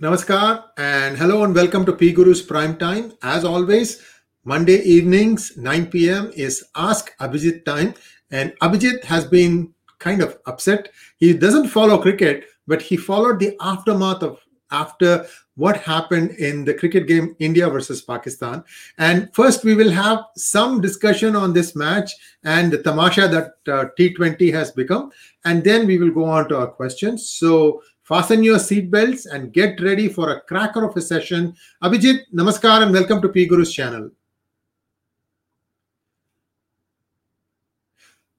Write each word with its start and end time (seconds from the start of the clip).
Namaskar 0.00 0.62
and 0.76 1.18
hello 1.18 1.42
and 1.42 1.52
welcome 1.52 1.84
to 1.84 1.92
P 1.92 2.12
Guru's 2.14 2.40
Prime 2.40 2.76
Time. 2.76 3.12
As 3.22 3.44
always, 3.44 4.00
Monday 4.44 4.80
evenings, 4.82 5.56
9 5.56 5.86
p.m. 5.86 6.30
is 6.36 6.64
Ask 6.76 7.18
Abhijit 7.18 7.64
time. 7.64 7.94
And 8.30 8.52
Abhijit 8.62 9.02
has 9.02 9.24
been 9.24 9.74
kind 9.98 10.22
of 10.22 10.38
upset. 10.46 10.90
He 11.16 11.32
doesn't 11.32 11.70
follow 11.70 11.98
cricket, 12.00 12.44
but 12.68 12.80
he 12.80 12.96
followed 12.96 13.40
the 13.40 13.56
aftermath 13.60 14.22
of 14.22 14.38
after 14.70 15.26
what 15.56 15.78
happened 15.78 16.30
in 16.32 16.64
the 16.64 16.74
cricket 16.74 17.08
game 17.08 17.34
India 17.40 17.68
versus 17.68 18.00
Pakistan. 18.00 18.62
And 18.98 19.28
first, 19.34 19.64
we 19.64 19.74
will 19.74 19.90
have 19.90 20.20
some 20.36 20.80
discussion 20.80 21.34
on 21.34 21.52
this 21.52 21.74
match 21.74 22.12
and 22.44 22.72
the 22.72 22.80
tamasha 22.80 23.26
that 23.26 23.72
uh, 23.72 23.86
T20 23.98 24.52
has 24.52 24.70
become. 24.70 25.10
And 25.44 25.64
then 25.64 25.88
we 25.88 25.98
will 25.98 26.12
go 26.12 26.24
on 26.24 26.48
to 26.50 26.58
our 26.58 26.68
questions. 26.68 27.30
So, 27.30 27.82
Fasten 28.08 28.42
your 28.42 28.56
seatbelts 28.56 29.26
and 29.30 29.52
get 29.52 29.78
ready 29.82 30.08
for 30.08 30.30
a 30.30 30.40
cracker 30.40 30.82
of 30.82 30.96
a 30.96 31.00
session. 31.02 31.54
Abhijit, 31.82 32.20
namaskar 32.34 32.82
and 32.82 32.90
welcome 32.90 33.20
to 33.20 33.28
P 33.28 33.46
Guru's 33.46 33.70
channel. 33.70 34.10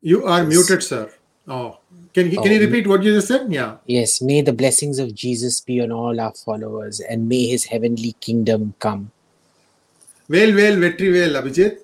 You 0.02 0.26
are 0.26 0.44
muted, 0.44 0.82
sir. 0.82 1.12
Oh, 1.48 1.78
can, 2.16 2.32
can 2.32 2.40
oh, 2.40 2.46
you 2.46 2.62
repeat 2.62 2.88
what 2.88 3.04
you 3.04 3.14
just 3.14 3.28
said? 3.28 3.54
Yeah. 3.54 3.76
Yes. 3.86 4.24
May 4.24 4.42
the 4.42 4.54
blessings 4.54 4.98
of 4.98 5.14
Jesus 5.14 5.62
be 5.62 5.80
on 5.82 5.92
all 5.92 6.20
our 6.20 6.34
followers 6.34 7.00
and 7.00 7.30
may 7.30 7.46
his 7.46 7.66
heavenly 7.66 8.14
kingdom 8.14 8.74
come. 8.80 9.12
Well, 10.28 10.56
well, 10.56 10.78
vetri 10.78 11.14
well, 11.14 11.44
Abhijit. 11.44 11.78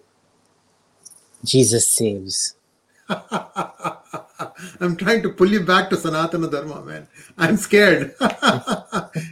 Jesus 1.43 1.87
saves. 1.87 2.55
I'm 4.79 4.95
trying 4.95 5.21
to 5.23 5.29
pull 5.29 5.51
you 5.51 5.61
back 5.61 5.89
to 5.89 5.95
Sanatana 5.95 6.51
Dharma, 6.51 6.83
man. 6.83 7.07
I'm 7.37 7.57
scared. 7.57 8.15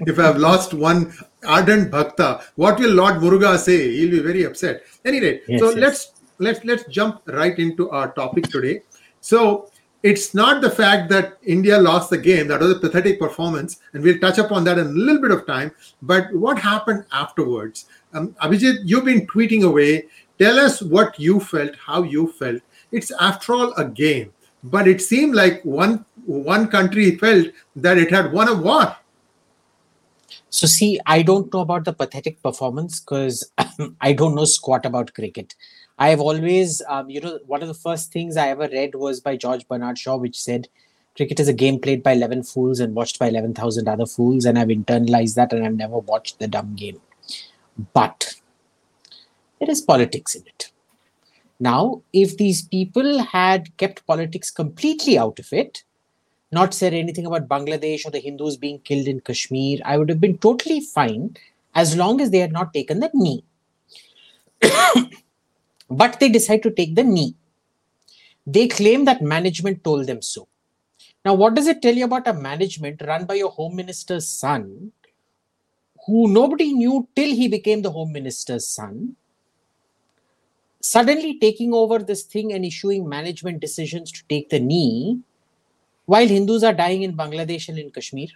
if 0.07 0.19
I've 0.19 0.37
lost 0.37 0.73
one 0.73 1.13
ardent 1.45 1.91
bhakta, 1.91 2.41
what 2.55 2.79
will 2.79 2.91
Lord 2.91 3.15
Muruga 3.15 3.57
say? 3.57 3.91
He'll 3.91 4.11
be 4.11 4.19
very 4.19 4.43
upset. 4.43 4.83
Anyway, 5.05 5.41
yes, 5.47 5.59
so 5.59 5.69
yes. 5.69 5.77
let's 5.77 6.11
let's 6.39 6.65
let's 6.65 6.83
jump 6.85 7.21
right 7.27 7.57
into 7.57 7.89
our 7.89 8.11
topic 8.13 8.45
today. 8.49 8.81
So 9.21 9.69
it's 10.03 10.33
not 10.33 10.61
the 10.61 10.69
fact 10.69 11.09
that 11.11 11.37
India 11.43 11.79
lost 11.79 12.09
the 12.09 12.17
game, 12.17 12.47
that 12.49 12.59
was 12.59 12.71
a 12.71 12.79
pathetic 12.79 13.19
performance, 13.19 13.79
and 13.93 14.03
we'll 14.03 14.19
touch 14.19 14.37
upon 14.37 14.65
that 14.65 14.77
in 14.77 14.87
a 14.87 14.89
little 14.89 15.21
bit 15.21 15.31
of 15.31 15.47
time. 15.47 15.71
But 16.01 16.33
what 16.33 16.59
happened 16.59 17.05
afterwards? 17.13 17.85
Um, 18.13 18.35
Abhijit, 18.43 18.79
you've 18.83 19.05
been 19.05 19.25
tweeting 19.27 19.63
away. 19.63 20.07
Tell 20.37 20.59
us 20.59 20.81
what 20.81 21.17
you 21.17 21.39
felt, 21.39 21.75
how 21.77 22.03
you 22.03 22.27
felt. 22.27 22.61
It's 22.91 23.11
after 23.19 23.53
all 23.53 23.73
a 23.73 23.85
game 23.85 24.33
but 24.63 24.87
it 24.87 25.01
seemed 25.01 25.35
like 25.35 25.61
one 25.63 26.05
one 26.25 26.67
country 26.67 27.17
felt 27.17 27.47
that 27.75 27.97
it 27.97 28.11
had 28.11 28.31
won 28.31 28.47
a 28.47 28.55
war. 28.55 28.95
So 30.49 30.67
see, 30.67 30.99
I 31.05 31.21
don't 31.21 31.51
know 31.53 31.61
about 31.61 31.85
the 31.85 31.93
pathetic 31.93 32.41
performance 32.41 32.99
because 32.99 33.51
I 34.01 34.13
don't 34.13 34.35
know 34.35 34.45
squat 34.45 34.85
about 34.85 35.13
cricket. 35.13 35.55
I 35.97 36.09
have 36.09 36.19
always, 36.19 36.81
um, 36.87 37.09
you 37.09 37.21
know, 37.21 37.39
one 37.45 37.61
of 37.61 37.67
the 37.67 37.73
first 37.73 38.11
things 38.11 38.37
I 38.37 38.49
ever 38.49 38.67
read 38.71 38.95
was 38.95 39.19
by 39.19 39.35
George 39.35 39.67
Bernard 39.67 39.97
Shaw, 39.97 40.17
which 40.17 40.39
said, 40.39 40.67
"Cricket 41.15 41.39
is 41.39 41.47
a 41.47 41.53
game 41.53 41.79
played 41.79 42.03
by 42.03 42.13
eleven 42.13 42.43
fools 42.43 42.79
and 42.79 42.95
watched 42.95 43.19
by 43.19 43.27
eleven 43.27 43.53
thousand 43.53 43.87
other 43.87 44.05
fools," 44.05 44.45
and 44.45 44.57
I've 44.57 44.69
internalized 44.69 45.35
that, 45.35 45.53
and 45.53 45.65
I've 45.65 45.75
never 45.75 45.99
watched 45.99 46.39
the 46.39 46.47
dumb 46.47 46.75
game. 46.75 47.01
But 47.93 48.35
there 49.59 49.69
is 49.69 49.81
politics 49.81 50.35
in 50.35 50.43
it. 50.47 50.72
Now, 51.63 52.01
if 52.11 52.35
these 52.35 52.61
people 52.61 53.19
had 53.23 53.75
kept 53.77 54.05
politics 54.05 54.51
completely 54.51 55.17
out 55.17 55.39
of 55.39 55.53
it, 55.53 55.85
not 56.51 56.73
said 56.73 56.93
anything 56.93 57.25
about 57.25 57.47
Bangladesh 57.47 58.05
or 58.05 58.11
the 58.11 58.19
Hindus 58.19 58.57
being 58.57 58.79
killed 58.79 59.07
in 59.07 59.21
Kashmir, 59.21 59.79
I 59.85 59.97
would 59.97 60.09
have 60.09 60.19
been 60.19 60.37
totally 60.39 60.81
fine 60.81 61.37
as 61.73 61.95
long 61.95 62.19
as 62.19 62.31
they 62.31 62.39
had 62.39 62.51
not 62.51 62.73
taken 62.73 62.99
the 62.99 63.09
knee. 63.13 63.45
but 65.89 66.19
they 66.19 66.27
decide 66.27 66.63
to 66.63 66.69
take 66.69 66.95
the 66.95 67.03
knee. 67.05 67.33
They 68.45 68.67
claim 68.67 69.05
that 69.05 69.21
management 69.21 69.85
told 69.85 70.05
them 70.05 70.21
so. 70.21 70.49
Now, 71.23 71.33
what 71.33 71.53
does 71.53 71.67
it 71.67 71.81
tell 71.81 71.95
you 71.95 72.03
about 72.03 72.27
a 72.27 72.33
management 72.33 73.01
run 73.07 73.23
by 73.23 73.35
your 73.35 73.51
home 73.51 73.77
minister's 73.77 74.27
son, 74.27 74.91
who 76.07 76.27
nobody 76.27 76.73
knew 76.73 77.07
till 77.15 77.33
he 77.33 77.47
became 77.47 77.81
the 77.81 77.91
home 77.91 78.11
minister's 78.11 78.67
son, 78.67 79.15
suddenly 80.83 81.39
taking 81.39 81.73
over 81.73 81.97
this 81.99 82.23
thing 82.23 82.51
and 82.51 82.65
issuing 82.65 83.07
management 83.07 83.61
decisions 83.61 84.11
to 84.11 84.21
take 84.27 84.49
the 84.49 84.59
knee 84.59 85.17
while 86.05 86.27
Hindus 86.27 86.63
are 86.63 86.73
dying 86.73 87.03
in 87.03 87.15
Bangladesh 87.15 87.69
and 87.69 87.79
in 87.79 87.89
Kashmir. 87.89 88.27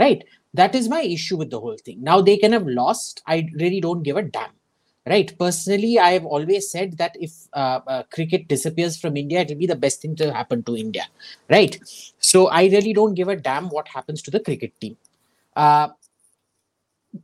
Right? 0.00 0.24
That 0.54 0.74
is 0.74 0.88
my 0.88 1.02
issue 1.02 1.36
with 1.36 1.50
the 1.50 1.60
whole 1.60 1.76
thing. 1.76 2.02
Now 2.02 2.22
they 2.22 2.38
can 2.38 2.52
have 2.52 2.66
lost. 2.66 3.22
I 3.26 3.48
really 3.54 3.80
don't 3.80 4.02
give 4.02 4.16
a 4.16 4.22
damn. 4.22 4.50
Right? 5.06 5.38
Personally, 5.38 5.98
I 5.98 6.12
have 6.12 6.24
always 6.24 6.70
said 6.70 6.96
that 6.96 7.14
if 7.20 7.32
uh, 7.52 7.80
uh, 7.86 8.02
cricket 8.10 8.48
disappears 8.48 8.96
from 8.98 9.16
India, 9.16 9.40
it 9.40 9.48
will 9.50 9.56
be 9.56 9.66
the 9.66 9.76
best 9.76 10.00
thing 10.00 10.16
to 10.16 10.32
happen 10.32 10.62
to 10.62 10.76
India. 10.76 11.06
Right? 11.50 11.78
So 12.18 12.48
I 12.48 12.64
really 12.64 12.94
don't 12.94 13.14
give 13.14 13.28
a 13.28 13.36
damn 13.36 13.68
what 13.68 13.86
happens 13.86 14.22
to 14.22 14.30
the 14.30 14.40
cricket 14.40 14.72
team. 14.80 14.96
Uh, 15.54 15.88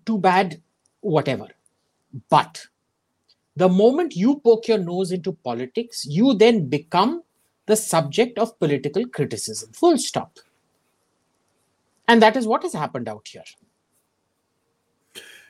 too 0.04 0.18
bad, 0.18 0.60
whatever. 1.00 1.48
But 2.28 2.66
the 3.56 3.68
moment 3.68 4.16
you 4.16 4.40
poke 4.40 4.68
your 4.68 4.78
nose 4.78 5.12
into 5.12 5.32
politics, 5.32 6.06
you 6.06 6.34
then 6.34 6.68
become 6.68 7.22
the 7.66 7.76
subject 7.76 8.38
of 8.38 8.58
political 8.58 9.06
criticism. 9.06 9.72
Full 9.72 9.98
stop. 9.98 10.38
And 12.08 12.20
that 12.22 12.36
is 12.36 12.46
what 12.46 12.62
has 12.62 12.72
happened 12.72 13.08
out 13.08 13.28
here. 13.28 13.44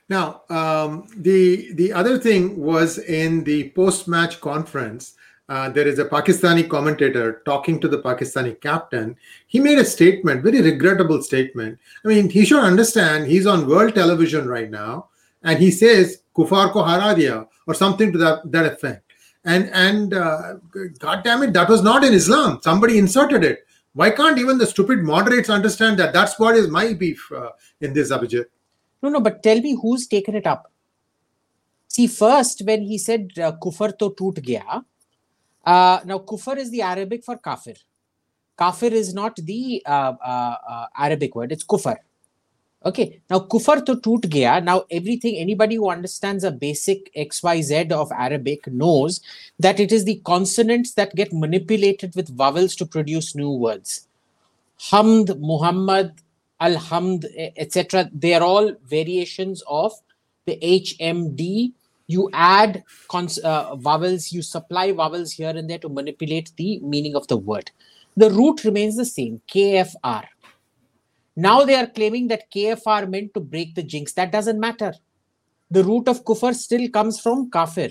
Now, 0.08 0.42
um, 0.50 1.06
the 1.16 1.72
the 1.74 1.92
other 1.92 2.18
thing 2.18 2.60
was 2.60 2.98
in 2.98 3.44
the 3.44 3.70
post-match 3.70 4.40
conference. 4.40 5.14
Uh, 5.48 5.68
there 5.68 5.86
is 5.86 5.98
a 5.98 6.04
Pakistani 6.04 6.68
commentator 6.68 7.42
talking 7.44 7.80
to 7.80 7.88
the 7.88 7.98
Pakistani 7.98 8.60
captain. 8.60 9.16
He 9.46 9.60
made 9.60 9.78
a 9.78 9.84
statement, 9.84 10.42
very 10.42 10.60
regrettable 10.60 11.22
statement. 11.22 11.78
I 12.04 12.08
mean, 12.08 12.28
he 12.28 12.44
should 12.44 12.62
understand 12.62 13.26
he's 13.26 13.46
on 13.46 13.68
world 13.68 13.94
television 13.94 14.48
right 14.48 14.70
now, 14.70 15.08
and 15.42 15.58
he 15.58 15.70
says 15.70 16.21
kufar 16.36 16.72
ko 16.72 16.82
hara 16.82 17.14
diya 17.14 17.46
or 17.66 17.74
something 17.74 18.12
to 18.12 18.18
that, 18.18 18.50
that 18.50 18.66
effect. 18.66 19.12
And 19.44 19.70
and 19.72 20.14
uh, 20.14 20.54
god 20.98 21.24
damn 21.24 21.42
it 21.42 21.52
that 21.52 21.68
was 21.68 21.82
not 21.82 22.04
in 22.04 22.14
islam. 22.14 22.60
Somebody 22.62 22.98
inserted 22.98 23.44
it. 23.44 23.66
Why 23.94 24.10
can't 24.10 24.38
even 24.38 24.58
the 24.58 24.66
stupid 24.66 25.02
moderates 25.02 25.50
understand 25.50 25.98
that? 25.98 26.12
That's 26.12 26.38
what 26.38 26.56
is 26.56 26.68
my 26.68 26.94
beef 26.94 27.30
uh, 27.32 27.50
in 27.80 27.92
this 27.92 28.12
abhijit. 28.12 28.46
No 29.02 29.10
no 29.10 29.20
but 29.20 29.42
tell 29.42 29.60
me 29.60 29.76
who's 29.80 30.06
taken 30.06 30.36
it 30.36 30.46
up? 30.46 30.70
See 31.88 32.06
first 32.06 32.62
when 32.64 32.82
he 32.82 32.98
said 32.98 33.30
uh, 33.38 33.52
kufar 33.62 33.98
to 33.98 34.14
toot 34.16 34.42
gaya 34.42 34.82
uh, 35.64 36.00
now 36.04 36.18
kufar 36.18 36.56
is 36.56 36.70
the 36.70 36.82
arabic 36.82 37.24
for 37.24 37.36
kafir. 37.36 37.74
Kafir 38.56 38.92
is 38.92 39.12
not 39.12 39.36
the 39.36 39.82
uh, 39.84 40.12
uh, 40.24 40.56
uh, 40.68 40.86
arabic 40.96 41.34
word. 41.34 41.52
It's 41.52 41.64
kufar 41.64 41.96
Okay, 42.84 43.20
now 43.30 43.38
kufar 43.38 43.84
to 43.86 44.00
toot 44.00 44.28
gaya. 44.28 44.60
Now 44.60 44.84
everything, 44.90 45.36
anybody 45.36 45.76
who 45.76 45.88
understands 45.88 46.42
a 46.42 46.50
basic 46.50 47.14
XYZ 47.14 47.92
of 47.92 48.10
Arabic 48.10 48.66
knows 48.66 49.20
that 49.60 49.78
it 49.78 49.92
is 49.92 50.04
the 50.04 50.20
consonants 50.24 50.94
that 50.94 51.14
get 51.14 51.32
manipulated 51.32 52.16
with 52.16 52.36
vowels 52.36 52.74
to 52.76 52.86
produce 52.86 53.36
new 53.36 53.50
words. 53.50 54.08
Hamd, 54.80 55.38
Muhammad, 55.38 56.12
Alhamd, 56.60 57.26
etc. 57.56 58.10
They 58.12 58.34
are 58.34 58.42
all 58.42 58.72
variations 58.84 59.62
of 59.68 59.92
the 60.46 60.58
HMD. 60.60 61.72
You 62.08 62.30
add 62.32 62.82
cons- 63.08 63.38
uh, 63.38 63.76
vowels, 63.76 64.32
you 64.32 64.42
supply 64.42 64.90
vowels 64.90 65.30
here 65.30 65.50
and 65.50 65.70
there 65.70 65.78
to 65.78 65.88
manipulate 65.88 66.50
the 66.56 66.80
meaning 66.80 67.14
of 67.14 67.28
the 67.28 67.36
word. 67.36 67.70
The 68.16 68.30
root 68.30 68.64
remains 68.64 68.96
the 68.96 69.04
same, 69.04 69.40
KFR 69.46 70.24
now 71.36 71.64
they 71.64 71.74
are 71.74 71.86
claiming 71.86 72.28
that 72.28 72.50
KFR 72.50 73.08
meant 73.08 73.34
to 73.34 73.40
break 73.40 73.74
the 73.74 73.82
jinx. 73.82 74.12
That 74.12 74.32
doesn't 74.32 74.60
matter. 74.60 74.92
The 75.70 75.82
root 75.82 76.08
of 76.08 76.24
kufr 76.24 76.54
still 76.54 76.88
comes 76.90 77.20
from 77.20 77.50
kafir. 77.50 77.90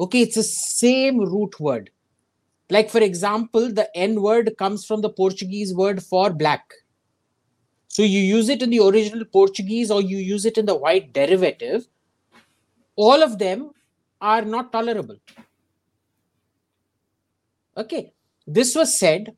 Okay, 0.00 0.22
it's 0.22 0.36
the 0.36 0.42
same 0.42 1.20
root 1.20 1.60
word. 1.60 1.90
Like, 2.70 2.88
for 2.88 3.00
example, 3.00 3.70
the 3.70 3.94
N 3.94 4.22
word 4.22 4.54
comes 4.58 4.86
from 4.86 5.02
the 5.02 5.10
Portuguese 5.10 5.74
word 5.74 6.02
for 6.02 6.30
black. 6.30 6.64
So 7.88 8.02
you 8.02 8.20
use 8.20 8.48
it 8.48 8.62
in 8.62 8.70
the 8.70 8.80
original 8.80 9.24
Portuguese 9.26 9.90
or 9.90 10.00
you 10.00 10.16
use 10.16 10.46
it 10.46 10.58
in 10.58 10.66
the 10.66 10.74
white 10.74 11.12
derivative. 11.12 11.86
All 12.96 13.22
of 13.22 13.38
them 13.38 13.70
are 14.20 14.42
not 14.42 14.72
tolerable. 14.72 15.16
Okay, 17.76 18.12
this 18.46 18.74
was 18.74 18.98
said 18.98 19.36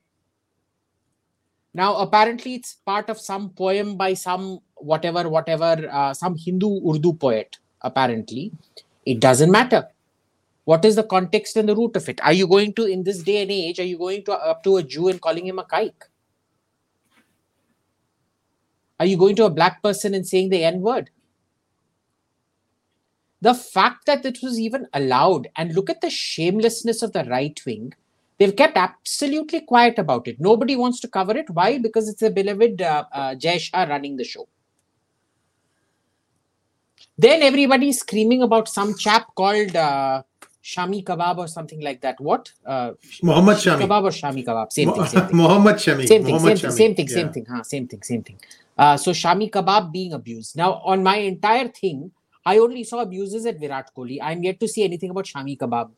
now, 1.77 1.97
apparently, 1.97 2.55
it's 2.55 2.73
part 2.87 3.11
of 3.11 3.21
some 3.21 3.51
poem 3.51 3.99
by 3.99 4.15
some 4.15 4.61
whatever, 4.77 5.29
whatever, 5.29 5.87
uh, 5.93 6.15
some 6.15 6.35
Hindu 6.35 6.81
Urdu 6.89 7.13
poet, 7.13 7.59
apparently. 7.83 8.51
It 9.05 9.21
doesn't 9.21 9.51
matter. 9.51 9.87
What 10.65 10.87
is 10.87 10.97
the 10.97 11.03
context 11.03 11.55
and 11.55 11.69
the 11.69 11.77
root 11.77 11.95
of 11.95 12.09
it? 12.09 12.19
Are 12.23 12.33
you 12.33 12.47
going 12.47 12.73
to, 12.75 12.87
in 12.87 13.05
this 13.05 13.23
day 13.23 13.43
and 13.43 13.51
age, 13.51 13.79
are 13.79 13.85
you 13.85 13.99
going 13.99 14.25
to 14.25 14.33
up 14.33 14.65
to 14.65 14.79
a 14.79 14.83
Jew 14.83 15.09
and 15.09 15.21
calling 15.21 15.47
him 15.47 15.59
a 15.59 15.65
kike? 15.65 16.09
Are 18.99 19.05
you 19.05 19.19
going 19.19 19.37
to 19.37 19.45
a 19.45 19.51
black 19.51 19.83
person 19.83 20.15
and 20.15 20.27
saying 20.27 20.49
the 20.49 20.65
N 20.65 20.81
word? 20.81 21.11
The 23.43 23.53
fact 23.53 24.07
that 24.07 24.25
it 24.25 24.39
was 24.43 24.59
even 24.59 24.87
allowed, 24.95 25.49
and 25.57 25.75
look 25.75 25.91
at 25.91 26.01
the 26.01 26.09
shamelessness 26.09 27.03
of 27.03 27.13
the 27.13 27.25
right 27.25 27.61
wing, 27.67 27.93
they've 28.39 28.55
kept 28.55 28.77
absolutely 28.77 29.61
quiet 29.61 29.99
about 29.99 30.29
it. 30.29 30.41
Nobody 30.41 30.77
wants 30.77 31.01
to 31.01 31.09
cover 31.09 31.37
it. 31.37 31.49
Why? 31.51 31.79
Because 31.79 32.09
it's 32.09 32.21
the 32.21 32.31
beloved 32.31 32.83
uh, 32.83 33.05
uh, 33.13 33.35
Jay 33.35 33.59
Shah 33.59 33.85
running 33.85 34.17
the 34.17 34.25
show. 34.25 34.49
Then 37.19 37.43
everybody's 37.43 38.01
screaming 38.01 38.43
about 38.43 38.69
some 38.69 38.95
chap 38.97 39.35
called 39.35 39.75
uh, 39.75 40.23
Shami 40.63 41.03
Kebab 41.03 41.39
or 41.39 41.49
something 41.49 41.81
like 41.81 42.01
that. 42.03 42.21
What? 42.21 42.53
Uh, 42.65 42.93
Muhammad 43.23 43.57
Shami. 43.57 43.81
Kebab 43.81 44.03
or 44.03 44.11
Shami 44.11 44.45
Kebab? 44.45 44.73
Same 44.73 44.93
thing. 44.93 45.07
Same 45.07 45.27
thing. 45.27 45.37
Muhammad 45.37 45.77
Shami. 45.77 46.07
Same 46.07 46.25
thing. 46.25 46.35
Muhammad 46.35 46.59
Same, 46.59 46.71
Shami. 46.71 46.77
same 46.77 46.95
thing. 46.95 47.09
Yeah. 47.09 47.15
Same 47.15 47.33
thing. 47.33 47.47
Huh? 47.49 47.63
Same 47.63 47.89
thing. 47.89 48.03
Same 48.03 48.23
thing. 48.23 48.39
Uh, 48.77 48.97
so 48.97 49.13
Shami 49.13 49.51
Kebab 49.51 49.93
being 49.93 50.13
abused. 50.13 50.57
Now 50.57 50.75
on 50.85 51.03
my 51.03 51.17
entire 51.17 51.69
thing, 51.69 52.11
I 52.45 52.59
only 52.59 52.85
saw 52.85 53.01
abuses 53.01 53.47
at 53.47 53.59
Virat 53.59 53.91
Kohli. 53.97 54.19
I'm 54.21 54.43
yet 54.43 54.61
to 54.61 54.69
see 54.69 54.85
anything 54.85 55.11
about 55.11 55.25
Shami 55.25 55.57
Kebab. 55.57 55.91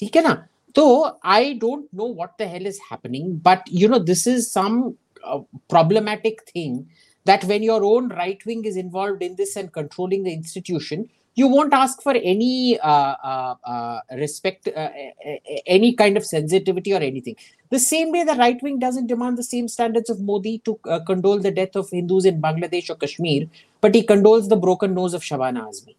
ठीक 0.00 0.16
है 0.16 0.22
ना 0.22 0.34
तो 0.76 0.84
I 1.24 1.54
don't 1.64 1.86
know 1.98 2.06
what 2.20 2.36
the 2.38 2.46
hell 2.46 2.66
is 2.66 2.78
happening, 2.90 3.36
but 3.48 3.62
you 3.82 3.88
know 3.88 3.98
this 3.98 4.26
is 4.26 4.50
some 4.52 4.96
uh, 5.24 5.40
problematic 5.74 6.42
thing 6.52 6.88
that 7.24 7.44
when 7.44 7.62
your 7.62 7.82
own 7.84 8.08
right 8.08 8.44
wing 8.46 8.64
is 8.64 8.76
involved 8.76 9.22
in 9.22 9.36
this 9.36 9.56
and 9.56 9.72
controlling 9.72 10.22
the 10.24 10.32
institution, 10.32 11.08
you 11.34 11.48
won't 11.48 11.72
ask 11.72 12.02
for 12.02 12.12
any 12.12 12.78
uh, 12.80 13.14
uh, 13.30 13.54
uh, 13.64 14.00
respect, 14.12 14.68
uh, 14.68 14.90
a- 14.98 15.14
a- 15.54 15.62
any 15.66 15.92
kind 15.94 16.16
of 16.16 16.24
sensitivity 16.24 16.94
or 16.94 17.00
anything. 17.00 17.36
The 17.70 17.78
same 17.78 18.12
way 18.12 18.22
the 18.24 18.34
right 18.34 18.62
wing 18.62 18.78
doesn't 18.78 19.08
demand 19.08 19.38
the 19.38 19.42
same 19.42 19.68
standards 19.68 20.08
of 20.10 20.20
Modi 20.20 20.58
to 20.60 20.78
uh, 20.88 21.00
condole 21.00 21.38
the 21.38 21.50
death 21.50 21.74
of 21.74 21.90
Hindus 21.90 22.26
in 22.26 22.40
Bangladesh 22.40 22.90
or 22.90 22.96
Kashmir, 22.96 23.48
but 23.80 23.94
he 23.94 24.02
condoles 24.02 24.48
the 24.48 24.56
broken 24.56 24.94
nose 24.94 25.14
of 25.14 25.22
Shabana 25.22 25.68
Azmi. 25.68 25.96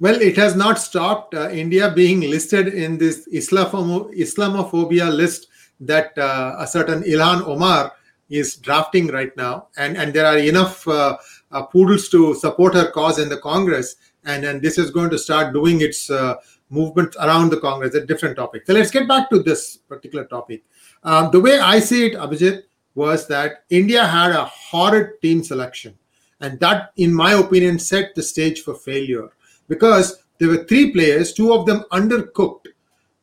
Well, 0.00 0.18
it 0.18 0.36
has 0.38 0.56
not 0.56 0.78
stopped 0.78 1.34
uh, 1.34 1.50
India 1.50 1.92
being 1.94 2.22
listed 2.22 2.68
in 2.68 2.96
this 2.96 3.28
Islamophobia, 3.28 5.14
list 5.14 5.48
that 5.80 6.16
uh, 6.16 6.56
a 6.58 6.66
certain 6.66 7.02
Ilhan 7.02 7.46
Omar 7.46 7.92
is 8.30 8.56
drafting 8.56 9.08
right 9.08 9.36
now, 9.36 9.68
and 9.76 9.98
and 9.98 10.14
there 10.14 10.24
are 10.24 10.38
enough 10.38 10.88
uh, 10.88 11.18
uh, 11.52 11.62
poodles 11.64 12.08
to 12.08 12.34
support 12.34 12.72
her 12.72 12.90
cause 12.90 13.18
in 13.18 13.28
the 13.28 13.36
Congress, 13.36 13.96
and 14.24 14.46
and 14.46 14.62
this 14.62 14.78
is 14.78 14.90
going 14.90 15.10
to 15.10 15.18
start 15.18 15.52
doing 15.52 15.82
its 15.82 16.08
uh, 16.10 16.36
movement 16.70 17.14
around 17.16 17.50
the 17.50 17.60
Congress. 17.60 17.94
A 17.94 18.06
different 18.06 18.36
topic. 18.36 18.62
So 18.66 18.72
let's 18.72 18.90
get 18.90 19.06
back 19.06 19.28
to 19.28 19.42
this 19.42 19.76
particular 19.76 20.24
topic. 20.24 20.64
Um, 21.02 21.30
the 21.30 21.40
way 21.40 21.58
I 21.58 21.78
see 21.78 22.06
it, 22.06 22.14
Abhijit, 22.14 22.62
was 22.94 23.26
that 23.28 23.64
India 23.68 24.06
had 24.06 24.30
a 24.30 24.46
horrid 24.46 25.20
team 25.20 25.44
selection, 25.44 25.98
and 26.40 26.58
that, 26.60 26.92
in 26.96 27.12
my 27.12 27.34
opinion, 27.34 27.78
set 27.78 28.14
the 28.14 28.22
stage 28.22 28.62
for 28.62 28.74
failure 28.74 29.28
because 29.70 30.22
there 30.38 30.48
were 30.48 30.64
three 30.64 30.92
players, 30.92 31.32
two 31.32 31.54
of 31.54 31.64
them 31.64 31.84
undercooked 31.92 32.66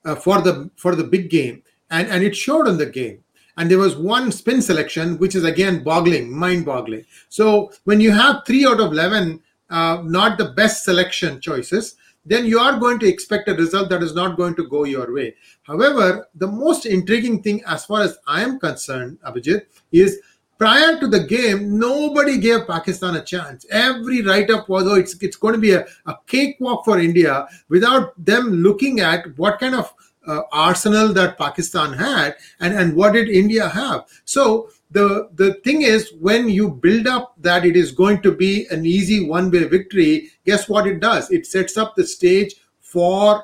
uh, 0.06 0.16
for 0.16 0.42
the 0.42 0.72
for 0.78 0.96
the 0.96 1.04
big 1.04 1.30
game, 1.30 1.62
and 1.92 2.08
and 2.08 2.24
it 2.24 2.36
showed 2.36 2.68
in 2.68 2.78
the 2.78 2.92
game. 3.00 3.24
And 3.58 3.70
there 3.70 3.80
was 3.80 3.96
one 3.98 4.32
spin 4.32 4.62
selection, 4.62 5.18
which 5.18 5.36
is 5.36 5.44
again 5.44 5.84
boggling, 5.84 6.32
mind-boggling. 6.32 7.06
So 7.30 7.72
when 7.86 8.00
you 8.00 8.12
have 8.12 8.44
three 8.46 8.66
out 8.66 8.80
of 8.80 8.92
eleven, 8.92 9.42
uh, 9.70 10.02
not 10.04 10.38
the 10.38 10.50
best 10.60 10.84
selection 10.84 11.42
choices, 11.42 11.96
then 12.24 12.46
you 12.46 12.60
are 12.60 12.80
going 12.80 13.00
to 13.00 13.08
expect 13.08 13.50
a 13.50 13.56
result 13.56 13.90
that 13.90 14.04
is 14.04 14.14
not 14.14 14.38
going 14.38 14.56
to 14.56 14.68
go 14.68 14.84
your 14.84 15.12
way. 15.12 15.34
However, 15.64 16.28
the 16.36 16.48
most 16.48 16.86
intriguing 16.86 17.42
thing, 17.42 17.64
as 17.66 17.86
far 17.86 18.02
as 18.02 18.18
I 18.28 18.42
am 18.42 18.60
concerned, 18.60 19.18
Abhijit, 19.26 19.66
is 19.92 20.20
prior 20.57 21.00
to 21.00 21.07
the 21.07 21.19
game, 21.19 21.77
nobody 21.77 22.38
gave 22.38 22.68
Pakistan 22.68 23.15
a 23.15 23.24
chance. 23.24 23.65
Every 23.69 24.21
write-up 24.21 24.68
was, 24.69 24.86
oh, 24.88 24.95
it's 24.95 25.15
it's 25.21 25.38
going 25.38 25.54
to 25.54 25.59
be 25.59 25.74
a, 25.74 25.86
a 26.06 26.15
cakewalk 26.25 26.86
for 26.86 27.00
India 27.00 27.48
without 27.69 28.13
them 28.24 28.51
looking 28.51 29.00
at 29.00 29.38
what 29.38 29.59
kind 29.59 29.75
of 29.75 29.94
uh, 30.27 30.42
arsenal 30.51 31.13
that 31.13 31.38
Pakistan 31.38 31.94
had 31.94 32.36
and, 32.59 32.74
and 32.74 32.95
what 32.95 33.13
did 33.13 33.30
India 33.30 33.69
have. 33.69 34.06
So 34.25 34.69
the 34.92 35.30
the 35.36 35.56
thing 35.65 35.83
is 35.83 36.12
when 36.19 36.50
you 36.50 36.69
build 36.69 37.07
up 37.07 37.33
that 37.42 37.65
it 37.65 37.75
is 37.75 37.92
going 37.92 38.21
to 38.24 38.31
be 38.31 38.68
an 38.71 38.86
easy 38.86 39.25
one-way 39.25 39.65
victory, 39.65 40.31
guess 40.45 40.68
what 40.68 40.88
it 40.88 41.00
does? 41.00 41.31
It 41.31 41.45
sets 41.45 41.77
up 41.77 41.95
the 41.95 42.06
stage 42.06 42.56
for 42.81 43.44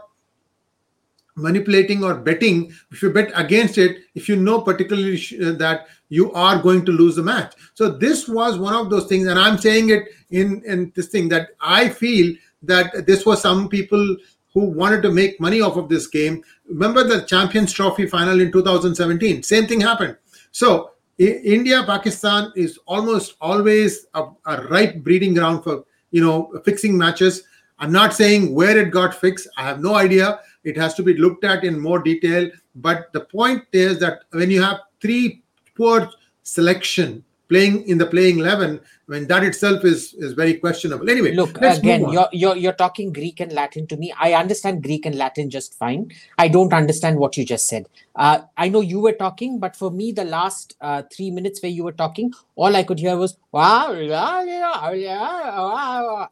manipulating 1.36 2.04
or 2.04 2.16
betting 2.16 2.72
if 2.92 3.02
you 3.02 3.10
bet 3.10 3.32
against 3.36 3.78
it 3.78 4.04
if 4.14 4.30
you 4.30 4.36
know 4.36 4.62
particularly 4.62 5.20
uh, 5.44 5.52
that 5.54 5.88
you 6.10 6.32
are 6.34 6.62
going 6.62 6.86
to 6.86 6.92
lose 6.92 7.16
the 7.16 7.24
match. 7.24 7.56
So 7.74 7.90
this 7.90 8.28
was 8.28 8.60
one 8.60 8.76
of 8.76 8.90
those 8.90 9.08
things 9.08 9.28
and 9.28 9.40
i'm 9.40 9.58
saying 9.58 9.90
it 9.90 10.10
in 10.30 10.64
in 10.66 10.92
this 10.96 11.08
thing 11.08 11.30
that 11.30 11.50
i 11.60 11.90
feel 11.90 12.36
that 12.62 13.06
this 13.08 13.26
was 13.26 13.42
some 13.42 13.68
people 13.68 14.16
who 14.54 14.66
wanted 14.66 15.02
to 15.02 15.12
make 15.12 15.40
money 15.42 15.62
off 15.62 15.78
of 15.78 15.90
this 15.90 16.06
game. 16.06 16.44
Remember 16.70 17.04
the 17.04 17.24
champions 17.24 17.74
trophy 17.74 18.06
final 18.06 18.40
in 18.40 18.52
2017 18.52 19.44
same 19.44 19.68
thing 19.68 19.82
happened. 19.82 20.18
So 20.52 20.92
india 21.20 21.84
pakistan 21.84 22.52
is 22.56 22.80
almost 22.88 23.36
always 23.40 24.08
a, 24.16 24.24
a 24.48 24.64
ripe 24.68 24.96
breeding 25.04 25.36
ground 25.36 25.64
for 25.64 25.86
you 26.12 26.22
know 26.22 26.62
fixing 26.64 26.98
matches. 26.98 27.44
I'm 27.80 27.92
not 27.92 28.14
saying 28.14 28.54
where 28.54 28.78
it 28.78 28.92
got 28.92 29.16
fixed. 29.16 29.48
I 29.58 29.64
have 29.64 29.82
no 29.82 29.96
idea 29.96 30.40
it 30.64 30.78
has 30.78 30.94
to 30.96 31.04
be 31.04 31.16
looked 31.18 31.44
at 31.44 31.64
in 31.64 31.80
more 31.80 32.00
detail 32.00 32.50
but 32.76 33.12
the 33.14 33.22
point 33.22 33.64
is 33.72 34.00
that 34.00 34.24
when 34.32 34.50
you 34.50 34.62
have 34.62 34.80
three 35.02 35.44
poor 35.76 36.10
selection 36.44 37.24
playing 37.50 37.88
in 37.88 37.98
the 37.98 38.06
playing 38.06 38.40
11 38.40 38.80
when 39.08 39.28
that 39.28 39.44
itself 39.44 39.84
is 39.84 40.14
is 40.26 40.34
very 40.34 40.54
questionable 40.56 41.10
anyway 41.10 41.34
Look, 41.34 41.58
again, 41.58 42.08
you're, 42.10 42.30
you're 42.32 42.56
you're 42.56 42.74
talking 42.74 43.12
Greek 43.12 43.40
and 43.40 43.52
Latin 43.52 43.88
to 43.88 43.98
me. 43.98 44.14
I 44.20 44.34
understand 44.34 44.84
Greek 44.84 45.06
and 45.06 45.16
Latin 45.16 45.50
just 45.50 45.78
fine. 45.78 46.12
I 46.38 46.48
don't 46.48 46.74
understand 46.74 47.18
what 47.18 47.36
you 47.38 47.46
just 47.46 47.68
said. 47.68 47.88
Uh, 48.16 48.42
I 48.58 48.70
know 48.70 48.82
you 48.82 49.00
were 49.00 49.14
talking, 49.14 49.60
but 49.60 49.76
for 49.76 49.92
me, 49.92 50.12
the 50.12 50.26
last 50.26 50.76
uh, 50.80 51.04
three 51.12 51.32
minutes 51.32 51.62
where 51.62 51.72
you 51.72 51.84
were 51.84 51.92
talking, 51.92 52.34
all 52.56 52.76
I 52.76 52.84
could 52.84 53.00
hear 53.00 53.18
was 53.18 53.38
wow, 53.52 53.92
yeah, 53.92 54.44
yeah, 54.44 54.54
yeah, 54.54 54.80
wow, 54.80 54.90
wow, 54.92 54.92
yeah, 54.92 54.92
yeah, 54.94 54.94
yeah, 54.94 55.60
wow. 55.60 56.30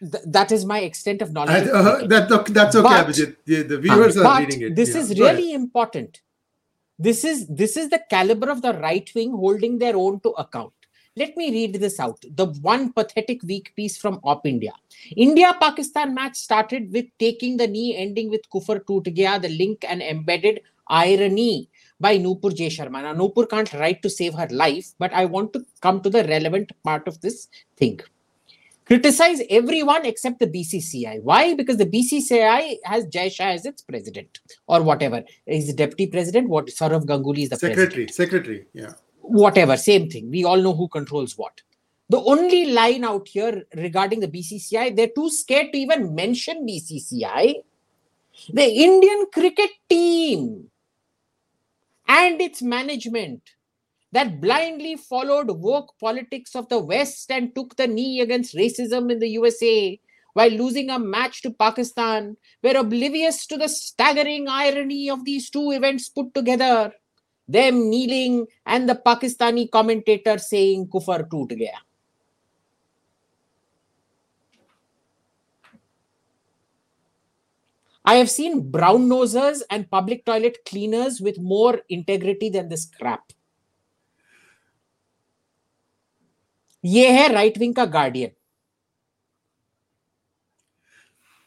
Th- 0.00 0.24
that 0.26 0.52
is 0.52 0.64
my 0.64 0.80
extent 0.80 1.22
of 1.22 1.32
knowledge. 1.32 1.68
I- 1.68 1.70
uh, 1.70 2.06
that, 2.06 2.28
that's 2.28 2.76
okay 2.76 2.82
But- 2.82 3.06
Abhijit. 3.06 3.36
The, 3.44 3.62
the 3.62 3.78
viewers 3.78 4.16
are 4.16 4.40
reading 4.40 4.62
it 4.62 4.76
this 4.76 4.94
Yeah, 4.94 5.00
is 5.00 5.18
really 5.18 5.52
important 5.52 6.20
this 6.98 7.24
is 7.24 7.46
this 7.48 7.76
is 7.76 7.88
the 7.90 8.02
caliber 8.10 8.50
of 8.50 8.62
the 8.62 8.72
right 8.74 9.10
wing 9.14 9.32
holding 9.32 9.78
their 9.78 9.96
own 9.96 10.20
to 10.20 10.30
account 10.44 10.72
let 11.16 11.36
me 11.36 11.50
read 11.50 11.74
this 11.74 11.98
out 12.00 12.18
the 12.40 12.46
one 12.46 12.92
pathetic 12.92 13.42
weak 13.42 13.72
piece 13.76 13.96
from 14.02 14.18
OpIndia 14.32 14.72
india 15.26 15.50
pakistan 15.60 16.14
match 16.14 16.36
started 16.36 16.90
with 16.92 17.06
taking 17.18 17.56
the 17.56 17.66
knee 17.66 17.96
ending 18.04 18.30
with 18.30 18.48
kufar 18.54 18.78
toot 18.86 19.12
gaya 19.18 19.38
the 19.46 19.52
link 19.62 19.84
and 19.88 20.02
embedded 20.02 20.60
irony 20.88 21.68
by 21.98 22.18
Nupur 22.18 22.54
J. 22.54 22.68
Sharma. 22.68 23.02
Now, 23.02 23.14
Nupur 23.14 23.48
can't 23.48 23.72
write 23.72 24.02
to 24.02 24.10
save 24.10 24.34
her 24.34 24.46
life, 24.50 24.92
but 24.98 25.12
I 25.14 25.24
want 25.24 25.52
to 25.54 25.64
come 25.80 26.00
to 26.02 26.10
the 26.10 26.24
relevant 26.24 26.70
part 26.84 27.08
of 27.08 27.20
this 27.22 27.48
thing 27.78 28.00
criticize 28.86 29.42
everyone 29.50 30.06
except 30.06 30.38
the 30.38 30.46
BCCI. 30.46 31.22
Why? 31.22 31.54
Because 31.54 31.76
the 31.76 31.86
BCCI 31.86 32.76
has 32.84 33.06
Jay 33.06 33.28
Shah 33.28 33.48
as 33.48 33.66
its 33.66 33.82
president 33.82 34.40
or 34.66 34.82
whatever. 34.82 35.22
He's 35.44 35.66
the 35.66 35.72
deputy 35.72 36.06
president. 36.06 36.48
What 36.48 36.66
Sourav 36.68 37.04
Ganguly 37.04 37.42
is 37.44 37.50
the 37.50 37.56
secretary 37.56 38.06
president. 38.06 38.14
secretary 38.14 38.66
yeah 38.72 38.92
Whatever, 39.20 39.76
same 39.76 40.08
thing. 40.08 40.30
We 40.30 40.44
all 40.44 40.56
know 40.56 40.72
who 40.72 40.86
controls 40.86 41.36
what. 41.36 41.60
The 42.08 42.20
only 42.20 42.66
line 42.66 43.02
out 43.02 43.26
here 43.26 43.64
regarding 43.76 44.20
the 44.20 44.28
BCCI, 44.28 44.94
they're 44.94 45.08
too 45.08 45.30
scared 45.30 45.72
to 45.72 45.78
even 45.78 46.14
mention 46.14 46.64
BCCI. 46.64 47.54
The 48.52 48.64
Indian 48.64 49.26
cricket 49.32 49.70
team 49.88 50.70
and 52.06 52.40
its 52.40 52.62
management 52.62 53.42
that 54.16 54.40
blindly 54.40 54.96
followed 54.96 55.50
woke 55.50 55.92
politics 56.00 56.56
of 56.56 56.66
the 56.70 56.78
West 56.78 57.30
and 57.30 57.54
took 57.54 57.76
the 57.76 57.86
knee 57.86 58.22
against 58.22 58.56
racism 58.56 59.12
in 59.12 59.18
the 59.18 59.28
USA 59.28 60.00
while 60.32 60.48
losing 60.48 60.88
a 60.88 60.98
match 60.98 61.42
to 61.42 61.50
Pakistan 61.50 62.34
were 62.62 62.78
oblivious 62.78 63.46
to 63.46 63.58
the 63.58 63.68
staggering 63.68 64.48
irony 64.48 65.10
of 65.10 65.26
these 65.26 65.50
two 65.50 65.70
events 65.70 66.08
put 66.08 66.32
together. 66.32 66.94
Them 67.46 67.90
kneeling 67.90 68.46
and 68.64 68.88
the 68.88 68.94
Pakistani 68.94 69.70
commentator 69.70 70.38
saying 70.38 70.88
Kufar 70.88 71.28
toot 71.30 71.50
gaya. 71.50 71.76
I 78.02 78.14
have 78.14 78.30
seen 78.30 78.70
brown 78.70 79.10
nosers 79.10 79.60
and 79.68 79.90
public 79.90 80.24
toilet 80.24 80.64
cleaners 80.64 81.20
with 81.20 81.38
more 81.38 81.80
integrity 81.90 82.48
than 82.48 82.70
this 82.70 82.86
crap. 82.86 83.35
ये 86.85 87.11
है 87.11 87.27
right 87.33 87.57
wing 87.57 87.75
का 87.75 87.85
guardian 87.85 88.31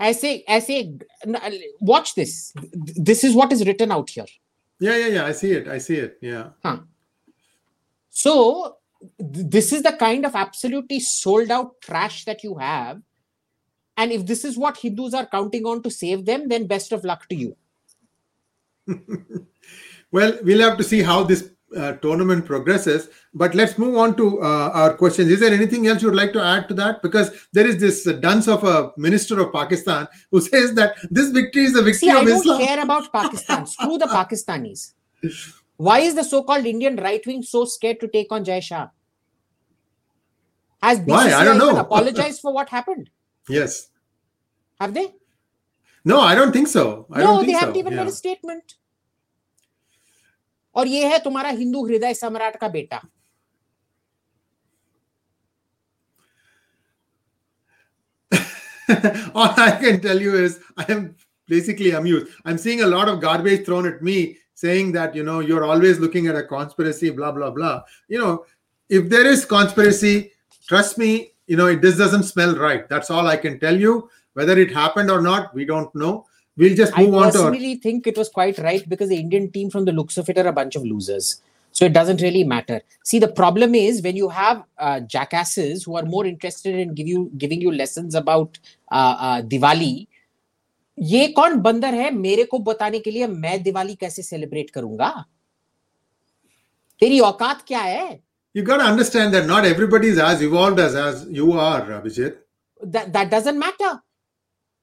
ऐसे 0.01 0.35
ऐसे 0.49 0.83
watch 1.83 2.13
this 2.17 2.53
this 2.99 3.25
is 3.25 3.35
what 3.35 3.53
is 3.53 3.63
written 3.63 3.93
out 3.93 4.11
here 4.11 4.39
Yeah, 4.81 4.97
yeah, 4.97 5.07
yeah. 5.07 5.25
I 5.25 5.33
see 5.33 5.53
it. 5.53 5.69
I 5.69 5.79
see 5.79 5.97
it. 5.97 6.19
Yeah. 6.21 6.51
Huh. 6.63 6.79
So 8.11 8.77
th- 9.01 9.47
this 9.49 9.73
is 9.73 9.83
the 9.83 9.93
kind 9.93 10.27
of 10.27 10.35
absolutely 10.35 11.01
sold 11.01 11.51
out 11.51 11.81
trash 11.81 12.25
that 12.25 12.43
you 12.45 12.57
have. 12.57 13.01
And 13.97 14.13
if 14.13 14.27
this 14.27 14.45
is 14.45 14.59
what 14.59 14.77
Hindus 14.77 15.15
are 15.15 15.27
counting 15.27 15.65
on 15.65 15.83
to 15.85 15.91
save 15.91 16.25
them, 16.27 16.49
then 16.49 16.67
best 16.67 16.93
of 16.93 17.05
luck 17.05 17.29
to 17.29 17.37
you. 17.37 17.57
well, 20.11 20.37
we'll 20.43 20.69
have 20.69 20.77
to 20.79 20.85
see 20.85 21.01
how 21.01 21.23
this 21.23 21.51
uh, 21.76 21.94
tournament 21.94 22.46
progresses. 22.46 23.10
But 23.34 23.56
let's 23.56 23.78
move 23.78 23.96
on 23.98 24.16
to 24.18 24.42
uh, 24.42 24.72
our 24.74 24.94
questions. 24.96 25.30
Is 25.30 25.40
there 25.40 25.54
anything 25.54 25.88
else 25.88 26.02
you 26.02 26.10
would 26.10 26.18
like 26.18 26.34
to 26.34 26.42
add 26.44 26.68
to 26.70 26.74
that? 26.76 27.02
Because 27.02 27.32
there 27.54 27.68
is 27.68 27.78
this 27.80 28.06
uh, 28.08 28.14
dunce 28.14 28.48
of 28.48 28.64
a 28.64 28.92
minister 28.98 29.40
of 29.40 29.54
Pakistan 29.54 30.08
who 30.32 30.42
says 30.52 30.74
that 30.76 30.96
this 31.10 31.30
victory 31.32 31.66
is 31.66 31.76
a 31.76 31.82
victory 31.82 31.94
See, 31.94 32.10
of 32.10 32.18
I 32.18 32.26
don't 32.26 32.38
Islam. 32.40 32.62
care 32.62 32.84
about 32.84 33.12
Pakistan. 33.12 33.66
Screw 33.68 33.98
the 33.98 34.06
Pakistanis. 34.08 34.94
Why 35.78 36.00
is 36.00 36.16
the 36.16 36.24
so-called 36.24 36.66
Indian 36.66 36.96
right 36.98 37.26
wing 37.26 37.42
so 37.44 37.66
scared 37.66 38.00
to 38.02 38.08
take 38.08 38.32
on 38.32 38.44
Jay 38.44 38.60
Shah? 38.60 38.88
Has 40.82 41.00
BCCI 41.00 41.08
Why? 41.08 41.34
I 41.34 41.44
don't 41.44 41.58
know. 41.58 41.78
apologized 41.88 42.42
for 42.42 42.54
what 42.54 42.70
happened? 42.70 43.10
Yes. 43.48 43.90
Have 44.80 44.94
they? 44.94 45.14
No, 46.06 46.22
I 46.22 46.36
don't 46.36 46.52
think 46.54 46.68
so. 46.68 47.06
I 47.12 47.20
no, 47.22 47.44
they 47.44 47.52
haven't 47.52 47.76
even 47.76 47.94
Yeah. 47.94 48.04
made 48.04 48.10
a 48.10 48.14
statement. 48.14 48.76
और 50.79 50.89
ये 50.89 51.07
है 51.09 51.19
तुम्हारा 51.25 51.51
हिंदू 51.51 51.85
हृदय 51.87 52.15
सम्राट 52.15 52.57
का 52.61 52.69
बेटा 52.69 53.03
All 59.35 59.55
I 59.57 59.79
can 59.81 60.01
tell 60.01 60.21
you 60.21 60.35
is 60.37 60.61
I 60.77 60.85
am 60.93 61.17
basically 61.49 61.93
amused. 61.93 62.27
I'm 62.45 62.59
seeing 62.59 62.83
a 62.83 62.87
lot 62.87 63.09
of 63.09 63.21
garbage 63.21 63.65
thrown 63.65 63.87
at 63.87 64.03
me 64.03 64.37
saying 64.55 64.93
that, 64.93 65.15
you 65.15 65.23
know, 65.23 65.41
you're 65.41 65.65
always 65.65 65.99
looking 65.99 66.27
at 66.27 66.37
a 66.37 66.43
conspiracy, 66.43 67.11
blah, 67.11 67.33
blah, 67.33 67.51
blah. 67.51 67.83
You 68.09 68.19
know, 68.19 68.45
if 68.89 69.09
there 69.09 69.27
is 69.27 69.45
conspiracy, 69.45 70.33
trust 70.67 70.99
me, 70.99 71.33
you 71.47 71.57
know, 71.57 71.67
it, 71.67 71.83
this 71.83 71.97
doesn't 71.97 72.25
smell 72.25 72.57
right. 72.57 72.89
That's 72.89 73.11
all 73.11 73.27
I 73.27 73.37
can 73.37 73.59
tell 73.59 73.79
you. 73.79 74.11
Whether 74.35 74.59
it 74.59 74.73
happened 74.73 75.11
or 75.11 75.21
not, 75.21 75.55
we 75.55 75.65
don't 75.65 75.95
know. 75.95 76.27
We'll 76.59 76.77
just 76.77 76.97
I 76.97 77.05
move 77.05 77.15
on 77.15 77.33
to 77.33 77.39
our, 77.39 77.51
personally 77.51 77.77
think 77.77 78.07
it 78.07 78.17
was 78.17 78.29
quite 78.29 78.59
right 78.59 78.89
because 78.89 79.09
the 79.09 79.17
Indian 79.17 79.51
team, 79.51 79.71
from 79.71 79.85
the 79.85 79.93
looks 79.93 80.17
of 80.17 80.29
it, 80.29 80.39
are 80.39 80.47
a 80.47 80.53
bunch 80.53 80.77
of 80.77 80.85
losers. 80.85 81.43
So 81.73 81.85
it 81.85 81.93
doesn't 81.93 82.21
really 82.21 82.45
matter. 82.45 82.81
See, 83.03 83.19
the 83.19 83.27
problem 83.27 83.75
is 83.75 84.01
when 84.01 84.15
you 84.15 84.29
have 84.29 84.63
uh, 84.79 85.01
jackasses 85.01 85.83
who 85.83 85.97
are 85.97 86.05
more 86.05 86.25
interested 86.25 86.77
in 86.77 86.95
give 86.95 87.09
you 87.09 87.33
giving 87.37 87.61
you 87.61 87.73
lessons 87.73 88.15
about 88.15 88.59
uh, 88.91 89.17
uh, 89.19 89.43
Diwali. 89.43 90.07
ये 90.99 91.27
कौन 91.37 91.57
बंदर 91.61 91.95
है 91.95 92.11
मेरे 92.15 92.43
को 92.51 92.59
बताने 92.67 92.99
के 92.99 93.11
लिए 93.11 93.27
मैं 93.27 93.63
दिवाली 93.63 93.95
कैसे 94.01 94.23
सेलिब्रेट 94.23 94.71
करूंगा 94.71 95.09
तेरी 97.01 97.19
औकात 97.21 97.65
क्या 97.69 97.81
है 97.81 98.21
you 98.55 98.63
got 98.63 98.77
to 98.77 98.85
understand 98.85 99.35
that 99.35 99.47
not 99.47 99.65
everybody 99.65 100.07
is 100.07 100.19
as 100.19 100.41
evolved 100.41 100.79
as, 100.79 100.95
as 100.95 101.27
you 101.29 101.53
are, 101.53 101.83
Abhijit. 101.99 102.37
that 102.85 103.13
that 103.13 103.31
doesn't 103.31 103.59
matter 103.59 104.01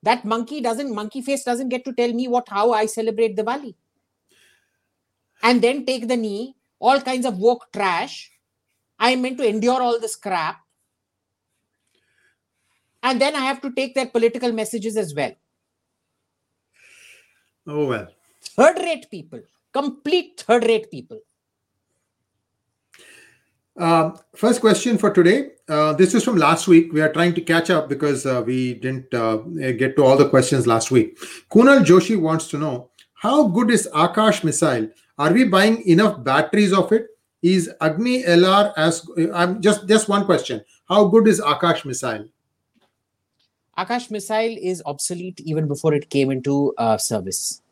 that 0.06 0.24
monkey 0.24 0.60
doesn't 0.60 0.94
monkey 0.94 1.20
face 1.20 1.42
doesn't 1.44 1.68
get 1.68 1.84
to 1.84 1.92
tell 2.00 2.12
me 2.18 2.28
what 2.34 2.48
how 2.48 2.72
i 2.72 2.86
celebrate 2.86 3.36
diwali. 3.36 3.74
And 5.42 5.62
then 5.62 5.84
take 5.86 6.08
the 6.08 6.16
knee 6.16 6.54
all 6.78 7.00
kinds 7.00 7.26
of 7.26 7.38
woke 7.38 7.66
trash. 7.72 8.30
I 8.98 9.10
am 9.10 9.22
meant 9.22 9.38
to 9.38 9.48
endure 9.48 9.82
all 9.82 10.00
this 10.00 10.16
crap. 10.16 10.60
And 13.02 13.20
then 13.20 13.36
i 13.36 13.40
have 13.40 13.60
to 13.62 13.72
take 13.72 13.94
their 13.94 14.06
political 14.06 14.52
messages 14.52 14.96
as 14.96 15.14
well. 15.14 15.34
Oh, 17.66 17.86
well. 17.86 18.08
third 18.56 18.78
rate 18.78 19.06
people 19.10 19.40
complete 19.76 20.44
third 20.46 20.64
rate 20.70 20.90
people 20.90 21.18
first 24.34 24.60
question 24.60 24.98
for 24.98 25.10
today. 25.10 25.50
Uh, 25.68 25.92
this 25.92 26.14
is 26.14 26.24
from 26.24 26.36
last 26.36 26.68
week. 26.68 26.92
We 26.92 27.00
are 27.00 27.12
trying 27.12 27.34
to 27.34 27.40
catch 27.40 27.70
up 27.70 27.88
because 27.88 28.24
uh, 28.24 28.42
we 28.46 28.74
didn't 28.74 29.12
uh, 29.12 29.38
get 29.72 29.96
to 29.96 30.04
all 30.04 30.16
the 30.16 30.28
questions 30.28 30.66
last 30.66 30.90
week. 30.90 31.18
Kunal 31.50 31.84
Joshi 31.84 32.18
wants 32.18 32.48
to 32.48 32.58
know 32.58 32.90
how 33.14 33.48
good 33.48 33.70
is 33.70 33.88
Akash 33.92 34.44
missile? 34.44 34.88
Are 35.18 35.32
we 35.32 35.44
buying 35.44 35.86
enough 35.88 36.22
batteries 36.22 36.72
of 36.72 36.92
it? 36.92 37.06
Is 37.42 37.70
Agni 37.80 38.22
LR 38.22 38.72
as? 38.76 39.06
I'm 39.34 39.60
just 39.60 39.88
just 39.88 40.08
one 40.08 40.24
question. 40.24 40.64
How 40.88 41.06
good 41.06 41.28
is 41.28 41.40
Akash 41.40 41.84
missile? 41.84 42.26
Akash 43.78 44.10
missile 44.10 44.56
is 44.60 44.82
obsolete 44.86 45.40
even 45.40 45.68
before 45.68 45.92
it 45.94 46.08
came 46.08 46.30
into 46.30 46.74
uh, 46.78 46.96
service. 46.96 47.62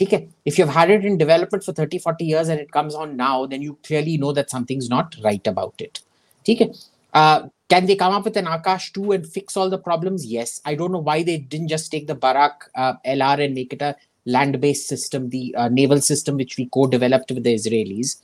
Okay. 0.00 0.28
If 0.44 0.58
you've 0.58 0.68
had 0.68 0.90
it 0.90 1.04
in 1.04 1.16
development 1.16 1.64
for 1.64 1.72
30, 1.72 1.98
40 1.98 2.24
years 2.24 2.48
and 2.48 2.60
it 2.60 2.70
comes 2.70 2.94
on 2.94 3.16
now, 3.16 3.46
then 3.46 3.62
you 3.62 3.78
clearly 3.82 4.18
know 4.18 4.32
that 4.32 4.50
something's 4.50 4.90
not 4.90 5.16
right 5.24 5.46
about 5.46 5.74
it. 5.78 6.00
Okay. 6.48 6.72
Uh, 7.14 7.48
can 7.68 7.86
they 7.86 7.96
come 7.96 8.12
up 8.12 8.24
with 8.24 8.36
an 8.36 8.44
Akash 8.44 8.92
2 8.92 9.12
and 9.12 9.26
fix 9.26 9.56
all 9.56 9.70
the 9.70 9.78
problems? 9.78 10.26
Yes. 10.26 10.60
I 10.64 10.74
don't 10.74 10.92
know 10.92 10.98
why 10.98 11.22
they 11.22 11.38
didn't 11.38 11.68
just 11.68 11.90
take 11.90 12.06
the 12.06 12.14
Barak 12.14 12.70
uh, 12.74 12.94
LR 13.06 13.44
and 13.44 13.54
make 13.54 13.72
it 13.72 13.80
a 13.80 13.96
land 14.26 14.60
based 14.60 14.86
system, 14.86 15.30
the 15.30 15.54
uh, 15.56 15.68
naval 15.68 16.00
system 16.00 16.36
which 16.36 16.56
we 16.56 16.66
co 16.66 16.86
developed 16.86 17.30
with 17.30 17.44
the 17.44 17.54
Israelis. 17.54 18.16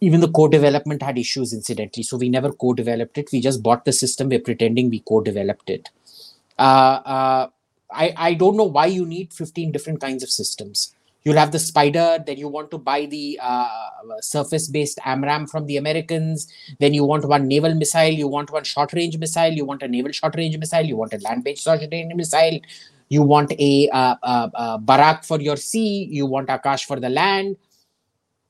Even 0.00 0.20
the 0.20 0.30
co 0.30 0.48
development 0.48 1.02
had 1.02 1.18
issues, 1.18 1.52
incidentally. 1.52 2.02
So 2.02 2.16
we 2.16 2.28
never 2.28 2.50
co 2.52 2.72
developed 2.72 3.16
it. 3.18 3.28
We 3.32 3.40
just 3.40 3.62
bought 3.62 3.84
the 3.84 3.92
system. 3.92 4.28
We're 4.28 4.40
pretending 4.40 4.90
we 4.90 5.00
co 5.00 5.20
developed 5.20 5.70
it. 5.70 5.88
Uh, 6.58 7.00
uh, 7.04 7.48
I, 7.92 8.14
I 8.16 8.34
don't 8.34 8.56
know 8.56 8.64
why 8.64 8.86
you 8.86 9.06
need 9.06 9.32
15 9.32 9.72
different 9.72 10.00
kinds 10.00 10.22
of 10.22 10.30
systems. 10.30 10.94
You'll 11.22 11.36
have 11.36 11.52
the 11.52 11.58
Spider, 11.58 12.18
then 12.24 12.38
you 12.38 12.48
want 12.48 12.70
to 12.70 12.78
buy 12.78 13.04
the 13.04 13.38
uh, 13.42 13.90
surface 14.20 14.68
based 14.68 14.98
AMRAAM 15.04 15.50
from 15.50 15.66
the 15.66 15.76
Americans, 15.76 16.50
then 16.78 16.94
you 16.94 17.04
want 17.04 17.26
one 17.26 17.46
naval 17.46 17.74
missile, 17.74 18.08
you 18.08 18.26
want 18.26 18.50
one 18.50 18.64
short 18.64 18.94
range 18.94 19.18
missile, 19.18 19.52
you 19.52 19.66
want 19.66 19.82
a 19.82 19.88
naval 19.88 20.12
short 20.12 20.34
range 20.36 20.56
missile, 20.56 20.82
you 20.82 20.96
want 20.96 21.12
a 21.12 21.18
land 21.18 21.44
based 21.44 21.64
short 21.64 21.80
range 21.92 22.14
missile, 22.14 22.60
you 23.10 23.22
want 23.22 23.52
a 23.58 23.88
uh, 23.90 24.14
uh, 24.22 24.48
uh, 24.54 24.78
Barak 24.78 25.24
for 25.24 25.40
your 25.40 25.56
sea, 25.56 26.04
you 26.10 26.24
want 26.24 26.48
Akash 26.48 26.84
for 26.86 26.98
the 26.98 27.10
land. 27.10 27.56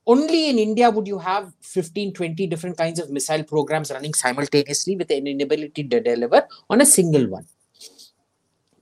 Only 0.06 0.50
in 0.50 0.59
India 0.59 0.90
would 0.90 1.09
you 1.09 1.18
have 1.18 1.52
15, 1.62 2.12
20 2.12 2.47
different 2.47 2.76
kinds 2.78 3.00
of 3.00 3.11
missile 3.11 3.42
programs 3.42 3.90
running 3.90 4.14
simultaneously 4.14 4.97
with 4.97 5.11
an 5.11 5.26
inability 5.26 5.85
to 5.88 6.00
deliver 6.00 6.47
on 6.68 6.80
a 6.80 6.87
single 6.87 7.26
one. 7.26 7.47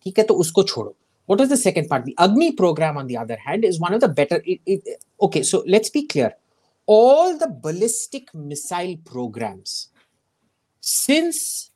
ठीक 0.04 0.18
है 0.20 0.24
तो 0.26 0.34
उसको 0.44 0.64
छोड़ो 0.64 0.96
what 1.26 1.40
was 1.40 1.50
the 1.50 1.58
second 1.58 1.88
part 1.90 2.06
the 2.06 2.16
agni 2.20 2.52
program 2.52 2.98
on 2.98 3.08
the 3.08 3.18
other 3.18 3.38
hand 3.38 3.64
is 3.64 3.80
one 3.80 3.94
of 3.94 4.02
the 4.02 4.08
better 4.08 4.42
it, 4.46 4.60
it, 4.66 5.04
okay 5.22 5.42
so 5.42 5.64
let's 5.66 5.90
be 5.90 6.06
clear 6.06 6.34
all 6.86 7.38
the 7.38 7.48
ballistic 7.48 8.34
missile 8.34 8.98
programs 9.06 9.90
since 10.82 11.72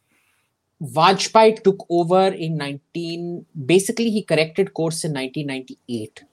Vajpayee 0.82 1.64
took 1.64 1.86
over 1.90 2.28
in 2.28 2.58
19 2.58 3.46
basically 3.66 4.10
he 4.10 4.22
corrected 4.22 4.74
course 4.74 5.04
in 5.06 5.14
1998 5.14 6.24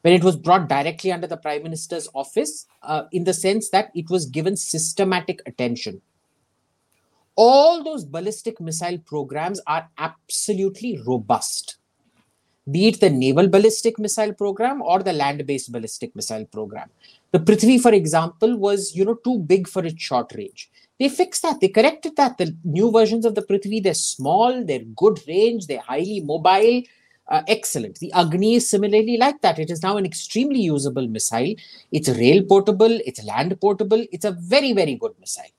when 0.00 0.14
it 0.14 0.24
was 0.24 0.36
brought 0.36 0.68
directly 0.68 1.12
under 1.12 1.26
the 1.26 1.36
prime 1.36 1.62
minister's 1.62 2.08
office 2.14 2.66
uh, 2.82 3.04
in 3.12 3.24
the 3.24 3.34
sense 3.34 3.68
that 3.68 3.90
it 3.94 4.10
was 4.10 4.26
given 4.26 4.56
systematic 4.56 5.40
attention 5.46 6.00
all 7.37 7.83
those 7.83 8.03
ballistic 8.03 8.59
missile 8.59 8.97
programs 8.97 9.61
are 9.67 9.87
absolutely 9.99 10.99
robust. 11.05 11.77
Be 12.69 12.87
it 12.87 12.99
the 12.99 13.11
naval 13.11 13.47
ballistic 13.47 13.97
missile 13.99 14.33
program 14.33 14.81
or 14.81 15.01
the 15.01 15.13
land 15.13 15.45
based 15.45 15.71
ballistic 15.71 16.13
missile 16.15 16.45
program. 16.45 16.89
The 17.31 17.39
prithvi 17.39 17.79
for 17.79 17.93
example 17.93 18.57
was 18.57 18.93
you 18.95 19.05
know 19.05 19.19
too 19.23 19.39
big 19.39 19.67
for 19.67 19.85
its 19.85 20.01
short 20.01 20.33
range. 20.35 20.69
They 20.99 21.09
fixed 21.09 21.43
that. 21.43 21.61
They 21.61 21.67
corrected 21.67 22.15
that. 22.17 22.39
The 22.39 22.57
new 22.63 22.91
versions 22.91 23.23
of 23.23 23.35
the 23.35 23.43
prithvi 23.43 23.83
they're 23.83 23.93
small 23.93 24.65
they're 24.65 24.83
good 24.95 25.19
range 25.27 25.67
they're 25.67 25.79
highly 25.79 26.21
mobile 26.21 26.81
uh, 27.29 27.43
excellent. 27.47 27.99
The 27.99 28.11
agni 28.13 28.55
is 28.55 28.69
similarly 28.69 29.17
like 29.17 29.41
that. 29.41 29.59
It 29.59 29.69
is 29.69 29.83
now 29.83 29.97
an 29.97 30.05
extremely 30.05 30.61
usable 30.61 31.07
missile. 31.07 31.53
It's 31.91 32.09
rail 32.09 32.43
portable 32.43 32.99
it's 33.05 33.23
land 33.23 33.61
portable 33.61 34.03
it's 34.11 34.25
a 34.25 34.31
very 34.31 34.73
very 34.73 34.95
good 34.95 35.13
missile 35.19 35.51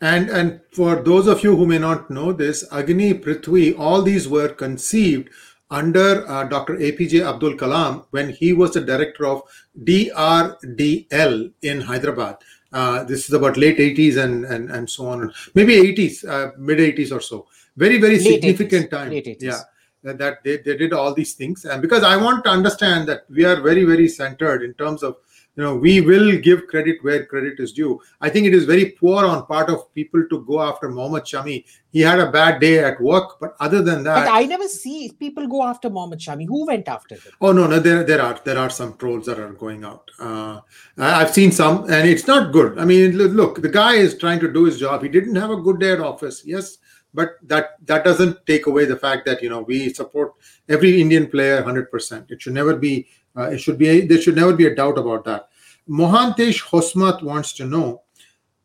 And 0.00 0.30
and 0.30 0.60
for 0.70 1.02
those 1.02 1.26
of 1.26 1.42
you 1.42 1.56
who 1.56 1.66
may 1.66 1.78
not 1.78 2.08
know 2.10 2.32
this, 2.32 2.64
Agni, 2.72 3.14
Prithvi, 3.14 3.76
all 3.78 4.02
these 4.02 4.28
were 4.28 4.48
conceived 4.48 5.30
under 5.70 6.26
uh, 6.28 6.44
Dr. 6.44 6.76
APJ 6.76 7.26
Abdul 7.26 7.54
Kalam 7.54 8.06
when 8.10 8.30
he 8.30 8.52
was 8.52 8.72
the 8.72 8.80
director 8.80 9.26
of 9.26 9.42
DRDL 9.84 11.52
in 11.62 11.80
Hyderabad. 11.80 12.36
Uh, 12.72 13.02
this 13.04 13.28
is 13.28 13.32
about 13.32 13.56
late 13.56 13.78
80s 13.78 14.22
and 14.22 14.44
and, 14.44 14.70
and 14.70 14.88
so 14.88 15.08
on, 15.08 15.32
maybe 15.54 15.74
80s, 15.74 16.28
uh, 16.28 16.52
mid 16.58 16.78
80s 16.78 17.12
or 17.12 17.20
so. 17.20 17.46
Very 17.76 17.98
very 17.98 18.18
Late 18.18 18.34
significant 18.34 18.86
80s, 18.86 18.90
time. 18.90 19.10
late 19.10 19.26
80s. 19.26 19.42
Yeah, 19.42 19.60
that, 20.04 20.18
that 20.18 20.44
they, 20.44 20.58
they 20.58 20.76
did 20.76 20.92
all 20.92 21.14
these 21.14 21.34
things, 21.34 21.64
and 21.64 21.80
because 21.82 22.02
I 22.02 22.16
want 22.16 22.44
to 22.44 22.50
understand 22.50 23.08
that 23.08 23.24
we 23.30 23.44
are 23.44 23.60
very 23.60 23.84
very 23.84 24.08
centered 24.08 24.62
in 24.62 24.74
terms 24.74 25.02
of 25.02 25.16
you 25.58 25.64
know 25.64 25.74
we 25.74 26.00
will 26.00 26.38
give 26.38 26.68
credit 26.68 27.02
where 27.02 27.26
credit 27.26 27.58
is 27.58 27.72
due. 27.72 28.00
I 28.20 28.28
think 28.30 28.46
it 28.46 28.54
is 28.54 28.64
very 28.64 28.90
poor 28.90 29.26
on 29.26 29.44
part 29.46 29.68
of 29.68 29.92
people 29.92 30.24
to 30.30 30.44
go 30.44 30.60
after 30.62 30.88
mohammad 30.88 31.24
shami. 31.24 31.64
He 31.90 32.00
had 32.00 32.20
a 32.20 32.30
bad 32.30 32.60
day 32.60 32.78
at 32.84 33.00
work 33.00 33.40
but 33.40 33.56
other 33.58 33.82
than 33.82 34.04
that 34.04 34.26
but 34.26 34.32
i 34.32 34.44
never 34.44 34.68
see 34.68 35.10
people 35.18 35.48
go 35.48 35.64
after 35.64 35.90
mohammad 35.90 36.20
shami. 36.20 36.46
Who 36.46 36.64
went 36.64 36.86
after 36.86 37.16
him? 37.16 37.32
Oh 37.40 37.50
no 37.50 37.66
no 37.66 37.80
there, 37.80 38.04
there 38.04 38.22
are 38.22 38.40
there 38.44 38.56
are 38.56 38.70
some 38.70 38.96
trolls 38.98 39.26
that 39.26 39.40
are 39.40 39.52
going 39.52 39.84
out. 39.84 40.08
Uh, 40.20 40.60
i've 40.96 41.34
seen 41.34 41.50
some 41.50 41.82
and 41.90 42.08
it's 42.08 42.28
not 42.28 42.52
good. 42.52 42.78
I 42.78 42.84
mean 42.84 43.16
look 43.16 43.60
the 43.60 43.74
guy 43.80 43.94
is 43.94 44.16
trying 44.16 44.38
to 44.40 44.52
do 44.52 44.64
his 44.64 44.78
job. 44.78 45.02
He 45.02 45.08
didn't 45.08 45.34
have 45.34 45.50
a 45.50 45.56
good 45.56 45.80
day 45.80 45.92
at 45.92 46.00
office 46.00 46.42
yes 46.44 46.78
but 47.14 47.30
that 47.42 47.84
that 47.86 48.04
doesn't 48.04 48.46
take 48.46 48.66
away 48.66 48.84
the 48.84 48.96
fact 48.96 49.24
that 49.26 49.42
you 49.42 49.48
know 49.48 49.62
we 49.62 49.92
support 49.92 50.34
every 50.68 51.00
indian 51.00 51.26
player 51.26 51.62
100% 51.62 52.30
it 52.30 52.42
should 52.42 52.52
never 52.52 52.76
be 52.76 53.08
uh, 53.36 53.48
it 53.50 53.58
should 53.58 53.78
be 53.78 54.06
there 54.06 54.20
should 54.20 54.36
never 54.36 54.52
be 54.52 54.66
a 54.66 54.74
doubt 54.74 54.98
about 54.98 55.24
that 55.24 55.47
mohantesh 55.88 56.62
hosmat 56.62 57.22
wants 57.22 57.52
to 57.52 57.64
know 57.64 58.02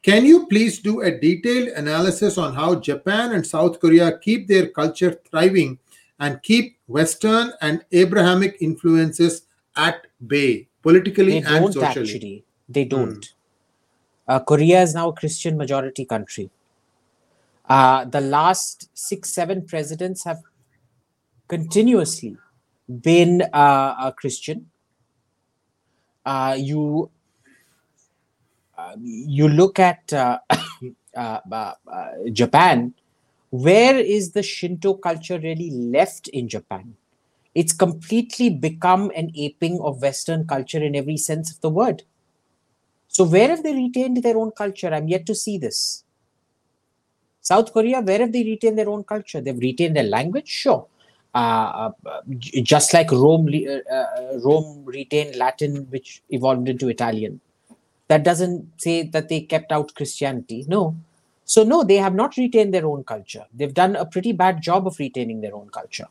can 0.02 0.26
you 0.26 0.46
please 0.48 0.80
do 0.80 1.02
a 1.02 1.12
detailed 1.20 1.70
analysis 1.70 2.38
on 2.38 2.54
how 2.54 2.76
japan 2.76 3.34
and 3.34 3.46
south 3.46 3.80
korea 3.80 4.18
keep 4.20 4.48
their 4.48 4.70
culture 4.70 5.20
thriving 5.30 5.78
and 6.20 6.42
keep 6.44 6.78
western 6.88 7.52
and 7.62 7.86
abrahamic 7.92 8.58
influences 8.60 9.44
at 9.76 10.08
bay 10.28 10.68
politically 10.82 11.40
they 11.40 11.48
and 11.48 11.64
don't 11.64 11.74
socially? 11.74 12.04
actually. 12.04 12.46
They 12.70 12.86
don't. 12.86 13.34
Uh, 14.28 14.40
korea 14.40 14.82
is 14.82 14.94
now 14.96 15.10
a 15.10 15.14
christian 15.14 15.58
majority 15.58 16.06
country. 16.06 16.50
Uh, 17.66 18.04
the 18.06 18.20
last 18.20 18.90
six, 18.94 19.34
seven 19.34 19.66
presidents 19.66 20.24
have 20.26 20.42
continuously 21.48 22.38
been 23.02 23.42
uh, 23.54 23.96
a 24.00 24.14
Christian. 24.16 24.70
Uh, 26.26 26.56
you 26.58 27.10
you 29.02 29.50
look 29.50 29.80
at 29.80 30.08
Japan. 32.34 32.94
Where 33.50 34.00
is 34.00 34.32
the 34.32 34.42
Shinto 34.42 34.96
culture 34.96 35.40
really 35.40 35.70
left 35.70 36.28
in 36.30 36.50
Japan? 36.50 36.96
It's 37.54 37.72
completely 37.72 38.50
become 38.50 39.12
an 39.16 39.32
aping 39.36 39.80
of 39.82 40.02
Western 40.02 40.48
culture 40.48 40.84
in 40.84 40.96
every 40.96 41.18
sense 41.18 41.52
of 41.52 41.62
the 41.62 41.70
word. 41.70 42.02
So, 43.08 43.24
where 43.24 43.50
have 43.50 43.62
they 43.62 43.76
retained 43.76 44.24
their 44.24 44.38
own 44.38 44.52
culture? 44.52 44.92
I'm 44.92 45.08
yet 45.08 45.28
to 45.28 45.36
see 45.36 45.60
this. 45.60 46.04
South 47.42 47.72
Korea, 47.74 48.02
where 48.02 48.20
have 48.20 48.32
they 48.32 48.44
retained 48.44 48.80
their 48.80 48.90
own 48.90 49.04
culture? 49.04 49.42
They've 49.42 49.58
retained 49.58 49.96
their 49.96 50.04
language, 50.04 50.48
sure. 50.48 50.88
Uh, 51.36 51.92
uh, 52.06 52.22
just 52.64 52.94
like 52.94 53.12
Rome, 53.12 53.50
uh, 53.50 53.94
uh, 53.94 54.40
Rome 54.40 54.84
retained 54.86 55.36
Latin, 55.36 55.88
which 55.90 56.24
evolved 56.30 56.70
into 56.70 56.90
Italian. 56.90 57.42
That 58.14 58.24
doesn't 58.24 58.70
say 58.78 59.02
that 59.02 59.28
they 59.28 59.42
kept 59.42 59.72
out 59.72 59.96
Christianity. 59.96 60.66
No. 60.68 60.96
So, 61.46 61.64
no, 61.64 61.84
they 61.84 61.96
have 61.96 62.14
not 62.14 62.38
retained 62.38 62.72
their 62.72 62.86
own 62.86 63.04
culture. 63.04 63.46
They've 63.52 63.74
done 63.74 63.96
a 63.96 64.06
pretty 64.06 64.34
bad 64.34 64.62
job 64.62 64.86
of 64.86 65.00
retaining 65.00 65.42
their 65.42 65.56
own 65.56 65.70
culture. 65.70 66.06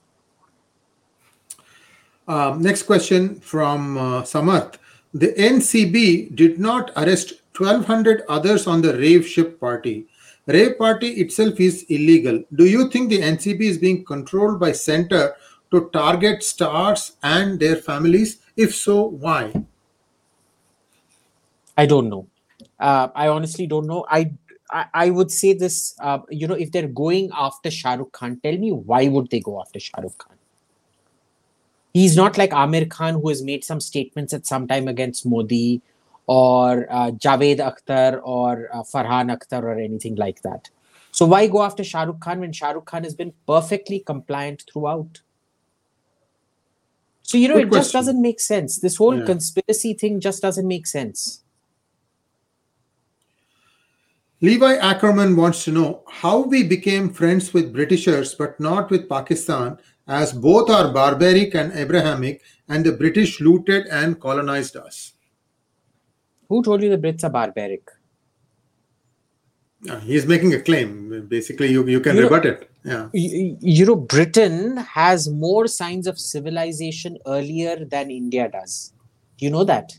Um, 2.26 2.61
next 2.61 2.82
question 2.82 3.37
from 3.37 3.97
uh, 3.97 4.23
Samarth. 4.23 4.78
The 5.14 5.28
NCB 5.28 6.35
did 6.35 6.59
not 6.59 6.90
arrest 6.97 7.35
1200 7.56 8.25
others 8.28 8.66
on 8.66 8.82
the 8.82 8.97
rave 8.99 9.25
ship 9.25 9.61
party 9.61 10.09
Rave 10.47 10.76
party 10.76 11.09
itself 11.21 11.61
is 11.61 11.85
illegal. 11.88 12.42
Do 12.56 12.66
you 12.66 12.90
think 12.90 13.11
the 13.11 13.21
NCB 13.21 13.61
is 13.61 13.78
being 13.78 14.04
controlled 14.04 14.59
by 14.59 14.73
center 14.73 15.37
to 15.71 15.88
target 15.92 16.42
stars 16.42 17.12
and 17.23 17.61
their 17.61 17.76
families? 17.76 18.38
If 18.56 18.75
so, 18.75 19.04
why? 19.04 19.52
I 21.82 21.86
don't 21.86 22.08
know. 22.08 22.28
Uh, 22.78 23.08
I 23.14 23.28
honestly 23.28 23.66
don't 23.66 23.86
know. 23.86 24.04
I 24.08 24.32
I, 24.70 24.86
I 24.94 25.10
would 25.10 25.30
say 25.30 25.52
this. 25.52 25.94
Uh, 26.00 26.20
you 26.30 26.46
know, 26.46 26.54
if 26.54 26.72
they're 26.72 26.88
going 26.88 27.30
after 27.46 27.70
Shah 27.70 27.94
Rukh 27.94 28.12
Khan, 28.12 28.38
tell 28.42 28.56
me 28.56 28.72
why 28.72 29.08
would 29.08 29.30
they 29.30 29.40
go 29.40 29.60
after 29.60 29.80
Shah 29.80 30.00
Rukh 30.00 30.18
Khan? 30.18 30.36
He's 31.92 32.16
not 32.16 32.38
like 32.38 32.50
Aamir 32.50 32.88
Khan, 32.90 33.14
who 33.14 33.28
has 33.28 33.42
made 33.42 33.64
some 33.64 33.80
statements 33.80 34.32
at 34.32 34.46
some 34.46 34.66
time 34.66 34.88
against 34.88 35.26
Modi 35.26 35.82
or 36.26 36.86
uh, 36.90 37.10
Javed 37.10 37.59
Akhtar 37.59 38.20
or 38.22 38.68
uh, 38.72 38.83
Farhan 38.83 39.37
Akhtar 39.37 39.62
or 39.62 39.78
anything 39.78 40.14
like 40.14 40.40
that. 40.42 40.70
So 41.11 41.26
why 41.26 41.46
go 41.48 41.62
after 41.62 41.85
Shah 41.85 42.04
Rukh 42.04 42.20
Khan 42.20 42.40
when 42.40 42.52
Shah 42.52 42.70
Rukh 42.70 42.87
Khan 42.87 43.04
has 43.04 43.14
been 43.14 43.35
perfectly 43.46 44.00
compliant 44.00 44.64
throughout? 44.72 45.20
So 47.22 47.38
you 47.38 47.48
know 47.48 47.54
Good 47.54 47.66
it 47.66 47.68
question. 47.68 47.83
just 47.83 47.92
doesn't 47.92 48.22
make 48.22 48.40
sense. 48.40 48.78
This 48.78 48.96
whole 48.96 49.18
yeah. 49.18 49.26
conspiracy 49.26 49.94
thing 49.94 50.20
just 50.20 50.42
doesn't 50.42 50.66
make 50.66 50.87
sense. 50.87 51.41
Levi 54.42 54.74
Ackerman 54.74 55.37
wants 55.37 55.62
to 55.64 55.70
know 55.70 56.02
how 56.11 56.40
we 56.40 56.64
became 56.64 57.09
friends 57.09 57.55
with 57.55 57.72
Britishers 57.72 58.35
but 58.35 58.59
not 58.59 58.90
with 58.90 59.09
Pakistan, 59.09 59.78
as 60.09 60.33
both 60.33 60.68
are 60.68 60.92
barbaric 60.92 61.55
and 61.55 61.72
Abrahamic, 61.72 62.42
and 62.68 62.85
the 62.85 62.90
British 62.90 63.40
looted 63.40 63.87
and 63.87 64.20
colonized 64.20 64.76
us. 64.76 65.12
Who 66.48 66.61
told 66.61 66.83
you 66.83 66.90
the 66.90 66.98
Brits 66.98 67.22
are 67.22 67.31
barbaric? 67.31 67.88
Uh, 69.88 70.00
he's 70.00 70.26
making 70.26 70.55
a 70.55 70.61
claim. 70.61 71.26
Basically, 71.28 71.68
you, 71.68 71.87
you 71.87 72.00
can 72.00 72.16
rebut 72.16 72.44
it. 72.44 72.68
Yeah. 72.85 73.11
You 73.12 73.87
know, 73.87 73.94
Britain 73.94 74.76
has 74.76 75.28
more 75.28 75.68
signs 75.68 76.09
of 76.09 76.18
civilization 76.18 77.16
earlier 77.26 77.85
than 77.85 78.11
India 78.11 78.48
does. 78.48 78.92
Do 79.38 79.44
you 79.44 79.52
know 79.52 79.62
that? 79.64 79.92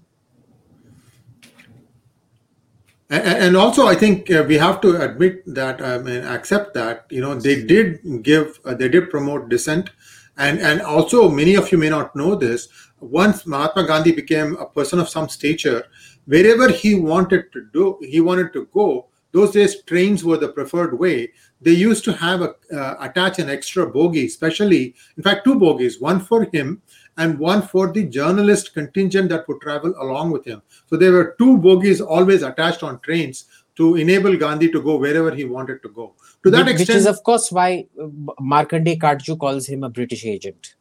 And 3.15 3.55
also, 3.55 3.85
I 3.85 3.95
think 3.95 4.31
uh, 4.31 4.43
we 4.47 4.57
have 4.57 4.81
to 4.81 5.01
admit 5.01 5.43
that, 5.53 5.81
I 5.81 5.99
mean, 5.99 6.23
accept 6.23 6.73
that, 6.73 7.05
you 7.09 7.21
know, 7.21 7.35
they 7.35 7.63
did 7.63 8.23
give, 8.23 8.59
uh, 8.65 8.73
they 8.73 8.89
did 8.89 9.09
promote 9.09 9.49
dissent. 9.49 9.91
And, 10.37 10.59
and 10.59 10.81
also, 10.81 11.29
many 11.29 11.55
of 11.55 11.71
you 11.71 11.77
may 11.77 11.89
not 11.89 12.15
know 12.15 12.35
this. 12.35 12.69
Once 12.99 13.45
Mahatma 13.45 13.85
Gandhi 13.85 14.13
became 14.13 14.55
a 14.55 14.65
person 14.65 14.99
of 14.99 15.09
some 15.09 15.29
stature, 15.29 15.83
wherever 16.25 16.69
he 16.69 16.95
wanted 16.95 17.51
to 17.51 17.65
do 17.73 17.97
he 18.01 18.21
wanted 18.21 18.53
to 18.53 18.65
go 18.73 19.07
those 19.31 19.51
days 19.51 19.81
trains 19.83 20.23
were 20.23 20.37
the 20.37 20.47
preferred 20.47 20.97
way 20.97 21.31
they 21.61 21.71
used 21.71 22.03
to 22.03 22.13
have 22.13 22.41
a 22.41 22.55
uh, 22.73 22.95
attach 23.01 23.39
an 23.39 23.49
extra 23.49 23.89
bogie 23.89 24.25
especially 24.25 24.95
in 25.17 25.23
fact 25.23 25.43
two 25.43 25.55
bogies 25.55 25.99
one 25.99 26.19
for 26.19 26.45
him 26.53 26.81
and 27.17 27.37
one 27.37 27.61
for 27.61 27.91
the 27.91 28.03
journalist 28.05 28.73
contingent 28.73 29.29
that 29.29 29.47
would 29.47 29.61
travel 29.61 29.93
along 29.99 30.31
with 30.31 30.45
him 30.45 30.61
so 30.87 30.97
there 30.97 31.11
were 31.11 31.35
two 31.37 31.57
bogies 31.57 32.01
always 32.01 32.41
attached 32.41 32.83
on 32.83 32.99
trains 33.01 33.45
to 33.75 33.95
enable 33.95 34.35
gandhi 34.37 34.69
to 34.69 34.81
go 34.81 34.95
wherever 34.95 35.33
he 35.33 35.45
wanted 35.45 35.81
to 35.81 35.89
go 35.89 36.13
to 36.43 36.49
that 36.49 36.65
which, 36.65 36.75
extent 36.75 36.89
which 36.89 36.97
is 36.97 37.05
of 37.05 37.23
course 37.23 37.51
why 37.51 37.85
uh, 38.01 38.07
markandeya 38.53 38.99
katju 38.99 39.39
calls 39.39 39.67
him 39.67 39.83
a 39.83 39.89
british 39.89 40.25
agent 40.25 40.75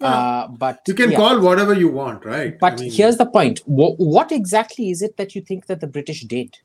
uh, 0.00 0.48
but 0.48 0.80
you 0.86 0.94
can 0.94 1.12
yeah. 1.12 1.16
call 1.16 1.40
whatever 1.40 1.72
you 1.72 1.88
want, 1.88 2.24
right? 2.24 2.58
But 2.58 2.74
I 2.74 2.76
mean, 2.76 2.92
here's 2.92 3.16
the 3.16 3.26
point: 3.26 3.60
what, 3.64 3.98
what 3.98 4.32
exactly 4.32 4.90
is 4.90 5.02
it 5.02 5.16
that 5.16 5.34
you 5.34 5.40
think 5.40 5.66
that 5.66 5.80
the 5.80 5.86
British 5.86 6.22
did? 6.24 6.58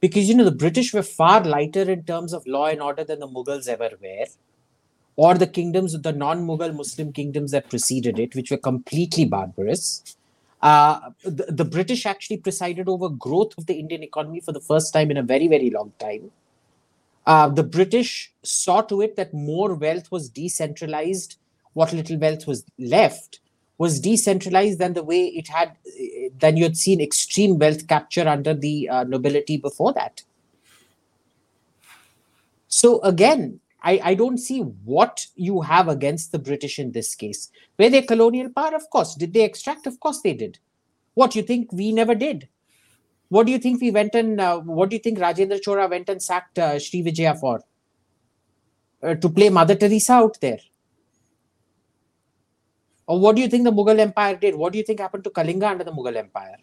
Because 0.00 0.28
you 0.28 0.34
know 0.34 0.44
the 0.44 0.52
British 0.52 0.94
were 0.94 1.02
far 1.02 1.42
lighter 1.42 1.82
in 1.82 2.04
terms 2.04 2.32
of 2.32 2.46
law 2.46 2.66
and 2.66 2.80
order 2.80 3.04
than 3.04 3.18
the 3.18 3.28
Mughals 3.28 3.68
ever 3.68 3.90
were, 4.00 4.26
or 5.18 5.34
the 5.34 5.48
kingdoms, 5.48 5.94
of 5.94 6.04
the 6.04 6.12
non-Mughal 6.12 6.72
Muslim 6.76 7.12
kingdoms 7.12 7.50
that 7.50 7.68
preceded 7.68 8.20
it, 8.20 8.36
which 8.36 8.52
were 8.52 8.56
completely 8.56 9.24
barbarous. 9.24 10.16
Uh, 10.62 11.10
the, 11.24 11.46
the 11.48 11.64
British 11.64 12.06
actually 12.06 12.36
presided 12.36 12.88
over 12.88 13.08
growth 13.08 13.52
of 13.58 13.66
the 13.66 13.74
Indian 13.74 14.04
economy 14.04 14.38
for 14.38 14.52
the 14.52 14.60
first 14.60 14.92
time 14.92 15.10
in 15.10 15.16
a 15.16 15.22
very, 15.24 15.48
very 15.48 15.70
long 15.70 15.92
time. 15.98 16.30
Uh, 17.26 17.48
the 17.48 17.64
British 17.64 18.32
saw 18.44 18.80
to 18.80 19.00
it 19.00 19.16
that 19.16 19.34
more 19.34 19.74
wealth 19.74 20.08
was 20.12 20.28
decentralized 20.28 21.36
what 21.72 21.92
little 21.92 22.18
wealth 22.18 22.46
was 22.46 22.64
left 22.78 23.40
was 23.76 24.00
decentralized 24.00 24.78
than 24.78 24.94
the 24.94 25.02
way 25.02 25.26
it 25.26 25.48
had 25.48 25.72
than 26.38 26.56
you 26.56 26.64
had 26.64 26.76
seen 26.76 27.00
extreme 27.00 27.58
wealth 27.58 27.86
capture 27.86 28.26
under 28.26 28.54
the 28.54 28.88
uh, 28.88 29.04
nobility 29.04 29.56
before 29.56 29.92
that 29.92 30.22
so 32.66 33.00
again 33.02 33.60
I, 33.82 34.00
I 34.02 34.14
don't 34.14 34.38
see 34.38 34.60
what 34.60 35.26
you 35.36 35.60
have 35.60 35.88
against 35.88 36.32
the 36.32 36.38
british 36.38 36.78
in 36.78 36.92
this 36.92 37.14
case. 37.14 37.50
Were 37.78 37.88
they 37.88 38.02
colonial 38.02 38.50
power? 38.50 38.74
Of 38.74 38.90
course. 38.90 39.14
Did 39.14 39.32
they 39.32 39.44
extract? 39.44 39.86
Of 39.86 40.00
course 40.00 40.20
they 40.20 40.34
did. 40.34 40.58
What 41.14 41.36
you 41.36 41.42
think 41.42 41.72
we 41.72 41.92
never 41.92 42.14
did? 42.14 42.48
What 43.28 43.46
do 43.46 43.52
you 43.52 43.58
think 43.58 43.80
we 43.80 43.90
went 43.90 44.14
and 44.14 44.40
uh, 44.40 44.58
what 44.60 44.90
do 44.90 44.96
you 44.96 45.02
think 45.02 45.18
rajendra 45.18 45.60
chola 45.62 45.86
went 45.88 46.08
and 46.08 46.22
sacked 46.22 46.58
uh, 46.58 46.78
Sri 46.78 47.02
Vijaya 47.02 47.34
for? 47.34 47.62
Uh, 49.02 49.14
to 49.14 49.28
play 49.28 49.48
mother 49.48 49.74
teresa 49.74 50.14
out 50.14 50.40
there? 50.40 50.58
Or 53.06 53.20
what 53.20 53.36
do 53.36 53.42
you 53.42 53.48
think 53.48 53.64
the 53.64 53.72
Mughal 53.72 53.98
Empire 53.98 54.36
did? 54.36 54.54
What 54.54 54.72
do 54.72 54.78
you 54.78 54.84
think 54.84 55.00
happened 55.00 55.24
to 55.24 55.30
Kalinga 55.30 55.70
under 55.70 55.84
the 55.84 55.92
Mughal 55.92 56.16
Empire? 56.16 56.56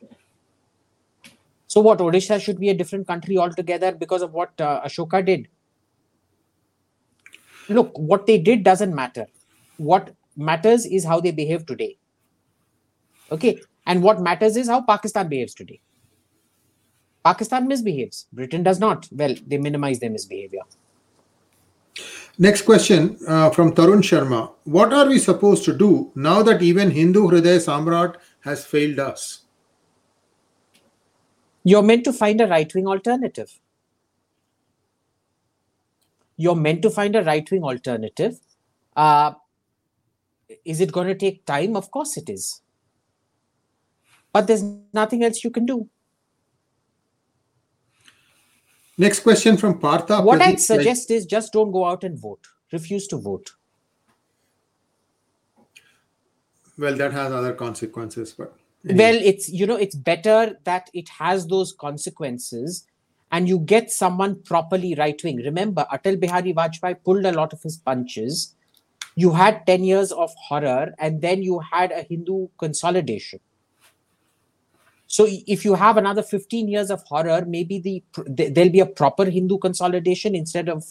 So 1.68 1.82
what, 1.82 2.00
Odisha 2.00 2.40
should 2.42 2.60
be 2.60 2.70
a 2.70 2.74
different 2.74 3.08
country 3.08 3.38
altogether 3.38 3.92
because 3.92 4.22
of 4.22 4.34
what 4.34 4.52
uh, 4.62 4.82
Ashoka 4.86 5.26
did? 5.26 5.48
Look, 7.70 7.98
what 7.98 8.26
they 8.26 8.38
did 8.38 8.64
doesn't 8.64 8.94
matter. 8.94 9.28
What 9.78 10.14
matters 10.38 10.86
is 10.86 11.04
how 11.04 11.20
they 11.20 11.32
behave 11.32 11.66
today. 11.66 11.98
Okay, 13.32 13.60
And 13.86 14.02
what 14.02 14.22
matters 14.22 14.58
is 14.58 14.68
how 14.68 14.82
Pakistan 14.82 15.28
behaves 15.28 15.54
today. 15.54 15.80
Pakistan 17.24 17.68
misbehaves. 17.68 18.28
Britain 18.34 18.64
does 18.64 18.80
not. 18.80 19.08
Well, 19.12 19.36
they 19.48 19.58
minimize 19.58 20.00
their 20.00 20.10
misbehavior. 20.10 20.62
Next 22.38 22.64
question 22.64 23.18
uh, 23.28 23.50
from 23.50 23.74
Tarun 23.74 24.02
Sharma. 24.02 24.52
What 24.66 24.94
are 24.94 25.08
we 25.08 25.20
supposed 25.20 25.64
to 25.66 25.74
do 25.78 26.12
now 26.16 26.44
that 26.44 26.62
even 26.62 26.92
Hindu 26.92 27.30
Hriday 27.30 27.58
Samrat 27.66 28.16
has 28.42 28.66
failed 28.66 29.00
us? 29.00 29.46
You're 31.64 31.84
meant 31.84 32.04
to 32.04 32.14
find 32.14 32.42
a 32.42 32.48
right 32.48 32.72
wing 32.76 32.88
alternative. 32.88 33.60
You're 36.38 36.56
meant 36.56 36.82
to 36.82 36.90
find 36.90 37.16
a 37.16 37.24
right 37.24 37.50
wing 37.50 37.64
alternative. 37.64 38.40
Uh, 38.96 39.34
is 40.64 40.82
it 40.82 40.92
going 40.92 41.08
to 41.08 41.16
take 41.16 41.46
time? 41.46 41.76
Of 41.76 41.92
course 41.92 42.18
it 42.18 42.30
is. 42.30 42.62
But 44.32 44.48
there's 44.48 44.64
nothing 44.94 45.24
else 45.24 45.44
you 45.44 45.50
can 45.50 45.66
do. 45.66 45.90
Next 48.98 49.22
question 49.22 49.58
from 49.58 49.80
Partha. 49.80 50.22
What 50.22 50.42
I'd 50.42 50.60
suggest 50.60 51.12
is 51.12 51.26
just 51.26 51.52
don't 51.54 51.72
go 51.72 51.86
out 51.86 52.04
and 52.04 52.18
vote. 52.20 52.48
Refuse 52.72 53.08
to 53.08 53.18
vote. 53.18 53.52
Well, 56.78 56.96
that 56.96 57.14
has 57.14 57.32
other 57.32 57.54
consequences, 57.54 58.34
but 58.34 58.54
anyway. 58.88 59.04
well, 59.04 59.22
it's 59.24 59.50
you 59.50 59.66
know 59.66 59.78
it's 59.78 59.96
better 59.96 60.58
that 60.66 60.90
it 60.94 61.08
has 61.10 61.48
those 61.48 61.72
consequences, 61.74 62.86
and 63.36 63.50
you 63.54 63.60
get 63.72 63.92
someone 63.92 64.36
properly 64.52 64.94
right 64.96 65.24
wing. 65.24 65.42
Remember, 65.48 65.86
Atal 65.92 66.20
Bihari 66.20 66.54
Vajpayee 66.54 67.04
pulled 67.04 67.26
a 67.26 67.32
lot 67.40 67.54
of 67.54 67.62
his 67.62 67.78
punches. 67.78 68.56
You 69.16 69.32
had 69.32 69.66
ten 69.72 69.84
years 69.84 70.12
of 70.12 70.34
horror, 70.48 70.94
and 71.00 71.22
then 71.22 71.44
you 71.50 71.60
had 71.72 71.92
a 71.92 72.04
Hindu 72.14 72.48
consolidation 72.58 73.42
so 75.08 75.28
if 75.30 75.64
you 75.64 75.76
have 75.76 75.98
another 75.98 76.24
15 76.24 76.68
years 76.68 76.90
of 76.90 77.04
horror, 77.04 77.46
maybe 77.48 77.80
the 77.80 78.04
there'll 78.28 78.72
be 78.72 78.80
a 78.80 78.86
proper 78.86 79.26
Hindu 79.26 79.60
consolidation 79.60 80.36
instead 80.36 80.68
of, 80.68 80.84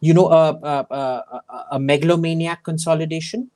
you 0.00 0.14
know, 0.14 0.28
a, 0.28 0.52
a, 0.52 0.86
a, 0.90 1.66
a 1.72 1.80
megalomaniac 1.80 2.62
consolidation. 2.62 3.50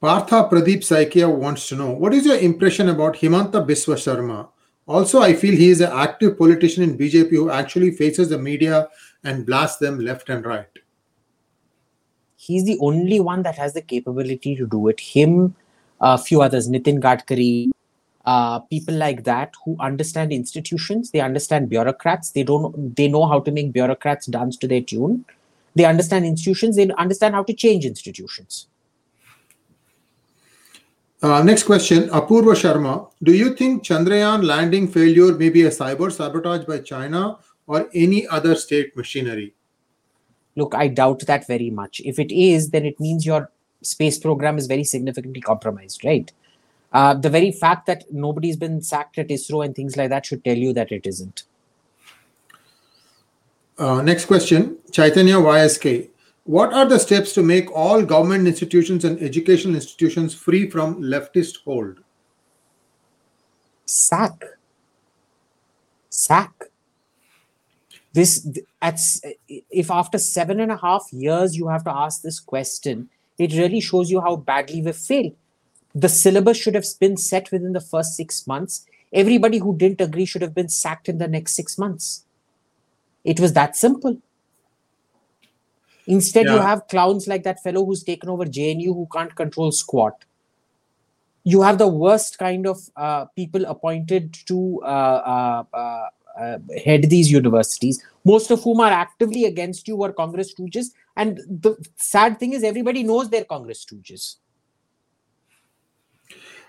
Partha 0.00 0.48
Pradeep 0.50 0.82
Saikia 0.82 1.34
wants 1.34 1.68
to 1.68 1.76
know 1.76 1.90
what 1.90 2.14
is 2.14 2.26
your 2.26 2.38
impression 2.38 2.88
about 2.88 3.16
Himanta 3.16 3.66
Biswa 3.66 3.96
Sharma? 3.96 4.48
Also, 4.88 5.20
I 5.20 5.34
feel 5.34 5.54
he 5.54 5.68
is 5.68 5.82
an 5.82 5.92
active 5.92 6.38
politician 6.38 6.82
in 6.82 6.96
BJP 6.96 7.30
who 7.32 7.50
actually 7.50 7.90
faces 7.90 8.30
the 8.30 8.38
media 8.38 8.88
and 9.22 9.44
blasts 9.44 9.76
them 9.76 10.00
left 10.00 10.30
and 10.30 10.46
right. 10.46 10.70
He's 12.36 12.64
the 12.64 12.78
only 12.80 13.20
one 13.20 13.42
that 13.42 13.56
has 13.56 13.74
the 13.74 13.82
capability 13.82 14.56
to 14.56 14.66
do 14.66 14.88
it. 14.88 14.98
Him, 14.98 15.54
a 16.00 16.16
few 16.16 16.40
others, 16.40 16.70
Nitin 16.70 17.00
Gadkari, 17.00 17.70
uh, 18.24 18.60
people 18.60 18.94
like 18.94 19.24
that 19.24 19.52
who 19.62 19.76
understand 19.78 20.32
institutions, 20.32 21.10
they 21.10 21.20
understand 21.20 21.68
bureaucrats, 21.68 22.30
they 22.30 22.42
don't 22.42 22.96
they 22.96 23.08
know 23.08 23.26
how 23.26 23.40
to 23.40 23.50
make 23.50 23.72
bureaucrats 23.72 24.24
dance 24.26 24.56
to 24.56 24.66
their 24.66 24.80
tune. 24.80 25.26
They 25.74 25.84
understand 25.84 26.24
institutions, 26.24 26.76
they 26.76 26.88
understand 26.92 27.34
how 27.34 27.42
to 27.42 27.52
change 27.52 27.84
institutions. 27.84 28.68
Uh, 31.20 31.42
next 31.42 31.64
question, 31.64 32.08
Apurva 32.10 32.54
Sharma. 32.54 33.10
Do 33.22 33.32
you 33.32 33.54
think 33.54 33.82
Chandrayaan 33.82 34.44
landing 34.44 34.86
failure 34.86 35.32
may 35.34 35.48
be 35.48 35.62
a 35.62 35.70
cyber 35.70 36.12
sabotage 36.12 36.64
by 36.64 36.78
China 36.78 37.38
or 37.66 37.88
any 37.92 38.26
other 38.28 38.54
state 38.54 38.96
machinery? 38.96 39.52
Look, 40.54 40.74
I 40.74 40.88
doubt 40.88 41.20
that 41.26 41.46
very 41.46 41.70
much. 41.70 42.00
If 42.04 42.18
it 42.20 42.32
is, 42.32 42.70
then 42.70 42.84
it 42.84 43.00
means 43.00 43.26
your 43.26 43.50
space 43.82 44.18
program 44.18 44.58
is 44.58 44.66
very 44.66 44.84
significantly 44.84 45.40
compromised, 45.40 46.04
right? 46.04 46.32
Uh, 46.92 47.14
the 47.14 47.30
very 47.30 47.50
fact 47.50 47.86
that 47.86 48.04
nobody's 48.12 48.56
been 48.56 48.80
sacked 48.80 49.18
at 49.18 49.28
ISRO 49.28 49.64
and 49.64 49.74
things 49.74 49.96
like 49.96 50.10
that 50.10 50.24
should 50.24 50.44
tell 50.44 50.56
you 50.56 50.72
that 50.72 50.90
it 50.92 51.06
isn't. 51.06 51.44
Uh, 53.76 54.02
next 54.02 54.24
question, 54.24 54.76
Chaitanya 54.90 55.34
YSK. 55.34 56.08
What 56.48 56.72
are 56.72 56.86
the 56.86 56.98
steps 56.98 57.34
to 57.34 57.42
make 57.42 57.70
all 57.72 58.02
government 58.02 58.48
institutions 58.48 59.04
and 59.04 59.20
educational 59.20 59.74
institutions 59.74 60.32
free 60.32 60.70
from 60.70 61.02
leftist 61.02 61.58
hold? 61.62 61.98
Sack. 63.84 64.44
Sack. 66.08 66.52
This 68.14 68.48
at 68.80 68.98
if 69.48 69.90
after 69.90 70.16
seven 70.16 70.60
and 70.60 70.72
a 70.72 70.78
half 70.78 71.12
years 71.12 71.54
you 71.54 71.68
have 71.68 71.84
to 71.84 71.94
ask 71.94 72.22
this 72.22 72.40
question, 72.40 73.10
it 73.36 73.52
really 73.52 73.82
shows 73.82 74.10
you 74.10 74.22
how 74.22 74.36
badly 74.36 74.80
we've 74.80 74.96
failed. 74.96 75.36
The 75.94 76.08
syllabus 76.08 76.56
should 76.56 76.76
have 76.76 76.86
been 76.98 77.18
set 77.18 77.52
within 77.52 77.74
the 77.74 77.82
first 77.82 78.16
six 78.16 78.46
months. 78.46 78.86
Everybody 79.12 79.58
who 79.58 79.76
didn't 79.76 80.00
agree 80.00 80.24
should 80.24 80.40
have 80.40 80.54
been 80.54 80.70
sacked 80.70 81.10
in 81.10 81.18
the 81.18 81.28
next 81.28 81.56
six 81.56 81.76
months. 81.76 82.24
It 83.22 83.38
was 83.38 83.52
that 83.52 83.76
simple. 83.76 84.22
Instead, 86.08 86.46
yeah. 86.46 86.54
you 86.54 86.60
have 86.60 86.88
clowns 86.88 87.28
like 87.28 87.42
that 87.44 87.62
fellow 87.62 87.84
who's 87.84 88.02
taken 88.02 88.30
over 88.30 88.44
JNU 88.44 88.86
who 88.86 89.06
can't 89.12 89.34
control 89.34 89.70
squat. 89.70 90.24
You 91.44 91.62
have 91.62 91.78
the 91.78 91.88
worst 91.88 92.38
kind 92.38 92.66
of 92.66 92.78
uh, 92.96 93.26
people 93.36 93.64
appointed 93.66 94.34
to 94.46 94.80
uh, 94.82 94.84
uh, 94.84 95.76
uh 95.76 96.06
uh, 96.38 96.58
head 96.84 97.02
these 97.10 97.32
universities, 97.32 98.00
most 98.24 98.52
of 98.52 98.62
whom 98.62 98.78
are 98.80 98.92
actively 98.92 99.44
against 99.46 99.88
you 99.88 99.96
or 99.96 100.12
Congress 100.12 100.54
stooges. 100.54 100.92
And 101.16 101.38
the 101.48 101.76
sad 101.96 102.38
thing 102.38 102.52
is, 102.52 102.62
everybody 102.62 103.02
knows 103.02 103.28
they're 103.28 103.44
Congress 103.44 103.84
stooges. 103.84 104.36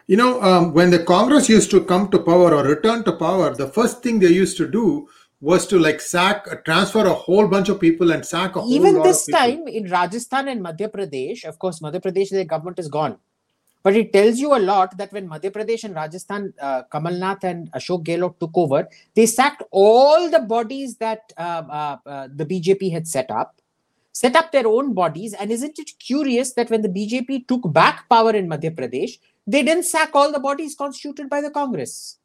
You 0.08 0.18
know, 0.18 0.42
um, 0.42 0.74
when 0.74 0.90
the 0.90 1.04
Congress 1.04 1.48
used 1.48 1.70
to 1.70 1.84
come 1.86 2.10
to 2.10 2.18
power 2.18 2.56
or 2.56 2.64
return 2.64 3.04
to 3.04 3.12
power, 3.12 3.54
the 3.54 3.68
first 3.68 4.02
thing 4.02 4.18
they 4.18 4.30
used 4.30 4.58
to 4.58 4.68
do 4.68 5.08
was 5.42 5.66
to 5.68 5.80
like 5.80 6.02
sack, 6.02 6.66
transfer 6.66 7.06
a 7.06 7.14
whole 7.14 7.48
bunch 7.48 7.70
of 7.70 7.80
people 7.80 8.12
and 8.12 8.26
sack 8.26 8.56
a 8.56 8.62
whole 8.62 8.74
Even 8.74 9.02
this 9.02 9.26
time 9.26 9.68
in 9.68 9.90
Rajasthan 9.90 10.50
and 10.50 10.64
Madhya 10.64 10.90
Pradesh, 10.92 11.46
of 11.46 11.58
course, 11.60 11.80
Madhya 11.80 12.02
Pradesh, 12.02 12.30
the 12.30 12.44
government 12.44 12.80
is 12.80 12.90
gone. 12.90 13.18
But 13.82 13.96
it 13.96 14.12
tells 14.12 14.40
you 14.40 14.54
a 14.56 14.60
lot 14.60 14.98
that 14.98 15.14
when 15.14 15.30
Madhya 15.30 15.52
Pradesh 15.52 15.86
and 15.86 15.96
Rajasthan, 15.96 16.54
uh, 16.60 16.84
Kamal 16.92 17.14
Nath 17.14 17.46
and 17.46 17.72
Ashok 17.72 18.04
Gehlot 18.04 18.38
took 18.38 18.52
over, 18.56 18.90
they 19.16 19.26
sacked 19.26 19.64
all 19.72 20.30
the 20.30 20.42
bodies 20.42 20.98
that 20.98 21.32
uh, 21.38 21.64
uh, 21.70 21.98
uh 22.06 22.28
the 22.34 22.46
BJP 22.46 22.92
had 22.92 23.08
set 23.08 23.32
up, 23.32 23.62
set 24.12 24.36
up 24.36 24.52
their 24.52 24.68
own 24.68 24.94
bodies. 24.94 25.34
And 25.34 25.50
isn't 25.52 25.80
it 25.80 25.92
curious 26.00 26.54
that 26.54 26.70
when 26.70 26.82
the 26.82 26.90
BJP 26.90 27.48
took 27.48 27.72
back 27.72 28.10
power 28.10 28.32
in 28.32 28.50
Madhya 28.50 28.76
Pradesh, 28.76 29.18
they 29.48 29.64
didn't 29.64 29.84
sack 29.84 30.10
all 30.14 30.34
the 30.34 30.42
bodies 30.42 30.76
constituted 30.76 31.30
by 31.30 31.40
the 31.40 31.50
Congress? 31.50 32.18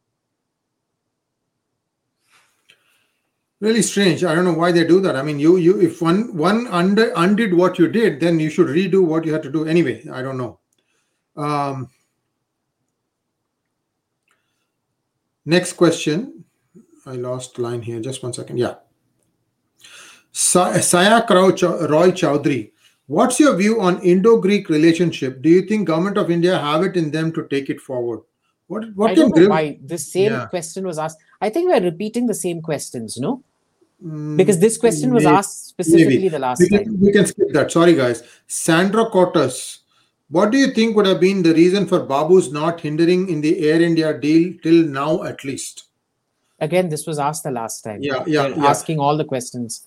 Really 3.65 3.83
strange 3.83 4.25
i 4.25 4.35
don't 4.35 4.45
know 4.45 4.59
why 4.63 4.71
they 4.71 4.85
do 4.85 5.01
that 5.01 5.17
i 5.17 5.23
mean 5.23 5.39
you 5.39 5.57
you 5.57 5.81
if 5.81 6.03
one 6.03 6.21
one 6.37 6.67
under 6.69 7.13
undid 7.17 7.55
what 7.63 7.79
you 7.79 7.89
did 7.89 8.21
then 8.21 8.39
you 8.41 8.51
should 8.51 8.69
redo 8.69 9.05
what 9.13 9.25
you 9.25 9.33
had 9.33 9.43
to 9.43 9.51
do 9.51 9.65
anyway 9.77 9.97
i 10.13 10.23
don't 10.23 10.39
know 10.39 10.59
um, 11.37 11.91
next 15.45 15.75
question. 15.75 16.45
I 17.07 17.13
lost 17.13 17.59
line 17.59 17.83
here. 17.83 18.01
Just 18.01 18.23
one 18.23 18.33
second. 18.33 18.59
Yeah. 18.59 18.75
Sayak 20.33 21.29
Roy 21.31 22.11
Chowdhury. 22.11 22.73
What's 23.07 23.39
your 23.39 23.55
view 23.55 23.81
on 23.83 24.01
Indo-Greek 24.01 24.69
relationship? 24.71 25.43
Do 25.43 25.51
you 25.51 25.63
think 25.63 25.87
government 25.87 26.17
of 26.17 26.31
India 26.31 26.59
have 26.59 26.83
it 26.83 26.97
in 26.97 27.11
them 27.11 27.33
to 27.33 27.47
take 27.49 27.69
it 27.69 27.81
forward? 27.81 28.21
What 28.67 28.95
what 28.95 29.11
I 29.11 29.15
don't 29.15 29.37
know 29.37 29.49
why 29.49 29.79
the 29.85 29.99
same 29.99 30.33
yeah. 30.33 30.47
question 30.47 30.87
was 30.87 30.99
asked. 30.99 31.19
I 31.43 31.51
think 31.51 31.71
we're 31.71 31.83
repeating 31.83 32.27
the 32.27 32.35
same 32.35 32.63
questions, 32.63 33.19
no? 33.19 33.45
Mm, 34.03 34.37
because 34.37 34.59
this 34.59 34.77
question 34.77 35.13
was 35.13 35.25
maybe, 35.25 35.37
asked 35.37 35.69
specifically 35.69 36.17
maybe. 36.17 36.29
the 36.29 36.39
last 36.39 36.61
we 36.61 36.69
can, 36.69 36.85
time. 36.85 37.01
We 37.01 37.13
can 37.13 37.27
skip 37.27 37.53
that. 37.53 37.71
Sorry, 37.71 37.95
guys. 37.95 38.23
Sandra 38.47 39.07
Cortes. 39.07 39.81
What 40.29 40.51
do 40.51 40.59
you 40.59 40.69
think 40.69 40.97
would 40.97 41.07
have 41.07 41.21
been 41.21 41.43
the 41.43 41.55
reason 41.55 41.87
for 41.87 42.01
Babu's 42.01 42.51
not 42.51 42.81
hindering 42.81 43.29
in 43.29 43.41
the 43.41 43.69
Air 43.69 43.81
India 43.81 44.19
deal 44.19 44.55
till 44.63 44.85
now, 44.85 45.23
at 45.23 45.45
least? 45.45 45.85
Again, 46.61 46.89
this 46.89 47.07
was 47.07 47.19
asked 47.19 47.45
the 47.45 47.51
last 47.51 47.83
time. 47.83 48.03
Yeah, 48.03 48.25
yeah, 48.27 48.49
yeah. 48.49 48.67
Asking 48.67 48.99
all 48.99 49.17
the 49.17 49.25
questions. 49.25 49.87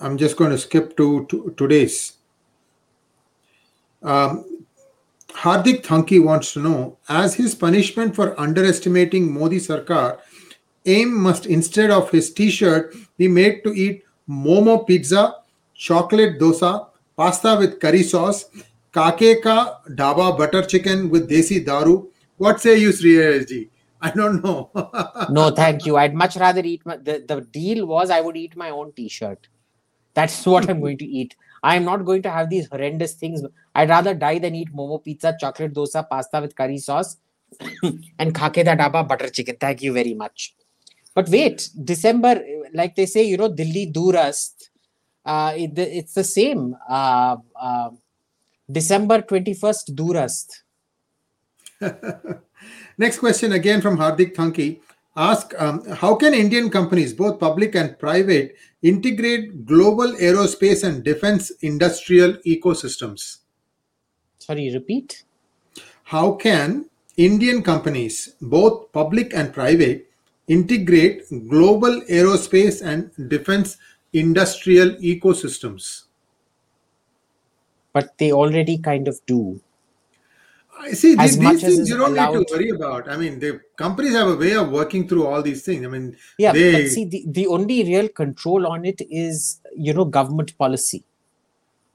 I'm 0.00 0.16
just 0.18 0.36
going 0.36 0.50
to 0.50 0.58
skip 0.58 0.96
to, 0.96 1.26
to 1.26 1.54
today's. 1.56 2.14
Um, 4.02 4.64
Hardik 5.28 5.82
Thanki 5.82 6.22
wants 6.22 6.52
to 6.54 6.60
know, 6.60 6.98
as 7.08 7.34
his 7.34 7.54
punishment 7.54 8.14
for 8.14 8.38
underestimating 8.38 9.32
Modi 9.32 9.58
Sarkar, 9.58 10.18
AIM 10.86 11.14
must 11.14 11.46
instead 11.46 11.90
of 11.90 12.10
his 12.10 12.32
t-shirt 12.32 12.94
be 13.18 13.28
made 13.28 13.62
to 13.64 13.72
eat 13.72 14.04
momo 14.28 14.86
pizza, 14.86 15.36
chocolate 15.74 16.38
dosa, 16.40 16.86
pasta 17.16 17.56
with 17.58 17.80
curry 17.80 18.02
sauce, 18.02 18.46
kake 18.92 19.42
ka 19.42 19.80
dhaba 19.90 20.36
butter 20.38 20.62
chicken 20.62 21.10
with 21.10 21.28
desi 21.28 21.64
daru. 21.64 22.06
What 22.38 22.60
say 22.60 22.78
you, 22.78 22.92
Sri 22.92 23.44
ji? 23.44 23.70
I 24.00 24.10
don't 24.10 24.42
know. 24.42 24.70
no, 25.30 25.50
thank 25.50 25.84
you. 25.84 25.98
I'd 25.98 26.14
much 26.14 26.36
rather 26.36 26.62
eat 26.64 26.84
my. 26.86 26.96
The, 26.96 27.22
the 27.26 27.42
deal 27.42 27.86
was 27.86 28.10
I 28.10 28.20
would 28.22 28.36
eat 28.36 28.56
my 28.56 28.70
own 28.70 28.92
t 28.92 29.08
shirt. 29.08 29.48
That's 30.14 30.46
what 30.54 30.70
I'm 30.70 30.80
going 30.80 30.98
to 30.98 31.04
eat. 31.04 31.36
I 31.62 31.76
am 31.76 31.84
not 31.84 32.06
going 32.06 32.22
to 32.22 32.30
have 32.30 32.48
these 32.48 32.68
horrendous 32.68 33.12
things. 33.14 33.42
I'd 33.74 33.90
rather 33.90 34.14
die 34.14 34.38
than 34.38 34.54
eat 34.54 34.74
momo 34.74 35.04
pizza, 35.04 35.36
chocolate 35.38 35.74
dosa, 35.74 36.08
pasta 36.08 36.40
with 36.40 36.56
curry 36.56 36.78
sauce, 36.78 37.18
and 38.18 38.34
khake 38.34 38.64
da 38.64 38.74
daba 38.74 39.06
butter 39.06 39.28
chicken. 39.28 39.56
Thank 39.60 39.82
you 39.82 39.92
very 39.92 40.14
much. 40.14 40.54
But 41.14 41.28
wait, 41.28 41.68
December, 41.82 42.42
like 42.72 42.94
they 42.94 43.06
say, 43.06 43.24
you 43.24 43.36
know, 43.36 43.52
Delhi 43.52 43.86
Durast, 43.86 44.70
uh, 45.24 45.52
it, 45.56 45.78
it's 45.78 46.14
the 46.14 46.24
same. 46.24 46.76
Uh, 46.88 47.36
uh, 47.60 47.90
December 48.70 49.22
21st, 49.22 49.94
Durast. 49.94 50.62
Next 52.98 53.18
question 53.18 53.52
again 53.52 53.80
from 53.80 53.96
Hardik 53.96 54.34
Thanki. 54.34 54.80
Ask 55.16 55.54
um, 55.60 55.84
How 55.86 56.14
can 56.14 56.34
Indian 56.34 56.70
companies, 56.70 57.12
both 57.12 57.40
public 57.40 57.74
and 57.74 57.98
private, 57.98 58.56
integrate 58.82 59.66
global 59.66 60.12
aerospace 60.12 60.84
and 60.84 61.02
defense 61.02 61.50
industrial 61.62 62.34
ecosystems? 62.46 63.38
Sorry, 64.38 64.72
repeat. 64.72 65.24
How 66.04 66.32
can 66.32 66.88
Indian 67.16 67.62
companies, 67.62 68.34
both 68.40 68.92
public 68.92 69.34
and 69.34 69.52
private, 69.52 70.09
integrate 70.50 71.22
global 71.48 72.00
aerospace 72.10 72.82
and 72.84 73.10
defense 73.30 73.76
industrial 74.12 74.90
ecosystems? 74.96 76.04
But 77.92 78.18
they 78.18 78.32
already 78.32 78.78
kind 78.78 79.08
of 79.08 79.18
do. 79.26 79.60
I 80.80 80.92
see 80.92 81.14
As 81.18 81.38
these, 81.38 81.60
these 81.60 81.62
things 81.62 81.88
you 81.88 81.96
don't 81.98 82.14
need 82.14 82.46
to 82.48 82.54
worry 82.54 82.70
about. 82.70 83.08
I 83.08 83.16
mean, 83.16 83.38
the 83.38 83.60
companies 83.76 84.14
have 84.14 84.28
a 84.28 84.36
way 84.36 84.54
of 84.54 84.70
working 84.70 85.06
through 85.06 85.26
all 85.26 85.42
these 85.42 85.62
things. 85.62 85.84
I 85.84 85.88
mean, 85.88 86.16
Yeah, 86.38 86.52
they 86.52 86.72
but 86.72 86.90
see, 86.90 87.04
the, 87.04 87.24
the 87.26 87.46
only 87.46 87.84
real 87.84 88.08
control 88.08 88.66
on 88.66 88.84
it 88.84 89.00
is, 89.10 89.60
you 89.76 89.92
know, 89.92 90.04
government 90.04 90.56
policy. 90.56 91.04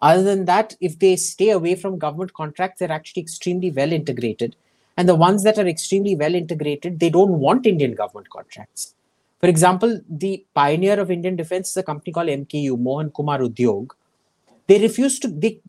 Other 0.02 0.24
than 0.24 0.46
that, 0.46 0.76
if 0.82 1.00
they 1.00 1.16
stay 1.16 1.50
away 1.50 1.76
from 1.76 1.98
government 1.98 2.34
contracts, 2.34 2.80
they're 2.80 2.92
actually 2.92 3.24
extremely 3.24 3.72
well 3.72 3.92
integrated. 3.92 4.56
And 4.98 5.10
the 5.10 5.16
ones 5.16 5.44
that 5.44 5.58
are 5.58 5.68
extremely 5.68 6.16
well 6.16 6.34
integrated, 6.34 7.00
they 7.00 7.10
don't 7.10 7.40
want 7.40 7.66
Indian 7.66 7.94
government 7.96 8.30
contracts. 8.30 8.96
For 9.40 9.48
example, 9.48 10.02
the 10.10 10.46
pioneer 10.54 11.00
of 11.00 11.12
Indian 11.12 11.36
defense 11.36 11.70
is 11.70 11.78
a 11.78 11.84
company 11.84 12.14
called 12.14 12.30
MKU, 12.30 12.80
Mohan 12.80 13.12
Kumar 13.12 13.40
Udyog. 13.40 13.92
They 14.68 14.82
refuse 14.82 15.20
to, 15.20 15.28
they 15.28 15.62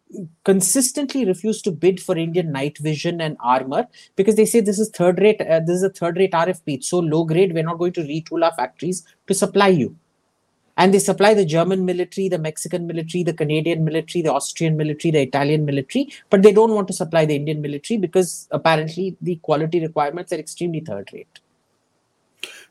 consistently 0.45 1.27
refuse 1.27 1.61
to 1.63 1.71
bid 1.71 2.01
for 2.01 2.17
Indian 2.17 2.53
night 2.53 2.79
vision 2.79 3.21
and 3.21 3.37
armor 3.41 3.87
because 4.15 4.37
they 4.37 4.47
say 4.47 4.61
this 4.61 4.79
is 4.79 4.89
third 4.89 5.19
rate, 5.19 5.41
uh, 5.43 5.61
this 5.61 5.77
is 5.77 5.83
a 5.83 5.91
third 5.91 6.17
rate 6.17 6.33
RFP. 6.33 6.63
It's 6.77 6.89
so 6.89 7.01
low 7.01 7.25
grade, 7.25 7.53
we're 7.53 7.65
not 7.65 7.79
going 7.79 7.93
to 7.95 8.01
retool 8.03 8.43
our 8.43 8.55
factories 8.55 9.05
to 9.27 9.35
supply 9.35 9.69
you. 9.69 9.97
And 10.77 10.93
they 10.93 10.99
supply 10.99 11.33
the 11.33 11.45
German 11.45 11.85
military, 11.87 12.29
the 12.29 12.39
Mexican 12.39 12.87
military, 12.87 13.23
the 13.23 13.33
Canadian 13.33 13.85
military, 13.85 14.23
the 14.23 14.33
Austrian 14.33 14.77
military, 14.77 15.11
the 15.11 15.23
Italian 15.23 15.65
military, 15.65 16.13
but 16.29 16.43
they 16.43 16.53
don't 16.53 16.73
want 16.73 16.87
to 16.89 16.93
supply 16.93 17.25
the 17.25 17.35
Indian 17.35 17.63
military 17.63 17.97
because 17.99 18.47
apparently 18.51 19.17
the 19.23 19.37
quality 19.37 19.81
requirements 19.81 20.33
are 20.33 20.39
extremely 20.39 20.81
third 20.81 21.09
rate. 21.15 21.41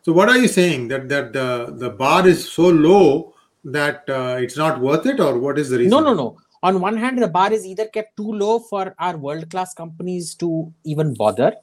So 0.04 0.14
what 0.14 0.30
are 0.30 0.38
you 0.38 0.48
saying 0.48 0.90
that 0.90 1.10
that 1.10 1.34
the 1.34 1.74
the 1.76 1.90
bar 1.90 2.28
is 2.28 2.48
so 2.48 2.70
low 2.70 3.34
that 3.64 4.08
uh, 4.08 4.38
it's 4.40 4.56
not 4.56 4.80
worth 4.80 5.08
it, 5.08 5.20
or 5.20 5.40
what 5.40 5.58
is 5.58 5.72
the 5.72 5.80
reason? 5.80 5.90
No, 5.90 6.00
no, 6.00 6.14
no. 6.14 6.38
On 6.62 6.80
one 6.80 6.98
hand, 6.98 7.22
the 7.22 7.28
bar 7.28 7.52
is 7.52 7.66
either 7.66 7.88
kept 7.88 8.16
too 8.18 8.32
low 8.32 8.60
for 8.60 8.94
our 9.00 9.18
world 9.18 9.50
class 9.50 9.74
companies 9.74 10.36
to 10.36 10.72
even 10.84 11.16
bother. 11.16 11.54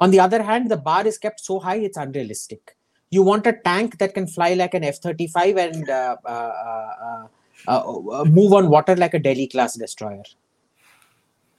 On 0.00 0.10
the 0.10 0.18
other 0.18 0.42
hand, 0.42 0.70
the 0.70 0.76
bar 0.76 1.06
is 1.06 1.18
kept 1.18 1.40
so 1.40 1.60
high 1.60 1.76
it's 1.76 1.96
unrealistic. 1.96 2.76
You 3.10 3.22
want 3.22 3.46
a 3.46 3.52
tank 3.52 3.98
that 3.98 4.14
can 4.14 4.26
fly 4.26 4.54
like 4.54 4.74
an 4.74 4.84
F 4.84 4.98
35 4.98 5.56
and 5.56 5.90
uh, 5.90 6.16
uh, 6.24 6.28
uh, 6.28 7.26
uh, 7.68 8.00
uh, 8.20 8.24
move 8.24 8.52
on 8.52 8.70
water 8.70 8.96
like 8.96 9.14
a 9.14 9.18
Delhi 9.18 9.48
class 9.48 9.74
destroyer. 9.74 10.22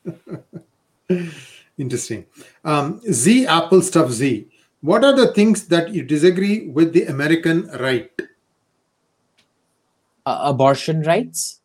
Interesting. 1.77 2.25
Um, 2.63 3.01
Z 3.11 3.47
Apple 3.47 3.81
stuff 3.81 4.11
Z. 4.11 4.47
What 4.81 5.03
are 5.03 5.15
the 5.15 5.33
things 5.33 5.67
that 5.67 5.93
you 5.93 6.03
disagree 6.03 6.67
with 6.67 6.93
the 6.93 7.05
American 7.05 7.67
right? 7.79 8.09
uh, 10.25 10.39
abortion 10.43 11.01
rights. 11.03 11.59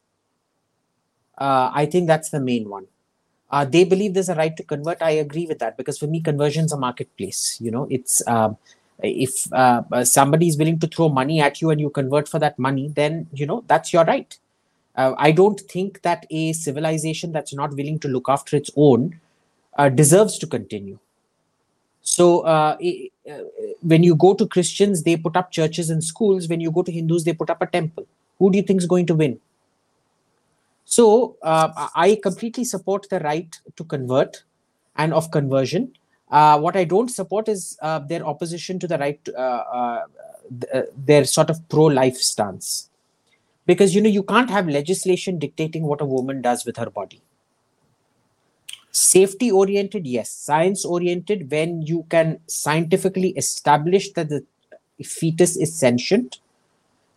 Uh, 1.39 1.71
I 1.73 1.87
think 1.87 2.07
that's 2.07 2.31
the 2.31 2.41
main 2.41 2.69
one. 2.69 2.87
Uh, 3.51 3.65
they 3.65 3.85
believe 3.85 4.15
there's 4.15 4.29
a 4.29 4.35
right 4.35 4.57
to 4.57 4.63
convert. 4.63 5.03
I 5.03 5.11
agree 5.11 5.47
with 5.47 5.59
that 5.61 5.77
because 5.77 5.99
for 5.99 6.07
me, 6.07 6.21
conversion's 6.21 6.73
a 6.73 6.79
marketplace. 6.79 7.59
You 7.61 7.71
know, 7.71 7.87
it's 7.91 8.27
um, 8.27 8.57
if 9.03 9.53
uh, 9.53 9.83
uh, 9.93 10.05
somebody 10.05 10.49
is 10.49 10.57
willing 10.57 10.79
to 10.81 10.87
throw 10.87 11.09
money 11.09 11.41
at 11.41 11.61
you 11.61 11.71
and 11.71 11.81
you 11.81 11.91
convert 11.91 12.29
for 12.29 12.39
that 12.39 12.59
money, 12.59 12.89
then 12.89 13.29
you 13.33 13.47
know 13.47 13.65
that's 13.67 13.93
your 13.93 14.05
right. 14.05 14.39
Uh, 14.97 15.15
I 15.19 15.33
don't 15.33 15.61
think 15.61 16.03
that 16.03 16.27
a 16.31 16.53
civilization 16.55 17.33
that's 17.33 17.55
not 17.55 17.75
willing 17.75 17.99
to 18.01 18.09
look 18.09 18.27
after 18.29 18.57
its 18.57 18.71
own 18.77 19.21
uh, 19.77 19.91
deserves 19.91 20.39
to 20.39 20.47
continue. 20.47 20.99
So 22.01 22.41
uh, 22.41 22.77
i- 22.83 23.11
uh, 23.31 23.43
when 23.83 24.03
you 24.03 24.15
go 24.15 24.33
to 24.35 24.47
Christians, 24.47 25.03
they 25.03 25.17
put 25.17 25.37
up 25.37 25.51
churches 25.51 25.91
and 25.91 26.03
schools. 26.03 26.49
When 26.49 26.61
you 26.61 26.71
go 26.71 26.83
to 26.83 26.93
Hindus, 26.93 27.25
they 27.25 27.35
put 27.35 27.51
up 27.51 27.61
a 27.61 27.67
temple. 27.67 28.07
Who 28.39 28.51
do 28.51 28.57
you 28.59 28.63
think 28.63 28.81
is 28.81 28.87
going 28.87 29.07
to 29.07 29.15
win? 29.15 29.41
So 30.85 31.37
I 31.43 32.19
completely 32.23 32.65
support 32.65 33.09
the 33.11 33.19
right 33.21 33.55
to 33.75 33.85
convert 33.85 34.45
and 34.97 35.13
of 35.13 35.31
conversion. 35.33 35.93
Uh, 36.31 36.59
what 36.59 36.77
I 36.77 36.85
don't 36.85 37.09
support 37.09 37.49
is 37.49 37.79
uh, 37.83 38.01
their 38.01 38.27
opposition 38.27 38.79
to 38.81 38.87
the 38.89 38.99
right, 38.99 39.21
uh, 39.29 39.41
uh, 39.41 40.05
th- 40.61 40.73
uh, 40.75 40.83
their 40.97 41.25
sort 41.25 41.51
of 41.51 41.69
pro-life 41.69 42.17
stance, 42.17 42.91
because 43.65 43.95
you 43.95 44.01
know 44.01 44.09
you 44.09 44.23
can't 44.23 44.51
have 44.51 44.69
legislation 44.69 45.39
dictating 45.39 45.85
what 45.85 46.01
a 46.01 46.05
woman 46.05 46.43
does 46.43 46.65
with 46.65 46.77
her 46.79 46.91
body. 46.91 47.23
Safety 48.91 49.53
oriented, 49.53 50.07
yes. 50.07 50.31
Science 50.31 50.85
oriented, 50.85 51.51
when 51.51 51.83
you 51.83 52.07
can 52.09 52.41
scientifically 52.47 53.29
establish 53.31 54.13
that 54.13 54.29
the 54.29 54.45
fetus 55.05 55.57
is 55.57 55.79
sentient, 55.79 56.41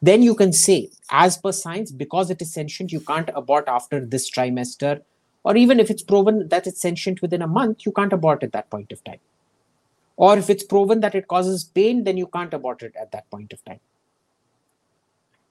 then 0.01 0.21
you 0.21 0.35
can 0.35 0.53
say, 0.53 0.89
as 1.09 1.37
per 1.37 1.51
science, 1.51 1.91
because 1.91 2.29
it 2.29 2.41
is 2.41 2.53
sentient, 2.53 2.91
you 2.91 2.99
can't 2.99 3.29
abort 3.33 3.67
after 3.67 4.05
this 4.05 4.29
trimester, 4.29 5.01
or 5.49 5.57
even 5.57 5.79
if 5.79 5.89
it's 5.89 6.03
proven 6.03 6.47
that 6.49 6.67
it's 6.67 6.79
sentient 6.79 7.23
within 7.23 7.41
a 7.41 7.47
month, 7.47 7.83
you 7.83 7.91
can't 7.91 8.13
abort 8.13 8.43
at 8.43 8.51
that 8.51 8.69
point 8.69 8.91
of 8.91 9.03
time. 9.03 9.17
Or 10.15 10.37
if 10.37 10.47
it's 10.47 10.63
proven 10.63 10.99
that 10.99 11.15
it 11.15 11.27
causes 11.27 11.63
pain, 11.63 12.03
then 12.03 12.17
you 12.17 12.27
can't 12.27 12.53
abort 12.53 12.83
it 12.83 12.93
at 12.95 13.11
that 13.13 13.27
point 13.31 13.51
of 13.51 13.65
time. 13.65 13.79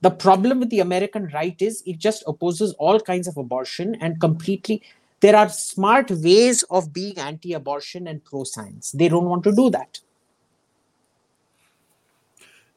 The 0.00 0.12
problem 0.12 0.60
with 0.60 0.70
the 0.70 0.78
American 0.78 1.28
right 1.34 1.60
is 1.60 1.82
it 1.84 1.98
just 1.98 2.22
opposes 2.28 2.74
all 2.74 3.00
kinds 3.00 3.26
of 3.26 3.36
abortion 3.36 3.96
and 4.00 4.20
completely. 4.20 4.82
There 5.18 5.34
are 5.34 5.48
smart 5.48 6.12
ways 6.12 6.62
of 6.70 6.92
being 6.92 7.18
anti 7.18 7.52
abortion 7.54 8.06
and 8.06 8.24
pro 8.24 8.44
science. 8.44 8.92
They 8.92 9.08
don't 9.08 9.24
want 9.24 9.42
to 9.44 9.52
do 9.52 9.68
that. 9.70 9.98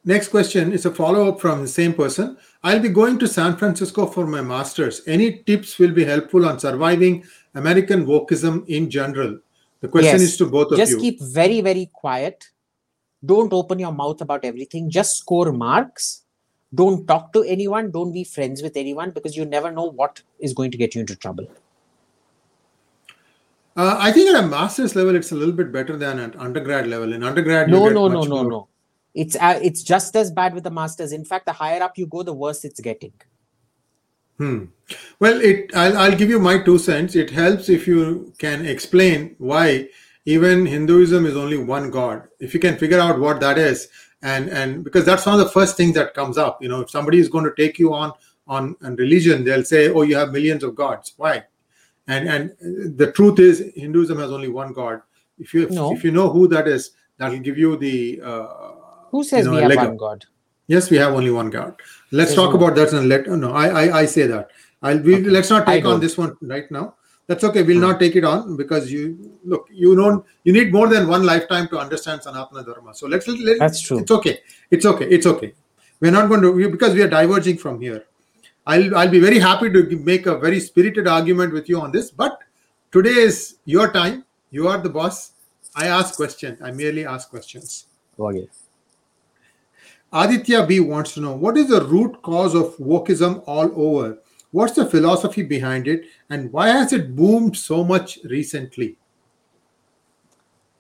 Next 0.04 0.30
question 0.30 0.74
is 0.74 0.86
a 0.86 0.92
follow 0.92 1.30
up 1.30 1.40
from 1.40 1.62
the 1.62 1.68
same 1.68 1.94
person. 1.94 2.38
I'll 2.64 2.80
be 2.80 2.90
going 2.90 3.20
to 3.20 3.28
San 3.28 3.56
Francisco 3.56 4.08
for 4.08 4.26
my 4.26 4.42
master's. 4.42 5.02
Any 5.08 5.44
tips 5.44 5.78
will 5.78 5.92
be 5.92 6.04
helpful 6.04 6.46
on 6.46 6.60
surviving 6.60 7.24
American 7.54 8.06
wokeism 8.06 8.68
in 8.68 8.90
general? 8.90 9.38
The 9.82 9.88
question 9.88 10.20
Yes. 10.20 10.22
is 10.22 10.38
to 10.38 10.46
both 10.46 10.72
of 10.72 10.80
you. 10.80 10.86
just 10.86 11.00
keep 11.00 11.20
very 11.22 11.60
very 11.62 11.90
quiet 11.92 12.50
don't 13.26 13.54
open 13.54 13.80
your 13.80 13.92
mouth 13.92 14.22
about 14.22 14.46
everything 14.46 14.90
just 14.90 15.18
score 15.18 15.52
marks 15.52 16.24
don't 16.74 17.08
talk 17.08 17.34
to 17.34 17.42
anyone 17.44 17.90
don't 17.92 18.12
be 18.12 18.24
friends 18.24 18.62
with 18.62 18.78
anyone 18.78 19.10
because 19.12 19.36
you 19.36 19.46
never 19.46 19.72
know 19.72 19.86
what 19.92 20.22
is 20.40 20.54
going 20.54 20.70
to 20.72 20.78
get 20.78 20.94
you 20.96 21.02
into 21.02 21.16
trouble 21.16 21.48
Uh, 23.76 23.96
I 24.00 24.12
think 24.12 24.30
at 24.30 24.44
a 24.44 24.48
master's 24.48 24.96
level, 24.96 25.16
it's 25.16 25.32
a 25.32 25.36
little 25.36 25.54
bit 25.54 25.72
better 25.72 25.96
than 25.96 26.20
at 26.20 26.36
undergrad 26.46 26.88
level. 26.88 27.14
In 27.14 27.24
undergrad, 27.24 27.70
no 27.70 27.88
no 27.90 28.08
no 28.08 28.24
no 28.24 28.44
no 28.44 28.68
it's 29.14 29.36
uh, 29.36 29.60
it's 29.62 29.84
just 29.84 30.16
as 30.16 30.32
bad 30.32 30.54
with 30.54 30.64
the 30.64 30.72
masters 30.72 31.12
in 31.12 31.26
fact 31.26 31.46
the 31.46 31.52
higher 31.54 31.82
up 31.84 31.98
you 31.98 32.06
go 32.06 32.24
the 32.24 32.34
worse 32.34 32.64
it's 32.64 32.80
getting 32.80 33.14
Hmm. 34.42 34.66
Well, 35.20 35.40
it 35.40 35.70
I'll, 35.76 35.96
I'll 35.96 36.16
give 36.16 36.32
you 36.32 36.40
my 36.40 36.64
two 36.64 36.80
cents. 36.80 37.16
It 37.16 37.30
helps 37.30 37.70
if 37.70 37.88
you 37.88 38.34
can 38.40 38.66
explain 38.66 39.36
why 39.38 39.90
even 40.26 40.66
Hinduism 40.66 41.28
is 41.28 41.38
only 41.38 41.60
one 41.60 41.92
God. 41.92 42.28
If 42.40 42.56
you 42.56 42.60
can 42.60 42.76
figure 42.76 43.00
out 43.00 43.20
what 43.20 43.40
that 43.42 43.60
is, 43.60 43.88
and 44.24 44.50
and 44.50 44.84
because 44.84 45.06
that's 45.06 45.28
one 45.28 45.40
of 45.40 45.46
the 45.46 45.52
first 45.52 45.78
things 45.78 45.94
that 45.94 46.16
comes 46.16 46.40
up. 46.40 46.60
You 46.60 46.70
know, 46.70 46.82
if 46.82 46.90
somebody 46.90 47.20
is 47.20 47.30
going 47.30 47.46
to 47.46 47.54
take 47.56 47.78
you 47.78 47.94
on 47.94 48.14
on, 48.48 48.76
on 48.82 48.96
religion, 48.96 49.44
they'll 49.44 49.64
say, 49.64 49.90
"Oh, 49.90 50.02
you 50.02 50.16
have 50.16 50.32
millions 50.32 50.64
of 50.64 50.74
gods." 50.74 51.14
Why? 51.18 51.44
And 52.08 52.28
and 52.28 52.98
the 52.98 53.12
truth 53.12 53.38
is, 53.38 53.72
Hinduism 53.76 54.18
has 54.18 54.32
only 54.32 54.50
one 54.50 54.74
God. 54.74 55.04
If 55.38 55.54
you 55.54 55.70
No. 55.70 55.94
if 55.94 56.04
you 56.04 56.10
know 56.10 56.30
who 56.30 56.48
that 56.48 56.68
is, 56.68 56.92
that'll 57.18 57.38
give 57.38 57.60
you 57.60 57.78
the 57.78 58.22
uh, 58.24 58.72
who 59.12 59.24
says 59.24 59.46
know, 59.46 59.54
we 59.54 59.62
have 59.62 59.76
one 59.76 59.98
god 59.98 60.26
Yes, 60.68 60.90
we 60.90 60.98
have 60.98 61.14
only 61.14 61.32
one 61.32 61.50
God. 61.50 61.76
Let's 62.12 62.30
There's 62.30 62.36
talk 62.36 62.54
about 62.54 62.76
that 62.76 62.94
and 62.98 63.10
let 63.10 63.28
no. 63.28 63.52
I 63.62 63.68
I, 63.80 63.98
I 64.02 64.06
say 64.06 64.26
that. 64.28 64.52
I'll 64.82 65.00
we, 65.08 65.16
Okay. 65.16 65.32
let's 65.36 65.50
not 65.50 65.66
take 65.70 65.86
on 65.86 66.00
this 66.04 66.18
one 66.18 66.38
right 66.42 66.70
now. 66.76 66.96
That's 67.28 67.44
okay. 67.48 67.64
We'll 67.64 67.78
Hmm. 67.80 67.88
not 67.88 68.00
take 68.04 68.16
it 68.20 68.24
on 68.30 68.56
because 68.62 68.92
you 68.92 69.02
look. 69.54 69.66
You 69.82 69.96
don't. 69.98 70.24
You 70.46 70.54
need 70.58 70.72
more 70.78 70.88
than 70.94 71.10
one 71.16 71.26
lifetime 71.32 71.68
to 71.74 71.80
understand 71.80 72.22
Sanatana 72.28 72.64
Dharma. 72.70 72.94
So 73.02 73.08
let's 73.16 73.28
let. 73.28 73.60
That's 73.60 73.82
true. 73.82 74.00
It's 74.00 74.16
okay. 74.20 74.40
It's 74.78 74.86
okay. 74.94 75.10
It's 75.18 75.30
okay. 75.34 75.52
We're 76.00 76.16
not 76.20 76.30
going 76.30 76.42
to 76.48 76.70
because 76.78 76.94
we 76.94 77.04
are 77.08 77.12
diverging 77.18 77.58
from 77.66 77.82
here. 77.82 78.06
I'll, 78.66 78.96
I'll 78.96 79.14
be 79.18 79.20
very 79.20 79.40
happy 79.40 79.70
to 79.72 79.84
make 80.14 80.26
a 80.26 80.38
very 80.48 80.60
spirited 80.70 81.08
argument 81.18 81.54
with 81.60 81.68
you 81.68 81.82
on 81.82 81.92
this. 81.92 82.12
But 82.12 82.40
today 82.92 83.18
is 83.28 83.56
your 83.66 83.92
time. 83.92 84.24
You 84.52 84.68
are 84.70 84.80
the 84.90 84.96
boss. 85.02 85.32
I 85.76 85.88
ask 86.00 86.16
questions. 86.16 86.62
I 86.62 86.72
merely 86.72 87.06
ask 87.06 87.30
questions. 87.30 87.88
Okay. 88.18 88.48
Aditya 90.14 90.66
B 90.66 90.80
wants 90.82 91.14
to 91.14 91.22
know 91.22 91.34
what 91.34 91.58
is 91.58 91.70
the 91.70 91.86
root 91.86 92.22
cause 92.22 92.54
of 92.54 92.76
wokeism 92.78 93.44
all 93.48 93.72
over? 93.76 94.18
What's 94.52 94.74
the 94.74 94.86
philosophy 94.86 95.44
behind 95.44 95.88
it? 95.88 96.06
And 96.30 96.52
why 96.52 96.68
has 96.68 96.92
it 96.92 97.16
boomed 97.16 97.56
so 97.56 97.86
much 97.86 98.20
recently? 98.26 98.98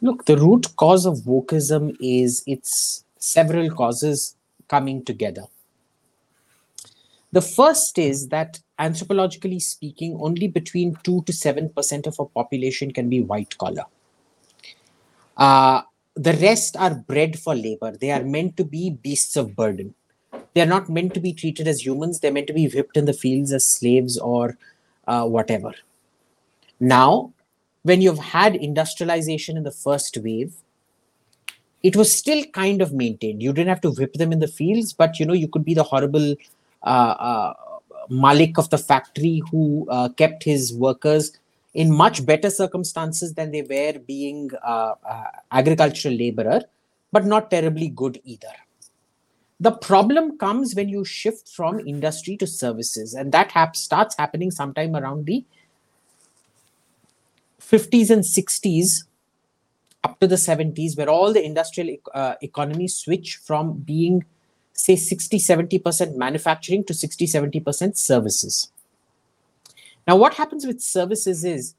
Look, 0.01 0.25
the 0.25 0.35
root 0.35 0.75
cause 0.75 1.05
of 1.05 1.19
wokeism 1.19 1.95
is 2.01 2.43
its 2.45 3.05
several 3.17 3.69
causes 3.69 4.35
coming 4.67 5.05
together. 5.05 5.43
The 7.31 7.41
first 7.41 7.97
is 7.97 8.27
that 8.29 8.59
anthropologically 8.77 9.61
speaking, 9.61 10.17
only 10.19 10.49
between 10.49 10.97
2 11.03 11.23
to 11.23 11.31
7% 11.31 12.07
of 12.07 12.19
our 12.19 12.25
population 12.25 12.91
can 12.91 13.07
be 13.07 13.21
white 13.21 13.57
collar. 13.57 13.85
Uh, 15.37 15.83
the 16.15 16.33
rest 16.33 16.75
are 16.77 16.95
bred 16.95 17.39
for 17.39 17.55
labor. 17.55 17.91
They 17.91 18.11
are 18.11 18.23
meant 18.23 18.57
to 18.57 18.63
be 18.63 18.89
beasts 18.89 19.37
of 19.37 19.55
burden. 19.55 19.95
They're 20.53 20.65
not 20.65 20.89
meant 20.89 21.13
to 21.13 21.19
be 21.19 21.33
treated 21.33 21.67
as 21.67 21.85
humans. 21.85 22.19
They're 22.19 22.33
meant 22.33 22.47
to 22.47 22.53
be 22.53 22.67
whipped 22.67 22.97
in 22.97 23.05
the 23.05 23.13
fields 23.13 23.53
as 23.53 23.65
slaves 23.65 24.17
or 24.17 24.57
uh, 25.07 25.25
whatever. 25.25 25.73
Now, 26.79 27.33
when 27.83 28.01
you've 28.01 28.19
had 28.19 28.55
industrialization 28.55 29.55
in 29.57 29.63
the 29.63 29.71
first 29.71 30.17
wave, 30.17 30.53
it 31.83 31.95
was 31.95 32.15
still 32.15 32.43
kind 32.45 32.81
of 32.81 32.93
maintained. 32.93 33.41
You 33.41 33.53
didn't 33.53 33.69
have 33.69 33.81
to 33.81 33.91
whip 33.91 34.13
them 34.13 34.31
in 34.31 34.39
the 34.39 34.47
fields, 34.47 34.93
but 34.93 35.19
you 35.19 35.25
know 35.25 35.33
you 35.33 35.47
could 35.47 35.65
be 35.65 35.73
the 35.73 35.83
horrible 35.83 36.35
uh, 36.83 36.85
uh, 36.85 37.53
malik 38.09 38.57
of 38.57 38.69
the 38.69 38.77
factory 38.77 39.41
who 39.51 39.87
uh, 39.89 40.09
kept 40.09 40.43
his 40.43 40.73
workers 40.73 41.31
in 41.73 41.91
much 41.91 42.25
better 42.25 42.49
circumstances 42.49 43.33
than 43.33 43.51
they 43.51 43.61
were 43.61 43.99
being 43.99 44.49
uh, 44.63 44.95
uh, 45.07 45.23
agricultural 45.51 46.13
laborer, 46.13 46.61
but 47.11 47.25
not 47.25 47.49
terribly 47.49 47.87
good 47.87 48.19
either. 48.23 48.53
The 49.59 49.71
problem 49.71 50.37
comes 50.37 50.73
when 50.75 50.89
you 50.89 51.05
shift 51.05 51.47
from 51.47 51.79
industry 51.79 52.35
to 52.37 52.47
services, 52.47 53.13
and 53.13 53.31
that 53.31 53.51
hap- 53.51 53.75
starts 53.75 54.15
happening 54.17 54.51
sometime 54.51 54.95
around 54.95 55.25
the 55.25 55.45
50s 57.61 58.09
and 58.09 58.23
60s 58.23 59.05
up 60.03 60.19
to 60.19 60.27
the 60.27 60.35
70s, 60.35 60.97
where 60.97 61.09
all 61.09 61.31
the 61.31 61.45
industrial 61.45 61.95
uh, 62.13 62.33
economy 62.41 62.87
switch 62.87 63.37
from 63.37 63.73
being, 63.73 64.25
say, 64.73 64.95
60 64.95 65.37
70% 65.37 66.15
manufacturing 66.15 66.83
to 66.85 66.93
60 66.93 67.27
70% 67.27 67.97
services. 67.97 68.71
Now, 70.07 70.15
what 70.15 70.33
happens 70.33 70.65
with 70.65 70.81
services 70.81 71.43
is 71.43 71.75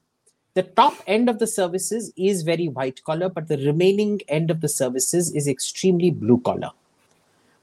the 0.54 0.62
top 0.62 0.94
end 1.06 1.28
of 1.28 1.38
the 1.38 1.46
services 1.46 2.12
is 2.16 2.42
very 2.42 2.68
white 2.68 3.02
collar, 3.04 3.28
but 3.28 3.48
the 3.48 3.56
remaining 3.58 4.20
end 4.28 4.50
of 4.50 4.60
the 4.60 4.68
services 4.68 5.32
is 5.34 5.48
extremely 5.48 6.10
blue 6.10 6.40
collar. 6.40 6.70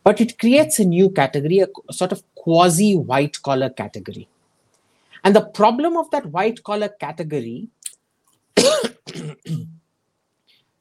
But 0.04 0.20
it 0.20 0.40
creates 0.40 0.80
a 0.80 0.86
new 0.86 1.10
category, 1.12 1.60
a 1.60 1.94
sort 1.94 2.12
of 2.12 2.24
quasi 2.36 2.96
white 2.96 3.42
collar 3.44 3.70
category. 3.70 4.28
And 5.24 5.36
the 5.36 5.46
problem 5.46 5.98
of 5.98 6.10
that 6.12 6.26
white 6.28 6.64
collar 6.64 6.90
category 6.90 7.68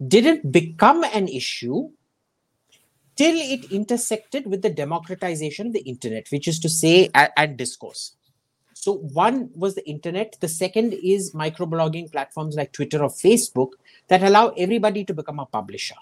didn't 0.06 0.50
become 0.50 1.04
an 1.04 1.28
issue 1.28 1.90
till 3.16 3.34
it 3.34 3.70
intersected 3.72 4.46
with 4.46 4.62
the 4.62 4.70
democratization 4.70 5.66
of 5.66 5.72
the 5.72 5.80
internet, 5.80 6.28
which 6.30 6.46
is 6.46 6.60
to 6.60 6.68
say, 6.68 7.10
and 7.14 7.56
discourse. 7.56 8.14
So 8.80 8.92
one 8.92 9.50
was 9.56 9.74
the 9.74 9.86
internet. 9.88 10.36
The 10.38 10.46
second 10.46 10.92
is 10.92 11.32
microblogging 11.32 12.12
platforms 12.12 12.54
like 12.54 12.72
Twitter 12.72 13.02
or 13.02 13.08
Facebook 13.08 13.72
that 14.06 14.22
allow 14.22 14.50
everybody 14.50 15.04
to 15.04 15.12
become 15.12 15.40
a 15.40 15.46
publisher. 15.46 15.96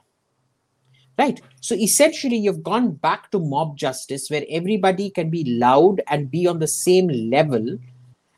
Right. 1.18 1.40
So 1.62 1.74
essentially, 1.74 2.36
you've 2.36 2.62
gone 2.62 2.90
back 2.90 3.30
to 3.30 3.38
mob 3.38 3.78
justice 3.78 4.28
where 4.28 4.44
everybody 4.50 5.08
can 5.08 5.30
be 5.30 5.44
loud 5.44 6.02
and 6.08 6.30
be 6.30 6.46
on 6.46 6.58
the 6.58 6.68
same 6.68 7.08
level 7.08 7.78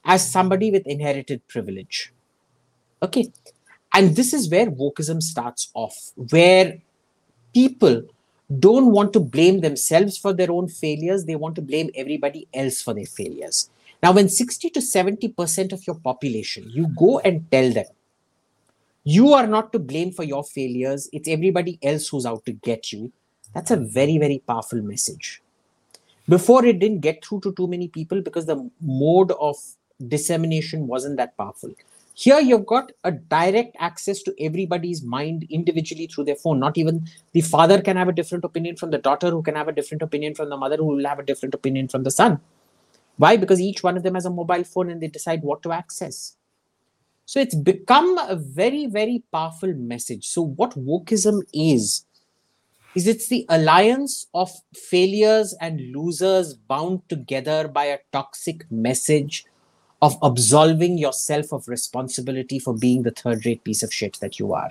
as 0.05 0.31
somebody 0.31 0.70
with 0.70 0.87
inherited 0.87 1.46
privilege. 1.48 2.12
Okay. 3.03 3.33
And 3.92 4.14
this 4.14 4.33
is 4.33 4.48
where 4.48 4.70
wokeism 4.70 5.20
starts 5.20 5.68
off, 5.74 6.12
where 6.31 6.79
people 7.53 8.05
don't 8.61 8.92
want 8.92 9.12
to 9.14 9.20
blame 9.20 9.62
themselves 9.62 10.16
for 10.16 10.33
their 10.33 10.53
own 10.53 10.68
failures. 10.68 11.24
They 11.24 11.35
want 11.35 11.57
to 11.57 11.62
blame 11.62 11.90
everybody 11.96 12.46
else 12.55 12.81
for 12.81 12.94
their 12.94 13.07
failures. 13.07 13.68
Now, 14.02 14.12
when 14.12 14.28
60 14.28 14.70
to 14.70 14.80
70% 14.80 15.72
of 15.72 15.87
your 15.87 15.96
population, 15.96 16.70
you 16.70 16.88
go 16.88 17.18
and 17.20 17.50
tell 17.50 17.72
them, 17.72 17.87
you 19.02 19.32
are 19.32 19.46
not 19.46 19.72
to 19.72 19.78
blame 19.78 20.12
for 20.12 20.22
your 20.22 20.44
failures, 20.44 21.08
it's 21.12 21.28
everybody 21.28 21.78
else 21.82 22.08
who's 22.08 22.26
out 22.26 22.44
to 22.46 22.52
get 22.52 22.92
you. 22.92 23.11
That's 23.54 23.70
a 23.70 23.76
very, 23.76 24.18
very 24.18 24.42
powerful 24.46 24.82
message. 24.82 25.42
Before, 26.28 26.64
it 26.64 26.78
didn't 26.78 27.00
get 27.00 27.24
through 27.24 27.40
to 27.40 27.52
too 27.54 27.66
many 27.66 27.88
people 27.88 28.20
because 28.20 28.46
the 28.46 28.70
mode 28.80 29.32
of 29.32 29.56
dissemination 30.06 30.87
wasn't 30.87 31.16
that 31.16 31.37
powerful. 31.37 31.74
Here, 32.14 32.38
you've 32.38 32.66
got 32.66 32.92
a 33.04 33.12
direct 33.12 33.76
access 33.80 34.22
to 34.24 34.34
everybody's 34.38 35.02
mind 35.02 35.46
individually 35.50 36.06
through 36.06 36.24
their 36.24 36.37
phone. 36.37 36.61
Not 36.61 36.76
even 36.76 37.08
the 37.32 37.40
father 37.40 37.80
can 37.80 37.96
have 37.96 38.08
a 38.08 38.12
different 38.12 38.44
opinion 38.44 38.76
from 38.76 38.90
the 38.90 38.98
daughter, 38.98 39.30
who 39.30 39.42
can 39.42 39.56
have 39.56 39.68
a 39.68 39.72
different 39.72 40.02
opinion 40.02 40.34
from 40.34 40.50
the 40.50 40.56
mother, 40.56 40.76
who 40.76 40.84
will 40.84 41.06
have 41.06 41.18
a 41.18 41.24
different 41.24 41.54
opinion 41.54 41.88
from 41.88 42.04
the 42.04 42.11
son 42.11 42.40
why? 43.18 43.37
Because 43.37 43.61
each 43.61 43.83
one 43.83 43.96
of 43.96 44.02
them 44.02 44.14
has 44.14 44.26
a 44.26 44.31
mobile 44.31 44.64
phone 44.64 44.90
and 44.90 45.00
they 45.00 45.09
decide 45.09 45.42
what 45.42 45.62
to 45.64 45.72
access. 45.72 46.37
So 47.26 47.40
it's 47.40 47.54
become 47.54 48.16
a 48.16 48.37
very, 48.37 48.87
very 48.87 49.22
powerful 49.31 49.74
message. 49.74 50.26
So, 50.28 50.42
what 50.42 50.70
wokeism 50.70 51.42
is, 51.52 52.07
is 52.94 53.07
it's 53.07 53.28
the 53.28 53.44
alliance 53.50 54.28
of 54.33 54.50
failures 54.74 55.54
and 55.61 55.92
losers 55.92 56.54
bound 56.54 57.07
together 57.09 57.68
by 57.68 57.85
a 57.87 57.98
toxic 58.12 58.70
message 58.70 59.44
of 60.00 60.16
absolving 60.22 60.96
yourself 60.96 61.52
of 61.52 61.68
responsibility 61.68 62.59
for 62.59 62.72
being 62.72 63.02
the 63.02 63.11
third 63.11 63.44
rate 63.44 63.62
piece 63.64 63.83
of 63.83 63.92
shit 63.92 64.16
that 64.20 64.38
you 64.38 64.54
are. 64.54 64.70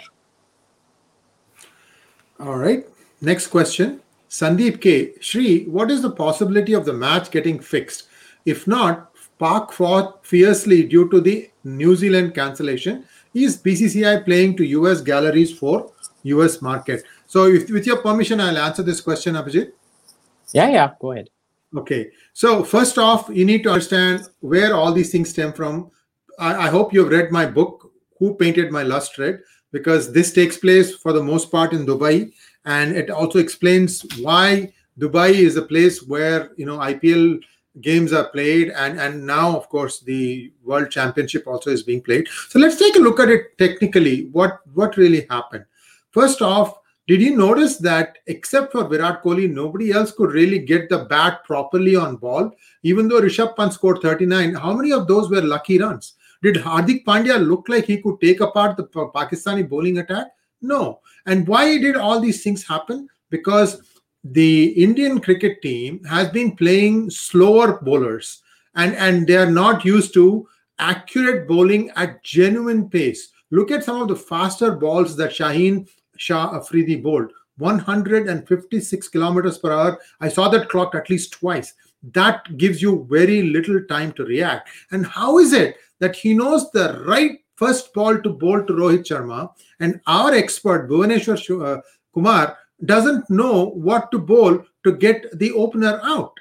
All 2.39 2.57
right. 2.57 2.88
Next 3.21 3.47
question. 3.47 4.01
Sandeep 4.29 4.81
K. 4.81 5.13
Shri, 5.19 5.65
what 5.65 5.91
is 5.91 6.01
the 6.01 6.12
possibility 6.12 6.73
of 6.73 6.86
the 6.86 6.93
match 6.93 7.29
getting 7.29 7.60
fixed? 7.60 8.07
If 8.47 8.65
not, 8.65 9.12
Pak 9.39 9.73
fought 9.73 10.25
fiercely 10.25 10.83
due 10.83 11.10
to 11.10 11.19
the 11.19 11.51
New 11.65 11.97
Zealand 11.97 12.33
cancellation. 12.33 13.03
Is 13.33 13.62
BCCI 13.62 14.23
playing 14.23 14.55
to 14.55 14.63
US 14.65 15.01
galleries 15.01 15.51
for 15.51 15.91
US 16.23 16.62
market? 16.62 17.03
So, 17.25 17.47
if, 17.47 17.69
with 17.69 17.86
your 17.86 17.97
permission, 17.97 18.39
I'll 18.39 18.57
answer 18.57 18.83
this 18.83 19.01
question, 19.01 19.36
Abhijit. 19.36 19.73
Yeah, 20.53 20.69
yeah, 20.69 20.91
go 21.01 21.12
ahead. 21.12 21.29
Okay. 21.75 22.10
So, 22.31 22.63
first 22.63 22.97
off, 22.97 23.29
you 23.29 23.43
need 23.43 23.63
to 23.63 23.69
understand 23.69 24.29
where 24.39 24.73
all 24.73 24.93
these 24.93 25.12
things 25.12 25.29
stem 25.29 25.51
from. 25.51 25.91
I, 26.39 26.67
I 26.67 26.69
hope 26.69 26.93
you've 26.93 27.10
read 27.10 27.33
my 27.33 27.45
book, 27.45 27.91
Who 28.17 28.36
Painted 28.36 28.71
My 28.71 28.83
Lust 28.83 29.17
Red, 29.17 29.41
because 29.73 30.13
this 30.13 30.31
takes 30.31 30.55
place 30.57 30.95
for 30.95 31.12
the 31.12 31.21
most 31.21 31.51
part 31.51 31.73
in 31.73 31.86
Dubai. 31.86 32.31
And 32.63 32.95
it 32.95 33.10
also 33.10 33.39
explains 33.39 34.05
why 34.21 34.71
Dubai 34.97 35.31
is 35.33 35.57
a 35.57 35.62
place 35.62 36.01
where, 36.01 36.51
you 36.55 36.65
know, 36.65 36.77
IPL 36.77 37.41
games 37.81 38.13
are 38.13 38.29
played 38.29 38.69
and 38.69 38.99
and 38.99 39.25
now 39.25 39.55
of 39.55 39.69
course 39.69 39.99
the 40.01 40.51
world 40.63 40.89
championship 40.89 41.47
also 41.47 41.69
is 41.69 41.83
being 41.83 42.01
played 42.01 42.27
so 42.49 42.59
let's 42.59 42.77
take 42.77 42.95
a 42.95 42.99
look 42.99 43.19
at 43.19 43.29
it 43.29 43.57
technically 43.57 44.29
what 44.31 44.59
what 44.73 44.97
really 44.97 45.25
happened 45.29 45.65
first 46.11 46.41
off 46.41 46.79
did 47.07 47.21
you 47.21 47.37
notice 47.37 47.77
that 47.77 48.17
except 48.27 48.73
for 48.73 48.83
Virat 48.83 49.23
Kohli, 49.23 49.49
nobody 49.49 49.93
else 49.93 50.11
could 50.11 50.33
really 50.33 50.59
get 50.59 50.89
the 50.89 51.05
bat 51.05 51.45
properly 51.45 51.95
on 51.95 52.17
ball? 52.17 52.51
Even 52.83 53.07
though 53.07 53.21
Rishabh 53.21 53.55
Pant 53.55 53.71
scored 53.71 54.01
39, 54.01 54.55
how 54.55 54.73
many 54.73 54.91
of 54.91 55.07
those 55.07 55.29
were 55.29 55.41
lucky 55.41 55.79
runs? 55.79 56.15
Did 56.43 56.55
Hardik 56.55 57.05
Pandya 57.05 57.39
look 57.47 57.69
like 57.69 57.85
he 57.85 58.01
could 58.01 58.19
take 58.19 58.41
apart 58.41 58.75
the 58.75 58.83
Pakistani 58.83 59.67
bowling 59.67 59.99
attack? 59.99 60.27
No. 60.61 60.99
And 61.25 61.47
why 61.47 61.77
did 61.77 61.95
all 61.95 62.19
these 62.19 62.43
things 62.43 62.67
happen? 62.67 63.07
Because 63.29 63.81
the 64.31 64.69
Indian 64.69 65.19
cricket 65.19 65.61
team 65.61 66.03
has 66.05 66.30
been 66.30 66.55
playing 66.55 67.09
slower 67.09 67.80
bowlers 67.82 68.41
and, 68.75 68.95
and 68.95 69.28
they 69.28 69.38
are 69.38 69.49
not 69.49 69.86
used 69.86 70.13
to 70.13 70.47
accurate 70.80 71.47
bowling 71.47 71.89
at 71.95 72.23
genuine 72.23 72.89
pace. 72.89 73.30
Look 73.51 73.71
at 73.71 73.84
some 73.84 74.01
of 74.01 74.07
the 74.07 74.15
faster 74.15 74.71
balls 74.71 75.15
that 75.17 75.32
Shaheen 75.32 75.88
Shah 76.17 76.55
Afridi 76.55 76.97
bowled 76.97 77.32
156 77.57 79.07
kilometers 79.07 79.57
per 79.57 79.71
hour. 79.71 79.99
I 80.19 80.30
saw 80.30 80.47
that 80.49 80.69
clock 80.69 80.95
at 80.95 81.09
least 81.09 81.34
twice. 81.34 81.73
That 82.13 82.57
gives 82.57 82.82
you 82.82 83.07
very 83.09 83.43
little 83.43 83.82
time 83.84 84.11
to 84.13 84.25
react. 84.25 84.69
And 84.91 85.05
how 85.05 85.39
is 85.39 85.53
it 85.53 85.78
that 85.99 86.15
he 86.15 86.34
knows 86.34 86.69
the 86.71 87.03
right 87.07 87.39
first 87.55 87.93
ball 87.93 88.19
to 88.21 88.30
bowl 88.30 88.63
to 88.63 88.73
Rohit 88.73 89.07
Sharma 89.07 89.51
and 89.80 89.99
our 90.05 90.34
expert 90.34 90.88
Bhuvneshwar 90.88 91.78
uh, 91.78 91.82
Kumar 92.13 92.57
doesn't 92.86 93.30
know 93.30 93.69
what 93.69 94.11
to 94.11 94.19
bowl 94.19 94.63
to 94.84 94.91
get 94.91 95.38
the 95.39 95.51
opener 95.53 95.99
out. 96.03 96.34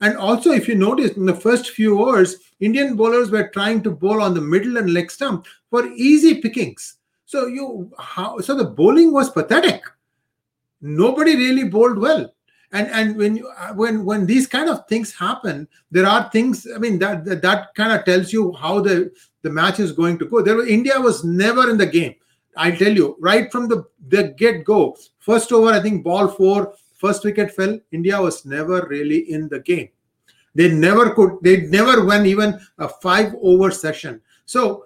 And 0.00 0.16
also, 0.16 0.52
if 0.52 0.66
you 0.66 0.74
notice, 0.76 1.16
in 1.16 1.26
the 1.26 1.34
first 1.34 1.70
few 1.70 2.00
overs, 2.00 2.36
Indian 2.60 2.96
bowlers 2.96 3.30
were 3.30 3.48
trying 3.48 3.82
to 3.82 3.90
bowl 3.90 4.22
on 4.22 4.34
the 4.34 4.40
middle 4.40 4.78
and 4.78 4.94
leg 4.94 5.10
stump 5.10 5.46
for 5.68 5.86
easy 5.86 6.40
pickings. 6.40 6.96
So 7.26 7.46
you, 7.46 7.92
how, 7.98 8.38
so 8.38 8.56
the 8.56 8.64
bowling 8.64 9.12
was 9.12 9.30
pathetic. 9.30 9.82
Nobody 10.80 11.36
really 11.36 11.64
bowled 11.64 11.98
well. 11.98 12.32
And 12.72 12.86
and 12.88 13.16
when 13.16 13.36
you, 13.36 13.48
uh, 13.48 13.72
when 13.74 14.04
when 14.04 14.26
these 14.26 14.46
kind 14.46 14.70
of 14.70 14.86
things 14.86 15.12
happen, 15.12 15.66
there 15.90 16.06
are 16.06 16.30
things. 16.30 16.68
I 16.72 16.78
mean 16.78 17.00
that 17.00 17.24
that, 17.24 17.42
that 17.42 17.74
kind 17.74 17.92
of 17.92 18.04
tells 18.04 18.32
you 18.32 18.52
how 18.52 18.80
the 18.80 19.12
the 19.42 19.50
match 19.50 19.80
is 19.80 19.90
going 19.90 20.18
to 20.20 20.26
go. 20.26 20.40
There, 20.40 20.64
India 20.66 20.98
was 21.00 21.24
never 21.24 21.68
in 21.68 21.78
the 21.78 21.86
game. 21.86 22.14
I 22.66 22.70
tell 22.72 22.94
you, 23.00 23.16
right 23.20 23.50
from 23.52 23.68
the 23.68 23.84
the 24.08 24.34
get 24.42 24.64
go, 24.64 24.96
first 25.18 25.52
over, 25.52 25.70
I 25.70 25.80
think 25.80 26.04
ball 26.04 26.28
four, 26.28 26.74
first 26.94 27.24
wicket 27.24 27.52
fell. 27.52 27.78
India 27.92 28.20
was 28.20 28.44
never 28.44 28.86
really 28.88 29.32
in 29.32 29.48
the 29.48 29.60
game. 29.60 29.88
They 30.54 30.70
never 30.70 31.10
could. 31.10 31.38
They 31.42 31.62
never 31.78 32.04
won 32.04 32.26
even 32.26 32.60
a 32.78 32.88
five 32.88 33.34
over 33.40 33.70
session. 33.70 34.20
So 34.44 34.84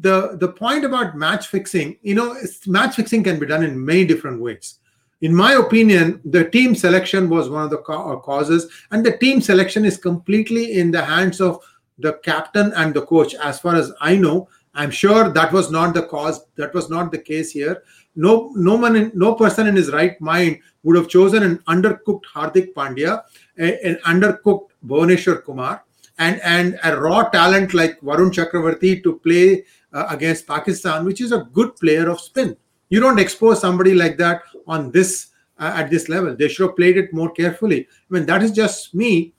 the 0.00 0.36
the 0.38 0.52
point 0.62 0.84
about 0.84 1.16
match 1.16 1.48
fixing, 1.48 1.98
you 2.02 2.14
know, 2.14 2.36
match 2.66 2.96
fixing 2.96 3.24
can 3.24 3.38
be 3.38 3.46
done 3.46 3.62
in 3.62 3.84
many 3.92 4.04
different 4.04 4.40
ways 4.40 4.78
in 5.24 5.34
my 5.34 5.54
opinion, 5.54 6.20
the 6.26 6.44
team 6.50 6.74
selection 6.74 7.30
was 7.30 7.48
one 7.48 7.64
of 7.64 7.70
the 7.70 7.80
uh, 7.80 8.16
causes, 8.16 8.70
and 8.90 9.04
the 9.04 9.16
team 9.16 9.40
selection 9.40 9.86
is 9.86 9.96
completely 9.96 10.78
in 10.78 10.90
the 10.90 11.02
hands 11.02 11.40
of 11.40 11.64
the 11.98 12.14
captain 12.24 12.74
and 12.76 12.92
the 12.92 13.06
coach. 13.06 13.34
As 13.36 13.58
far 13.58 13.74
as 13.74 13.90
I 14.02 14.16
know, 14.16 14.48
I'm 14.74 14.90
sure 14.90 15.28
that 15.28 15.52
was 15.52 15.70
not 15.70 15.94
the 15.94 16.02
cause. 16.02 16.44
That 16.56 16.74
was 16.74 16.90
not 16.90 17.12
the 17.12 17.18
case 17.18 17.52
here. 17.52 17.82
No, 18.16 18.52
no 18.54 18.76
man, 18.78 18.96
in, 18.96 19.12
no 19.14 19.34
person 19.34 19.66
in 19.66 19.76
his 19.76 19.90
right 19.90 20.20
mind 20.20 20.60
would 20.82 20.96
have 20.96 21.08
chosen 21.08 21.42
an 21.42 21.58
undercooked 21.68 22.24
Hardik 22.32 22.72
Pandya, 22.74 23.22
an 23.56 23.98
undercooked 24.04 24.70
Bhuvneshwar 24.86 25.44
Kumar, 25.44 25.84
and 26.18 26.40
and 26.42 26.78
a 26.84 27.00
raw 27.00 27.28
talent 27.28 27.74
like 27.74 28.00
Varun 28.00 28.30
Chakravarthy 28.30 29.02
to 29.02 29.18
play 29.18 29.64
uh, 29.92 30.06
against 30.10 30.46
Pakistan, 30.46 31.04
which 31.04 31.20
is 31.20 31.32
a 31.32 31.48
good 31.52 31.76
player 31.76 32.08
of 32.08 32.20
spin. 32.20 32.56
You 32.88 33.00
don't 33.00 33.18
expose 33.18 33.60
somebody 33.60 33.94
like 33.94 34.16
that 34.18 34.42
on 34.66 34.90
this 34.90 35.28
uh, 35.58 35.72
at 35.76 35.90
this 35.90 36.08
level. 36.08 36.34
They 36.36 36.48
should 36.48 36.68
have 36.68 36.76
played 36.76 36.96
it 36.96 37.12
more 37.12 37.30
carefully. 37.30 37.86
I 37.88 38.14
mean, 38.14 38.26
that 38.26 38.42
is 38.42 38.52
just 38.52 38.94
me. 38.94 39.33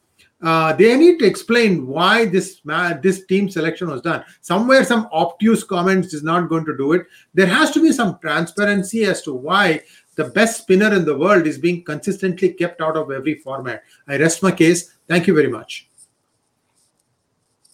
Uh, 0.46 0.74
they 0.74 0.96
need 0.96 1.18
to 1.18 1.26
explain 1.26 1.88
why 1.88 2.24
this 2.24 2.62
this 3.02 3.26
team 3.26 3.50
selection 3.50 3.90
was 3.90 4.02
done. 4.02 4.24
Somewhere, 4.42 4.84
some 4.84 5.08
obtuse 5.12 5.64
comments 5.64 6.14
is 6.14 6.22
not 6.22 6.50
going 6.50 6.66
to 6.66 6.78
do 6.78 6.94
it. 6.94 7.08
There 7.34 7.48
has 7.48 7.72
to 7.72 7.82
be 7.82 7.92
some 7.92 8.20
transparency 8.20 9.06
as 9.06 9.24
to 9.24 9.34
why 9.34 9.82
the 10.18 10.26
best 10.26 10.60
spinner 10.60 10.94
in 10.94 11.04
the 11.04 11.18
world 11.18 11.48
is 11.48 11.58
being 11.58 11.84
consistently 11.84 12.50
kept 12.54 12.80
out 12.80 12.96
of 12.96 13.10
every 13.10 13.36
format. 13.40 13.82
I 14.08 14.18
rest 14.18 14.44
my 14.44 14.52
case. 14.52 14.92
Thank 15.08 15.26
you 15.26 15.34
very 15.34 15.50
much. 15.50 15.90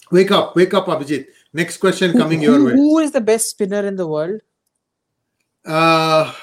Wake 0.10 0.32
up, 0.32 0.56
wake 0.56 0.74
up, 0.74 0.86
Abhijit. 0.86 1.26
Next 1.52 1.76
question 1.76 2.14
coming 2.14 2.40
who, 2.40 2.46
your 2.46 2.66
way. 2.66 2.72
Who 2.72 3.00
is 3.00 3.12
the 3.12 3.20
best 3.20 3.50
spinner 3.50 3.86
in 3.86 3.98
the 3.98 4.08
world? 4.08 4.40
Uh, 5.66 6.34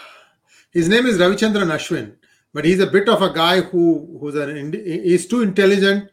his 0.73 0.91
name 0.91 1.07
is 1.07 1.17
Ravichandran 1.17 1.73
Ashwin, 1.73 2.17
but 2.53 2.67
he's 2.67 2.81
a 2.81 2.87
bit 2.87 3.09
of 3.09 3.23
a 3.23 3.33
guy 3.33 3.63
who 3.63 4.19
who's 4.21 4.35
an 4.35 4.75
he's 4.75 5.27
too 5.27 5.41
intelligent 5.41 6.11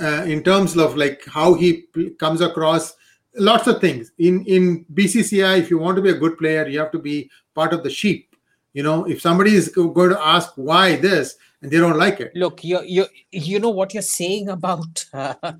uh, 0.00 0.24
in 0.26 0.42
terms 0.42 0.76
of 0.76 0.96
like 0.96 1.24
how 1.26 1.54
he 1.54 1.84
comes 2.18 2.40
across 2.40 2.94
lots 3.34 3.66
of 3.66 3.80
things. 3.80 4.12
In 4.18 4.44
in 4.44 4.84
bcci 4.94 5.58
if 5.58 5.70
you 5.70 5.78
want 5.78 5.96
to 5.96 6.02
be 6.02 6.10
a 6.10 6.18
good 6.18 6.38
player 6.38 6.66
you 6.66 6.78
have 6.78 6.92
to 6.92 6.98
be 6.98 7.30
part 7.54 7.72
of 7.72 7.82
the 7.82 7.90
sheep. 7.90 8.34
You 8.72 8.82
know 8.82 9.04
if 9.04 9.20
somebody 9.20 9.54
is 9.54 9.68
going 9.68 10.10
to 10.10 10.26
ask 10.26 10.52
why 10.56 10.96
this 10.96 11.36
and 11.62 11.70
they 11.70 11.78
don't 11.78 11.98
like 11.98 12.20
it. 12.20 12.32
Look 12.34 12.64
you 12.64 12.80
you 12.82 13.06
you 13.30 13.58
know 13.58 13.70
what 13.70 13.94
you're 13.94 14.02
saying 14.02 14.48
about 14.48 15.06
uh, 15.12 15.52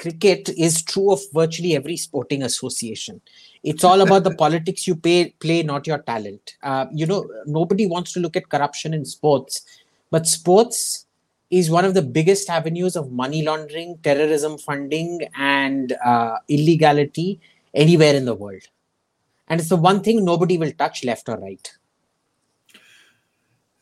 cricket 0.00 0.48
is 0.56 0.82
true 0.82 1.12
of 1.12 1.20
virtually 1.32 1.76
every 1.76 1.96
sporting 1.96 2.42
association. 2.42 3.20
It's 3.62 3.84
all 3.84 4.00
about 4.00 4.24
the 4.24 4.34
politics 4.44 4.86
you 4.86 4.96
pay, 4.96 5.34
play, 5.40 5.62
not 5.62 5.86
your 5.86 5.98
talent. 5.98 6.54
Uh, 6.62 6.86
you 6.92 7.06
know, 7.06 7.28
nobody 7.44 7.86
wants 7.86 8.12
to 8.14 8.20
look 8.20 8.36
at 8.36 8.48
corruption 8.48 8.94
in 8.94 9.04
sports, 9.04 9.60
but 10.10 10.26
sports 10.26 11.06
is 11.50 11.70
one 11.70 11.84
of 11.84 11.94
the 11.94 12.02
biggest 12.02 12.48
avenues 12.48 12.96
of 12.96 13.10
money 13.10 13.42
laundering, 13.44 13.98
terrorism 14.02 14.58
funding, 14.58 15.20
and 15.36 15.92
uh, 16.04 16.36
illegality 16.48 17.40
anywhere 17.74 18.14
in 18.14 18.24
the 18.24 18.34
world. 18.34 18.62
And 19.48 19.60
it's 19.60 19.68
the 19.68 19.76
one 19.76 20.02
thing 20.02 20.24
nobody 20.24 20.58
will 20.58 20.72
touch, 20.72 21.04
left 21.04 21.28
or 21.28 21.38
right. 21.38 21.72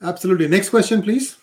Absolutely. 0.01 0.49
Next 0.49 0.71
question, 0.71 1.03
please. 1.03 1.37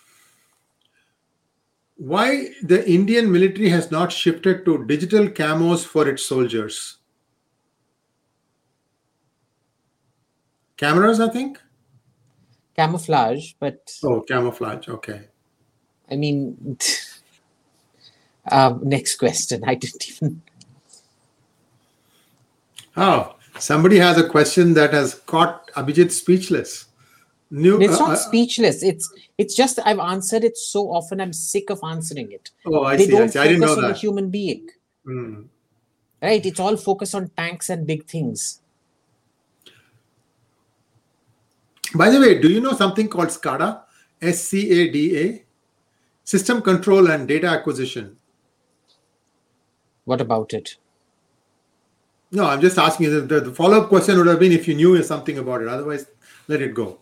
Why 1.96 2.48
the 2.62 2.88
Indian 2.88 3.30
military 3.30 3.68
has 3.68 3.90
not 3.90 4.12
shifted 4.12 4.64
to 4.64 4.84
digital 4.86 5.28
camos 5.28 5.84
for 5.84 6.08
its 6.08 6.24
soldiers? 6.24 6.98
cameras, 10.76 11.20
I 11.20 11.28
think. 11.28 11.60
Camouflage, 12.74 13.54
but 13.58 13.90
oh, 14.04 14.20
camouflage. 14.20 14.88
Okay. 14.88 15.28
I 16.10 16.16
mean, 16.16 16.78
um, 18.50 18.80
next 18.82 19.16
question. 19.16 19.62
I 19.64 19.74
didn't 19.74 20.08
even. 20.08 20.42
Oh, 22.96 23.36
somebody 23.58 23.98
has 23.98 24.18
a 24.18 24.28
question 24.28 24.74
that 24.74 24.92
has 24.92 25.14
caught 25.14 25.70
Abhijit 25.72 26.10
speechless. 26.10 26.86
New, 27.50 27.80
it's 27.80 27.98
not 27.98 28.10
uh, 28.10 28.12
uh, 28.12 28.16
speechless. 28.16 28.82
It's 28.82 29.12
it's 29.38 29.54
just 29.54 29.78
I've 29.84 30.00
answered 30.00 30.42
it 30.42 30.56
so 30.56 30.90
often. 30.90 31.20
I'm 31.20 31.32
sick 31.32 31.70
of 31.70 31.78
answering 31.84 32.32
it. 32.32 32.50
Oh, 32.64 32.82
I 32.82 32.96
they 32.96 33.04
see. 33.04 33.10
Don't 33.12 33.22
I, 33.22 33.26
see. 33.26 33.38
I 33.38 33.46
didn't 33.46 33.60
know 33.60 33.72
on 33.72 33.82
that. 33.82 33.88
the 33.88 33.94
human 33.94 34.30
being. 34.30 34.68
Mm. 35.06 35.44
Right. 36.20 36.44
It's 36.44 36.58
all 36.58 36.76
focused 36.76 37.14
on 37.14 37.30
tanks 37.36 37.70
and 37.70 37.86
big 37.86 38.06
things. 38.06 38.60
By 41.94 42.10
the 42.10 42.18
way, 42.18 42.40
do 42.40 42.48
you 42.48 42.60
know 42.60 42.72
something 42.72 43.08
called 43.08 43.28
SCADA? 43.28 43.82
S 44.20 44.42
C 44.48 44.70
A 44.70 44.90
D 44.90 45.18
A? 45.18 45.45
System 46.26 46.60
Control 46.60 47.08
and 47.08 47.28
Data 47.28 47.46
Acquisition. 47.46 48.16
What 50.04 50.20
about 50.20 50.52
it? 50.54 50.76
No, 52.32 52.46
I'm 52.46 52.60
just 52.60 52.78
asking 52.78 53.06
you. 53.06 53.20
The, 53.20 53.40
the 53.40 53.52
follow 53.52 53.82
up 53.82 53.88
question 53.88 54.18
would 54.18 54.26
have 54.26 54.40
been 54.40 54.50
if 54.50 54.66
you 54.66 54.74
knew 54.74 55.00
something 55.04 55.38
about 55.38 55.62
it. 55.62 55.68
Otherwise, 55.68 56.06
let 56.48 56.60
it 56.60 56.74
go. 56.74 56.98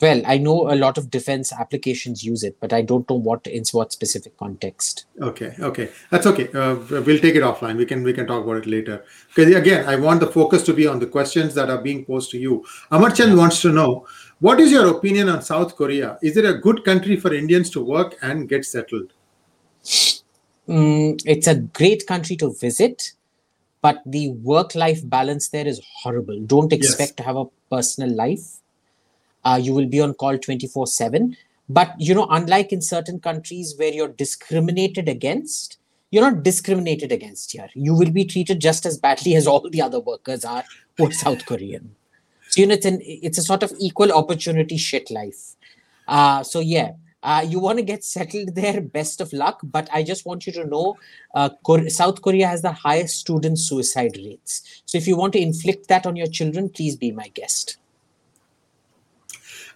Well, 0.00 0.22
I 0.26 0.36
know 0.36 0.70
a 0.70 0.76
lot 0.76 0.98
of 0.98 1.10
defense 1.10 1.52
applications 1.52 2.22
use 2.22 2.42
it, 2.42 2.58
but 2.60 2.72
I 2.72 2.82
don't 2.82 3.08
know 3.08 3.16
what 3.16 3.46
in 3.46 3.64
what 3.72 3.92
specific 3.92 4.36
context. 4.36 5.06
Okay, 5.22 5.54
okay, 5.58 5.90
that's 6.10 6.26
okay. 6.26 6.48
Uh, 6.52 6.76
we'll 6.90 7.18
take 7.18 7.34
it 7.34 7.42
offline. 7.42 7.76
We 7.76 7.86
can 7.86 8.02
we 8.02 8.12
can 8.12 8.26
talk 8.26 8.44
about 8.44 8.58
it 8.58 8.66
later. 8.66 9.04
Because 9.34 9.54
again, 9.54 9.88
I 9.88 9.96
want 9.96 10.20
the 10.20 10.26
focus 10.26 10.62
to 10.64 10.74
be 10.74 10.86
on 10.86 10.98
the 10.98 11.06
questions 11.06 11.54
that 11.54 11.70
are 11.70 11.80
being 11.80 12.04
posed 12.04 12.30
to 12.32 12.38
you. 12.38 12.64
Amarchand 12.92 13.28
yeah. 13.28 13.36
wants 13.36 13.62
to 13.62 13.72
know 13.72 14.06
what 14.40 14.60
is 14.60 14.70
your 14.70 14.88
opinion 14.96 15.28
on 15.28 15.42
South 15.42 15.76
Korea? 15.76 16.18
Is 16.22 16.36
it 16.36 16.44
a 16.44 16.54
good 16.54 16.84
country 16.84 17.16
for 17.16 17.32
Indians 17.32 17.70
to 17.70 17.84
work 17.84 18.16
and 18.22 18.48
get 18.48 18.64
settled? 18.64 19.12
Mm, 20.68 21.22
it's 21.24 21.46
a 21.46 21.54
great 21.56 22.06
country 22.06 22.36
to 22.36 22.52
visit, 22.54 23.12
but 23.82 24.02
the 24.04 24.30
work-life 24.30 25.00
balance 25.08 25.48
there 25.48 25.66
is 25.66 25.80
horrible. 26.02 26.38
Don't 26.40 26.72
expect 26.72 27.10
yes. 27.10 27.16
to 27.16 27.22
have 27.22 27.36
a 27.36 27.44
personal 27.70 28.14
life 28.14 28.60
uh, 29.46 29.56
you 29.56 29.72
will 29.72 29.86
be 29.86 30.00
on 30.00 30.14
call 30.14 30.36
24 30.36 30.86
7 30.86 31.36
but 31.68 31.94
you 31.98 32.14
know 32.14 32.26
unlike 32.30 32.72
in 32.72 32.82
certain 32.82 33.20
countries 33.20 33.74
where 33.78 33.92
you're 33.92 34.14
discriminated 34.24 35.08
against 35.08 35.78
you're 36.10 36.28
not 36.30 36.42
discriminated 36.42 37.12
against 37.12 37.52
here 37.52 37.68
you 37.74 37.94
will 37.94 38.10
be 38.10 38.24
treated 38.24 38.60
just 38.60 38.86
as 38.86 38.98
badly 38.98 39.34
as 39.40 39.46
all 39.46 39.68
the 39.70 39.82
other 39.82 40.00
workers 40.00 40.44
are 40.44 40.64
who 40.96 41.06
are 41.06 41.12
south 41.12 41.46
korean 41.46 41.94
so 42.56 42.62
you 42.62 42.66
know 42.66 42.74
it's 42.74 42.86
an 42.86 42.98
it's 43.02 43.38
a 43.38 43.42
sort 43.42 43.62
of 43.62 43.72
equal 43.78 44.12
opportunity 44.12 44.78
shit 44.78 45.10
life. 45.10 45.56
Uh, 46.08 46.42
so 46.42 46.60
yeah 46.60 46.92
uh, 47.22 47.44
you 47.46 47.58
want 47.58 47.78
to 47.78 47.84
get 47.84 48.04
settled 48.04 48.54
there 48.54 48.80
best 48.80 49.20
of 49.20 49.32
luck 49.32 49.60
but 49.64 49.88
i 49.92 50.02
just 50.02 50.24
want 50.24 50.46
you 50.46 50.52
to 50.52 50.64
know 50.64 50.96
uh, 51.34 51.50
south 51.88 52.22
korea 52.22 52.46
has 52.46 52.62
the 52.62 52.72
highest 52.72 53.18
student 53.18 53.58
suicide 53.58 54.16
rates. 54.16 54.82
So 54.86 54.96
if 54.96 55.08
you 55.08 55.16
want 55.16 55.32
to 55.32 55.40
inflict 55.40 55.88
that 55.88 56.06
on 56.06 56.16
your 56.16 56.28
children 56.28 56.68
please 56.68 56.96
be 56.96 57.10
my 57.10 57.28
guest 57.28 57.78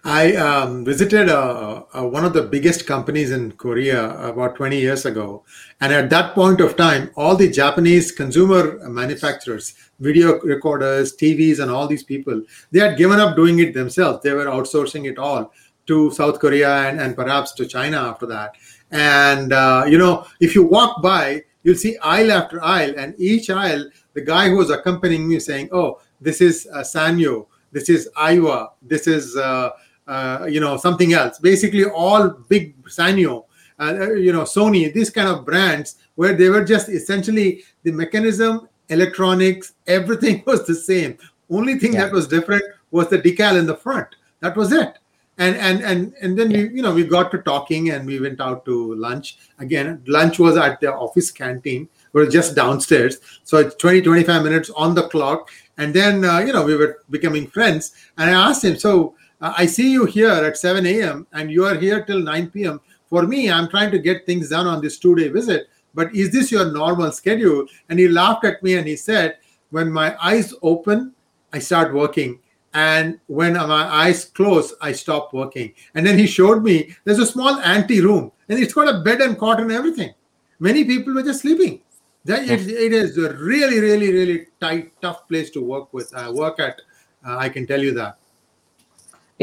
I 0.03 0.35
um, 0.35 0.83
visited 0.83 1.29
uh, 1.29 1.83
uh, 1.93 2.03
one 2.03 2.25
of 2.25 2.33
the 2.33 2.41
biggest 2.41 2.87
companies 2.87 3.29
in 3.29 3.51
Korea 3.51 4.17
about 4.27 4.55
20 4.55 4.79
years 4.79 5.05
ago. 5.05 5.43
And 5.79 5.93
at 5.93 6.09
that 6.09 6.33
point 6.33 6.59
of 6.59 6.75
time, 6.75 7.11
all 7.15 7.35
the 7.35 7.49
Japanese 7.49 8.11
consumer 8.11 8.79
manufacturers, 8.89 9.75
video 9.99 10.39
recorders, 10.41 11.15
TVs, 11.15 11.59
and 11.59 11.69
all 11.69 11.87
these 11.87 12.03
people, 12.03 12.41
they 12.71 12.79
had 12.79 12.97
given 12.97 13.19
up 13.19 13.35
doing 13.35 13.59
it 13.59 13.75
themselves. 13.75 14.23
They 14.23 14.33
were 14.33 14.45
outsourcing 14.45 15.07
it 15.07 15.19
all 15.19 15.53
to 15.85 16.09
South 16.11 16.39
Korea 16.39 16.87
and, 16.87 16.99
and 16.99 17.15
perhaps 17.15 17.51
to 17.53 17.67
China 17.67 17.97
after 17.97 18.25
that. 18.25 18.55
And, 18.89 19.53
uh, 19.53 19.85
you 19.87 19.99
know, 19.99 20.25
if 20.39 20.55
you 20.55 20.63
walk 20.63 21.03
by, 21.03 21.43
you'll 21.61 21.75
see 21.75 21.97
aisle 21.97 22.31
after 22.31 22.63
aisle, 22.63 22.95
and 22.97 23.13
each 23.19 23.51
aisle, 23.51 23.85
the 24.13 24.21
guy 24.21 24.49
who 24.49 24.57
was 24.57 24.71
accompanying 24.71 25.29
me 25.29 25.39
saying, 25.39 25.69
Oh, 25.71 25.99
this 26.19 26.41
is 26.41 26.67
uh, 26.73 26.79
Sanyo, 26.79 27.45
this 27.71 27.87
is 27.87 28.09
Aiwa, 28.17 28.71
this 28.81 29.07
is 29.07 29.37
uh, 29.37 29.69
uh, 30.07 30.45
you 30.49 30.59
know 30.59 30.77
something 30.77 31.13
else 31.13 31.39
basically 31.39 31.85
all 31.85 32.29
big 32.49 32.75
sanyo 32.85 33.45
uh, 33.81 34.13
you 34.13 34.31
know, 34.31 34.43
Sony, 34.43 34.93
these 34.93 35.09
kind 35.09 35.27
of 35.27 35.43
brands 35.43 35.95
where 36.15 36.33
they 36.33 36.49
were 36.49 36.63
just 36.63 36.87
essentially 36.87 37.63
the 37.81 37.91
mechanism, 37.91 38.67
electronics, 38.89 39.73
everything 39.87 40.43
was 40.45 40.67
the 40.67 40.75
same. 40.75 41.17
Only 41.49 41.79
thing 41.79 41.93
Yeah. 41.93 42.03
that 42.05 42.13
was 42.13 42.27
different 42.27 42.63
was 42.91 43.09
the 43.09 43.17
decal 43.17 43.57
in 43.57 43.65
the 43.65 43.75
front. 43.75 44.07
That 44.41 44.55
was 44.55 44.71
it. 44.71 44.99
And 45.37 45.55
and 45.55 45.81
and 45.81 46.13
and 46.21 46.37
then 46.37 46.49
we 46.49 46.69
you 46.69 46.83
know 46.83 46.93
we 46.93 47.03
got 47.05 47.31
to 47.31 47.39
talking 47.39 47.89
and 47.89 48.05
we 48.05 48.19
went 48.19 48.39
out 48.39 48.65
to 48.65 48.93
lunch. 48.95 49.37
Again, 49.57 50.03
lunch 50.05 50.37
was 50.37 50.57
at 50.57 50.79
the 50.81 50.93
office 50.93 51.31
canteen. 51.31 51.89
We 52.13 52.21
were 52.21 52.29
just 52.29 52.53
downstairs, 52.53 53.17
so 53.43 53.57
it's 53.57 53.73
20 53.75 54.01
25 54.01 54.43
minutes 54.43 54.69
on 54.71 54.93
the 54.93 55.07
clock. 55.07 55.49
And 55.77 55.93
then 55.93 56.23
uh, 56.23 56.39
you 56.39 56.53
know 56.53 56.63
we 56.63 56.75
were 56.75 56.99
becoming 57.09 57.47
friends. 57.47 57.93
And 58.17 58.29
I 58.29 58.49
asked 58.49 58.63
him, 58.63 58.77
so 58.77 59.15
uh, 59.41 59.53
I 59.57 59.65
see 59.65 59.91
you 59.91 60.05
here 60.05 60.29
at 60.29 60.57
7 60.57 60.85
a.m. 60.85 61.27
and 61.33 61.51
you 61.51 61.65
are 61.65 61.75
here 61.75 62.03
till 62.03 62.19
9 62.19 62.49
p.m. 62.51 62.79
For 63.09 63.23
me, 63.23 63.51
I'm 63.51 63.67
trying 63.69 63.91
to 63.91 63.99
get 63.99 64.25
things 64.25 64.49
done 64.49 64.67
on 64.67 64.81
this 64.81 64.99
two-day 64.99 65.29
visit. 65.29 65.67
But 65.93 66.15
is 66.15 66.31
this 66.31 66.51
your 66.51 66.71
normal 66.71 67.11
schedule? 67.11 67.65
And 67.89 67.99
he 67.99 68.07
laughed 68.07 68.45
at 68.45 68.63
me 68.63 68.75
and 68.75 68.87
he 68.87 68.95
said, 68.95 69.37
when 69.71 69.91
my 69.91 70.15
eyes 70.23 70.53
open, 70.61 71.13
I 71.51 71.59
start 71.59 71.93
working. 71.93 72.39
And 72.73 73.19
when 73.27 73.53
my 73.53 73.85
eyes 73.85 74.25
close, 74.25 74.73
I 74.81 74.93
stop 74.93 75.33
working. 75.33 75.73
And 75.95 76.05
then 76.05 76.17
he 76.17 76.25
showed 76.25 76.63
me 76.63 76.95
there's 77.03 77.19
a 77.19 77.25
small 77.25 77.59
ante 77.59 77.99
room 77.99 78.31
and 78.47 78.59
it's 78.59 78.73
got 78.73 78.93
a 78.93 78.99
bed 79.01 79.19
and 79.19 79.37
cot 79.37 79.59
and 79.59 79.71
everything. 79.71 80.13
Many 80.59 80.85
people 80.85 81.13
were 81.13 81.23
just 81.23 81.41
sleeping. 81.41 81.81
That 82.23 82.43
it, 82.43 82.67
it 82.69 82.93
is 82.93 83.17
a 83.17 83.33
really, 83.33 83.79
really, 83.79 84.13
really 84.13 84.45
tight, 84.61 84.93
tough 85.01 85.27
place 85.27 85.49
to 85.51 85.61
work 85.61 85.91
with, 85.91 86.13
uh, 86.15 86.31
work 86.33 86.59
at. 86.59 86.79
Uh, 87.25 87.37
I 87.37 87.49
can 87.49 87.65
tell 87.65 87.81
you 87.81 87.93
that. 87.95 88.19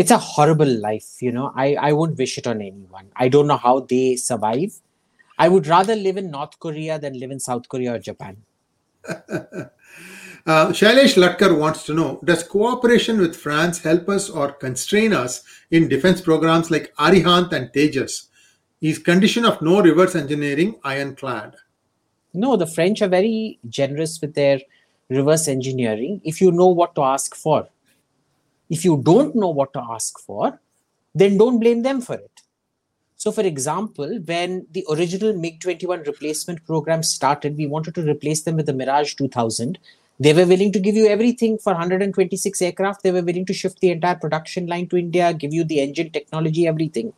It's 0.02 0.12
a 0.16 0.18
horrible 0.18 0.72
life 0.88 1.08
you 1.20 1.32
know. 1.32 1.52
I 1.54 1.66
i 1.88 1.92
won't 1.92 2.18
wish 2.18 2.38
it 2.38 2.46
on 2.46 2.60
anyone. 2.62 3.08
I 3.16 3.28
don't 3.28 3.48
know 3.52 3.62
how 3.68 3.80
they 3.80 4.16
survive. 4.16 4.80
I 5.38 5.48
would 5.48 5.66
rather 5.66 5.96
live 5.96 6.16
in 6.22 6.30
north 6.30 6.58
korea 6.66 6.98
than 6.98 7.18
live 7.18 7.32
in 7.36 7.40
south 7.40 7.68
korea 7.68 7.94
or 7.94 7.98
japan. 7.98 8.38
Uh, 10.46 10.68
Shailesh 10.68 11.14
Latkar 11.22 11.58
wants 11.58 11.82
to 11.84 11.92
know 11.92 12.20
Does 12.24 12.42
cooperation 12.42 13.18
with 13.20 13.36
France 13.36 13.80
help 13.82 14.08
us 14.08 14.30
or 14.30 14.52
constrain 14.52 15.12
us 15.12 15.42
in 15.70 15.88
defense 15.88 16.22
programs 16.22 16.70
like 16.70 16.94
Arihant 16.96 17.52
and 17.52 17.70
Tejas? 17.74 18.28
Is 18.80 18.98
condition 18.98 19.44
of 19.44 19.60
no 19.60 19.82
reverse 19.82 20.14
engineering 20.14 20.76
ironclad? 20.84 21.56
no 22.32 22.56
the 22.56 22.66
french 22.66 23.02
are 23.02 23.08
very 23.08 23.58
generous 23.68 24.20
with 24.22 24.34
their 24.34 24.60
reverse 25.10 25.48
engineering. 25.48 26.20
If 26.24 26.40
you 26.40 26.50
know 26.50 26.68
what 26.68 26.94
to 26.94 27.02
ask 27.02 27.34
for 27.34 27.68
if 28.68 28.84
you 28.84 29.00
don't 29.04 29.34
know 29.34 29.48
what 29.48 29.72
to 29.72 29.82
ask 29.90 30.18
for 30.18 30.58
then 31.14 31.38
don't 31.38 31.58
blame 31.58 31.82
them 31.82 32.00
for 32.00 32.14
it. 32.14 32.42
So 33.16 33.32
for 33.32 33.42
example 33.42 34.20
when 34.24 34.66
the 34.70 34.86
original 34.90 35.32
mig-21 35.32 36.06
replacement 36.06 36.64
program 36.64 37.02
started 37.02 37.56
we 37.56 37.66
wanted 37.66 37.94
to 37.96 38.02
replace 38.02 38.42
them 38.42 38.56
with 38.56 38.66
the 38.66 38.72
mirage 38.72 39.14
2000 39.14 39.78
they 40.20 40.32
were 40.32 40.46
willing 40.46 40.72
to 40.72 40.80
give 40.80 40.96
you 40.96 41.06
everything 41.06 41.58
for 41.58 41.72
126 41.72 42.60
aircraft. 42.60 43.04
They 43.04 43.12
were 43.12 43.22
willing 43.22 43.46
to 43.46 43.52
shift 43.52 43.78
the 43.78 43.90
entire 43.90 44.16
production 44.16 44.66
line 44.66 44.88
to 44.88 44.96
india 44.96 45.32
give 45.32 45.54
you 45.54 45.64
the 45.64 45.80
engine 45.80 46.10
technology 46.10 46.66
everything. 46.66 47.12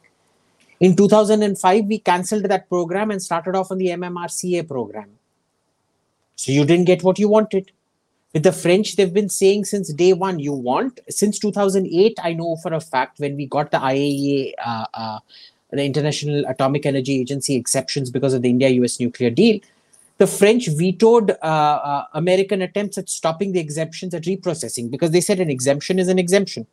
In 0.81 0.97
2005 0.97 1.85
we 1.87 1.99
cancelled 1.99 2.45
that 2.45 2.69
program 2.69 3.11
and 3.11 3.23
started 3.23 3.55
off 3.55 3.71
on 3.71 3.79
the 3.79 3.89
mmrca 3.89 4.67
program. 4.69 5.11
So 6.37 6.53
you 6.53 6.65
didn't 6.65 6.87
get 6.87 7.03
what 7.03 7.19
you 7.19 7.29
wanted 7.29 7.73
with 8.33 8.43
the 8.43 8.53
french 8.53 8.97
they've 8.97 9.15
been 9.15 9.29
saying 9.29 9.65
since 9.65 9.93
day 9.93 10.13
one 10.13 10.39
you 10.39 10.53
want 10.53 11.01
since 11.09 11.39
2008 11.39 12.19
i 12.23 12.33
know 12.33 12.57
for 12.63 12.73
a 12.75 12.81
fact 12.81 13.19
when 13.19 13.37
we 13.37 13.47
got 13.47 13.71
the 13.71 13.79
iaea 13.79 14.53
uh, 14.65 14.87
uh, 14.95 15.19
the 15.71 15.85
international 15.85 16.45
atomic 16.47 16.87
energy 16.87 17.21
agency 17.21 17.55
exceptions 17.55 18.11
because 18.11 18.35
of 18.35 18.43
the 18.43 18.51
india 18.51 18.71
us 18.71 19.01
nuclear 19.01 19.31
deal 19.31 19.61
the 20.21 20.27
French 20.27 20.69
vetoed 20.69 21.31
uh, 21.31 21.35
uh, 21.43 22.05
American 22.13 22.61
attempts 22.61 22.99
at 22.99 23.09
stopping 23.09 23.53
the 23.53 23.59
exemptions 23.59 24.13
at 24.13 24.25
reprocessing 24.25 24.91
because 24.91 25.13
they 25.13 25.21
said 25.23 25.41
an 25.41 25.49
exemption 25.49 25.99
is 25.99 26.09
an 26.09 26.19
exemption. 26.19 26.67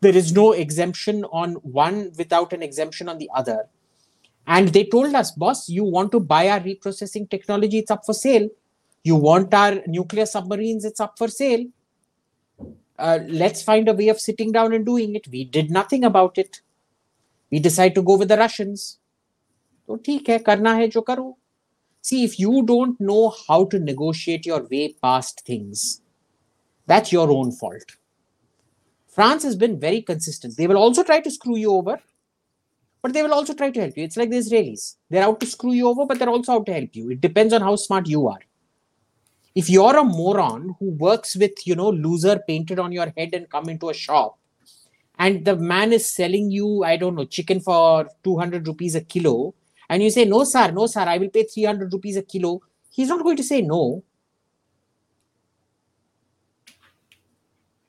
There 0.00 0.16
is 0.16 0.32
no 0.32 0.52
exemption 0.52 1.24
on 1.24 1.56
one 1.56 2.10
without 2.16 2.54
an 2.54 2.62
exemption 2.62 3.06
on 3.10 3.18
the 3.18 3.28
other. 3.34 3.68
And 4.46 4.68
they 4.68 4.84
told 4.84 5.14
us, 5.14 5.30
boss, 5.30 5.68
you 5.68 5.84
want 5.84 6.10
to 6.12 6.20
buy 6.20 6.48
our 6.48 6.58
reprocessing 6.58 7.28
technology, 7.28 7.80
it's 7.80 7.90
up 7.90 8.06
for 8.06 8.14
sale. 8.14 8.48
You 9.03 9.15
want 9.15 9.53
our 9.53 9.81
nuclear 9.87 10.25
submarines, 10.25 10.85
it's 10.85 10.99
up 10.99 11.17
for 11.17 11.27
sale. 11.27 11.65
Uh, 12.97 13.19
let's 13.27 13.61
find 13.61 13.87
a 13.87 13.93
way 13.93 14.07
of 14.09 14.19
sitting 14.19 14.51
down 14.51 14.73
and 14.73 14.85
doing 14.85 15.15
it. 15.15 15.27
We 15.27 15.43
did 15.43 15.69
nothing 15.69 16.03
about 16.03 16.37
it. 16.37 16.61
We 17.51 17.59
decide 17.59 17.93
to 17.95 18.01
go 18.01 18.17
with 18.17 18.29
the 18.29 18.37
Russians. 18.37 18.99
तो 19.87 19.95
ठीक 20.05 20.29
है 20.29 20.37
करना 20.45 20.73
है 20.73 20.87
जो 20.87 21.01
करो 21.01 21.35
See, 22.07 22.23
if 22.23 22.39
you 22.39 22.61
don't 22.63 22.99
know 23.01 23.33
how 23.47 23.65
to 23.65 23.79
negotiate 23.79 24.45
your 24.45 24.67
way 24.71 24.93
past 25.01 25.39
things, 25.43 26.01
that's 26.85 27.11
your 27.11 27.31
own 27.31 27.51
fault. 27.51 27.95
France 29.07 29.41
has 29.41 29.55
been 29.55 29.79
very 29.79 30.03
consistent. 30.03 30.55
They 30.55 30.67
will 30.67 30.77
also 30.77 31.03
try 31.03 31.19
to 31.21 31.31
screw 31.31 31.55
you 31.55 31.71
over, 31.71 31.97
but 33.01 33.13
they 33.13 33.23
will 33.23 33.33
also 33.33 33.55
try 33.55 33.71
to 33.71 33.81
help 33.81 33.97
you. 33.97 34.03
It's 34.03 34.17
like 34.17 34.29
the 34.29 34.37
Israelis. 34.37 34.97
They're 35.09 35.23
out 35.23 35.39
to 35.39 35.47
screw 35.47 35.71
you 35.71 35.87
over, 35.87 36.05
but 36.05 36.19
they're 36.19 36.29
also 36.29 36.53
out 36.53 36.67
to 36.67 36.73
help 36.73 36.95
you. 36.95 37.09
It 37.09 37.21
depends 37.21 37.53
on 37.55 37.61
how 37.61 37.75
smart 37.75 38.07
you 38.07 38.27
are. 38.27 38.41
If 39.54 39.68
you're 39.68 39.96
a 39.96 40.04
moron 40.04 40.76
who 40.78 40.90
works 40.90 41.36
with, 41.36 41.66
you 41.66 41.74
know, 41.74 41.90
loser 41.90 42.40
painted 42.46 42.78
on 42.78 42.92
your 42.92 43.12
head 43.16 43.30
and 43.34 43.50
come 43.50 43.68
into 43.68 43.90
a 43.90 43.94
shop, 43.94 44.38
and 45.18 45.44
the 45.44 45.56
man 45.56 45.92
is 45.92 46.08
selling 46.08 46.50
you, 46.50 46.84
I 46.84 46.96
don't 46.96 47.14
know, 47.14 47.24
chicken 47.24 47.60
for 47.60 48.08
200 48.24 48.66
rupees 48.66 48.94
a 48.94 49.00
kilo, 49.00 49.54
and 49.88 50.02
you 50.02 50.10
say, 50.10 50.24
No, 50.24 50.44
sir, 50.44 50.70
no, 50.70 50.86
sir, 50.86 51.00
I 51.00 51.18
will 51.18 51.28
pay 51.28 51.42
300 51.42 51.92
rupees 51.92 52.16
a 52.16 52.22
kilo, 52.22 52.62
he's 52.90 53.08
not 53.08 53.22
going 53.22 53.36
to 53.36 53.42
say 53.42 53.60
no. 53.60 54.02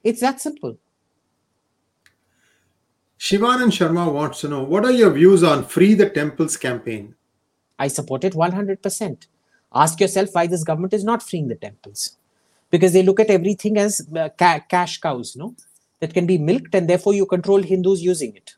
It's 0.04 0.22
that 0.22 0.42
simple. 0.42 0.78
Shivanand 3.20 3.70
Sharma 3.70 4.12
wants 4.12 4.42
to 4.42 4.48
know 4.48 4.64
what 4.64 4.84
are 4.84 4.92
your 4.92 5.12
views 5.12 5.44
on 5.44 5.64
Free 5.64 5.94
the 5.94 6.10
Temples 6.10 6.58
campaign? 6.58 7.14
I 7.78 7.88
support 7.88 8.24
it 8.24 8.34
100%. 8.34 9.28
Ask 9.74 10.00
yourself 10.00 10.30
why 10.34 10.48
this 10.48 10.64
government 10.64 10.94
is 10.94 11.04
not 11.04 11.24
freeing 11.24 11.48
the 11.48 11.56
temples. 11.56 12.18
Because 12.70 12.94
they 12.94 13.04
look 13.04 13.20
at 13.20 13.30
everything 13.30 13.78
as 13.78 14.08
uh, 14.16 14.30
ca- 14.38 14.62
cash 14.68 15.00
cows, 15.00 15.36
no? 15.36 15.56
That 16.00 16.14
can 16.14 16.26
be 16.26 16.38
milked, 16.38 16.74
and 16.74 16.90
therefore 16.90 17.14
you 17.14 17.26
control 17.26 17.62
Hindus 17.62 18.02
using 18.02 18.36
it. 18.36 18.56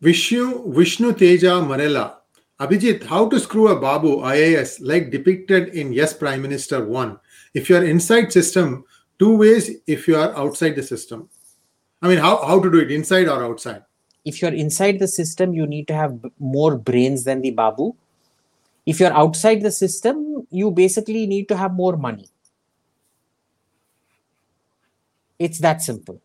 Vishnu 0.00 0.72
Vishnu 0.72 1.12
Teja 1.12 1.60
Marella. 1.60 2.14
Abhijit, 2.60 3.04
how 3.04 3.28
to 3.28 3.38
screw 3.38 3.68
a 3.68 3.78
Babu 3.78 4.16
IAS 4.16 4.78
like 4.80 5.10
depicted 5.10 5.68
in 5.74 5.92
Yes 5.92 6.12
Prime 6.12 6.42
Minister 6.42 6.84
1? 6.84 7.18
If 7.54 7.68
you 7.68 7.76
are 7.76 7.84
inside 7.84 8.32
system, 8.32 8.84
two 9.18 9.36
ways 9.36 9.70
if 9.86 10.08
you 10.08 10.16
are 10.16 10.36
outside 10.36 10.74
the 10.76 10.82
system. 10.82 11.28
I 12.02 12.08
mean, 12.08 12.18
how, 12.18 12.44
how 12.44 12.60
to 12.60 12.70
do 12.70 12.78
it, 12.78 12.90
inside 12.90 13.28
or 13.28 13.44
outside? 13.44 13.84
If 14.24 14.42
you're 14.42 14.52
inside 14.52 14.98
the 14.98 15.08
system, 15.08 15.52
you 15.52 15.66
need 15.66 15.88
to 15.88 15.94
have 15.94 16.18
more 16.38 16.76
brains 16.76 17.24
than 17.24 17.42
the 17.42 17.50
Babu. 17.50 17.94
If 18.88 19.00
you're 19.00 19.12
outside 19.12 19.60
the 19.60 19.70
system, 19.70 20.46
you 20.50 20.70
basically 20.70 21.26
need 21.26 21.46
to 21.50 21.56
have 21.58 21.74
more 21.74 21.98
money. 21.98 22.26
It's 25.38 25.58
that 25.58 25.82
simple. 25.82 26.22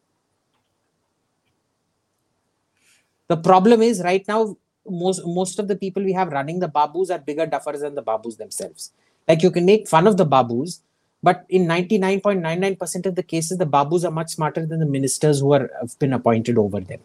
The 3.28 3.36
problem 3.36 3.82
is 3.82 4.02
right 4.02 4.26
now, 4.30 4.56
most 4.88 5.26
most 5.26 5.60
of 5.60 5.68
the 5.68 5.76
people 5.76 6.04
we 6.04 6.14
have 6.14 6.32
running 6.32 6.62
the 6.62 6.70
babus 6.70 7.14
are 7.14 7.20
bigger 7.20 7.46
duffers 7.48 7.82
than 7.82 7.96
the 7.96 8.04
babus 8.04 8.38
themselves. 8.38 8.92
Like 9.28 9.44
you 9.44 9.52
can 9.52 9.66
make 9.66 9.90
fun 9.90 10.08
of 10.08 10.16
the 10.16 10.26
babus, 10.26 10.80
but 11.22 11.46
in 11.50 11.66
99.99% 11.66 13.06
of 13.06 13.16
the 13.16 13.24
cases, 13.24 13.58
the 13.58 13.66
babus 13.66 14.06
are 14.06 14.12
much 14.12 14.36
smarter 14.36 14.66
than 14.66 14.80
the 14.80 14.86
ministers 14.86 15.42
who 15.42 15.52
are 15.52 15.70
have 15.82 16.00
been 16.00 16.14
appointed 16.14 16.58
over 16.58 16.80
them. 16.80 17.02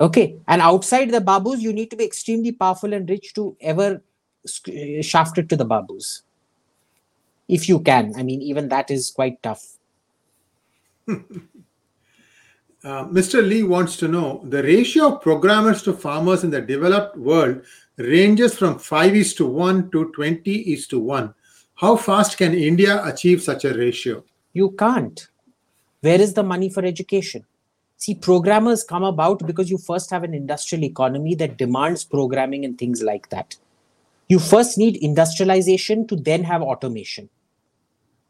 Okay, 0.00 0.36
and 0.46 0.60
outside 0.60 1.10
the 1.10 1.20
babus, 1.20 1.60
you 1.60 1.72
need 1.72 1.90
to 1.90 1.96
be 1.96 2.04
extremely 2.04 2.52
powerful 2.52 2.92
and 2.92 3.08
rich 3.08 3.32
to 3.34 3.56
ever 3.60 4.02
shaft 5.00 5.38
it 5.38 5.48
to 5.48 5.56
the 5.56 5.64
babus. 5.64 6.22
If 7.48 7.68
you 7.68 7.80
can, 7.80 8.12
I 8.16 8.22
mean, 8.22 8.42
even 8.42 8.68
that 8.68 8.90
is 8.90 9.10
quite 9.10 9.42
tough. 9.42 9.78
Uh, 12.84 13.04
Mr. 13.06 13.44
Lee 13.44 13.64
wants 13.64 13.96
to 13.96 14.06
know 14.06 14.40
the 14.44 14.62
ratio 14.62 15.08
of 15.08 15.20
programmers 15.20 15.82
to 15.82 15.92
farmers 15.92 16.44
in 16.44 16.50
the 16.50 16.60
developed 16.60 17.16
world 17.16 17.60
ranges 17.96 18.56
from 18.56 18.78
5 18.78 19.16
is 19.16 19.34
to 19.34 19.44
1 19.44 19.90
to 19.90 20.12
20 20.12 20.52
is 20.72 20.86
to 20.86 21.00
1. 21.00 21.34
How 21.74 21.96
fast 21.96 22.38
can 22.38 22.54
India 22.54 23.04
achieve 23.04 23.42
such 23.42 23.64
a 23.64 23.74
ratio? 23.74 24.22
You 24.52 24.70
can't. 24.70 25.28
Where 26.00 26.20
is 26.20 26.34
the 26.34 26.44
money 26.44 26.68
for 26.68 26.84
education? 26.84 27.44
See, 27.98 28.14
programmers 28.14 28.84
come 28.84 29.04
about 29.04 29.46
because 29.46 29.70
you 29.70 29.78
first 29.78 30.10
have 30.10 30.22
an 30.22 30.34
industrial 30.34 30.84
economy 30.84 31.34
that 31.36 31.56
demands 31.56 32.04
programming 32.04 32.64
and 32.64 32.76
things 32.76 33.02
like 33.02 33.30
that. 33.30 33.56
You 34.28 34.38
first 34.38 34.76
need 34.76 34.96
industrialization 34.96 36.06
to 36.08 36.16
then 36.16 36.44
have 36.44 36.60
automation, 36.60 37.30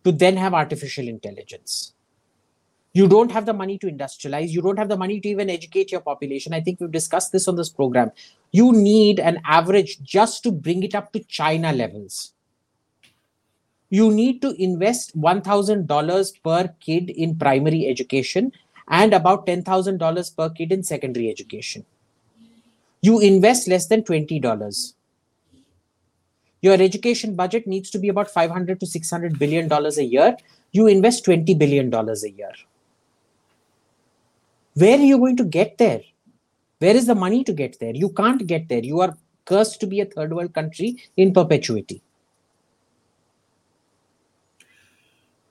to 0.04 0.12
then 0.12 0.36
have 0.36 0.54
artificial 0.54 1.08
intelligence. 1.08 1.94
You 2.92 3.08
don't 3.08 3.30
have 3.30 3.44
the 3.44 3.52
money 3.52 3.76
to 3.78 3.90
industrialize. 3.90 4.50
You 4.50 4.62
don't 4.62 4.78
have 4.78 4.88
the 4.88 4.96
money 4.96 5.20
to 5.20 5.28
even 5.28 5.50
educate 5.50 5.92
your 5.92 6.00
population. 6.00 6.54
I 6.54 6.60
think 6.60 6.80
we've 6.80 6.90
discussed 6.90 7.32
this 7.32 7.48
on 7.48 7.56
this 7.56 7.68
program. 7.68 8.10
You 8.52 8.72
need 8.72 9.20
an 9.20 9.40
average 9.44 10.02
just 10.02 10.42
to 10.44 10.52
bring 10.52 10.82
it 10.82 10.94
up 10.94 11.12
to 11.12 11.20
China 11.24 11.72
levels. 11.72 12.32
You 13.90 14.10
need 14.10 14.40
to 14.42 14.50
invest 14.62 15.18
$1,000 15.18 16.42
per 16.42 16.74
kid 16.80 17.10
in 17.10 17.36
primary 17.36 17.86
education 17.86 18.52
and 18.89 19.12
about 19.12 19.47
$10,000 19.47 20.37
per 20.37 20.51
kid 20.51 20.72
in 20.72 20.82
secondary 20.82 21.30
education. 21.30 21.84
You 23.03 23.20
invest 23.20 23.68
less 23.68 23.87
than 23.87 24.03
$20 24.03 24.95
your 26.66 26.80
education 26.82 27.34
budget 27.37 27.66
needs 27.66 27.91
to 27.91 27.99
be 27.99 28.09
about 28.09 28.30
500 28.30 28.80
to 28.80 28.87
600 28.87 29.39
billion 29.39 29.68
dollars 29.68 29.99
a 29.99 30.05
year. 30.05 30.37
You 30.72 30.87
invest 30.87 31.24
20 31.24 31.55
billion 31.55 31.91
dollars 31.91 32.24
a 32.24 32.30
year. 32.30 32.53
Where 34.74 34.99
are 34.99 35.09
you 35.11 35.18
going 35.18 35.37
to 35.37 35.45
get 35.45 35.78
there? 35.78 36.01
Where 36.78 36.97
is 36.97 37.07
the 37.07 37.14
money 37.14 37.45
to 37.45 37.53
get 37.53 37.78
there? 37.78 37.95
You 37.95 38.11
can't 38.11 38.47
get 38.47 38.68
there. 38.68 38.84
You 38.84 39.01
are 39.01 39.16
cursed 39.45 39.80
to 39.80 39.87
be 39.87 40.01
a 40.01 40.07
third 40.07 40.34
world 40.34 40.53
country 40.55 40.97
in 41.16 41.32
perpetuity 41.32 42.03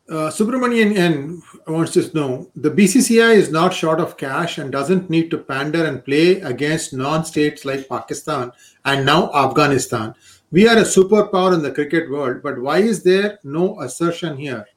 Uh, 0.08 0.30
Subramanian 0.30 0.95
N 0.95 1.41
wants 1.68 1.93
to 1.93 2.14
know 2.14 2.47
the 2.56 2.70
BCCI 2.70 3.36
is 3.36 3.49
not 3.49 3.74
short 3.74 3.99
of 3.99 4.18
cash 4.18 4.60
and 4.60 4.72
doesn't 4.72 5.10
need 5.10 5.32
to 5.32 5.39
pander 5.39 5.84
and 5.84 6.06
play 6.06 6.41
against 6.41 6.93
non 6.93 7.26
states 7.26 7.66
like 7.66 7.89
Pakistan 7.89 8.51
and 8.86 9.03
now 9.03 9.32
Afghanistan. 9.34 10.14
We 10.51 10.68
are 10.68 10.78
a 10.78 10.84
superpower 10.84 11.56
in 11.56 11.64
the 11.64 11.72
cricket 11.72 12.12
world, 12.12 12.43
but 12.43 12.60
why 12.60 12.80
is 12.80 13.01
there 13.01 13.39
no 13.43 13.82
assertion 13.82 14.38
here? 14.38 14.68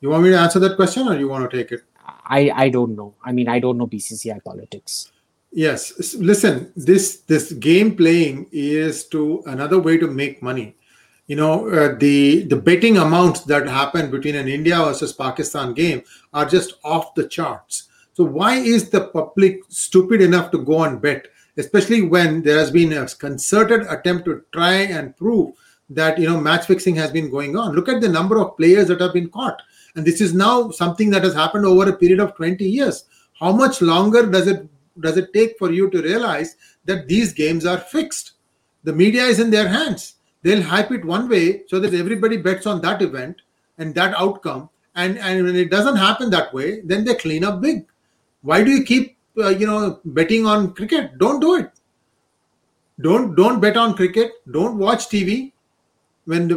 You 0.00 0.10
want 0.10 0.24
me 0.24 0.30
to 0.30 0.38
answer 0.38 0.58
that 0.58 0.74
question 0.74 1.06
or 1.06 1.16
you 1.16 1.28
want 1.28 1.48
to 1.48 1.56
take 1.56 1.70
it? 1.70 1.82
I, 2.04 2.50
I 2.52 2.68
don't 2.68 2.96
know. 2.96 3.14
I 3.24 3.30
mean, 3.30 3.48
I 3.48 3.60
don't 3.60 3.78
know 3.78 3.86
BCCI 3.86 4.42
politics. 4.42 5.12
Yes. 5.52 6.14
Listen, 6.16 6.72
this 6.74 7.18
this 7.20 7.52
game 7.52 7.96
playing 7.96 8.48
is 8.50 9.06
to 9.06 9.44
another 9.46 9.78
way 9.78 9.96
to 9.96 10.08
make 10.08 10.42
money 10.42 10.74
you 11.26 11.36
know 11.36 11.68
uh, 11.68 11.96
the 11.98 12.42
the 12.44 12.56
betting 12.56 12.98
amounts 12.98 13.40
that 13.40 13.66
happen 13.66 14.10
between 14.10 14.36
an 14.36 14.48
india 14.48 14.76
versus 14.76 15.12
pakistan 15.12 15.74
game 15.74 16.02
are 16.32 16.46
just 16.46 16.74
off 16.84 17.14
the 17.14 17.26
charts. 17.28 17.88
So 18.14 18.24
why 18.24 18.56
is 18.56 18.88
the 18.88 19.08
public 19.08 19.60
stupid 19.68 20.22
enough 20.22 20.50
to 20.52 20.58
go 20.58 20.84
and 20.84 21.00
bet 21.00 21.28
especially 21.58 22.02
when 22.02 22.42
there 22.42 22.58
has 22.58 22.70
been 22.70 22.92
a 22.92 23.06
concerted 23.06 23.82
attempt 23.88 24.26
to 24.26 24.42
try 24.52 24.74
and 24.74 25.16
prove 25.16 25.54
that 25.90 26.18
you 26.18 26.28
know 26.28 26.40
match 26.40 26.66
fixing 26.66 26.96
has 26.96 27.10
been 27.10 27.30
going 27.30 27.56
on? 27.56 27.74
Look 27.74 27.88
at 27.88 28.00
the 28.00 28.08
number 28.08 28.38
of 28.38 28.56
players 28.56 28.88
that 28.88 29.00
have 29.00 29.12
been 29.12 29.30
caught. 29.30 29.60
And 29.94 30.06
this 30.06 30.20
is 30.20 30.34
now 30.34 30.70
something 30.70 31.10
that 31.10 31.24
has 31.24 31.34
happened 31.34 31.64
over 31.64 31.88
a 31.88 31.96
period 31.96 32.20
of 32.20 32.34
20 32.36 32.64
years. 32.64 33.04
How 33.38 33.52
much 33.52 33.80
longer 33.82 34.26
does 34.26 34.46
it 34.46 34.68
does 35.00 35.16
it 35.16 35.32
take 35.34 35.58
for 35.58 35.70
you 35.70 35.90
to 35.90 36.02
realize 36.02 36.56
that 36.84 37.08
these 37.08 37.32
games 37.32 37.66
are 37.66 37.78
fixed? 37.78 38.32
The 38.84 38.92
media 38.92 39.24
is 39.24 39.40
in 39.40 39.50
their 39.50 39.68
hands 39.68 40.15
they'll 40.46 40.62
hype 40.62 40.92
it 40.92 41.04
one 41.04 41.28
way 41.28 41.62
so 41.66 41.80
that 41.80 41.92
everybody 41.92 42.36
bets 42.36 42.66
on 42.66 42.80
that 42.82 43.02
event 43.02 43.42
and 43.78 43.94
that 43.94 44.14
outcome. 44.16 44.68
And 44.94 45.18
and 45.18 45.44
when 45.44 45.56
it 45.56 45.70
doesn't 45.70 45.96
happen 45.96 46.30
that 46.30 46.54
way 46.54 46.80
then 46.92 47.04
they 47.04 47.16
clean 47.16 47.44
up 47.44 47.60
big. 47.60 47.84
Why 48.42 48.62
do 48.62 48.70
you 48.70 48.84
keep 48.84 49.16
uh, 49.38 49.48
you 49.48 49.66
know 49.66 50.00
betting 50.04 50.46
on 50.46 50.72
cricket? 50.74 51.18
Don't 51.18 51.40
do 51.40 51.56
it. 51.56 51.70
Don't 53.00 53.34
don't 53.34 53.60
bet 53.60 53.76
on 53.76 53.94
cricket. 53.94 54.32
Don't 54.50 54.78
watch 54.78 55.08
tv 55.08 55.52
when 56.24 56.48
the 56.48 56.56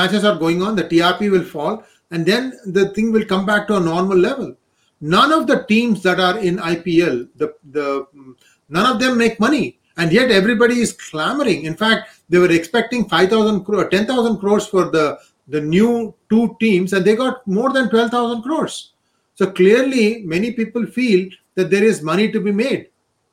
matches 0.00 0.24
are 0.24 0.38
going 0.38 0.62
on 0.62 0.76
the 0.76 0.84
trp 0.84 1.30
will 1.30 1.44
fall 1.44 1.84
and 2.10 2.26
then 2.26 2.52
the 2.66 2.88
thing 2.90 3.12
will 3.12 3.24
come 3.24 3.46
back 3.46 3.66
to 3.68 3.76
a 3.76 3.80
normal 3.80 4.16
level. 4.16 4.54
None 5.00 5.32
of 5.32 5.46
the 5.46 5.62
teams 5.68 6.02
that 6.02 6.18
are 6.18 6.38
in 6.38 6.56
ipl 6.56 7.28
the 7.36 7.54
the 7.78 8.06
none 8.68 8.92
of 8.92 9.00
them 9.00 9.18
make 9.18 9.38
money. 9.38 9.78
And 9.98 10.12
yet 10.12 10.30
everybody 10.30 10.80
is 10.80 10.92
clamoring. 10.92 11.64
In 11.64 11.74
fact 11.74 12.15
they 12.28 12.38
were 12.38 12.50
expecting 12.50 13.08
5000 13.08 13.64
crore 13.64 13.88
10000 13.88 14.38
crores 14.38 14.66
for 14.66 14.90
the 14.90 15.18
the 15.48 15.60
new 15.60 16.14
two 16.28 16.56
teams 16.58 16.92
and 16.92 17.04
they 17.04 17.14
got 17.14 17.46
more 17.46 17.72
than 17.72 17.88
12000 17.88 18.42
crores. 18.42 18.92
So 19.34 19.50
clearly 19.50 20.22
many 20.24 20.52
people 20.52 20.86
feel 20.86 21.30
that 21.54 21.70
there 21.70 21.84
is 21.84 22.02
money 22.02 22.32
to 22.32 22.40
be 22.40 22.52
made. 22.52 22.88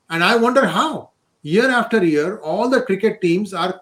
And 0.10 0.24
i 0.24 0.36
wonder 0.36 0.66
how. 0.66 1.10
Year 1.42 1.70
after 1.70 2.04
year 2.06 2.38
all 2.40 2.70
the 2.70 2.82
cricket 2.84 3.20
teams 3.20 3.54
are 3.54 3.82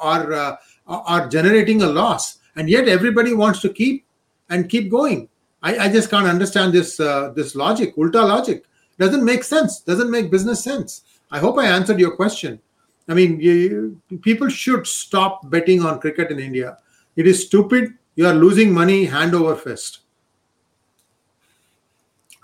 are 0.00 0.32
uh, 0.32 0.56
are 0.86 1.28
generating 1.28 1.82
a 1.82 1.86
loss 1.86 2.38
and 2.56 2.70
yet 2.70 2.88
everybody 2.88 3.34
wants 3.34 3.60
to 3.60 3.68
keep 3.68 4.06
and 4.48 4.68
keep 4.68 4.90
going. 4.90 5.28
I, 5.62 5.78
I 5.78 5.88
just 5.92 6.10
can't 6.10 6.26
understand 6.26 6.72
this 6.72 7.00
uh, 7.00 7.32
this 7.34 7.54
logic 7.54 7.96
ulta 7.96 8.26
logic. 8.26 8.64
Doesn't 8.98 9.24
make 9.24 9.42
sense. 9.42 9.80
Doesn't 9.80 10.10
make 10.10 10.30
business 10.30 10.62
sense. 10.62 11.02
I 11.30 11.38
hope 11.38 11.58
i 11.58 11.66
answered 11.66 11.98
your 11.98 12.14
question 12.14 12.60
I 13.08 13.14
mean, 13.14 13.40
you, 13.40 14.00
people 14.22 14.48
should 14.48 14.86
stop 14.86 15.50
betting 15.50 15.84
on 15.84 16.00
cricket 16.00 16.30
in 16.30 16.38
India. 16.38 16.78
It 17.16 17.26
is 17.26 17.46
stupid. 17.46 17.94
You 18.14 18.26
are 18.26 18.34
losing 18.34 18.72
money 18.72 19.04
hand 19.04 19.34
over 19.34 19.56
fist. 19.56 20.00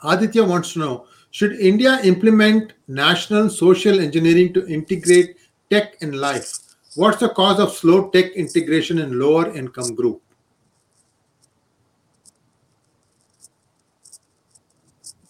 Aditya 0.02 0.44
wants 0.44 0.72
to 0.72 0.78
know 0.78 1.06
Should 1.30 1.52
India 1.60 2.00
implement 2.04 2.72
national 2.86 3.50
social 3.50 4.00
engineering 4.00 4.52
to 4.54 4.66
integrate 4.66 5.36
tech 5.70 5.96
in 6.00 6.12
life? 6.12 6.58
What's 6.94 7.20
the 7.20 7.28
cause 7.28 7.60
of 7.60 7.72
slow 7.72 8.08
tech 8.10 8.32
integration 8.32 8.98
in 8.98 9.18
lower 9.18 9.54
income 9.54 9.94
group? 9.94 10.22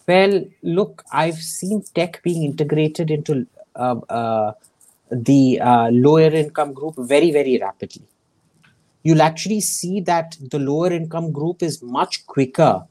Well, 0.07 0.45
look, 0.63 1.03
I've 1.11 1.35
seen 1.35 1.83
tech 1.93 2.23
being 2.23 2.43
integrated 2.43 3.11
into 3.11 3.45
uh, 3.75 3.95
uh, 4.09 4.53
the 5.11 5.59
uh, 5.59 5.89
lower 5.89 6.21
income 6.21 6.73
group 6.73 6.95
very, 6.97 7.31
very 7.31 7.57
rapidly. 7.57 8.07
You'll 9.03 9.21
actually 9.21 9.61
see 9.61 10.01
that 10.01 10.37
the 10.51 10.59
lower 10.59 10.91
income 10.91 11.31
group 11.31 11.63
is 11.63 11.81
much 11.81 12.25
quicker 12.27 12.83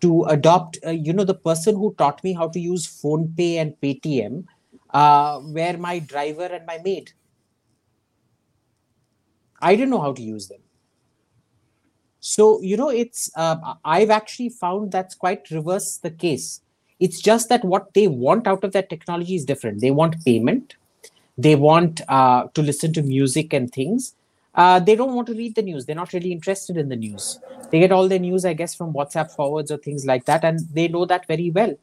to 0.00 0.24
adopt. 0.24 0.78
Uh, 0.86 0.90
you 0.90 1.12
know, 1.12 1.24
the 1.24 1.34
person 1.34 1.74
who 1.74 1.94
taught 1.98 2.22
me 2.22 2.32
how 2.32 2.48
to 2.48 2.60
use 2.60 2.86
PhonePe 2.86 3.56
and 3.56 3.74
Paytm 3.80 4.44
uh, 4.90 5.40
were 5.42 5.76
my 5.76 5.98
driver 5.98 6.44
and 6.46 6.64
my 6.66 6.78
maid. 6.84 7.12
I 9.60 9.74
didn't 9.74 9.90
know 9.90 10.00
how 10.00 10.12
to 10.12 10.22
use 10.22 10.48
them. 10.48 10.60
So, 12.20 12.60
you 12.62 12.76
know, 12.76 12.88
it's, 12.88 13.30
uh, 13.36 13.74
I've 13.84 14.10
actually 14.10 14.48
found 14.48 14.92
that's 14.92 15.14
quite 15.14 15.50
reverse 15.50 15.98
the 15.98 16.10
case. 16.10 16.60
It's 17.00 17.20
just 17.20 17.48
that 17.48 17.64
what 17.64 17.92
they 17.92 18.08
want 18.08 18.46
out 18.46 18.64
of 18.64 18.72
that 18.72 18.88
technology 18.88 19.34
is 19.34 19.44
different. 19.44 19.80
They 19.80 19.90
want 19.90 20.24
payment, 20.24 20.76
they 21.36 21.56
want 21.56 22.00
uh, 22.08 22.46
to 22.54 22.62
listen 22.62 22.92
to 22.94 23.02
music 23.02 23.52
and 23.52 23.72
things. 23.72 24.14
Uh, 24.54 24.78
they 24.78 24.94
don't 24.94 25.14
want 25.14 25.26
to 25.26 25.34
read 25.34 25.54
the 25.54 25.62
news. 25.62 25.86
They're 25.86 25.96
not 25.96 26.12
really 26.12 26.32
interested 26.32 26.76
in 26.76 26.88
the 26.88 26.96
news. 26.96 27.40
They 27.70 27.80
get 27.80 27.90
all 27.90 28.08
their 28.08 28.20
news 28.20 28.44
i 28.44 28.52
guess 28.52 28.74
from 28.74 28.92
whatsapp 28.92 29.32
forwards 29.32 29.70
or 29.72 29.78
things 29.78 30.06
like 30.06 30.26
that 30.26 30.44
and 30.44 30.60
they 30.72 30.86
know 30.88 31.04
that 31.06 31.26
very 31.26 31.50
well. 31.50 31.74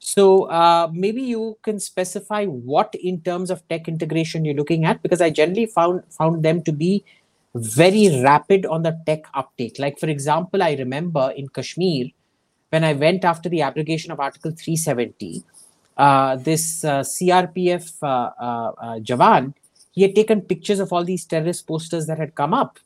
So 0.00 0.44
uh, 0.44 0.88
maybe 0.92 1.22
you 1.22 1.58
can 1.62 1.80
specify 1.80 2.44
what 2.44 2.94
in 2.94 3.20
terms 3.20 3.50
of 3.50 3.66
tech 3.68 3.88
integration 3.88 4.44
you're 4.44 4.54
looking 4.54 4.84
at 4.84 5.02
because 5.02 5.20
i 5.20 5.28
generally 5.30 5.66
found 5.66 6.02
found 6.10 6.42
them 6.44 6.62
to 6.62 6.72
be 6.72 7.04
very 7.54 8.22
rapid 8.22 8.64
on 8.66 8.82
the 8.84 8.96
tech 9.06 9.24
uptake. 9.34 9.78
Like 9.78 9.98
for 9.98 10.06
example 10.08 10.62
i 10.62 10.74
remember 10.74 11.32
in 11.36 11.48
kashmir 11.48 12.06
when 12.70 12.84
i 12.84 12.92
went 12.92 13.24
after 13.24 13.48
the 13.48 13.62
abrogation 13.62 14.12
of 14.12 14.20
article 14.20 14.52
370 14.52 15.44
uh, 15.44 15.57
Uh, 15.98 16.36
this 16.36 16.84
uh, 16.84 17.00
CRPF 17.00 17.92
uh, 18.04 18.06
uh, 18.06 18.72
uh, 18.80 18.98
Jawan, 19.00 19.52
he 19.90 20.02
had 20.02 20.14
taken 20.14 20.40
pictures 20.40 20.78
of 20.78 20.92
all 20.92 21.04
these 21.04 21.24
terrorist 21.24 21.66
posters 21.66 22.06
that 22.06 22.18
had 22.18 22.36
come 22.36 22.54
up. 22.54 22.78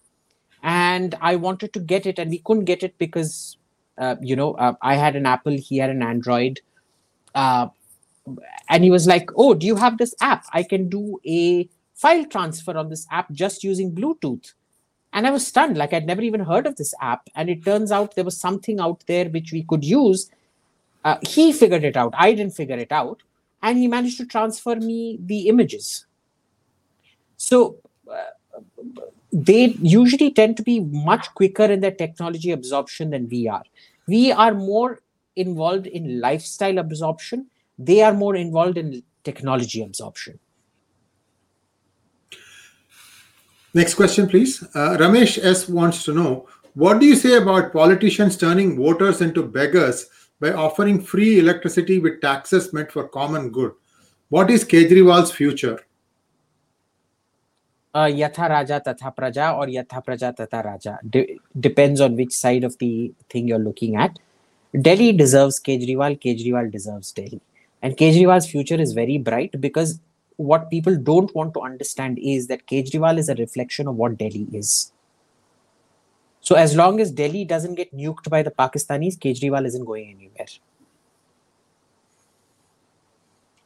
And 0.62 1.14
I 1.20 1.36
wanted 1.36 1.74
to 1.74 1.80
get 1.80 2.06
it, 2.06 2.18
and 2.18 2.30
we 2.30 2.38
couldn't 2.38 2.64
get 2.64 2.82
it 2.82 2.96
because, 2.96 3.58
you 4.20 4.36
know, 4.36 4.76
I 4.80 4.94
had 4.94 5.16
an 5.16 5.26
Apple, 5.26 5.52
he 5.52 5.76
had 5.78 5.90
an 5.90 6.02
Android. 6.02 6.60
and 7.34 7.70
he 8.84 8.90
was 8.90 9.06
like, 9.08 9.28
Oh, 9.34 9.54
do 9.54 9.66
you 9.66 9.74
have 9.74 9.98
this 9.98 10.14
app? 10.20 10.44
I 10.52 10.62
can 10.62 10.88
do 10.88 11.18
a 11.26 11.68
file 11.94 12.24
transfer 12.26 12.78
on 12.78 12.88
this 12.88 13.06
app 13.10 13.30
just 13.32 13.64
using 13.64 13.92
Bluetooth. 13.92 14.52
And 15.12 15.26
I 15.26 15.30
was 15.30 15.46
stunned, 15.46 15.76
like 15.76 15.92
I'd 15.92 16.06
never 16.06 16.22
even 16.22 16.40
heard 16.40 16.66
of 16.66 16.76
this 16.76 16.94
app. 17.00 17.28
And 17.34 17.50
it 17.50 17.64
turns 17.64 17.90
out 17.90 18.14
there 18.14 18.24
was 18.24 18.38
something 18.38 18.80
out 18.80 19.02
there 19.06 19.26
which 19.26 19.52
we 19.52 19.64
could 19.64 19.84
use 19.84 20.30
uh, 21.04 21.16
he 21.28 21.52
figured 21.52 21.84
it 21.84 21.96
out. 21.96 22.14
I 22.16 22.32
didn't 22.32 22.54
figure 22.54 22.76
it 22.78 22.92
out. 22.92 23.22
And 23.62 23.78
he 23.78 23.86
managed 23.86 24.18
to 24.18 24.26
transfer 24.26 24.76
me 24.76 25.18
the 25.20 25.48
images. 25.48 26.06
So 27.36 27.76
uh, 28.10 28.60
they 29.32 29.76
usually 29.80 30.32
tend 30.32 30.56
to 30.56 30.62
be 30.62 30.80
much 30.80 31.32
quicker 31.34 31.64
in 31.64 31.80
their 31.80 31.92
technology 31.92 32.50
absorption 32.50 33.10
than 33.10 33.28
we 33.28 33.48
are. 33.48 33.62
We 34.06 34.32
are 34.32 34.52
more 34.52 35.00
involved 35.36 35.86
in 35.86 36.20
lifestyle 36.20 36.78
absorption, 36.78 37.46
they 37.78 38.02
are 38.02 38.12
more 38.12 38.36
involved 38.36 38.78
in 38.78 39.02
technology 39.24 39.82
absorption. 39.82 40.38
Next 43.74 43.94
question, 43.94 44.28
please. 44.28 44.62
Uh, 44.74 44.98
Ramesh 44.98 45.42
S 45.42 45.68
wants 45.68 46.04
to 46.04 46.12
know 46.12 46.46
What 46.74 47.00
do 47.00 47.06
you 47.06 47.16
say 47.16 47.36
about 47.36 47.72
politicians 47.72 48.36
turning 48.36 48.76
voters 48.76 49.20
into 49.20 49.42
beggars 49.42 50.08
by 50.42 50.52
offering 50.52 51.00
free 51.00 51.38
electricity 51.38 51.98
with 51.98 52.20
taxes 52.20 52.72
meant 52.72 52.92
for 52.92 53.08
common 53.08 53.50
good? 53.50 53.72
What 54.28 54.50
is 54.50 54.64
Kejriwal's 54.64 55.32
future? 55.32 55.78
uh, 57.94 58.08
yatha 58.20 58.48
raja 58.48 58.80
tatha 58.84 59.14
praja 59.14 59.56
or 59.56 59.66
yatha 59.66 60.04
praja 60.04 60.34
tatha 60.36 60.64
raja 60.64 60.98
De- 61.08 61.38
depends 61.60 62.00
on 62.00 62.16
which 62.16 62.32
side 62.32 62.64
of 62.64 62.76
the 62.78 63.12
thing 63.28 63.48
you're 63.48 63.58
looking 63.58 63.96
at 63.96 64.18
delhi 64.80 65.12
deserves 65.12 65.60
kejriwal 65.60 66.18
kejriwal 66.20 66.70
deserves 66.70 67.12
delhi 67.12 67.40
and 67.82 67.96
kejriwal's 67.96 68.48
future 68.50 68.80
is 68.86 68.92
very 68.92 69.18
bright 69.18 69.60
because 69.60 70.00
what 70.36 70.70
people 70.70 70.96
don't 70.96 71.34
want 71.34 71.52
to 71.54 71.60
understand 71.60 72.18
is 72.34 72.46
that 72.46 72.66
kejriwal 72.66 73.18
is 73.18 73.28
a 73.28 73.34
reflection 73.34 73.86
of 73.86 73.96
what 73.96 74.16
delhi 74.16 74.46
is 74.52 74.92
so 76.42 76.54
as 76.64 76.76
long 76.76 77.00
as 77.00 77.10
delhi 77.22 77.46
doesn't 77.54 77.80
get 77.80 77.96
nuked 78.02 78.28
by 78.36 78.42
the 78.42 78.54
pakistanis 78.62 79.18
kejriwal 79.24 79.72
isn't 79.72 79.90
going 79.94 80.10
anywhere 80.10 80.52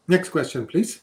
Next 0.09 0.29
question, 0.29 0.66
please. 0.66 1.01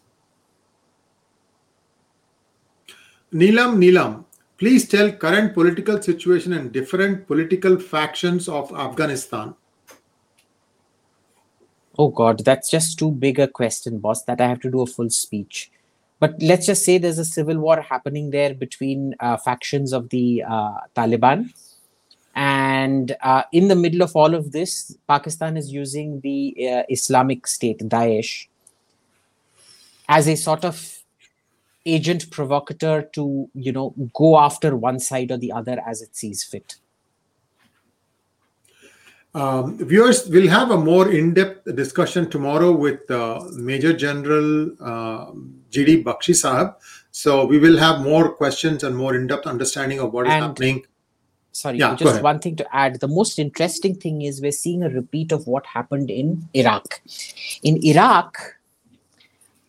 Neelam 3.34 3.78
Neelam, 3.78 4.26
please 4.58 4.88
tell 4.88 5.12
current 5.12 5.54
political 5.54 6.02
situation 6.02 6.54
and 6.54 6.72
different 6.72 7.28
political 7.28 7.80
factions 7.80 8.48
of 8.48 8.72
Afghanistan. 8.74 9.56
Oh 11.98 12.10
God, 12.10 12.46
that's 12.46 12.70
just 12.70 12.98
too 12.98 13.12
big 13.12 13.40
a 13.40 13.48
question, 13.48 14.00
boss, 14.00 14.24
that 14.24 14.40
I 14.40 14.48
have 14.48 14.62
to 14.62 14.72
do 14.72 14.82
a 14.82 14.86
full 14.86 15.10
speech. 15.10 15.72
But 16.24 16.42
let's 16.42 16.66
just 16.66 16.86
say 16.86 16.98
there's 16.98 17.20
a 17.20 17.26
civil 17.26 17.58
war 17.60 17.82
happening 17.82 18.32
there 18.32 18.54
between 18.54 19.14
uh, 19.20 19.36
factions 19.36 19.92
of 19.92 20.08
the 20.08 20.42
uh, 20.50 20.76
Taliban. 20.96 21.54
And 22.34 23.14
uh, 23.22 23.44
in 23.52 23.68
the 23.68 23.76
middle 23.76 24.02
of 24.02 24.16
all 24.16 24.34
of 24.34 24.54
this, 24.54 24.96
Pakistan 25.06 25.58
is 25.58 25.74
using 25.74 26.22
the 26.22 26.56
uh, 26.72 26.84
Islamic 26.88 27.46
State, 27.46 27.80
Daesh, 27.80 28.48
as 30.08 30.30
a 30.30 30.38
sort 30.38 30.64
of 30.64 31.04
agent 31.86 32.32
provocateur 32.32 33.02
to, 33.16 33.50
you 33.54 33.74
know, 33.74 33.94
go 34.14 34.40
after 34.40 34.78
one 34.78 35.02
side 35.02 35.30
or 35.30 35.38
the 35.38 35.52
other 35.52 35.78
as 35.86 36.02
it 36.02 36.16
sees 36.16 36.42
fit. 36.42 36.78
Um, 39.36 39.78
viewers 39.80 40.28
will 40.30 40.48
have 40.48 40.70
a 40.70 40.78
more 40.78 41.10
in-depth 41.12 41.76
discussion 41.76 42.30
tomorrow 42.30 42.72
with 42.72 43.10
uh, 43.10 43.42
Major 43.54 43.92
General 43.92 44.72
uh, 44.80 45.32
GD 45.72 46.04
Bakshi 46.04 46.36
Sahab. 46.36 46.76
So 47.12 47.46
we 47.46 47.58
will 47.58 47.78
have 47.80 48.02
more 48.02 48.34
questions 48.34 48.84
and 48.84 48.96
more 48.96 49.16
in-depth 49.16 49.48
understanding 49.48 50.00
of 50.00 50.14
what 50.14 50.28
is 50.28 50.34
And- 50.34 50.44
happening. 50.44 50.84
sorry 51.58 51.78
Yeah, 51.80 51.96
just 51.96 52.22
one 52.26 52.40
thing 52.44 52.56
to 52.60 52.66
add 52.76 53.00
the 53.02 53.08
most 53.08 53.38
interesting 53.42 53.96
thing 54.04 54.22
is 54.28 54.42
we're 54.46 54.52
seeing 54.60 54.84
a 54.86 54.90
repeat 54.94 55.32
of 55.36 55.44
what 55.56 55.68
happened 55.74 56.10
in 56.14 56.32
iraq 56.62 56.96
in 57.72 57.76
iraq 57.90 58.40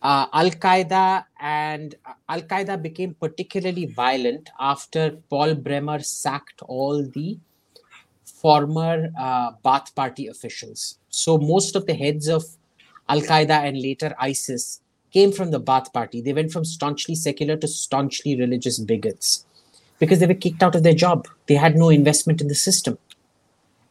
uh, 0.09 0.25
al 0.41 0.49
qaeda 0.63 1.03
and 1.39 1.93
al 2.35 2.41
qaeda 2.53 2.77
became 2.87 3.13
particularly 3.25 3.85
violent 3.99 4.49
after 4.71 5.03
paul 5.35 5.53
bremer 5.67 5.99
sacked 6.13 6.65
all 6.77 7.05
the 7.19 7.27
former 8.45 9.09
uh, 9.19 9.51
Baath 9.65 9.95
Party 9.95 10.27
officials. 10.27 10.99
So 11.09 11.39
most 11.39 11.75
of 11.75 11.87
the 11.87 11.95
heads 11.95 12.27
of 12.27 12.43
Al 13.09 13.21
Qaeda 13.21 13.57
and 13.67 13.81
later 13.81 14.13
ISIS 14.19 14.81
came 15.11 15.31
from 15.31 15.49
the 15.49 15.59
Baath 15.59 15.91
Party. 15.91 16.21
They 16.21 16.33
went 16.33 16.51
from 16.51 16.63
staunchly 16.63 17.15
secular 17.15 17.57
to 17.57 17.67
staunchly 17.67 18.35
religious 18.39 18.77
bigots 18.77 19.47
because 19.97 20.19
they 20.19 20.27
were 20.27 20.41
kicked 20.45 20.61
out 20.61 20.75
of 20.75 20.83
their 20.83 20.93
job. 20.93 21.27
They 21.47 21.55
had 21.55 21.75
no 21.75 21.89
investment 21.89 22.39
in 22.39 22.47
the 22.47 22.59
system. 22.67 22.99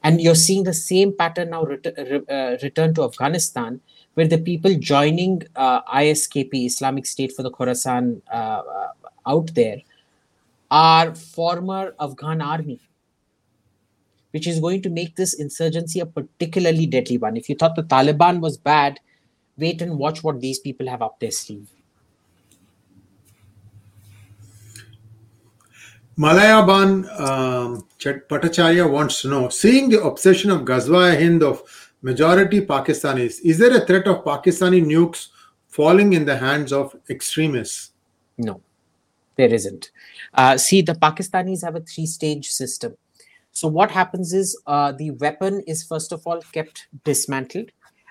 And 0.05 0.21
you're 0.21 0.41
seeing 0.47 0.63
the 0.63 0.75
same 0.75 1.13
pattern 1.17 1.51
now 1.51 1.65
ret- 1.65 1.93
re- 1.99 2.29
uh, 2.29 2.57
return 2.63 2.95
to 2.95 3.03
Afghanistan, 3.03 3.81
where 4.13 4.29
the 4.29 4.39
people 4.39 4.75
joining 4.77 5.43
uh, 5.57 5.83
ISKP, 5.83 6.67
Islamic 6.67 7.07
State 7.07 7.33
for 7.33 7.43
the 7.43 7.51
Khorasan, 7.51 8.23
uh, 8.33 8.63
uh, 8.79 8.89
out 9.27 9.53
there 9.55 9.79
are 10.71 11.13
former 11.13 11.95
Afghan 11.99 12.41
army 12.41 12.81
which 14.35 14.49
is 14.49 14.59
going 14.59 14.83
to 14.83 14.91
make 14.91 15.15
this 15.15 15.35
insurgency 15.35 16.01
a 16.01 16.07
particularly 16.07 16.87
deadly 16.87 17.17
one. 17.17 17.37
If 17.37 17.49
you 17.49 17.55
thought 17.55 17.77
the 17.77 17.85
Taliban 17.85 18.41
was 18.41 18.57
bad, 18.57 18.99
wait 19.57 19.81
and 19.81 19.97
watch 19.97 20.25
what 20.25 20.41
these 20.41 20.59
people 20.59 20.89
have 20.89 21.03
up 21.03 21.21
their 21.21 21.31
sleeve. 21.31 21.69
Malayaban 26.19 27.21
um, 27.21 27.87
Chet 27.99 28.29
Bhattacharya 28.29 28.91
wants 28.91 29.23
to 29.23 29.29
know, 29.29 29.49
seeing 29.51 29.89
the 29.89 30.03
obsession 30.03 30.51
of 30.51 30.63
Ghazwa 30.63 31.17
Hind 31.17 31.45
of 31.45 31.63
majority 32.03 32.61
Pakistanis, 32.61 33.39
is 33.45 33.59
there 33.59 33.77
a 33.77 33.87
threat 33.87 34.09
of 34.09 34.25
Pakistani 34.25 34.85
nukes 34.85 35.29
falling 35.69 36.13
in 36.13 36.25
the 36.25 36.37
hands 36.37 36.73
of 36.73 36.97
extremists? 37.09 37.93
No, 38.37 38.61
there 39.37 39.55
isn't. 39.55 39.93
Uh, 40.33 40.57
see, 40.57 40.83
the 40.83 40.95
Pakistanis 40.95 41.63
have 41.63 41.77
a 41.77 41.81
three 41.81 42.07
stage 42.07 42.49
system. 42.51 42.97
So, 43.55 43.69
what 43.69 43.91
happens 43.93 44.33
is 44.33 44.61
uh, 44.67 44.91
the 44.93 45.13
weapon 45.13 45.63
is 45.69 45.85
first 45.85 46.11
of 46.11 46.27
all 46.27 46.43
kept 46.53 46.89
dismantled, 47.05 47.71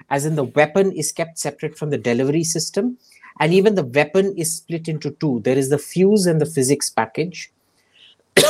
as 0.09 0.25
in 0.25 0.35
the 0.35 0.45
weapon 0.45 0.93
is 0.93 1.11
kept 1.11 1.37
separate 1.37 1.77
from 1.77 1.89
the 1.89 1.97
delivery 1.97 2.45
system, 2.45 2.97
and 3.41 3.53
even 3.53 3.75
the 3.75 3.83
weapon 3.83 4.33
is 4.37 4.55
split 4.55 4.87
into 4.87 5.11
two. 5.11 5.41
There 5.43 5.57
is 5.57 5.69
the 5.69 5.77
fuse 5.77 6.25
and 6.27 6.39
the 6.39 6.45
physics 6.45 6.89
package. 6.89 7.51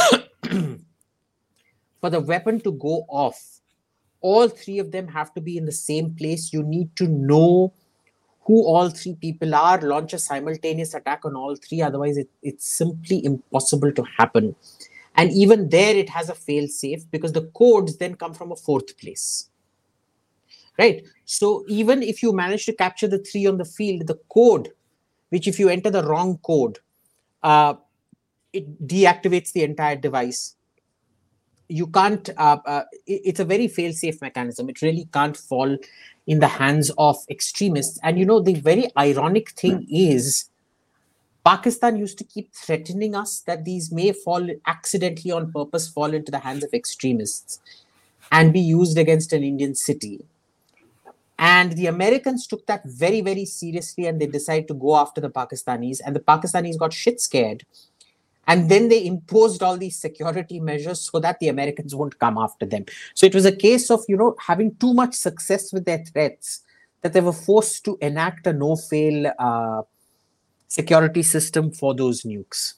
For 2.01 2.09
the 2.11 2.19
weapon 2.19 2.61
to 2.61 2.71
go 2.73 3.05
off, 3.09 3.59
all 4.21 4.47
three 4.47 4.77
of 4.77 4.91
them 4.91 5.07
have 5.07 5.33
to 5.33 5.41
be 5.41 5.57
in 5.57 5.65
the 5.65 5.71
same 5.71 6.13
place. 6.13 6.53
You 6.53 6.61
need 6.61 6.95
to 6.97 7.07
know 7.07 7.73
who 8.41 8.63
all 8.67 8.89
three 8.89 9.15
people 9.15 9.55
are, 9.55 9.81
launch 9.81 10.13
a 10.13 10.19
simultaneous 10.19 10.93
attack 10.93 11.25
on 11.25 11.35
all 11.35 11.55
three. 11.55 11.81
Otherwise, 11.81 12.17
it, 12.17 12.29
it's 12.43 12.67
simply 12.67 13.25
impossible 13.25 13.91
to 13.93 14.03
happen. 14.17 14.55
And 15.15 15.31
even 15.31 15.69
there, 15.69 15.95
it 15.95 16.09
has 16.09 16.29
a 16.29 16.35
fail 16.35 16.67
safe 16.67 17.09
because 17.11 17.33
the 17.33 17.49
codes 17.55 17.97
then 17.97 18.15
come 18.15 18.33
from 18.33 18.51
a 18.51 18.55
fourth 18.55 18.97
place. 18.97 19.49
Right. 20.77 21.03
So 21.25 21.63
even 21.67 22.01
if 22.01 22.23
you 22.23 22.33
manage 22.33 22.65
to 22.65 22.73
capture 22.73 23.07
the 23.07 23.19
three 23.19 23.45
on 23.45 23.57
the 23.57 23.65
field, 23.65 24.07
the 24.07 24.19
code, 24.33 24.69
which 25.29 25.47
if 25.47 25.59
you 25.59 25.69
enter 25.69 25.91
the 25.91 26.03
wrong 26.03 26.39
code, 26.39 26.79
uh, 27.43 27.75
it 28.53 28.87
deactivates 28.87 29.51
the 29.51 29.63
entire 29.63 29.95
device. 29.95 30.55
You 31.67 31.87
can't, 31.87 32.27
uh, 32.37 32.57
uh, 32.65 32.83
it's 33.05 33.39
a 33.39 33.45
very 33.45 33.67
fail 33.67 33.93
safe 33.93 34.21
mechanism. 34.21 34.69
It 34.69 34.81
really 34.81 35.07
can't 35.13 35.37
fall 35.37 35.77
in 36.27 36.39
the 36.39 36.47
hands 36.47 36.91
of 36.97 37.17
extremists. 37.29 37.99
And 38.03 38.17
you 38.17 38.25
know, 38.25 38.39
the 38.39 38.55
very 38.55 38.87
ironic 38.97 39.51
thing 39.51 39.87
is 39.89 40.49
Pakistan 41.45 41.97
used 41.97 42.17
to 42.17 42.23
keep 42.23 42.53
threatening 42.53 43.15
us 43.15 43.41
that 43.41 43.65
these 43.65 43.91
may 43.91 44.13
fall 44.13 44.47
accidentally 44.65 45.31
on 45.31 45.51
purpose, 45.51 45.89
fall 45.89 46.13
into 46.13 46.31
the 46.31 46.39
hands 46.39 46.63
of 46.63 46.73
extremists 46.73 47.59
and 48.31 48.53
be 48.53 48.61
used 48.61 48.97
against 48.97 49.33
an 49.33 49.43
Indian 49.43 49.75
city. 49.75 50.25
And 51.37 51.73
the 51.73 51.87
Americans 51.87 52.47
took 52.47 52.65
that 52.67 52.83
very, 52.85 53.19
very 53.19 53.43
seriously 53.43 54.05
and 54.05 54.21
they 54.21 54.27
decided 54.27 54.67
to 54.69 54.73
go 54.73 54.95
after 54.95 55.19
the 55.19 55.29
Pakistanis. 55.29 55.99
And 56.05 56.15
the 56.15 56.21
Pakistanis 56.21 56.77
got 56.77 56.93
shit 56.93 57.19
scared. 57.19 57.65
And 58.47 58.69
then 58.69 58.87
they 58.87 59.05
imposed 59.05 59.63
all 59.63 59.77
these 59.77 59.97
security 59.97 60.59
measures 60.59 61.09
so 61.11 61.19
that 61.19 61.39
the 61.39 61.49
Americans 61.49 61.95
won't 61.95 62.19
come 62.19 62.37
after 62.37 62.65
them. 62.65 62.85
So 63.13 63.25
it 63.25 63.35
was 63.35 63.45
a 63.45 63.55
case 63.55 63.91
of, 63.91 64.01
you 64.07 64.15
know, 64.15 64.35
having 64.39 64.75
too 64.75 64.93
much 64.93 65.13
success 65.15 65.73
with 65.73 65.85
their 65.85 66.03
threats 66.05 66.61
that 67.01 67.13
they 67.13 67.21
were 67.21 67.33
forced 67.33 67.83
to 67.85 67.97
enact 68.01 68.47
a 68.47 68.53
no 68.53 68.75
fail 68.75 69.31
uh, 69.39 69.81
security 70.73 71.21
system 71.21 71.71
for 71.71 71.93
those 71.93 72.23
nukes. 72.23 72.73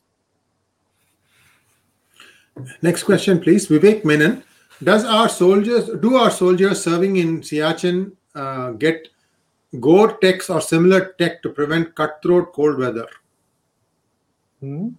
Next 2.81 3.03
question, 3.03 3.39
please. 3.39 3.67
Vivek 3.67 4.03
Menon. 4.03 4.43
Does 4.83 5.05
our 5.05 5.29
soldiers, 5.29 5.89
do 6.01 6.15
our 6.17 6.29
soldiers 6.29 6.83
serving 6.83 7.15
in 7.15 7.39
Siachen 7.39 8.11
uh, 8.35 8.71
get 8.71 9.07
Gore-Tex 9.79 10.49
or 10.49 10.59
similar 10.59 11.15
tech 11.19 11.41
to 11.43 11.49
prevent 11.49 11.95
cutthroat 11.95 12.51
cold 12.51 12.77
weather? 12.77 13.07
Hmm? 14.59 14.89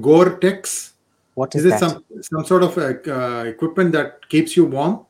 Gore-Tex? 0.00 0.94
What 1.34 1.54
Is 1.54 1.64
is, 1.64 1.74
it 1.74 1.78
some 1.78 2.04
some 2.20 2.44
sort 2.44 2.64
of 2.64 2.76
uh, 2.78 3.44
equipment 3.46 3.92
that 3.92 4.28
keeps 4.28 4.56
you 4.56 4.64
warm? 4.64 5.06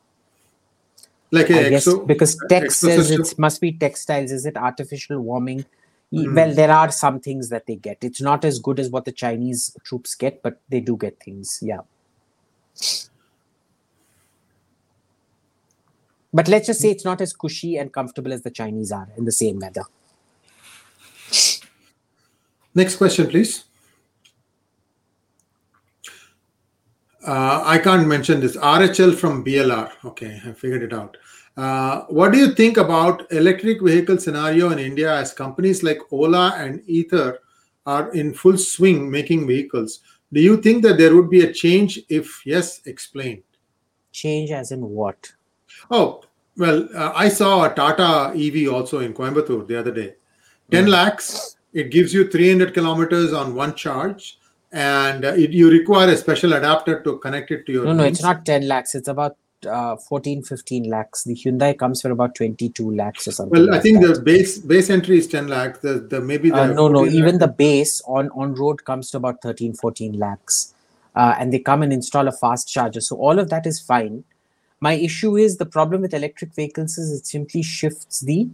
Like 1.30 1.50
I 1.50 1.54
a 1.54 1.70
guess 1.70 1.86
exo, 1.86 2.06
because 2.06 2.36
text 2.50 2.80
says 2.80 3.10
it 3.10 3.38
must 3.38 3.62
be 3.62 3.72
textiles. 3.72 4.30
Is 4.30 4.44
it 4.44 4.58
artificial 4.58 5.20
warming? 5.20 5.64
Hmm. 6.10 6.34
Well, 6.34 6.54
there 6.54 6.70
are 6.70 6.90
some 6.90 7.20
things 7.20 7.50
that 7.50 7.66
they 7.66 7.76
get. 7.76 7.98
It's 8.02 8.20
not 8.20 8.44
as 8.44 8.58
good 8.58 8.80
as 8.80 8.90
what 8.90 9.04
the 9.04 9.12
Chinese 9.12 9.76
troops 9.84 10.14
get, 10.14 10.42
but 10.42 10.60
they 10.68 10.80
do 10.80 10.96
get 10.96 11.22
things. 11.22 11.60
Yeah. 11.62 11.80
But 16.32 16.48
let's 16.48 16.66
just 16.66 16.80
say 16.80 16.90
it's 16.90 17.04
not 17.04 17.20
as 17.20 17.32
cushy 17.32 17.76
and 17.76 17.92
comfortable 17.92 18.32
as 18.32 18.42
the 18.42 18.50
Chinese 18.50 18.92
are 18.92 19.08
in 19.16 19.24
the 19.24 19.32
same 19.32 19.58
weather. 19.58 19.82
Next 22.74 22.96
question, 22.96 23.26
please. 23.26 23.64
Uh, 27.26 27.62
I 27.64 27.78
can't 27.78 28.06
mention 28.06 28.40
this. 28.40 28.56
RHL 28.56 29.14
from 29.14 29.44
BLR. 29.44 29.90
Okay, 30.04 30.40
I 30.46 30.52
figured 30.52 30.82
it 30.82 30.92
out. 30.92 31.16
Uh, 31.58 32.04
what 32.08 32.30
do 32.30 32.38
you 32.38 32.54
think 32.54 32.76
about 32.76 33.30
electric 33.32 33.82
vehicle 33.82 34.16
scenario 34.16 34.70
in 34.70 34.78
India 34.78 35.12
as 35.12 35.32
companies 35.32 35.82
like 35.82 35.98
Ola 36.12 36.54
and 36.56 36.80
Ather 36.88 37.40
are 37.84 38.12
in 38.12 38.32
full 38.32 38.56
swing 38.56 39.10
making 39.10 39.44
vehicles? 39.48 39.98
Do 40.32 40.40
you 40.40 40.58
think 40.58 40.84
that 40.84 40.98
there 40.98 41.16
would 41.16 41.28
be 41.28 41.40
a 41.40 41.52
change? 41.52 41.98
If 42.08 42.46
yes, 42.46 42.80
explain. 42.86 43.42
Change 44.12 44.52
as 44.52 44.70
in 44.70 44.88
what? 44.88 45.32
Oh, 45.90 46.22
well, 46.56 46.88
uh, 46.94 47.10
I 47.12 47.28
saw 47.28 47.64
a 47.64 47.74
Tata 47.74 48.32
EV 48.38 48.72
also 48.72 49.00
in 49.00 49.12
Coimbatore 49.12 49.66
the 49.66 49.80
other 49.80 49.90
day. 49.90 50.14
10 50.70 50.84
mm. 50.84 50.88
lakhs, 50.90 51.56
it 51.72 51.90
gives 51.90 52.14
you 52.14 52.30
300 52.30 52.72
kilometers 52.72 53.32
on 53.32 53.56
one 53.56 53.74
charge, 53.74 54.38
and 54.70 55.24
uh, 55.24 55.32
it, 55.32 55.50
you 55.50 55.68
require 55.70 56.08
a 56.08 56.16
special 56.16 56.52
adapter 56.52 57.02
to 57.02 57.18
connect 57.18 57.50
it 57.50 57.66
to 57.66 57.72
your. 57.72 57.84
No, 57.84 57.94
no, 57.94 58.04
it's 58.04 58.22
not 58.22 58.44
10 58.44 58.68
lakhs. 58.68 58.94
It's 58.94 59.08
about 59.08 59.36
uh, 59.66 59.96
14 59.96 60.42
15 60.42 60.84
lakhs. 60.84 61.24
The 61.24 61.34
hyundai 61.34 61.76
comes 61.76 62.02
for 62.02 62.10
about 62.10 62.34
22 62.34 62.90
lakhs 62.94 63.26
or 63.26 63.32
something 63.32 63.58
well 63.58 63.70
like 63.70 63.80
i 63.80 63.82
think 63.82 64.00
that. 64.00 64.14
the 64.14 64.22
base 64.22 64.58
base 64.58 64.90
entry 64.90 65.18
is 65.18 65.26
10 65.26 65.48
lakhs. 65.48 65.80
The, 65.80 65.94
the 65.94 66.20
maybe 66.20 66.50
the 66.50 66.62
uh, 66.62 66.66
no 66.68 66.88
no 66.88 67.06
even 67.06 67.38
the 67.38 67.48
base 67.48 68.00
on 68.06 68.30
on 68.30 68.54
road 68.54 68.84
comes 68.84 69.10
to 69.10 69.16
about 69.16 69.42
13 69.42 69.74
14 69.74 70.12
lakhs. 70.18 70.74
Uh, 71.16 71.34
and 71.38 71.52
they 71.52 71.58
come 71.58 71.82
and 71.82 71.92
install 71.92 72.28
a 72.28 72.32
fast 72.32 72.68
charger. 72.68 73.00
So 73.00 73.16
all 73.16 73.40
of 73.40 73.50
that 73.50 73.66
is 73.66 73.80
fine. 73.80 74.22
My 74.80 74.92
issue 74.92 75.36
is 75.36 75.56
the 75.56 75.66
problem 75.66 76.02
with 76.02 76.14
electric 76.14 76.54
vehicles 76.54 76.96
is 76.96 77.18
it 77.18 77.26
simply 77.26 77.62
shifts 77.62 78.20
the 78.20 78.48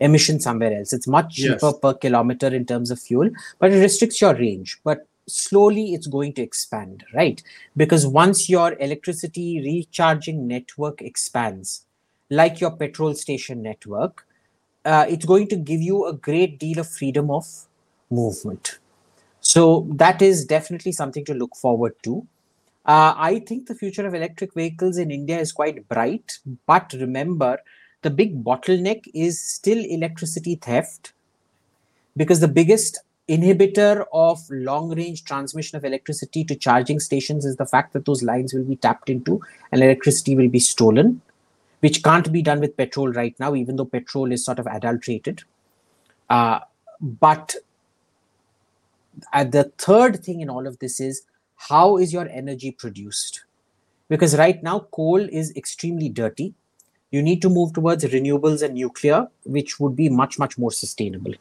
emission 0.00 0.40
somewhere 0.40 0.76
else. 0.76 0.92
It's 0.92 1.06
much 1.06 1.36
cheaper 1.36 1.58
yes. 1.62 1.78
per 1.80 1.94
kilometer 1.94 2.48
in 2.48 2.66
terms 2.66 2.90
of 2.90 2.98
fuel 2.98 3.30
but 3.58 3.70
it 3.70 3.80
restricts 3.80 4.20
your 4.20 4.34
range. 4.34 4.80
But 4.82 5.06
slowly 5.34 5.94
it's 5.94 6.06
going 6.06 6.32
to 6.34 6.42
expand, 6.42 7.04
right? 7.14 7.42
Because 7.76 8.06
once 8.06 8.48
your 8.48 8.74
electricity 8.80 9.60
recharging 9.64 10.46
network 10.46 11.02
expands, 11.02 11.84
like 12.30 12.60
your 12.60 12.76
petrol 12.76 13.14
station 13.14 13.62
network, 13.62 14.26
uh, 14.84 15.06
it's 15.08 15.24
going 15.24 15.48
to 15.48 15.56
give 15.56 15.80
you 15.80 16.06
a 16.06 16.12
great 16.12 16.58
deal 16.58 16.78
of 16.78 16.88
freedom 16.88 17.30
of 17.30 17.46
movement. 18.10 18.78
So 19.40 19.86
that 19.92 20.22
is 20.22 20.44
definitely 20.44 20.92
something 20.92 21.24
to 21.24 21.34
look 21.34 21.56
forward 21.56 21.94
to. 22.04 22.26
Uh, 22.86 23.14
I 23.16 23.40
think 23.46 23.66
the 23.66 23.74
future 23.74 24.06
of 24.06 24.14
electric 24.14 24.54
vehicles 24.54 24.98
in 24.98 25.10
India 25.10 25.38
is 25.38 25.52
quite 25.52 25.88
bright, 25.88 26.38
but 26.66 26.92
remember, 26.94 27.58
the 28.02 28.10
big 28.10 28.42
bottleneck 28.42 29.02
is 29.14 29.40
still 29.40 29.78
electricity 29.78 30.54
theft 30.54 31.12
because 32.16 32.40
the 32.40 32.48
biggest 32.48 33.00
inhibitor 33.30 34.04
of 34.12 34.40
long 34.50 34.94
range 34.94 35.24
transmission 35.24 35.76
of 35.76 35.84
electricity 35.84 36.42
to 36.44 36.56
charging 36.56 36.98
stations 36.98 37.44
is 37.44 37.56
the 37.56 37.66
fact 37.66 37.92
that 37.92 38.04
those 38.04 38.22
lines 38.22 38.52
will 38.52 38.64
be 38.64 38.76
tapped 38.76 39.08
into 39.08 39.40
and 39.70 39.82
electricity 39.82 40.34
will 40.34 40.48
be 40.48 40.58
stolen, 40.58 41.22
which 41.78 42.02
can't 42.02 42.32
be 42.32 42.42
done 42.42 42.58
with 42.58 42.76
petrol 42.76 43.12
right 43.12 43.38
now, 43.38 43.54
even 43.54 43.76
though 43.76 43.84
petrol 43.84 44.32
is 44.32 44.44
sort 44.44 44.58
of 44.58 44.66
adulterated. 44.66 45.44
Uh, 46.28 46.58
but 47.00 47.54
uh, 49.32 49.44
the 49.44 49.64
third 49.78 50.24
thing 50.24 50.40
in 50.40 50.50
all 50.50 50.66
of 50.66 50.78
this 50.80 51.00
is 51.00 51.22
how 51.68 51.98
is 51.98 52.12
your 52.12 52.28
energy 52.28 52.72
produced? 52.72 53.44
Because 54.08 54.36
right 54.36 54.60
now, 54.60 54.80
coal 54.90 55.20
is 55.20 55.54
extremely 55.56 56.08
dirty. 56.08 56.54
You 57.12 57.22
need 57.22 57.42
to 57.42 57.48
move 57.48 57.72
towards 57.74 58.04
renewables 58.04 58.62
and 58.62 58.74
nuclear, 58.74 59.28
which 59.44 59.78
would 59.78 59.94
be 59.94 60.08
much, 60.08 60.38
much 60.38 60.58
more 60.58 60.72
sustainable. 60.72 61.34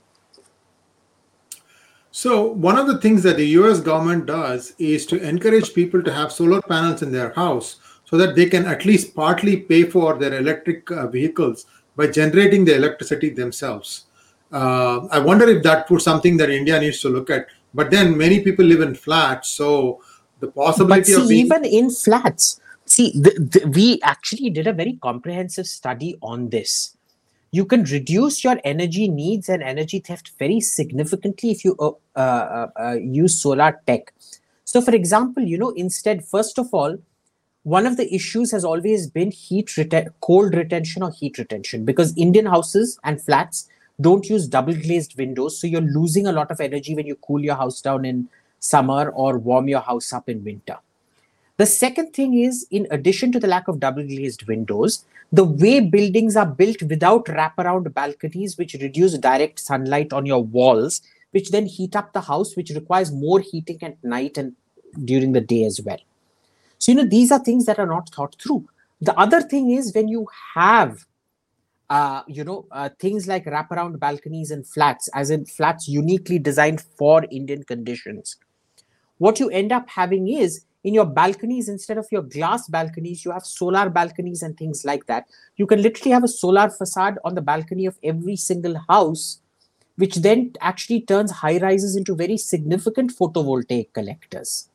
So, 2.11 2.43
one 2.43 2.77
of 2.77 2.87
the 2.87 2.97
things 2.97 3.21
that 3.23 3.37
the 3.37 3.47
US 3.59 3.79
government 3.79 4.25
does 4.25 4.73
is 4.79 5.05
to 5.07 5.21
encourage 5.21 5.73
people 5.73 6.01
to 6.03 6.11
have 6.11 6.31
solar 6.31 6.61
panels 6.61 7.01
in 7.01 7.11
their 7.11 7.31
house 7.33 7.77
so 8.05 8.17
that 8.17 8.35
they 8.35 8.47
can 8.47 8.65
at 8.65 8.85
least 8.85 9.15
partly 9.15 9.57
pay 9.57 9.83
for 9.83 10.17
their 10.17 10.33
electric 10.33 10.89
uh, 10.91 11.07
vehicles 11.07 11.67
by 11.95 12.07
generating 12.07 12.65
the 12.65 12.75
electricity 12.75 13.29
themselves. 13.29 14.05
Uh, 14.51 15.05
I 15.11 15.19
wonder 15.19 15.47
if 15.47 15.61
that 15.63 15.89
was 15.91 16.03
something 16.03 16.35
that 16.37 16.49
India 16.49 16.79
needs 16.79 17.01
to 17.01 17.09
look 17.09 17.29
at. 17.29 17.45
But 17.75 17.91
then 17.91 18.17
many 18.17 18.41
people 18.41 18.65
live 18.65 18.81
in 18.81 18.95
flats, 18.95 19.49
so 19.49 20.01
the 20.39 20.47
possibility 20.47 21.13
but 21.13 21.17
see, 21.17 21.21
of 21.21 21.29
being... 21.29 21.45
even 21.45 21.65
in 21.65 21.91
flats, 21.91 22.59
see, 22.85 23.11
the, 23.11 23.31
the, 23.51 23.67
we 23.67 23.99
actually 24.01 24.49
did 24.49 24.65
a 24.65 24.73
very 24.73 24.97
comprehensive 25.03 25.67
study 25.67 26.17
on 26.23 26.49
this 26.49 26.97
you 27.51 27.65
can 27.65 27.83
reduce 27.85 28.43
your 28.43 28.59
energy 28.63 29.07
needs 29.07 29.49
and 29.49 29.63
energy 29.63 29.99
theft 29.99 30.31
very 30.37 30.59
significantly 30.59 31.51
if 31.51 31.65
you 31.65 31.75
uh, 31.79 31.91
uh, 32.15 32.67
uh, 32.79 32.93
use 32.93 33.39
solar 33.39 33.79
tech. 33.87 34.13
So, 34.65 34.81
for 34.81 34.93
example, 34.93 35.43
you 35.43 35.57
know, 35.57 35.71
instead, 35.71 36.23
first 36.23 36.59
of 36.59 36.67
all, 36.73 36.97
one 37.63 37.85
of 37.85 37.97
the 37.97 38.13
issues 38.13 38.51
has 38.51 38.63
always 38.63 39.07
been 39.07 39.31
heat 39.31 39.67
reten- 39.69 40.09
cold 40.21 40.53
retention 40.53 41.03
or 41.03 41.11
heat 41.11 41.37
retention 41.37 41.85
because 41.85 42.15
Indian 42.17 42.45
houses 42.45 42.99
and 43.03 43.21
flats 43.21 43.67
don't 43.99 44.29
use 44.29 44.47
double 44.47 44.73
glazed 44.73 45.17
windows. 45.17 45.59
So, 45.59 45.65
you're 45.65 45.81
losing 45.81 46.27
a 46.27 46.31
lot 46.31 46.51
of 46.51 46.61
energy 46.61 46.95
when 46.95 47.07
you 47.07 47.15
cool 47.15 47.43
your 47.43 47.55
house 47.55 47.81
down 47.81 48.05
in 48.05 48.29
summer 48.59 49.09
or 49.09 49.39
warm 49.39 49.67
your 49.67 49.81
house 49.81 50.13
up 50.13 50.29
in 50.29 50.43
winter. 50.43 50.77
The 51.59 51.65
second 51.65 52.13
thing 52.13 52.35
is, 52.35 52.65
in 52.71 52.87
addition 52.89 53.33
to 53.33 53.39
the 53.39 53.47
lack 53.47 53.67
of 53.67 53.81
double 53.81 54.01
glazed 54.01 54.47
windows, 54.47 55.03
the 55.33 55.43
way 55.43 55.81
buildings 55.81 56.37
are 56.37 56.45
built 56.45 56.81
without 56.83 57.25
wraparound 57.25 57.93
balconies, 57.93 58.57
which 58.57 58.75
reduce 58.75 59.17
direct 59.17 59.59
sunlight 59.59 60.13
on 60.13 60.25
your 60.25 60.41
walls, 60.41 61.01
which 61.31 61.51
then 61.51 61.65
heat 61.65 61.97
up 61.97 62.13
the 62.13 62.21
house, 62.21 62.55
which 62.55 62.69
requires 62.69 63.11
more 63.11 63.41
heating 63.41 63.77
at 63.81 64.01
night 64.05 64.37
and 64.37 64.55
during 65.03 65.33
the 65.33 65.41
day 65.41 65.65
as 65.65 65.81
well. 65.81 65.99
So, 66.77 66.93
you 66.93 66.97
know, 66.99 67.09
these 67.09 67.29
are 67.29 67.43
things 67.43 67.65
that 67.65 67.77
are 67.77 67.85
not 67.85 68.07
thought 68.07 68.37
through. 68.41 68.69
The 69.01 69.19
other 69.19 69.41
thing 69.41 69.71
is 69.71 69.93
when 69.93 70.07
you 70.07 70.29
have, 70.55 71.05
uh, 71.89 72.21
you 72.25 72.45
know, 72.45 72.67
uh, 72.71 72.87
things 72.99 73.27
like 73.27 73.43
wraparound 73.43 73.99
balconies 73.99 74.51
and 74.51 74.65
flats, 74.65 75.09
as 75.13 75.29
in 75.29 75.45
flats 75.45 75.89
uniquely 75.89 76.39
designed 76.39 76.79
for 76.79 77.25
Indian 77.29 77.63
conditions, 77.63 78.37
what 79.17 79.41
you 79.41 79.49
end 79.49 79.73
up 79.73 79.89
having 79.89 80.29
is 80.29 80.63
in 80.83 80.93
your 80.93 81.05
balconies 81.05 81.67
instead 81.67 81.97
of 81.97 82.07
your 82.11 82.21
glass 82.21 82.67
balconies 82.67 83.25
you 83.25 83.31
have 83.31 83.45
solar 83.45 83.89
balconies 83.89 84.41
and 84.41 84.57
things 84.57 84.85
like 84.85 85.05
that. 85.07 85.25
You 85.57 85.67
can 85.67 85.81
literally 85.81 86.11
have 86.11 86.23
a 86.23 86.27
solar 86.27 86.69
facade 86.69 87.17
on 87.25 87.35
the 87.35 87.41
balcony 87.41 87.85
of 87.85 87.97
every 88.03 88.35
single 88.35 88.79
house 88.87 89.39
which 89.97 90.15
then 90.15 90.53
actually 90.61 91.01
turns 91.01 91.29
high 91.29 91.57
rises 91.57 91.97
into 91.97 92.15
very 92.15 92.37
significant 92.37 93.13
photovoltaic 93.13 93.91
collectors. 93.91 94.69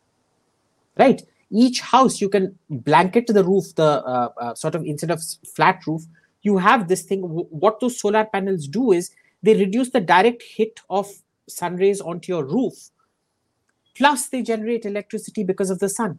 Right? 0.98 1.22
Each 1.50 1.80
house 1.80 2.20
you 2.20 2.28
can 2.28 2.58
blanket 2.68 3.28
the 3.28 3.42
roof 3.42 3.74
the 3.74 4.04
uh, 4.04 4.28
uh, 4.36 4.54
sort 4.54 4.74
of 4.74 4.84
instead 4.84 5.10
of 5.10 5.22
flat 5.54 5.86
roof 5.86 6.02
you 6.42 6.58
have 6.58 6.88
this 6.88 7.02
thing. 7.02 7.22
What 7.22 7.80
those 7.80 7.98
solar 7.98 8.26
panels 8.26 8.68
do 8.68 8.92
is 8.92 9.10
they 9.42 9.54
reduce 9.54 9.90
the 9.90 10.00
direct 10.00 10.42
hit 10.42 10.80
of 10.90 11.10
sun 11.48 11.76
rays 11.76 12.00
onto 12.00 12.32
your 12.32 12.44
roof 12.44 12.90
plus 13.94 14.28
they 14.28 14.42
generate 14.42 14.84
electricity 14.84 15.44
because 15.44 15.70
of 15.70 15.78
the 15.78 15.88
sun. 15.88 16.18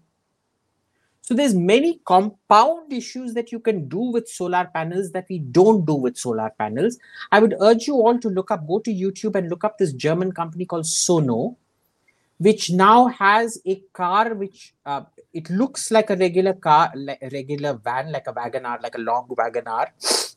So 1.22 1.34
there's 1.34 1.56
many 1.56 2.02
compound 2.06 2.94
issues 2.94 3.34
that 3.34 3.52
you 3.52 3.60
can 3.60 3.90
do 3.90 4.00
with 4.00 4.30
solar 4.30 4.70
panels 4.72 5.12
that 5.14 5.26
we 5.28 5.40
don't 5.40 5.84
do 5.84 5.96
with 5.96 6.18
solar 6.18 6.52
panels. 6.60 7.00
I 7.32 7.40
would 7.40 7.56
urge 7.60 7.88
you 7.88 7.96
all 7.96 8.20
to 8.20 8.30
look 8.30 8.52
up 8.52 8.68
go 8.68 8.78
to 8.80 8.94
youtube 8.94 9.36
and 9.36 9.50
look 9.50 9.64
up 9.64 9.78
this 9.80 9.92
german 9.94 10.32
company 10.32 10.66
called 10.66 10.86
sono 10.86 11.58
which 12.38 12.70
now 12.70 13.08
has 13.08 13.60
a 13.66 13.76
car 13.94 14.34
which 14.34 14.74
uh, 14.86 15.02
it 15.34 15.50
looks 15.50 15.92
like 15.92 16.10
a 16.10 16.16
regular 16.16 16.54
car 16.54 16.92
like 16.96 17.20
a 17.22 17.30
regular 17.30 17.74
van 17.74 18.12
like 18.12 18.28
a 18.28 18.34
Wagon 18.34 18.66
R 18.66 18.80
like 18.82 18.96
a 18.96 19.00
long 19.00 19.28
Wagon 19.38 19.68
R 19.68 19.92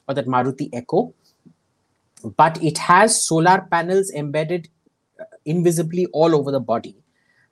or 0.08 0.14
that 0.14 0.26
maruti 0.26 0.70
Eeco. 0.70 1.12
But 2.36 2.62
it 2.62 2.78
has 2.78 3.24
solar 3.24 3.66
panels 3.70 4.10
embedded 4.10 4.68
uh, 5.20 5.24
invisibly 5.44 6.06
all 6.06 6.34
over 6.34 6.50
the 6.50 6.60
body 6.60 6.96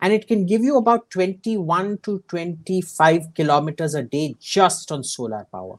and 0.01 0.13
it 0.13 0.27
can 0.27 0.47
give 0.47 0.63
you 0.63 0.77
about 0.77 1.11
21 1.11 1.99
to 2.03 2.23
25 2.29 3.35
kilometers 3.35 3.95
a 3.95 4.03
day 4.03 4.35
just 4.41 4.93
on 4.93 5.03
solar 5.03 5.47
power. 5.51 5.79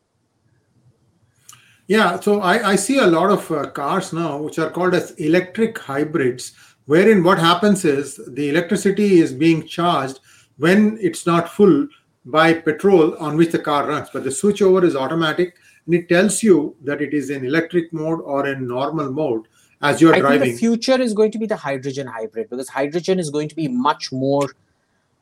Yeah, 1.88 2.20
so 2.20 2.41
I, 2.41 2.72
I 2.72 2.76
see 2.76 2.97
a 2.97 3.07
lot 3.07 3.32
of 3.32 3.49
uh, 3.49 3.70
cars 3.70 4.11
now 4.11 4.38
which 4.38 4.59
are 4.59 4.70
called 4.70 4.93
as 4.93 5.11
electric 5.11 5.78
hybrids, 5.78 6.53
wherein 6.86 7.24
what 7.24 7.39
happens 7.39 7.86
is 7.86 8.20
the 8.28 8.49
electricity 8.49 9.20
is 9.20 9.32
being 9.32 9.65
charged 9.65 10.20
when 10.57 10.97
it's 10.99 11.26
not 11.26 11.49
full 11.49 11.88
by 12.26 12.53
petrol 12.53 13.15
on 13.20 13.38
which 13.38 13.51
the 13.51 13.59
car 13.59 13.88
runs, 13.88 14.09
but 14.11 14.26
the 14.26 14.30
switchover 14.30 14.84
is 14.84 14.97
automatic 14.97 15.55
and 15.86 15.95
it 15.95 16.09
tells 16.09 16.43
you 16.43 16.76
that 16.84 17.01
it 17.01 17.13
is 17.13 17.30
in 17.30 17.45
electric 17.45 17.93
mode 17.93 18.20
or 18.22 18.47
in 18.47 18.68
normal 18.68 19.09
mode 19.09 19.47
as 19.82 20.01
you're 20.01 20.15
I 20.15 20.19
driving. 20.19 20.41
Think 20.41 20.53
the 20.53 20.59
future 20.59 20.99
is 21.01 21.13
going 21.13 21.32
to 21.32 21.38
be 21.38 21.45
the 21.45 21.55
hydrogen 21.55 22.07
hybrid 22.07 22.49
because 22.49 22.69
hydrogen 22.69 23.19
is 23.19 23.30
going 23.30 23.49
to 23.49 23.55
be 23.55 23.67
much 23.67 24.11
more 24.11 24.49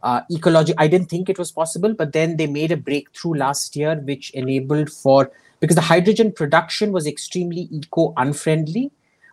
uh, 0.04 0.22
ecological. 0.32 0.82
I 0.82 0.88
didn't 0.88 1.10
think 1.10 1.30
it 1.30 1.40
was 1.40 1.52
possible, 1.52 1.94
but 1.94 2.14
then 2.14 2.38
they 2.38 2.48
made 2.48 2.72
a 2.72 2.78
breakthrough 2.78 3.34
last 3.34 3.76
year 3.76 3.96
which 3.96 4.32
enabled 4.32 4.92
for 4.92 5.32
because 5.60 5.76
the 5.76 5.82
hydrogen 5.82 6.32
production 6.32 6.92
was 6.92 7.08
extremely 7.08 7.68
eco 7.72 8.14
unfriendly. 8.18 8.92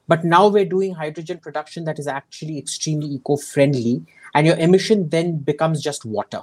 But 0.09 0.25
now 0.25 0.49
we're 0.49 0.64
doing 0.64 0.95
hydrogen 0.95 1.39
production 1.39 1.85
that 1.85 1.99
is 1.99 2.07
actually 2.07 2.59
extremely 2.59 3.07
eco 3.07 3.37
friendly, 3.37 4.05
and 4.35 4.47
your 4.47 4.57
emission 4.57 5.09
then 5.11 5.39
becomes 5.39 5.81
just 5.81 6.05
water. 6.05 6.43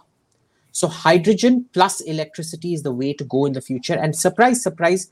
So 0.71 0.87
hydrogen 0.87 1.65
plus 1.73 1.99
electricity 2.01 2.73
is 2.73 2.83
the 2.83 2.93
way 2.93 3.13
to 3.13 3.23
go 3.25 3.45
in 3.45 3.53
the 3.53 3.61
future. 3.61 3.95
And 3.95 4.15
surprise, 4.15 4.63
surprise, 4.63 5.11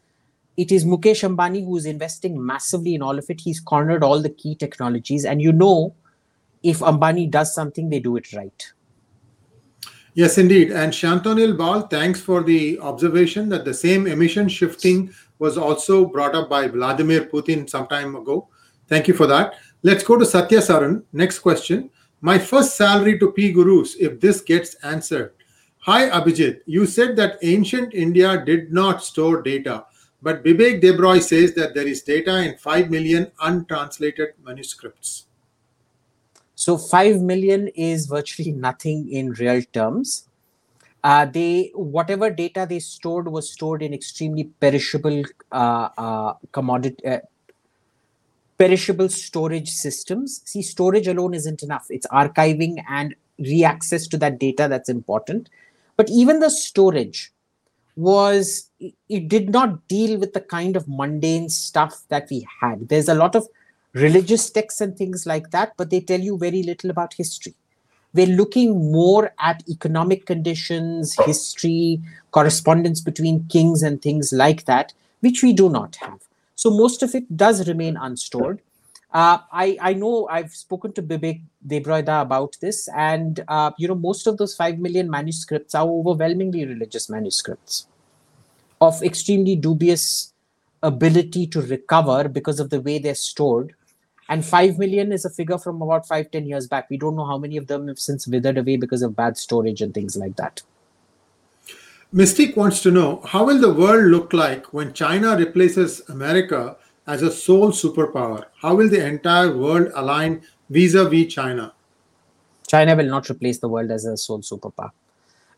it 0.57 0.71
is 0.71 0.83
Mukesh 0.83 1.23
Ambani 1.23 1.63
who 1.63 1.77
is 1.77 1.85
investing 1.85 2.43
massively 2.43 2.95
in 2.95 3.03
all 3.03 3.17
of 3.17 3.29
it. 3.29 3.39
He's 3.39 3.59
cornered 3.59 4.03
all 4.03 4.21
the 4.21 4.29
key 4.29 4.55
technologies. 4.55 5.23
And 5.23 5.41
you 5.41 5.53
know, 5.53 5.95
if 6.63 6.79
Ambani 6.79 7.29
does 7.29 7.53
something, 7.53 7.89
they 7.89 7.99
do 7.99 8.17
it 8.17 8.33
right. 8.33 8.73
Yes, 10.15 10.39
indeed. 10.39 10.71
And 10.71 10.91
Shantanil 10.91 11.55
Bal, 11.55 11.81
thanks 11.81 12.19
for 12.19 12.41
the 12.41 12.79
observation 12.79 13.49
that 13.49 13.65
the 13.65 13.73
same 13.73 14.07
emission 14.07 14.49
shifting 14.49 15.13
was 15.37 15.59
also 15.59 16.05
brought 16.05 16.33
up 16.33 16.49
by 16.49 16.67
Vladimir 16.67 17.25
Putin 17.25 17.69
some 17.69 17.85
time 17.85 18.15
ago. 18.15 18.47
Thank 18.87 19.07
you 19.07 19.13
for 19.13 19.27
that. 19.27 19.53
Let's 19.83 20.03
go 20.03 20.17
to 20.17 20.25
Satya 20.25 20.57
Saran. 20.57 21.03
Next 21.13 21.39
question. 21.39 21.91
My 22.21 22.39
first 22.39 22.75
salary 22.75 23.19
to 23.19 23.31
PGurus, 23.31 23.95
if 23.99 24.19
this 24.19 24.41
gets 24.41 24.73
answered. 24.83 25.33
Hi, 25.81 26.09
Abhijit. 26.09 26.61
You 26.65 26.87
said 26.87 27.15
that 27.17 27.37
ancient 27.43 27.93
India 27.93 28.43
did 28.43 28.73
not 28.73 29.03
store 29.03 29.43
data, 29.43 29.85
but 30.21 30.43
Bibek 30.43 30.81
Debroy 30.81 31.21
says 31.21 31.53
that 31.53 31.73
there 31.73 31.87
is 31.87 32.01
data 32.01 32.37
in 32.43 32.57
5 32.57 32.89
million 32.89 33.31
untranslated 33.39 34.33
manuscripts. 34.43 35.27
So 36.55 36.77
5 36.77 37.21
million 37.21 37.67
is 37.69 38.07
virtually 38.07 38.51
nothing 38.51 39.09
in 39.11 39.31
real 39.33 39.61
terms. 39.73 40.27
Uh, 41.03 41.25
they 41.25 41.71
whatever 41.75 42.31
data 42.31 42.65
they 42.67 42.79
stored 42.79 43.27
was 43.27 43.51
stored 43.51 43.83
in 43.83 43.93
extremely 43.93 44.45
perishable 44.59 45.23
uh, 45.51 45.89
uh, 45.97 46.33
commodity 46.51 47.05
uh, 47.05 47.19
perishable 48.57 49.07
storage 49.07 49.69
systems 49.69 50.41
see 50.43 50.63
storage 50.63 51.07
alone 51.07 51.35
isn't 51.35 51.61
enough 51.61 51.85
it's 51.89 52.07
archiving 52.07 52.83
and 52.89 53.15
reaccess 53.39 54.09
to 54.09 54.17
that 54.17 54.39
data 54.39 54.67
that's 54.67 54.89
important 54.89 55.49
but 55.95 56.09
even 56.09 56.39
the 56.39 56.49
storage 56.49 57.31
was 57.97 58.69
it 59.09 59.27
did 59.27 59.49
not 59.49 59.87
deal 59.87 60.17
with 60.19 60.33
the 60.33 60.39
kind 60.39 60.75
of 60.75 60.87
mundane 60.87 61.49
stuff 61.49 62.03
that 62.09 62.29
we 62.29 62.47
had 62.61 62.87
there's 62.87 63.09
a 63.09 63.15
lot 63.15 63.35
of 63.35 63.47
religious 63.97 64.49
texts 64.49 64.81
and 64.81 64.97
things 64.97 65.25
like 65.25 65.51
that, 65.51 65.73
but 65.77 65.89
they 65.89 65.99
tell 65.99 66.19
you 66.19 66.37
very 66.37 66.63
little 66.63 66.89
about 66.89 67.13
history. 67.13 67.55
We're 68.13 68.27
looking 68.27 68.91
more 68.91 69.31
at 69.39 69.63
economic 69.69 70.25
conditions, 70.25 71.15
history, 71.25 72.01
correspondence 72.31 73.01
between 73.01 73.45
kings, 73.47 73.83
and 73.83 74.01
things 74.01 74.31
like 74.31 74.65
that, 74.65 74.93
which 75.19 75.43
we 75.43 75.53
do 75.53 75.69
not 75.69 75.97
have. 75.97 76.19
So 76.55 76.71
most 76.71 77.03
of 77.03 77.13
it 77.13 77.37
does 77.37 77.67
remain 77.67 77.97
unstored. 77.97 78.61
Uh, 79.13 79.39
I, 79.51 79.77
I 79.81 79.93
know 79.93 80.27
I've 80.27 80.51
spoken 80.51 80.91
to 80.93 81.01
Bibek 81.01 81.41
Debroida 81.65 82.21
about 82.21 82.57
this, 82.59 82.89
and 82.95 83.43
uh, 83.47 83.71
you 83.77 83.87
know 83.87 83.95
most 83.95 84.27
of 84.27 84.37
those 84.37 84.55
five 84.55 84.79
million 84.79 85.09
manuscripts 85.09 85.73
are 85.75 85.87
overwhelmingly 85.87 86.65
religious 86.65 87.09
manuscripts 87.09 87.87
of 88.81 89.01
extremely 89.01 89.55
dubious 89.55 90.33
ability 90.83 91.47
to 91.47 91.61
recover 91.61 92.27
because 92.27 92.59
of 92.59 92.69
the 92.69 92.81
way 92.81 92.99
they're 92.99 93.15
stored. 93.15 93.73
And 94.29 94.45
5 94.45 94.77
million 94.77 95.13
is 95.13 95.23
a 95.23 95.29
figure 95.29 95.57
from 95.57 95.81
about 95.81 96.05
five 96.05 96.29
ten 96.31 96.45
years 96.45 96.67
back. 96.67 96.89
We 96.89 96.97
don't 96.97 97.15
know 97.15 97.25
how 97.25 97.37
many 97.37 97.55
of 97.55 97.67
them 97.67 97.87
have 97.87 97.97
since 97.97 98.27
withered 98.27 98.57
away 98.57 98.75
because 98.75 99.01
of 99.01 99.15
bad 99.15 99.37
storage 99.37 99.81
and 99.81 99.93
things 99.93 100.17
like 100.17 100.35
that. 100.35 100.61
Mystic 102.11 102.55
wants 102.57 102.81
to 102.83 102.91
know 102.91 103.21
how 103.25 103.45
will 103.45 103.59
the 103.59 103.73
world 103.73 104.05
look 104.05 104.31
like 104.31 104.73
when 104.73 104.93
china 104.93 105.35
replaces 105.35 106.01
america 106.07 106.77
as 107.07 107.21
a 107.21 107.31
sole 107.31 107.71
superpower 107.71 108.45
how 108.61 108.75
will 108.75 108.89
the 108.89 109.03
entire 109.05 109.55
world 109.55 109.91
align 109.95 110.41
vis-a-vis 110.69 111.33
china 111.33 111.73
china 112.67 112.95
will 112.95 113.11
not 113.15 113.29
replace 113.29 113.59
the 113.59 113.69
world 113.75 113.91
as 113.91 114.05
a 114.05 114.17
sole 114.17 114.41
superpower 114.41 114.91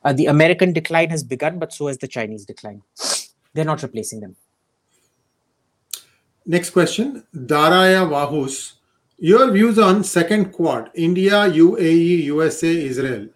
uh, 0.03 0.13
the 0.13 0.27
american 0.27 0.73
decline 0.73 1.09
has 1.09 1.23
begun 1.23 1.57
but 1.59 1.73
so 1.73 1.87
has 1.87 1.97
the 1.97 2.07
chinese 2.07 2.45
decline 2.45 2.81
they're 3.53 3.71
not 3.73 3.81
replacing 3.81 4.19
them 4.19 4.35
Next 6.49 6.71
question, 6.71 7.23
Daraya 7.35 8.09
Wahus. 8.09 8.73
Your 9.19 9.51
views 9.51 9.77
on 9.77 10.03
second 10.03 10.51
quad, 10.51 10.89
India, 10.95 11.33
UAE, 11.47 12.23
USA, 12.23 12.85
Israel. 12.85 13.27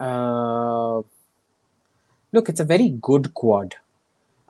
Uh, 0.00 1.02
look, 2.32 2.48
it's 2.48 2.58
a 2.58 2.64
very 2.64 2.88
good 2.88 3.32
quad. 3.34 3.76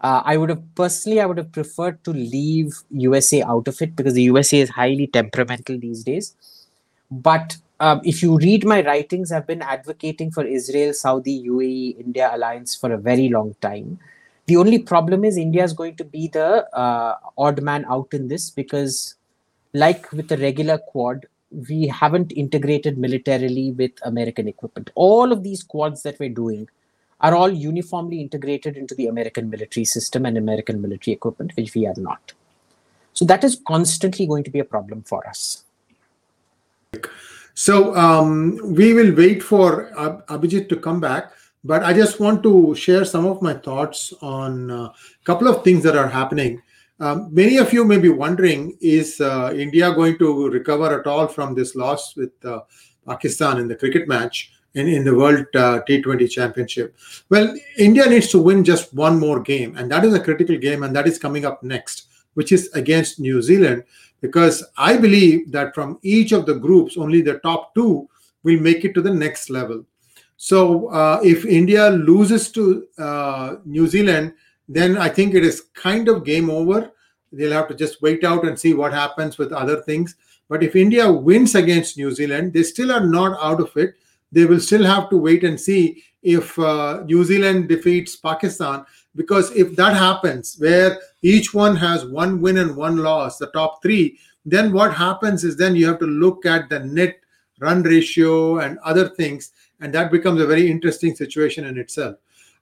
Uh, 0.03 0.20
I 0.24 0.36
would 0.36 0.48
have 0.48 0.62
personally, 0.74 1.20
I 1.20 1.26
would 1.26 1.38
have 1.38 1.53
preferred 1.53 2.03
to 2.05 2.11
leave 2.11 2.74
USA 2.90 3.42
out 3.42 3.68
of 3.68 3.80
it 3.80 3.94
because 3.94 4.14
the 4.14 4.22
USA 4.22 4.59
is 4.61 4.70
highly 4.70 5.07
temperamental 5.07 5.78
these 5.78 6.03
days. 6.03 6.34
But 7.11 7.57
um, 7.78 8.00
if 8.05 8.22
you 8.22 8.38
read 8.38 8.64
my 8.64 8.84
writings, 8.84 9.30
I've 9.30 9.46
been 9.46 9.62
advocating 9.62 10.30
for 10.30 10.44
Israel, 10.44 10.92
Saudi, 10.92 11.48
UAE, 11.48 12.00
India 12.00 12.30
alliance 12.32 12.74
for 12.74 12.92
a 12.92 12.98
very 12.98 13.28
long 13.28 13.55
time. 13.61 13.98
The 14.46 14.57
only 14.57 14.80
problem 14.80 15.24
is 15.24 15.36
India 15.36 15.62
is 15.62 15.72
going 15.72 15.96
to 15.96 16.05
be 16.05 16.28
the 16.28 16.68
uh, 16.76 17.16
odd 17.38 17.62
man 17.62 17.84
out 17.88 18.09
in 18.12 18.26
this 18.26 18.50
because, 18.50 19.14
like 19.72 20.11
with 20.12 20.28
the 20.28 20.36
regular 20.36 20.78
quad, 20.78 21.26
we 21.68 21.86
haven't 21.86 22.32
integrated 22.32 22.98
militarily 22.98 23.72
with 23.72 23.92
American 24.03 24.48
equipment. 24.48 24.90
All 24.94 25.30
of 25.30 25.42
these 25.42 25.62
quads 25.62 26.03
that 26.03 26.18
we're 26.18 26.28
doing 26.28 26.68
are 27.23 27.35
all 27.35 27.51
uniformly 27.51 28.20
integrated 28.20 28.77
into 28.77 28.95
the 28.95 29.07
American 29.07 29.49
military 29.49 29.85
system 29.85 30.27
and 30.27 30.37
American 30.37 30.83
military 30.83 31.14
equipment, 31.14 31.53
which 31.57 31.75
we 31.75 31.87
are 31.87 31.95
not. 31.97 32.33
So 33.14 33.25
that 33.27 33.45
is 33.45 33.61
constantly 33.66 34.27
going 34.27 34.45
to 34.45 34.51
be 34.51 34.59
a 34.59 34.64
problem 34.64 35.03
for 35.03 35.27
us. 35.27 35.64
So 37.55 37.95
um, 37.95 38.59
we 38.62 38.93
will 38.95 39.14
wait 39.14 39.43
for 39.43 39.93
Ab- 39.99 40.27
Abhijit 40.27 40.68
to 40.70 40.77
come 40.77 41.01
back 41.01 41.33
but 41.64 41.85
I 41.85 41.93
just 41.93 42.18
want 42.18 42.43
to 42.43 42.75
share 42.75 43.05
some 43.05 43.27
of 43.27 43.41
my 43.41 43.55
thoughts 43.55 44.12
on 44.20 44.70
a 44.70 44.93
couple 45.25 45.49
of 45.49 45.62
things 45.62 45.83
that 45.85 45.97
are 45.97 46.09
happening. 46.09 46.61
Um, 46.99 47.29
many 47.33 47.57
of 47.59 47.73
you 47.73 47.85
may 47.85 47.99
be 47.99 48.09
wondering 48.09 48.77
is 48.81 49.20
uh, 49.20 49.53
India 49.55 49.93
going 49.93 50.18
to 50.18 50.51
recover 50.51 50.99
at 50.99 51.07
all 51.07 51.29
from 51.29 51.55
this 51.55 51.75
loss 51.75 52.16
with 52.16 52.33
uh, 52.45 52.61
Pakistan 53.07 53.59
in 53.59 53.68
the 53.68 53.77
cricket 53.77 54.09
match 54.09 54.53
in, 54.75 54.89
in 54.89 55.05
the 55.05 55.14
World 55.14 55.47
uh, 55.55 55.81
T20 55.89 56.31
Championship? 56.31 56.97
Well, 57.29 57.55
India 57.79 58.07
needs 58.07 58.29
to 58.29 58.43
win 58.43 58.64
just 58.64 58.93
one 58.95 59.18
more 59.18 59.41
game, 59.41 59.77
and 59.77 59.91
that 59.91 60.05
is 60.05 60.14
a 60.14 60.20
critical 60.20 60.57
game, 60.57 60.83
and 60.83 60.95
that 60.97 61.07
is 61.07 61.18
coming 61.18 61.45
up 61.45 61.62
next, 61.62 62.09
which 62.35 62.53
is 62.53 62.70
against 62.75 63.20
New 63.20 63.43
Zealand. 63.43 63.85
Because 64.20 64.64
I 64.77 64.97
believe 64.97 65.51
that 65.51 65.75
from 65.75 65.99
each 66.03 66.33
of 66.33 66.47
the 66.47 66.55
groups, 66.55 66.97
only 66.97 67.23
the 67.23 67.39
top 67.41 67.75
two 67.75 68.09
will 68.45 68.61
make 68.61 68.85
it 68.85 68.95
to 68.95 69.03
the 69.03 69.12
next 69.12 69.51
level 69.51 69.85
so 70.43 70.89
uh, 70.89 71.20
if 71.23 71.45
India 71.45 71.89
loses 71.91 72.51
to 72.51 72.89
uh, 72.99 73.57
New 73.64 73.87
Zealand, 73.87 74.35
then 74.68 74.99
I 74.99 75.09
think 75.09 75.37
it 75.37 75.45
is 75.45 75.68
kind 75.73 76.09
of 76.09 76.25
game 76.25 76.51
over. 76.51 76.91
They'll 77.31 77.53
have 77.53 77.68
to 77.68 77.77
just 77.77 78.03
wait 78.03 78.25
out 78.25 78.45
and 78.45 78.59
see 78.59 78.75
what 78.75 78.93
happens 78.93 79.39
with 79.39 79.53
other 79.53 79.83
things. 79.83 80.16
But 80.49 80.64
if 80.64 80.75
India 80.75 81.11
wins 81.12 81.55
against 81.55 81.97
New 81.97 82.11
Zealand, 82.11 82.55
they 82.55 82.64
still 82.64 82.91
are 82.91 83.07
not 83.07 83.39
out 83.41 83.61
of 83.61 83.70
it. 83.77 83.95
They 84.33 84.47
will 84.47 84.61
still 84.61 84.85
have 84.85 85.11
to 85.11 85.16
wait 85.16 85.45
and 85.45 85.61
see 85.61 86.03
if 86.22 86.59
uh, 86.59 87.03
New 87.05 87.24
Zealand 87.24 87.68
defeats 87.68 88.16
Pakistan. 88.16 88.85
Because 89.14 89.51
if 89.53 89.76
that 89.76 89.95
happens, 89.95 90.57
where 90.59 90.99
each 91.20 91.53
one 91.53 91.76
has 91.76 92.07
one 92.07 92.41
win 92.41 92.59
and 92.59 92.74
one 92.74 92.97
loss, 92.97 93.37
the 93.37 93.49
top 93.49 93.83
three, 93.83 94.18
then 94.47 94.72
what 94.72 94.95
happens 94.95 95.45
is 95.45 95.57
then 95.57 95.76
you 95.76 95.87
have 95.87 95.99
to 95.99 96.07
look 96.07 96.47
at 96.47 96.68
the 96.70 96.80
net 96.80 97.20
run 97.61 97.83
ratio 97.83 98.59
and 98.59 98.78
other 98.78 99.11
things 99.11 99.53
and 99.83 99.93
that 99.93 100.11
becomes 100.12 100.41
a 100.41 100.47
very 100.47 100.70
interesting 100.70 101.14
situation 101.14 101.64
in 101.64 101.76
itself. 101.76 102.16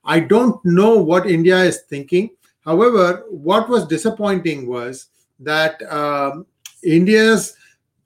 I 0.04 0.20
don't 0.20 0.58
know 0.64 0.96
what 0.96 1.30
India 1.30 1.58
is 1.58 1.82
thinking. 1.82 2.30
However, 2.64 3.24
what 3.28 3.68
was 3.68 3.86
disappointing 3.86 4.66
was 4.66 5.08
that 5.38 5.80
um, 5.92 6.46
India's 6.82 7.56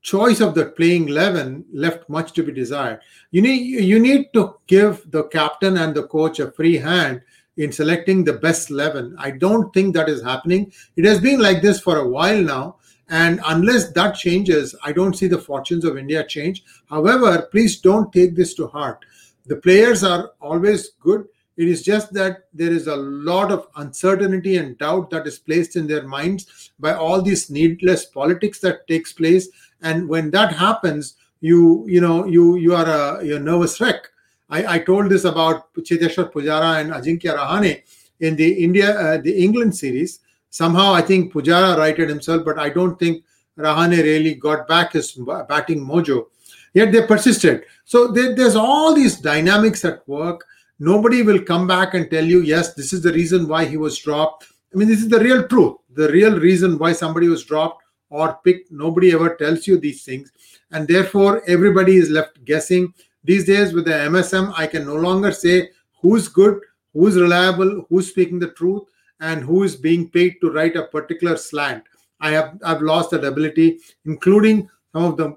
choice 0.04 0.40
of 0.40 0.54
the 0.54 0.66
playing 0.66 1.08
11 1.08 1.64
left 1.72 2.08
much 2.08 2.32
to 2.34 2.42
be 2.44 2.52
desired. 2.52 3.00
You 3.32 3.42
need 3.42 3.84
you 3.84 3.98
need 3.98 4.32
to 4.34 4.56
give 4.68 5.10
the 5.10 5.24
captain 5.24 5.78
and 5.78 5.94
the 5.94 6.06
coach 6.06 6.38
a 6.38 6.52
free 6.52 6.76
hand 6.76 7.22
in 7.56 7.72
selecting 7.72 8.22
the 8.22 8.34
best 8.34 8.70
11. 8.70 9.16
I 9.18 9.30
don't 9.32 9.72
think 9.72 9.94
that 9.94 10.08
is 10.08 10.22
happening. 10.22 10.72
It 10.96 11.04
has 11.06 11.20
been 11.20 11.40
like 11.40 11.62
this 11.62 11.80
for 11.80 11.98
a 11.98 12.08
while 12.08 12.40
now. 12.40 12.76
And 13.08 13.40
unless 13.46 13.92
that 13.92 14.12
changes, 14.12 14.74
I 14.82 14.92
don't 14.92 15.16
see 15.16 15.26
the 15.26 15.38
fortunes 15.38 15.84
of 15.84 15.98
India 15.98 16.24
change. 16.24 16.64
However, 16.86 17.48
please 17.50 17.80
don't 17.80 18.12
take 18.12 18.34
this 18.34 18.54
to 18.54 18.66
heart. 18.66 19.04
The 19.46 19.56
players 19.56 20.02
are 20.04 20.32
always 20.40 20.90
good. 21.00 21.26
It 21.56 21.68
is 21.68 21.82
just 21.82 22.12
that 22.14 22.48
there 22.52 22.72
is 22.72 22.88
a 22.88 22.96
lot 22.96 23.52
of 23.52 23.68
uncertainty 23.76 24.56
and 24.56 24.76
doubt 24.78 25.10
that 25.10 25.26
is 25.26 25.38
placed 25.38 25.76
in 25.76 25.86
their 25.86 26.06
minds 26.06 26.72
by 26.80 26.94
all 26.94 27.22
these 27.22 27.48
needless 27.48 28.06
politics 28.06 28.58
that 28.60 28.88
takes 28.88 29.12
place. 29.12 29.48
And 29.82 30.08
when 30.08 30.30
that 30.30 30.52
happens, 30.52 31.16
you 31.40 31.84
you 31.86 32.00
know 32.00 32.24
you 32.24 32.56
you 32.56 32.74
are 32.74 32.86
a 32.86 33.24
you're 33.24 33.38
a 33.38 33.40
nervous 33.40 33.80
wreck. 33.80 34.08
I, 34.50 34.76
I 34.76 34.78
told 34.78 35.10
this 35.10 35.24
about 35.24 35.72
Cheteshwar 35.74 36.32
Pujara 36.32 36.80
and 36.80 36.92
Ajinkya 36.92 37.36
Rahane 37.36 37.82
in 38.20 38.36
the 38.36 38.52
India 38.64 38.98
uh, 38.98 39.16
the 39.18 39.36
England 39.44 39.76
series 39.76 40.20
Somehow, 40.54 40.94
I 40.94 41.02
think 41.02 41.32
Pujara 41.32 41.76
righted 41.76 42.08
himself, 42.08 42.44
but 42.44 42.60
I 42.60 42.68
don't 42.68 42.96
think 42.96 43.24
Rahane 43.58 44.00
really 44.00 44.36
got 44.36 44.68
back 44.68 44.92
his 44.92 45.10
batting 45.48 45.84
mojo. 45.84 46.26
Yet 46.74 46.92
they 46.92 47.04
persisted. 47.04 47.64
So 47.84 48.06
there, 48.06 48.36
there's 48.36 48.54
all 48.54 48.94
these 48.94 49.16
dynamics 49.16 49.84
at 49.84 50.06
work. 50.08 50.44
Nobody 50.78 51.22
will 51.22 51.42
come 51.42 51.66
back 51.66 51.94
and 51.94 52.08
tell 52.08 52.24
you, 52.24 52.42
yes, 52.42 52.72
this 52.74 52.92
is 52.92 53.02
the 53.02 53.12
reason 53.12 53.48
why 53.48 53.64
he 53.64 53.76
was 53.76 53.98
dropped. 53.98 54.46
I 54.72 54.78
mean, 54.78 54.86
this 54.86 55.00
is 55.00 55.08
the 55.08 55.18
real 55.18 55.48
truth, 55.48 55.78
the 55.92 56.08
real 56.12 56.38
reason 56.38 56.78
why 56.78 56.92
somebody 56.92 57.26
was 57.26 57.42
dropped 57.42 57.82
or 58.14 58.38
picked. 58.44 58.70
Nobody 58.70 59.12
ever 59.12 59.34
tells 59.34 59.66
you 59.66 59.76
these 59.76 60.04
things. 60.04 60.30
And 60.70 60.86
therefore, 60.86 61.42
everybody 61.48 61.96
is 61.96 62.10
left 62.10 62.44
guessing. 62.44 62.94
These 63.24 63.46
days, 63.46 63.72
with 63.72 63.86
the 63.86 63.92
MSM, 63.92 64.54
I 64.56 64.68
can 64.68 64.86
no 64.86 64.94
longer 64.94 65.32
say 65.32 65.70
who's 66.00 66.28
good, 66.28 66.60
who's 66.92 67.16
reliable, 67.16 67.84
who's 67.88 68.10
speaking 68.10 68.38
the 68.38 68.52
truth, 68.52 68.84
and 69.20 69.42
who 69.42 69.64
is 69.64 69.74
being 69.74 70.10
paid 70.10 70.36
to 70.40 70.52
write 70.52 70.76
a 70.76 70.84
particular 70.84 71.36
slant. 71.36 71.82
I 72.20 72.30
have 72.30 72.58
I've 72.64 72.82
lost 72.82 73.10
that 73.10 73.24
ability, 73.24 73.80
including 74.04 74.68
some 74.92 75.04
of 75.04 75.16
the 75.16 75.36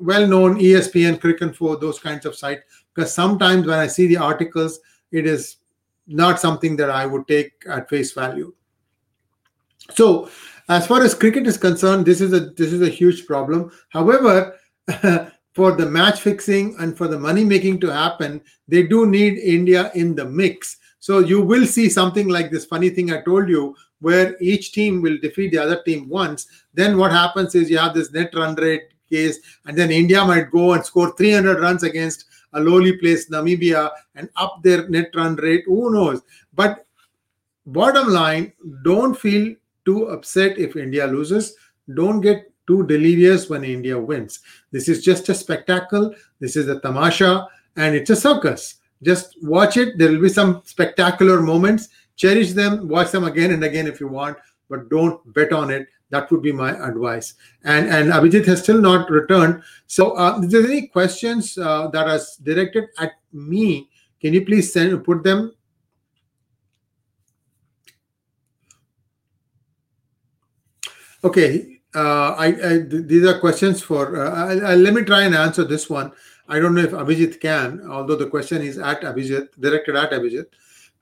well-known 0.00 0.58
ESPN, 0.58 1.20
Cricinfo, 1.20 1.78
those 1.78 1.98
kinds 1.98 2.24
of 2.24 2.34
sites. 2.34 2.62
Because 2.94 3.12
sometimes 3.12 3.66
when 3.66 3.78
I 3.78 3.88
see 3.88 4.06
the 4.06 4.16
articles, 4.16 4.80
it 5.12 5.26
is 5.26 5.56
not 6.06 6.40
something 6.40 6.76
that 6.76 6.88
I 6.88 7.04
would 7.04 7.28
take 7.28 7.52
at 7.68 7.90
face 7.90 8.12
value. 8.12 8.54
So, 9.94 10.30
as 10.68 10.86
far 10.86 11.02
as 11.02 11.14
cricket 11.14 11.46
is 11.46 11.56
concerned, 11.56 12.06
this 12.06 12.20
is 12.20 12.32
a 12.32 12.40
this 12.40 12.72
is 12.72 12.82
a 12.82 12.88
huge 12.88 13.26
problem. 13.26 13.70
However, 13.90 14.58
for 15.52 15.72
the 15.72 15.86
match 15.86 16.20
fixing 16.20 16.76
and 16.78 16.96
for 16.96 17.08
the 17.08 17.18
money 17.18 17.44
making 17.44 17.80
to 17.80 17.92
happen, 17.92 18.40
they 18.68 18.82
do 18.82 19.06
need 19.06 19.38
India 19.38 19.90
in 19.94 20.14
the 20.14 20.24
mix. 20.24 20.76
So 20.98 21.20
you 21.20 21.40
will 21.40 21.66
see 21.66 21.88
something 21.88 22.28
like 22.28 22.50
this 22.50 22.64
funny 22.64 22.90
thing 22.90 23.12
I 23.12 23.22
told 23.22 23.48
you, 23.48 23.76
where 24.00 24.36
each 24.40 24.72
team 24.72 25.02
will 25.02 25.18
defeat 25.18 25.52
the 25.52 25.58
other 25.58 25.82
team 25.84 26.08
once. 26.08 26.46
Then 26.74 26.98
what 26.98 27.12
happens 27.12 27.54
is 27.54 27.70
you 27.70 27.78
have 27.78 27.94
this 27.94 28.12
net 28.12 28.34
run 28.34 28.54
rate 28.56 28.88
case, 29.08 29.38
and 29.66 29.78
then 29.78 29.90
India 29.90 30.24
might 30.24 30.50
go 30.50 30.72
and 30.72 30.84
score 30.84 31.14
300 31.16 31.60
runs 31.60 31.84
against 31.84 32.24
a 32.54 32.60
lowly 32.60 32.96
placed 32.96 33.30
Namibia 33.30 33.90
and 34.14 34.28
up 34.36 34.62
their 34.62 34.88
net 34.88 35.10
run 35.14 35.36
rate. 35.36 35.64
Who 35.66 35.92
knows? 35.92 36.22
But 36.54 36.86
bottom 37.66 38.08
line, 38.08 38.52
don't 38.82 39.14
feel 39.14 39.54
too 39.86 40.08
upset 40.08 40.58
if 40.58 40.76
India 40.76 41.06
loses. 41.06 41.56
Don't 41.94 42.20
get 42.20 42.52
too 42.66 42.84
delirious 42.86 43.48
when 43.48 43.64
India 43.64 43.98
wins. 43.98 44.40
This 44.72 44.88
is 44.88 45.02
just 45.02 45.28
a 45.28 45.34
spectacle. 45.34 46.14
This 46.40 46.56
is 46.56 46.68
a 46.68 46.80
tamasha 46.80 47.48
and 47.76 47.94
it's 47.94 48.10
a 48.10 48.16
circus. 48.16 48.76
Just 49.02 49.36
watch 49.42 49.76
it. 49.76 49.96
There 49.98 50.10
will 50.10 50.20
be 50.20 50.28
some 50.28 50.62
spectacular 50.64 51.40
moments. 51.40 51.88
Cherish 52.16 52.52
them, 52.52 52.88
watch 52.88 53.10
them 53.10 53.24
again 53.24 53.52
and 53.52 53.62
again 53.62 53.86
if 53.86 54.00
you 54.00 54.08
want, 54.08 54.38
but 54.68 54.88
don't 54.88 55.20
bet 55.34 55.52
on 55.52 55.70
it. 55.70 55.86
That 56.10 56.30
would 56.30 56.42
be 56.42 56.52
my 56.52 56.70
advice. 56.70 57.34
And 57.64 57.88
and 57.88 58.12
Abhijit 58.12 58.46
has 58.46 58.62
still 58.62 58.80
not 58.80 59.10
returned. 59.10 59.62
So, 59.86 60.12
uh, 60.12 60.40
if 60.40 60.54
any 60.54 60.86
questions 60.86 61.58
uh, 61.58 61.88
that 61.88 62.06
are 62.06 62.20
directed 62.42 62.84
at 62.98 63.12
me, 63.32 63.90
can 64.20 64.32
you 64.32 64.44
please 64.44 64.72
send 64.72 65.04
put 65.04 65.24
them 65.24 65.52
Okay, 71.26 71.80
uh, 71.92 72.36
I, 72.38 72.46
I, 72.46 72.78
these 72.86 73.26
are 73.26 73.40
questions 73.40 73.82
for. 73.82 74.24
Uh, 74.24 74.30
I, 74.30 74.72
I, 74.72 74.74
let 74.76 74.94
me 74.94 75.02
try 75.02 75.22
and 75.22 75.34
answer 75.34 75.64
this 75.64 75.90
one. 75.90 76.12
I 76.48 76.60
don't 76.60 76.72
know 76.76 76.82
if 76.82 76.92
Abhijit 76.92 77.40
can, 77.40 77.84
although 77.90 78.14
the 78.14 78.28
question 78.28 78.62
is 78.62 78.78
at 78.78 79.00
Abhijit, 79.00 79.48
directed 79.58 79.96
at 79.96 80.12
Abhijit. 80.12 80.46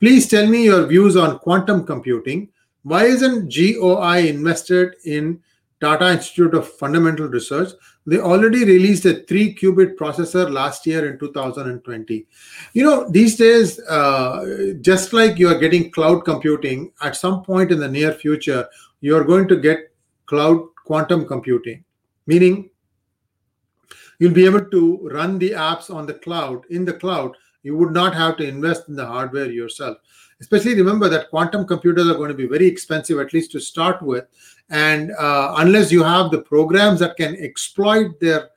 Please 0.00 0.26
tell 0.26 0.46
me 0.46 0.64
your 0.64 0.86
views 0.86 1.14
on 1.14 1.38
quantum 1.40 1.84
computing. 1.84 2.48
Why 2.84 3.04
isn't 3.04 3.54
GOI 3.54 4.28
invested 4.28 4.94
in 5.04 5.42
Tata 5.78 6.12
Institute 6.12 6.54
of 6.54 6.72
Fundamental 6.72 7.28
Research? 7.28 7.72
They 8.06 8.18
already 8.18 8.64
released 8.64 9.04
a 9.04 9.24
three 9.24 9.54
qubit 9.54 9.96
processor 9.96 10.50
last 10.50 10.86
year 10.86 11.06
in 11.10 11.18
2020. 11.18 12.26
You 12.72 12.82
know, 12.82 13.10
these 13.10 13.36
days, 13.36 13.78
uh, 13.90 14.72
just 14.80 15.12
like 15.12 15.38
you 15.38 15.48
are 15.48 15.58
getting 15.58 15.90
cloud 15.90 16.24
computing, 16.24 16.92
at 17.02 17.14
some 17.14 17.42
point 17.42 17.70
in 17.70 17.78
the 17.78 17.88
near 17.88 18.14
future, 18.14 18.66
you 19.02 19.14
are 19.14 19.24
going 19.24 19.48
to 19.48 19.56
get 19.56 19.93
cloud 20.26 20.60
quantum 20.84 21.26
computing, 21.26 21.84
meaning 22.26 22.70
you'll 24.18 24.32
be 24.32 24.44
able 24.44 24.64
to 24.64 25.08
run 25.08 25.38
the 25.38 25.50
apps 25.50 25.94
on 25.94 26.06
the 26.06 26.14
cloud 26.14 26.62
in 26.70 26.84
the 26.84 26.92
cloud 26.92 27.34
you 27.64 27.76
would 27.76 27.92
not 27.92 28.14
have 28.14 28.36
to 28.36 28.46
invest 28.46 28.88
in 28.88 28.94
the 28.94 29.04
hardware 29.04 29.50
yourself. 29.50 29.98
Especially 30.40 30.74
remember 30.74 31.08
that 31.08 31.30
quantum 31.30 31.66
computers 31.66 32.06
are 32.06 32.14
going 32.14 32.28
to 32.28 32.34
be 32.34 32.46
very 32.46 32.66
expensive 32.66 33.18
at 33.18 33.32
least 33.32 33.50
to 33.52 33.60
start 33.60 34.00
with 34.02 34.26
and 34.70 35.10
uh, 35.12 35.54
unless 35.58 35.90
you 35.90 36.02
have 36.02 36.30
the 36.30 36.42
programs 36.42 37.00
that 37.00 37.16
can 37.16 37.34
exploit 37.36 38.20
their 38.20 38.50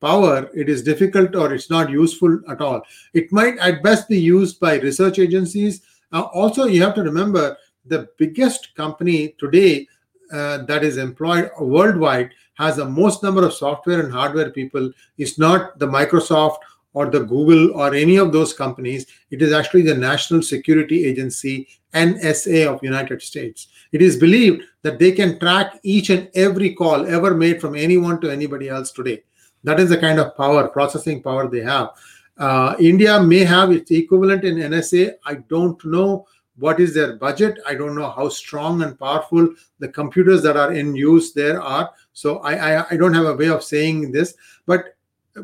power 0.00 0.50
it 0.54 0.68
is 0.68 0.82
difficult 0.82 1.34
or 1.34 1.54
it's 1.54 1.70
not 1.70 1.90
useful 1.90 2.40
at 2.48 2.60
all. 2.60 2.82
It 3.12 3.30
might 3.32 3.58
at 3.58 3.82
best 3.82 4.08
be 4.08 4.18
used 4.18 4.58
by 4.60 4.78
research 4.78 5.18
agencies. 5.18 5.82
Uh, 6.12 6.22
also 6.22 6.64
you 6.64 6.82
have 6.82 6.94
to 6.94 7.02
remember 7.02 7.56
the 7.86 8.08
biggest 8.18 8.74
company 8.74 9.34
today 9.38 9.86
uh, 10.34 10.58
that 10.64 10.82
is 10.82 10.96
employed 10.96 11.50
worldwide 11.60 12.30
has 12.54 12.76
the 12.76 12.84
most 12.84 13.22
number 13.22 13.44
of 13.44 13.52
software 13.52 14.00
and 14.00 14.12
hardware 14.12 14.50
people 14.50 14.90
is 15.18 15.38
not 15.38 15.78
the 15.78 15.86
Microsoft 15.86 16.58
or 16.92 17.06
the 17.10 17.20
Google 17.20 17.72
or 17.80 17.94
any 17.94 18.16
of 18.16 18.32
those 18.32 18.52
companies. 18.52 19.06
It 19.30 19.42
is 19.42 19.52
actually 19.52 19.82
the 19.82 19.94
National 19.94 20.42
Security 20.42 21.04
Agency, 21.04 21.68
NSA 21.92 22.66
of 22.72 22.82
United 22.82 23.22
States. 23.22 23.68
It 23.92 24.02
is 24.02 24.16
believed 24.16 24.62
that 24.82 24.98
they 24.98 25.12
can 25.12 25.38
track 25.38 25.80
each 25.82 26.10
and 26.10 26.28
every 26.34 26.74
call 26.74 27.06
ever 27.06 27.34
made 27.34 27.60
from 27.60 27.74
anyone 27.74 28.20
to 28.20 28.30
anybody 28.30 28.68
else 28.68 28.92
today. 28.92 29.22
That 29.64 29.80
is 29.80 29.88
the 29.88 29.98
kind 29.98 30.18
of 30.18 30.36
power, 30.36 30.68
processing 30.68 31.22
power 31.22 31.48
they 31.48 31.62
have. 31.62 31.90
Uh, 32.36 32.74
India 32.80 33.20
may 33.22 33.44
have 33.44 33.70
its 33.70 33.90
equivalent 33.90 34.44
in 34.44 34.56
NSA. 34.56 35.14
I 35.24 35.34
don't 35.48 35.82
know 35.84 36.26
what 36.56 36.78
is 36.80 36.94
their 36.94 37.16
budget? 37.16 37.58
I 37.66 37.74
don't 37.74 37.96
know 37.96 38.10
how 38.10 38.28
strong 38.28 38.82
and 38.82 38.98
powerful 38.98 39.48
the 39.80 39.88
computers 39.88 40.42
that 40.42 40.56
are 40.56 40.72
in 40.72 40.94
use 40.94 41.32
there 41.32 41.60
are. 41.60 41.90
So 42.12 42.38
i 42.38 42.54
i, 42.54 42.86
I 42.90 42.96
don't 42.96 43.14
have 43.14 43.26
a 43.26 43.34
way 43.34 43.48
of 43.48 43.64
saying 43.64 44.12
this 44.12 44.34
but 44.66 44.94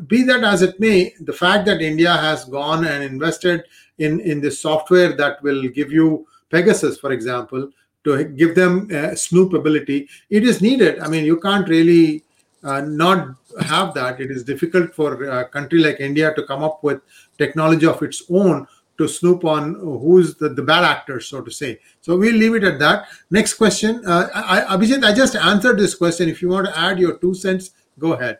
be 0.07 0.23
that 0.23 0.43
as 0.43 0.61
it 0.61 0.79
may 0.79 1.13
the 1.19 1.33
fact 1.33 1.65
that 1.65 1.81
india 1.81 2.13
has 2.13 2.45
gone 2.45 2.85
and 2.85 3.03
invested 3.03 3.63
in 3.97 4.19
in 4.21 4.39
the 4.39 4.49
software 4.49 5.15
that 5.17 5.41
will 5.43 5.67
give 5.67 5.91
you 5.91 6.25
pegasus 6.49 6.97
for 6.97 7.11
example 7.11 7.69
to 8.03 8.23
give 8.23 8.55
them 8.55 8.87
uh, 8.93 9.13
snoop 9.15 9.53
ability 9.53 10.09
it 10.29 10.43
is 10.43 10.61
needed. 10.61 10.99
I 10.99 11.07
mean 11.07 11.25
you 11.25 11.39
can't 11.39 11.67
really 11.67 12.23
uh, 12.63 12.81
not 12.81 13.35
have 13.59 13.93
that. 13.95 14.21
It 14.21 14.29
is 14.29 14.43
difficult 14.43 14.93
for 14.93 15.23
a 15.23 15.45
country 15.45 15.79
like 15.79 15.99
india 15.99 16.33
to 16.35 16.43
come 16.43 16.63
up 16.63 16.83
with 16.83 17.01
technology 17.37 17.85
of 17.85 18.01
its 18.01 18.23
own 18.29 18.67
to 19.01 19.07
snoop 19.07 19.43
on 19.45 19.75
who's 19.75 20.35
the, 20.35 20.49
the 20.49 20.61
bad 20.61 20.83
actor, 20.83 21.19
so 21.19 21.41
to 21.41 21.51
say. 21.51 21.79
So 22.01 22.17
we'll 22.17 22.35
leave 22.35 22.55
it 22.55 22.63
at 22.63 22.79
that. 22.79 23.07
Next 23.29 23.55
question. 23.55 24.05
Uh, 24.05 24.29
I, 24.33 24.61
Abhijit, 24.75 25.03
I 25.03 25.13
just 25.13 25.35
answered 25.35 25.79
this 25.79 25.95
question. 25.95 26.29
If 26.29 26.41
you 26.41 26.49
want 26.49 26.67
to 26.67 26.79
add 26.79 26.99
your 26.99 27.17
two 27.17 27.33
cents, 27.33 27.71
go 27.97 28.13
ahead. 28.13 28.39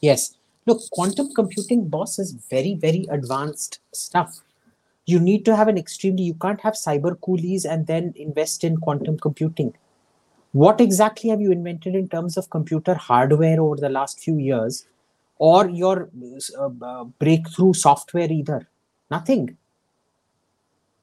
Yes. 0.00 0.36
Look, 0.66 0.80
quantum 0.90 1.32
computing, 1.34 1.88
boss, 1.88 2.18
is 2.18 2.32
very, 2.50 2.74
very 2.74 3.06
advanced 3.10 3.80
stuff. 3.92 4.40
You 5.04 5.20
need 5.20 5.44
to 5.44 5.54
have 5.54 5.68
an 5.68 5.78
extremely, 5.78 6.24
you 6.24 6.34
can't 6.34 6.60
have 6.60 6.74
cyber 6.74 7.20
coolies 7.20 7.64
and 7.64 7.86
then 7.86 8.12
invest 8.16 8.64
in 8.64 8.76
quantum 8.78 9.18
computing. 9.18 9.74
What 10.52 10.80
exactly 10.80 11.30
have 11.30 11.40
you 11.40 11.52
invented 11.52 11.94
in 11.94 12.08
terms 12.08 12.36
of 12.36 12.50
computer 12.50 12.94
hardware 12.94 13.60
over 13.60 13.76
the 13.76 13.90
last 13.90 14.18
few 14.20 14.38
years 14.38 14.88
or 15.38 15.68
your 15.68 16.08
uh, 16.58 16.70
uh, 16.82 17.04
breakthrough 17.04 17.74
software 17.74 18.32
either? 18.32 18.66
Nothing 19.10 19.56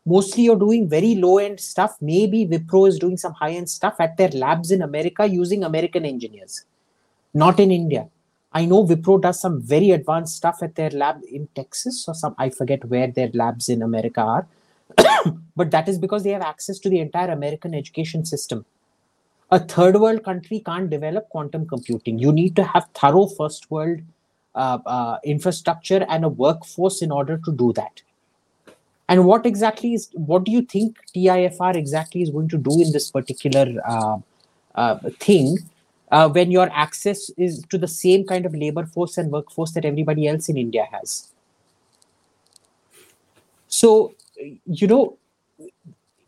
mostly 0.05 0.43
you're 0.43 0.57
doing 0.57 0.89
very 0.89 1.15
low 1.15 1.37
end 1.37 1.59
stuff. 1.59 1.97
Maybe 2.01 2.45
Wipro 2.45 2.87
is 2.87 2.99
doing 2.99 3.17
some 3.17 3.33
high 3.33 3.51
end 3.51 3.69
stuff 3.69 3.95
at 3.99 4.17
their 4.17 4.29
labs 4.29 4.71
in 4.71 4.81
America 4.81 5.25
using 5.25 5.63
American 5.63 6.05
engineers, 6.05 6.65
not 7.33 7.59
in 7.59 7.71
India. 7.71 8.07
I 8.51 8.65
know 8.65 8.85
Wipro 8.85 9.19
does 9.21 9.39
some 9.39 9.61
very 9.61 9.91
advanced 9.91 10.35
stuff 10.37 10.59
at 10.61 10.75
their 10.75 10.91
lab 10.91 11.21
in 11.31 11.47
Texas 11.55 12.05
or 12.07 12.13
some, 12.13 12.35
I 12.37 12.49
forget 12.49 12.85
where 12.85 13.07
their 13.07 13.29
labs 13.33 13.67
in 13.67 13.81
America 13.81 14.21
are. 14.21 14.47
but 15.55 15.71
that 15.71 15.89
is 15.89 15.97
because 15.97 16.23
they 16.23 16.31
have 16.31 16.43
access 16.43 16.77
to 16.79 16.89
the 16.89 16.99
entire 16.99 17.31
American 17.31 17.73
education 17.73 18.25
system. 18.25 18.65
A 19.49 19.59
third 19.59 19.95
world 19.95 20.23
country 20.23 20.59
can't 20.59 20.89
develop 20.89 21.29
quantum 21.29 21.67
computing. 21.67 22.19
You 22.19 22.31
need 22.31 22.55
to 22.57 22.63
have 22.63 22.87
thorough 22.93 23.27
first 23.27 23.71
world 23.71 24.01
uh, 24.55 24.79
uh, 24.85 25.17
infrastructure 25.23 26.05
and 26.09 26.23
a 26.23 26.29
workforce 26.29 27.01
in 27.01 27.11
order 27.11 27.37
to 27.37 27.51
do 27.51 27.73
that 27.73 28.01
and 29.13 29.25
what 29.25 29.45
exactly 29.45 29.93
is 29.93 30.09
what 30.13 30.43
do 30.43 30.51
you 30.51 30.63
think 30.63 30.97
TIFR 31.15 31.75
exactly 31.75 32.23
is 32.23 32.31
going 32.31 32.47
to 32.49 32.57
do 32.57 32.81
in 32.81 32.91
this 32.93 33.11
particular 33.11 33.67
uh, 33.87 34.17
uh, 34.73 34.95
thing 35.19 35.59
uh, 36.11 36.27
when 36.29 36.49
your 36.49 36.67
access 36.73 37.29
is 37.37 37.63
to 37.69 37.77
the 37.77 37.87
same 37.87 38.25
kind 38.25 38.47
of 38.47 38.55
labor 38.55 38.87
force 38.87 39.19
and 39.19 39.31
workforce 39.31 39.73
that 39.73 39.85
everybody 39.85 40.27
else 40.27 40.49
in 40.49 40.57
India 40.57 40.87
has? 40.91 41.31
So, 43.67 44.15
you 44.65 44.87
know, 44.87 45.19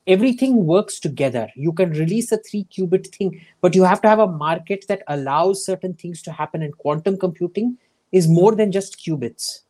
everything 0.05 0.67
works 0.67 0.99
together. 0.99 1.49
You 1.55 1.73
can 1.73 1.89
release 1.89 2.31
a 2.31 2.37
three 2.37 2.65
qubit 2.65 3.07
thing, 3.07 3.41
but 3.61 3.73
you 3.73 3.83
have 3.83 4.01
to 4.03 4.07
have 4.07 4.19
a 4.19 4.27
market 4.27 4.85
that 4.89 5.01
allows 5.07 5.65
certain 5.65 5.95
things 5.95 6.21
to 6.21 6.31
happen. 6.31 6.61
And 6.61 6.77
quantum 6.77 7.17
computing 7.17 7.79
is 8.11 8.27
more 8.27 8.53
than 8.53 8.71
just 8.71 8.99
qubits. 8.99 9.61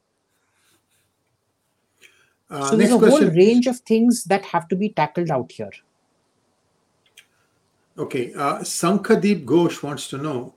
Uh, 2.49 2.69
so 2.69 2.75
there's 2.75 2.91
a 2.91 2.97
whole 2.97 3.25
range 3.25 3.67
of 3.67 3.79
things 3.79 4.23
that 4.25 4.45
have 4.45 4.67
to 4.67 4.75
be 4.75 4.89
tackled 4.89 5.31
out 5.31 5.51
here. 5.51 5.71
Okay, 7.97 8.33
uh, 8.33 8.59
Sankadeep 8.59 9.45
Ghosh 9.45 9.81
wants 9.81 10.07
to 10.09 10.17
know 10.17 10.53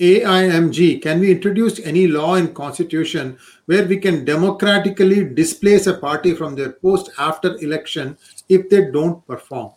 AIMG, 0.00 1.02
can 1.02 1.20
we 1.20 1.30
introduce 1.30 1.78
any 1.80 2.06
law 2.06 2.36
in 2.36 2.54
constitution 2.54 3.38
where 3.66 3.84
we 3.84 3.98
can 3.98 4.24
democratically 4.24 5.24
displace 5.24 5.86
a 5.86 5.98
party 5.98 6.34
from 6.34 6.54
their 6.54 6.72
post 6.72 7.10
after 7.18 7.58
election 7.58 8.16
if 8.48 8.70
they 8.70 8.90
don't 8.90 9.24
perform? 9.26 9.72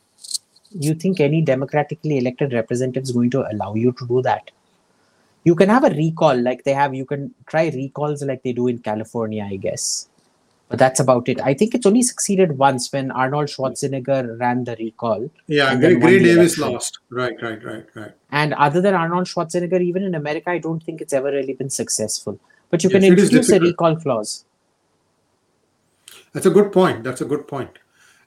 You 0.72 0.95
think 0.95 1.19
any 1.19 1.41
democratically 1.41 2.19
elected 2.19 2.53
representative 2.53 3.03
is 3.03 3.11
going 3.11 3.31
to 3.31 3.45
allow 3.52 3.76
you 3.76 3.91
to 3.91 4.07
do 4.07 4.22
that? 4.22 4.49
You 5.44 5.56
can 5.56 5.68
have 5.68 5.84
a 5.84 5.90
recall 5.90 6.41
like 6.41 6.64
they 6.64 6.73
have, 6.73 6.95
you 6.95 7.06
can 7.06 7.34
try 7.45 7.68
recalls 7.68 8.23
like 8.23 8.44
they 8.44 8.53
do 8.53 8.69
in 8.69 8.80
California, 8.80 9.44
I 9.44 9.57
guess. 9.57 10.07
But 10.74 10.80
that's 10.80 11.00
about 11.00 11.30
it. 11.30 11.40
I 11.40 11.54
think 11.54 11.76
it's 11.76 11.86
only 11.86 12.02
succeeded 12.02 12.58
once 12.58 12.91
when 12.91 13.12
Arnold 13.12 13.48
Schwarzenegger 13.48 14.40
ran 14.40 14.64
the 14.64 14.76
recall. 14.80 15.30
Yeah, 15.45 15.76
Gray, 15.76 15.82
then 15.82 16.00
won 16.00 16.10
Gray 16.10 16.18
Davis 16.24 16.58
election. 16.58 16.74
lost. 16.74 16.98
Right, 17.12 17.36
right, 17.44 17.64
right, 17.64 17.86
right. 17.94 18.12
And 18.32 18.56
other 18.56 18.82
than 18.82 18.95
Arnold 18.95 19.28
Schwarzenegger, 19.28 19.80
even 19.80 20.02
in 20.02 20.16
America, 20.16 20.50
I 20.50 20.58
don't 20.58 20.82
think 20.82 21.00
it's 21.00 21.14
ever 21.14 21.30
really 21.30 21.54
been 21.54 21.70
successful. 21.70 22.40
But 22.72 22.84
you 22.84 22.90
Yes, 22.90 23.02
can 23.02 23.08
introduce 23.12 23.52
a 23.52 23.60
recall 23.60 23.95
clause. 23.98 24.45
That's 26.32 26.48
a 26.48 26.50
good 26.50 26.72
point. 26.72 27.04
That's 27.04 27.22
a 27.22 27.26
good 27.26 27.48
point. 27.48 27.78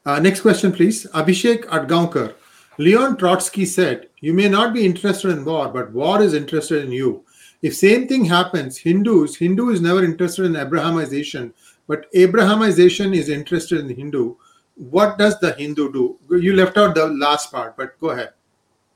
Uh, 0.05 0.21
next 0.21 0.43
question, 0.43 0.71
please. 0.71 1.05
Abhishek 1.07 1.65
Adgaonkar. 1.65 2.37
Leon 2.79 3.17
Trotsky 3.17 3.65
said, 3.67 4.09
You 4.21 4.33
may 4.33 4.49
not 4.49 4.73
be 4.73 4.87
interested 4.87 5.33
in 5.33 5.45
war, 5.45 5.69
but 5.69 5.91
war 5.91 6.23
is 6.23 6.33
interested 6.33 6.85
in 6.85 6.93
you. 6.93 7.25
If 7.63 7.75
same 7.75 8.07
thing 8.07 8.25
happens, 8.27 8.79
Hindus, 8.79 9.35
Hindu 9.37 9.71
is 9.71 9.81
never 9.81 10.05
interested 10.05 10.45
in 10.45 10.53
Abrahamization, 10.53 11.53
but 11.87 12.13
Abrahamization 12.13 13.15
is 13.15 13.29
interested 13.29 13.81
in 13.81 13.95
Hindu. 13.95 14.35
What 14.75 15.19
does 15.19 15.39
the 15.41 15.53
Hindu 15.55 15.93
do? 15.93 16.19
You 16.31 16.55
left 16.55 16.77
out 16.77 16.95
the 16.95 17.07
last 17.09 17.51
part, 17.53 17.77
but 17.77 17.99
go 18.01 18.11
ahead. 18.11 18.33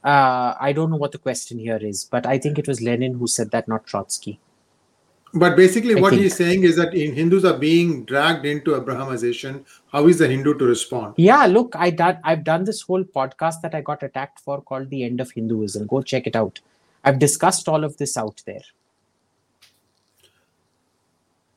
Uh, 0.02 0.54
I 0.60 0.72
don't 0.72 0.90
know 0.90 0.96
what 0.96 1.12
the 1.12 1.18
question 1.18 1.58
here 1.58 1.78
is, 1.80 2.04
but 2.04 2.26
I 2.26 2.38
think 2.38 2.58
it 2.58 2.66
was 2.66 2.80
Lenin 2.80 3.14
who 3.14 3.26
said 3.26 3.50
that, 3.50 3.68
not 3.68 3.86
Trotsky. 3.86 4.40
But 5.32 5.56
basically, 5.56 5.96
I 5.96 6.00
what 6.00 6.10
think- 6.10 6.22
he's 6.22 6.36
saying 6.36 6.64
is 6.64 6.74
that 6.76 6.92
in 6.92 7.14
Hindus 7.14 7.44
are 7.44 7.56
being 7.56 8.04
dragged 8.04 8.44
into 8.44 8.72
Abrahamization. 8.72 9.64
How 9.92 10.08
is 10.08 10.18
the 10.18 10.26
Hindu 10.26 10.58
to 10.58 10.64
respond? 10.64 11.14
Yeah, 11.18 11.46
look, 11.46 11.76
I 11.76 11.90
done 11.90 12.18
I've 12.24 12.42
done 12.42 12.64
this 12.64 12.80
whole 12.82 13.04
podcast 13.04 13.60
that 13.62 13.74
I 13.74 13.80
got 13.80 14.02
attacked 14.02 14.40
for 14.40 14.60
called 14.60 14.90
The 14.90 15.04
End 15.04 15.20
of 15.20 15.30
Hinduism. 15.30 15.86
Go 15.86 16.02
check 16.02 16.26
it 16.26 16.34
out. 16.34 16.58
I've 17.04 17.20
discussed 17.20 17.68
all 17.68 17.84
of 17.84 17.96
this 17.96 18.16
out 18.16 18.42
there. 18.44 18.62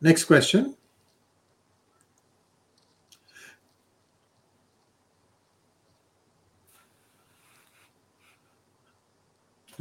Next 0.02 0.26
question. 0.26 0.76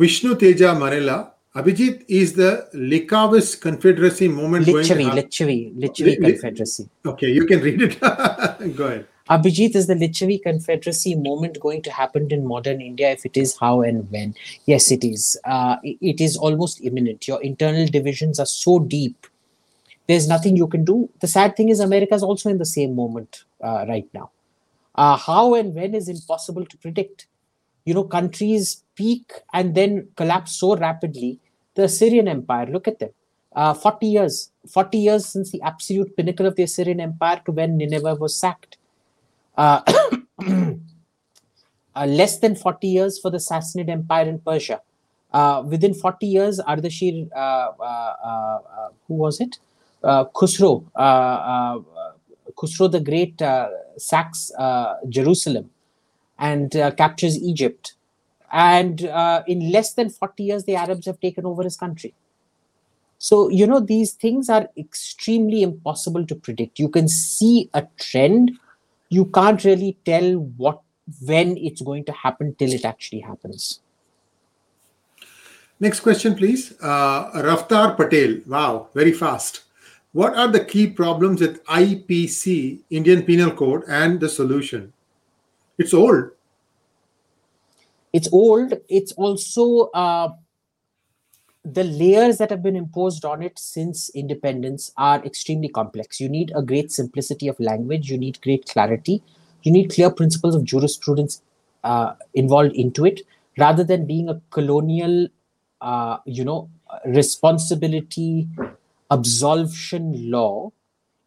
Vishnu 0.03 0.35
Teja 0.35 0.75
Marella. 0.75 1.33
Abhijit 1.55 2.05
is 2.09 2.33
the 2.33 2.67
Likavis 2.75 3.61
Confederacy 3.61 4.27
movement 4.27 4.67
going 4.67 4.85
Lichavi? 4.85 5.11
Lichavi, 5.13 5.77
Lichavi 5.77 6.05
Li- 6.07 6.17
li- 6.19 6.33
Confederacy. 6.33 6.89
Okay, 7.07 7.29
you 7.29 7.47
can 7.47 7.61
read 7.61 7.83
it. 7.83 8.01
Go 8.77 8.87
ahead. 8.87 9.07
Abhijit, 9.31 9.77
is 9.77 9.87
the 9.87 9.95
Lichavi 9.95 10.43
Confederacy 10.43 11.15
moment 11.15 11.61
going 11.61 11.83
to 11.83 11.93
happen 11.93 12.27
in 12.33 12.45
modern 12.45 12.81
India? 12.81 13.11
If 13.13 13.25
it 13.27 13.37
is, 13.37 13.57
how 13.61 13.83
and 13.83 14.11
when? 14.11 14.35
Yes, 14.67 14.91
it 14.91 15.05
is. 15.05 15.39
Uh, 15.45 15.77
it- 15.85 15.99
it 16.01 16.21
is 16.21 16.37
almost 16.37 16.81
imminent. 16.83 17.29
Your 17.29 17.41
internal 17.43 17.87
divisions 17.87 18.41
are 18.41 18.51
so 18.55 18.79
deep. 18.81 19.27
There's 20.09 20.27
nothing 20.27 20.57
you 20.57 20.67
can 20.67 20.85
do. 20.85 21.09
The 21.21 21.29
sad 21.29 21.55
thing 21.57 21.69
is, 21.69 21.79
America 21.81 22.15
is 22.15 22.25
also 22.25 22.51
in 22.51 22.59
the 22.59 22.71
same 22.77 22.97
moment 22.97 23.45
uh, 23.63 23.85
right 23.89 24.09
now. 24.13 24.31
Uh, 24.97 25.17
how 25.17 25.55
and 25.55 25.75
when 25.77 25.95
is 25.95 26.09
impossible 26.09 26.67
to 26.67 26.77
predict. 26.79 27.27
You 27.85 27.95
know, 27.95 28.05
countries 28.05 28.83
peak 28.95 29.33
and 29.53 29.75
then 29.75 30.09
collapse 30.17 30.53
so 30.53 30.77
rapidly. 30.77 31.39
The 31.75 31.85
Assyrian 31.85 32.29
Empire, 32.29 32.67
look 32.67 32.87
at 32.87 32.99
them. 32.99 33.11
Uh, 33.55 33.75
40 33.75 34.07
years, 34.07 34.51
40 34.71 34.99
years 34.99 35.27
since 35.27 35.51
the 35.51 35.61
absolute 35.63 36.17
pinnacle 36.17 36.47
of 36.47 36.57
the 36.57 36.63
Assyrian 36.63 37.01
Empire 37.01 37.41
to 37.45 37.53
when 37.53 37.77
Nineveh 37.77 38.15
was 38.15 38.35
sacked 38.35 38.79
uh, 39.57 39.83
uh, 40.47 42.07
less 42.07 42.39
than 42.39 42.55
40 42.55 42.87
years 42.87 43.19
for 43.19 43.31
the 43.31 43.39
Sassanid 43.39 43.89
Empire 43.89 44.29
in 44.29 44.39
Persia. 44.39 44.81
Uh, 45.33 45.63
within 45.67 45.95
40 45.95 46.27
years, 46.27 46.61
Ardashir, 46.61 47.29
uh, 47.35 47.39
uh, 47.39 48.89
who 49.09 49.15
was 49.15 49.41
it? 49.41 49.59
Khusro, 50.05 50.85
Khusro 52.57 52.91
the 52.91 53.01
Great 53.01 53.41
sacks 53.97 54.51
Jerusalem 55.09 55.71
and 56.39 56.71
captures 56.73 57.39
Egypt. 57.39 57.95
And 58.53 59.07
uh, 59.07 59.43
in 59.47 59.73
less 59.73 59.95
than 59.95 60.11
40 60.11 60.43
years, 60.43 60.65
the 60.65 60.77
Arabs 60.77 61.07
have 61.07 61.19
taken 61.21 61.47
over 61.47 61.63
his 61.63 61.77
country. 61.77 62.15
So, 63.19 63.49
you 63.49 63.67
know, 63.67 63.81
these 63.81 64.13
things 64.13 64.51
are 64.51 64.69
extremely 64.77 65.63
impossible 65.63 66.27
to 66.27 66.35
predict. 66.35 66.79
You 66.79 66.89
can 66.89 67.09
see 67.09 67.71
a 67.73 67.87
trend, 67.99 68.53
you 69.09 69.27
can't 69.27 69.63
really 69.65 69.97
tell 70.05 70.35
what 70.57 70.81
when 71.25 71.57
it's 71.57 71.81
going 71.81 72.05
to 72.07 72.13
happen 72.13 72.55
till 72.57 72.73
it 72.73 72.85
actually 72.85 73.21
happens. 73.21 73.81
Next 75.81 76.01
question, 76.01 76.35
please. 76.35 76.75
Uh, 76.81 77.31
Raftar 77.43 77.97
Patel. 77.97 78.41
Wow, 78.47 78.89
very 78.95 79.13
fast. 79.13 79.63
What 80.13 80.37
are 80.37 80.49
the 80.49 80.65
key 80.65 80.89
problems 80.89 81.41
with 81.41 81.65
IPC, 81.65 82.81
Indian 82.91 83.23
Penal 83.23 83.51
Code, 83.51 83.85
and 83.89 84.21
the 84.21 84.29
solution? 84.29 84.93
It's 85.79 85.95
old. 85.95 86.31
It's 88.13 88.29
old. 88.33 88.75
It's 88.89 89.13
also 89.13 89.91
uh, 89.95 90.31
the 91.65 91.85
layers 91.85 92.39
that 92.39 92.51
have 92.51 92.63
been 92.63 92.75
imposed 92.77 93.25
on 93.25 93.43
it 93.43 93.59
since 93.59 94.09
independence 94.11 94.93
are 94.97 95.25
extremely 95.25 95.69
complex. 95.69 96.21
You 96.21 96.29
need 96.29 96.51
a 96.55 96.63
great 96.63 96.91
simplicity 96.91 97.47
of 97.49 97.59
language. 97.61 98.11
You 98.11 98.19
need 98.19 98.41
great 98.43 98.67
clarity. 98.67 99.23
You 99.63 99.71
need 99.73 99.93
clear 99.93 100.11
principles 100.11 100.55
of 100.57 100.65
jurisprudence 100.65 101.41
uh, 101.85 102.15
involved 102.35 102.75
into 102.75 103.05
it, 103.07 103.21
rather 103.59 103.85
than 103.85 104.07
being 104.07 104.29
a 104.29 104.41
colonial, 104.51 105.29
uh, 105.81 106.19
you 106.25 106.45
know, 106.45 106.69
responsibility 107.07 108.49
absolution 109.11 110.31
law 110.31 110.73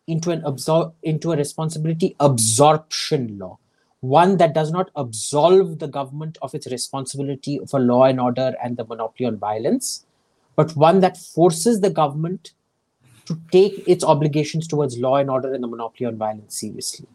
into 0.07 0.32
an 0.32 0.41
absor- 0.41 0.94
into 1.03 1.32
a 1.32 1.38
responsibility 1.38 2.16
absorption 2.20 3.38
law 3.38 3.57
one 4.06 4.38
that 4.38 4.53
does 4.53 4.72
not 4.72 4.91
absolve 4.95 5.80
the 5.80 5.88
government 5.88 6.38
of 6.41 6.53
its 6.53 6.68
responsibility 6.68 7.60
for 7.69 7.80
law 7.80 8.06
and 8.06 8.19
order 8.19 8.53
and 8.64 8.77
the 8.77 8.86
monopoly 8.86 9.27
on 9.27 9.38
violence, 9.38 10.06
but 10.56 10.76
one 10.76 10.99
that 10.99 11.18
forces 11.18 11.82
the 11.82 11.90
government 11.90 12.53
to 13.26 13.40
take 13.52 13.88
its 13.88 14.03
obligations 14.03 14.68
towards 14.68 14.98
law 14.98 15.15
and 15.18 15.30
order 15.30 15.53
and 15.53 15.64
the 15.64 15.68
monopoly 15.68 16.06
on 16.06 16.18
violence 16.18 16.60
seriously. 16.60 17.07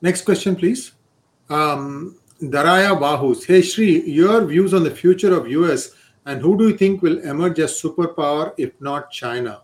Next 0.00 0.22
question, 0.22 0.56
please. 0.56 0.92
Um, 1.48 2.16
Daraya 2.40 2.98
Bahus. 2.98 3.44
Hey 3.44 3.60
Shri, 3.60 4.08
your 4.08 4.46
views 4.46 4.72
on 4.72 4.82
the 4.84 4.90
future 4.90 5.34
of 5.34 5.48
US 5.48 5.90
and 6.24 6.40
who 6.40 6.56
do 6.56 6.68
you 6.68 6.76
think 6.76 7.02
will 7.02 7.18
emerge 7.18 7.58
as 7.58 7.72
superpower 7.82 8.52
if 8.56 8.80
not 8.80 9.10
China? 9.10 9.62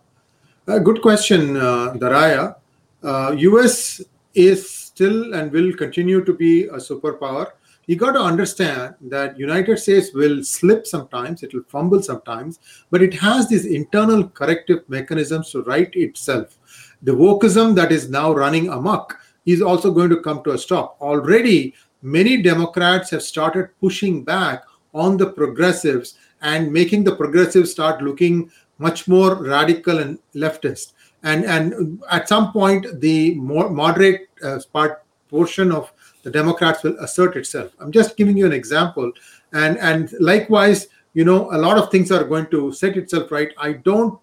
A 0.67 0.81
good 0.81 1.01
question, 1.01 1.57
uh, 1.57 1.95
Daraya. 1.95 2.57
Uh, 3.03 3.35
US 3.39 4.03
is 4.37 4.71
still 4.71 5.35
and 5.35 5.51
will 5.51 5.73
continue 5.75 6.25
to 6.25 6.33
be 6.33 6.65
a 6.65 6.77
superpower. 6.77 7.53
You 7.87 7.97
got 7.97 8.13
to 8.13 8.21
understand 8.21 8.97
that 9.03 9.39
United 9.39 9.79
States 9.79 10.13
will 10.13 10.43
slip 10.43 10.87
sometimes, 10.87 11.43
it 11.43 11.55
will 11.55 11.63
fumble 11.69 12.03
sometimes, 12.03 12.59
but 12.91 13.01
it 13.01 13.15
has 13.15 13.49
these 13.49 13.65
internal 13.65 14.29
corrective 14.29 14.89
mechanisms 14.89 15.51
to 15.53 15.63
right 15.63 15.91
itself. 15.95 16.59
The 17.03 17.13
wokeism 17.13 17.75
that 17.77 17.93
is 17.93 18.11
now 18.11 18.33
running 18.33 18.69
amok 18.69 19.19
is 19.47 19.63
also 19.63 19.93
going 19.93 20.11
to 20.11 20.21
come 20.21 20.43
to 20.45 20.51
a 20.51 20.59
stop. 20.59 20.97
Already, 21.01 21.75
many 22.03 22.43
Democrats 22.43 23.11
have 23.11 23.23
started 23.23 23.69
pushing 23.81 24.25
back 24.25 24.65
on 24.93 25.17
the 25.17 25.31
progressives 25.31 26.19
and 26.43 26.73
making 26.73 27.05
the 27.05 27.15
progressives 27.15 27.71
start 27.71 28.03
looking 28.03 28.51
much 28.79 29.07
more 29.07 29.37
radical 29.37 29.99
and 29.99 30.19
leftist. 30.35 30.93
And 31.23 31.45
and 31.45 32.03
at 32.11 32.29
some 32.29 32.53
point, 32.53 33.01
the 33.01 33.35
more 33.35 33.71
moderate 33.71 34.26
uh, 34.43 34.59
part 34.73 35.05
portion 35.29 35.73
of 35.73 35.93
the 36.23 36.31
Democrats 36.31 36.83
will 36.83 36.97
assert 37.01 37.37
itself. 37.37 37.73
I'm 37.81 37.93
just 37.93 38.17
giving 38.17 38.37
you 38.37 38.47
an 38.47 38.53
example, 38.53 39.13
and 39.53 39.79
and 39.79 40.13
likewise, 40.21 40.89
you 41.15 41.25
know, 41.25 41.51
a 41.53 41.59
lot 41.59 41.79
of 41.79 41.91
things 41.91 42.11
are 42.13 42.25
going 42.25 42.47
to 42.49 42.73
set 42.73 42.97
itself 42.97 43.31
right. 43.31 43.53
I 43.59 43.73
don't, 43.75 44.19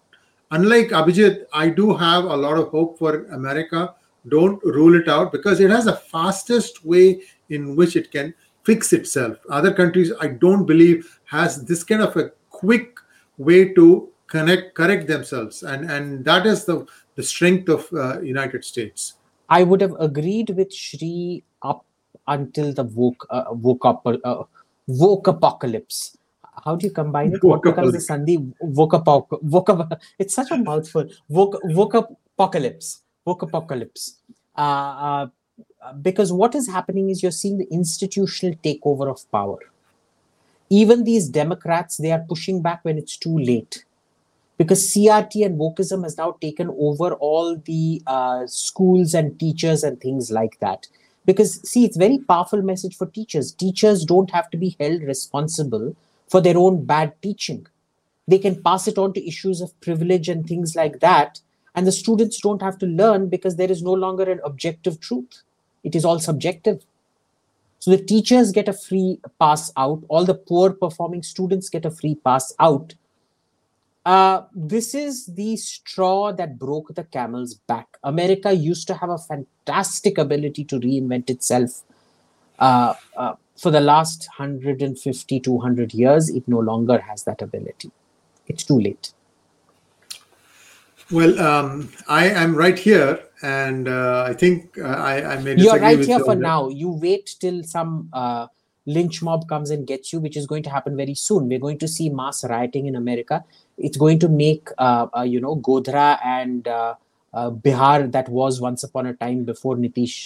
unlike 0.50 0.88
Abhijit, 0.88 1.46
I 1.52 1.68
do 1.68 1.94
have 1.94 2.24
a 2.24 2.36
lot 2.36 2.58
of 2.58 2.68
hope 2.68 2.98
for 2.98 3.24
America. 3.26 3.94
Don't 4.28 4.62
rule 4.64 4.94
it 4.98 5.08
out 5.08 5.32
because 5.32 5.60
it 5.60 5.70
has 5.70 5.84
the 5.84 5.96
fastest 5.96 6.84
way 6.84 7.22
in 7.50 7.76
which 7.76 7.96
it 7.96 8.10
can 8.10 8.32
fix 8.62 8.94
itself. 8.94 9.36
Other 9.50 9.72
countries, 9.74 10.12
I 10.20 10.28
don't 10.28 10.64
believe, 10.64 11.20
has 11.26 11.62
this 11.64 11.84
kind 11.84 12.00
of 12.00 12.16
a 12.16 12.30
quick 12.48 12.98
way 13.36 13.74
to 13.74 14.08
connect 14.26 14.74
correct 14.74 15.06
themselves 15.06 15.62
and 15.62 15.90
and 15.90 16.24
that 16.24 16.46
is 16.46 16.64
the 16.64 16.86
the 17.14 17.22
strength 17.22 17.68
of 17.68 17.86
uh, 17.92 18.20
united 18.20 18.64
states 18.64 19.14
i 19.58 19.62
would 19.62 19.80
have 19.86 19.94
agreed 20.08 20.50
with 20.58 20.74
shri 20.82 21.44
up 21.62 21.84
until 22.34 22.72
the 22.72 22.84
woke 22.98 23.26
uh, 23.30 23.44
woke 23.68 23.84
up 23.92 24.06
uh, 24.06 24.42
woke 25.04 25.26
apocalypse 25.36 26.02
how 26.64 26.76
do 26.76 26.86
you 26.86 26.92
combine 26.92 27.32
it? 27.32 27.42
What 27.42 27.62
becomes 27.62 27.92
the 27.92 27.98
Sandhi 27.98 28.52
Vokapoc? 28.62 29.28
Voka, 29.42 30.00
it's 30.18 30.34
such 30.34 30.50
a 30.50 30.56
mouthful. 30.56 31.08
Woke 31.28 31.60
Voka, 31.64 32.06
Vokapocalypse. 32.38 33.00
Vokapocalypse. 33.26 34.18
Uh, 34.56 34.60
uh, 34.60 35.26
because 36.02 36.32
what 36.32 36.54
is 36.54 36.68
happening 36.68 37.10
is 37.10 37.22
you're 37.22 37.32
seeing 37.32 37.58
the 37.58 37.68
institutional 37.70 38.56
takeover 38.56 39.10
of 39.10 39.30
power. 39.30 39.58
Even 40.70 41.04
these 41.04 41.28
Democrats, 41.28 41.98
they 41.98 42.12
are 42.12 42.24
pushing 42.28 42.62
back 42.62 42.84
when 42.84 42.98
it's 42.98 43.16
too 43.16 43.38
late. 43.38 43.84
Because 44.56 44.86
CRT 44.88 45.44
and 45.44 45.58
wokeism 45.58 46.04
has 46.04 46.16
now 46.16 46.36
taken 46.40 46.68
over 46.78 47.14
all 47.14 47.56
the 47.56 48.02
uh, 48.06 48.46
schools 48.46 49.14
and 49.14 49.38
teachers 49.38 49.82
and 49.82 50.00
things 50.00 50.30
like 50.30 50.58
that. 50.60 50.86
Because, 51.26 51.60
see, 51.68 51.84
it's 51.84 51.96
very 51.96 52.18
powerful 52.18 52.62
message 52.62 52.96
for 52.96 53.06
teachers. 53.06 53.52
Teachers 53.52 54.04
don't 54.04 54.30
have 54.30 54.50
to 54.50 54.56
be 54.56 54.76
held 54.78 55.02
responsible 55.02 55.96
for 56.28 56.40
their 56.40 56.58
own 56.58 56.84
bad 56.84 57.20
teaching. 57.22 57.66
They 58.28 58.38
can 58.38 58.62
pass 58.62 58.86
it 58.86 58.98
on 58.98 59.12
to 59.14 59.26
issues 59.26 59.60
of 59.60 59.78
privilege 59.80 60.28
and 60.28 60.46
things 60.46 60.76
like 60.76 61.00
that. 61.00 61.40
And 61.74 61.86
the 61.86 61.92
students 61.92 62.40
don't 62.40 62.62
have 62.62 62.78
to 62.78 62.86
learn 62.86 63.28
because 63.28 63.56
there 63.56 63.70
is 63.70 63.82
no 63.82 63.92
longer 63.92 64.30
an 64.30 64.40
objective 64.44 65.00
truth. 65.00 65.42
It 65.82 65.94
is 65.94 66.04
all 66.04 66.20
subjective. 66.20 66.84
So 67.80 67.90
the 67.90 68.02
teachers 68.02 68.52
get 68.52 68.68
a 68.68 68.72
free 68.72 69.18
pass 69.38 69.70
out. 69.76 70.02
All 70.08 70.24
the 70.24 70.34
poor 70.34 70.72
performing 70.72 71.22
students 71.22 71.68
get 71.68 71.84
a 71.84 71.90
free 71.90 72.14
pass 72.14 72.54
out. 72.58 72.94
Uh, 74.04 74.42
this 74.54 74.94
is 74.94 75.26
the 75.26 75.56
straw 75.56 76.30
that 76.32 76.58
broke 76.58 76.94
the 76.94 77.04
camel's 77.04 77.54
back. 77.54 77.86
America 78.04 78.52
used 78.52 78.86
to 78.86 78.94
have 78.94 79.08
a 79.08 79.16
fantastic 79.16 80.18
ability 80.18 80.64
to 80.64 80.78
reinvent 80.78 81.30
itself 81.30 81.82
uh, 82.58 82.94
uh, 83.16 83.34
for 83.56 83.70
the 83.70 83.80
last 83.80 84.28
150 84.36 85.40
200 85.40 85.94
years. 85.94 86.28
It 86.28 86.46
no 86.46 86.58
longer 86.58 86.98
has 86.98 87.24
that 87.24 87.40
ability. 87.40 87.90
It's 88.46 88.64
too 88.64 88.78
late. 88.78 89.12
Well 91.10 91.38
um, 91.38 91.90
i 92.08 92.28
am 92.30 92.54
right 92.54 92.78
here 92.78 93.20
and 93.42 93.88
uh, 93.88 94.24
i 94.26 94.32
think 94.32 94.78
uh, 94.78 94.84
I, 94.84 95.34
I 95.34 95.42
may 95.42 95.54
you're 95.54 95.78
right 95.78 96.02
here 96.02 96.18
for 96.20 96.34
now. 96.34 96.70
You 96.70 96.88
wait 96.88 97.36
till 97.38 97.62
some 97.62 98.08
uh, 98.12 98.46
lynch 98.86 99.22
mob 99.22 99.48
comes 99.48 99.70
and 99.70 99.86
gets 99.86 100.12
you 100.12 100.20
which 100.20 100.36
is 100.36 100.46
going 100.46 100.62
to 100.62 100.70
happen 100.70 100.96
very 100.96 101.14
soon 101.14 101.48
we're 101.48 101.58
going 101.58 101.78
to 101.78 101.88
see 101.88 102.08
mass 102.10 102.44
rioting 102.44 102.86
in 102.86 102.96
america 102.96 103.42
it's 103.78 103.96
going 103.96 104.18
to 104.18 104.28
make 104.28 104.68
uh, 104.78 105.06
uh, 105.16 105.22
you 105.22 105.40
know 105.40 105.56
godhra 105.56 106.18
and 106.24 106.68
uh, 106.68 106.94
bihar 107.66 108.10
that 108.12 108.28
was 108.28 108.60
once 108.60 108.82
upon 108.82 109.06
a 109.06 109.14
time 109.14 109.44
before 109.44 109.76
nitish 109.76 110.18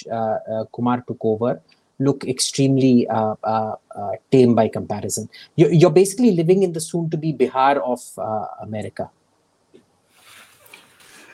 kumar 0.73 1.03
took 1.07 1.25
over 1.25 1.61
look 1.99 2.25
extremely 2.25 3.09
uh, 3.09 3.35
uh, 3.43 3.75
uh, 3.95 4.13
tame 4.31 4.55
by 4.55 4.69
comparison. 4.69 5.29
You're, 5.57 5.73
you're, 5.73 5.91
basically 5.91 6.31
living 6.33 6.63
in 6.63 6.73
the 6.73 6.81
soon 6.81 7.11
to 7.11 7.17
be 7.17 7.33
Bihar 7.33 7.79
of 7.79 8.01
America. 8.61 9.11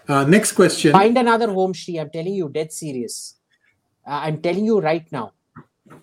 next 0.08 0.52
question. 0.52 0.92
Find 0.92 1.16
another 1.18 1.52
home, 1.52 1.72
Shri. 1.72 1.98
I'm 2.00 2.10
telling 2.10 2.34
you, 2.34 2.48
dead 2.48 2.72
serious. 2.72 3.34
I'm 4.06 4.40
telling 4.40 4.64
you 4.64 4.80
right 4.80 5.10
now. 5.12 5.32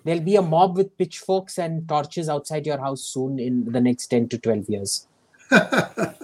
There'll 0.03 0.21
be 0.21 0.35
a 0.35 0.41
mob 0.41 0.77
with 0.77 0.97
pitchforks 0.97 1.57
and 1.57 1.87
torches 1.87 2.29
outside 2.29 2.65
your 2.65 2.79
house 2.79 3.01
soon 3.01 3.39
in 3.39 3.71
the 3.71 3.81
next 3.81 4.07
10 4.07 4.29
to 4.29 4.37
12 4.37 4.69
years. 4.69 5.07
uh, 5.51 6.15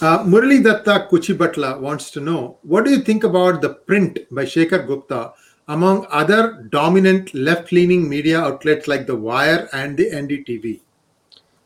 Murali 0.00 0.62
Datta 0.62 1.08
Kuchibatla 1.10 1.80
wants 1.80 2.10
to 2.12 2.20
know 2.20 2.58
what 2.62 2.84
do 2.84 2.90
you 2.90 3.00
think 3.00 3.24
about 3.24 3.62
the 3.62 3.70
print 3.70 4.18
by 4.30 4.44
Shekhar 4.44 4.86
Gupta 4.86 5.32
among 5.66 6.06
other 6.10 6.62
dominant 6.70 7.32
left 7.34 7.72
leaning 7.72 8.08
media 8.08 8.40
outlets 8.40 8.86
like 8.86 9.06
The 9.06 9.16
Wire 9.16 9.68
and 9.72 9.96
the 9.96 10.10
NDTV. 10.10 10.80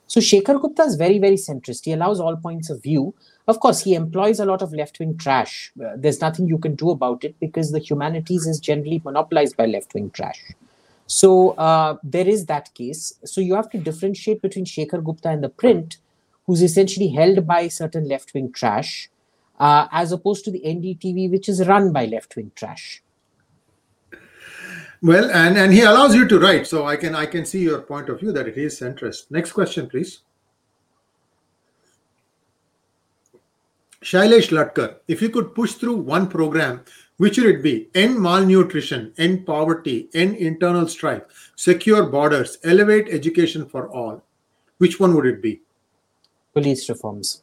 So 0.06 0.20
Shekhar 0.20 0.60
Gupta 0.60 0.82
is 0.82 0.94
very, 0.94 1.18
very 1.18 1.36
centrist. 1.36 1.84
He 1.84 1.92
allows 1.92 2.20
all 2.20 2.36
points 2.36 2.70
of 2.70 2.82
view. 2.82 3.14
Of 3.46 3.60
course, 3.60 3.80
he 3.82 3.94
employs 3.94 4.40
a 4.40 4.44
lot 4.44 4.62
of 4.62 4.72
left 4.72 4.98
wing 5.00 5.18
trash. 5.18 5.72
Uh, 5.82 5.94
there's 5.96 6.20
nothing 6.20 6.46
you 6.46 6.58
can 6.58 6.76
do 6.76 6.90
about 6.90 7.24
it 7.24 7.38
because 7.40 7.72
the 7.72 7.80
humanities 7.80 8.46
is 8.46 8.60
generally 8.60 9.02
monopolized 9.04 9.56
by 9.56 9.66
left 9.66 9.94
wing 9.94 10.10
trash. 10.10 10.40
So 11.08 11.50
uh, 11.52 11.96
there 12.04 12.28
is 12.28 12.44
that 12.46 12.72
case. 12.74 13.14
So 13.24 13.40
you 13.40 13.54
have 13.54 13.70
to 13.70 13.78
differentiate 13.78 14.42
between 14.42 14.66
Shekhar 14.66 15.02
Gupta 15.02 15.30
and 15.30 15.42
the 15.42 15.48
print, 15.48 15.96
who's 16.46 16.62
essentially 16.62 17.08
held 17.08 17.46
by 17.46 17.68
certain 17.68 18.06
left 18.06 18.34
wing 18.34 18.52
trash, 18.52 19.08
uh, 19.58 19.88
as 19.90 20.12
opposed 20.12 20.44
to 20.44 20.50
the 20.50 20.60
NDTV, 20.60 21.30
which 21.30 21.48
is 21.48 21.66
run 21.66 21.92
by 21.92 22.04
left 22.04 22.36
wing 22.36 22.52
trash. 22.54 23.02
Well, 25.00 25.30
and 25.30 25.56
and 25.56 25.72
he 25.72 25.80
allows 25.82 26.14
you 26.14 26.26
to 26.28 26.38
write, 26.38 26.66
so 26.66 26.84
I 26.84 26.96
can 26.96 27.14
I 27.14 27.24
can 27.24 27.46
see 27.46 27.62
your 27.62 27.80
point 27.80 28.08
of 28.08 28.20
view 28.20 28.32
that 28.32 28.48
it 28.48 28.58
is 28.58 28.78
centrist. 28.78 29.30
Next 29.30 29.52
question, 29.52 29.88
please. 29.88 30.20
Shailesh 34.02 34.50
Latkar, 34.50 34.96
if 35.08 35.22
you 35.22 35.30
could 35.30 35.54
push 35.54 35.74
through 35.74 35.96
one 35.96 36.28
program, 36.28 36.82
which 37.18 37.36
would 37.38 37.46
it 37.46 37.62
be? 37.62 37.88
End 37.94 38.18
malnutrition, 38.18 39.12
end 39.18 39.46
poverty, 39.46 40.08
end 40.14 40.36
internal 40.36 40.88
strife, 40.88 41.52
secure 41.56 42.06
borders, 42.06 42.58
elevate 42.64 43.08
education 43.08 43.66
for 43.66 43.88
all. 43.88 44.22
Which 44.78 44.98
one 44.98 45.14
would 45.14 45.26
it 45.26 45.42
be? 45.42 45.60
Police 46.54 46.88
reforms. 46.88 47.42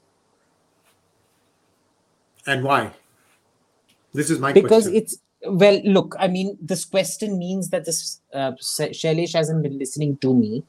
And 2.47 2.64
why? 2.64 2.91
This 4.14 4.30
is 4.30 4.39
my 4.39 4.52
question. 4.52 4.64
because 4.64 4.84
question. 4.84 5.03
it's 5.03 5.18
well, 5.47 5.80
look, 5.84 6.15
I 6.19 6.27
mean, 6.27 6.57
this 6.61 6.85
question 6.85 7.38
means 7.38 7.69
that 7.69 7.85
this 7.85 8.22
uh, 8.34 8.53
Shailesh 8.53 9.34
hasn't 9.34 9.61
been 9.61 9.77
listening 9.77 10.18
to 10.18 10.34
me, 10.34 10.64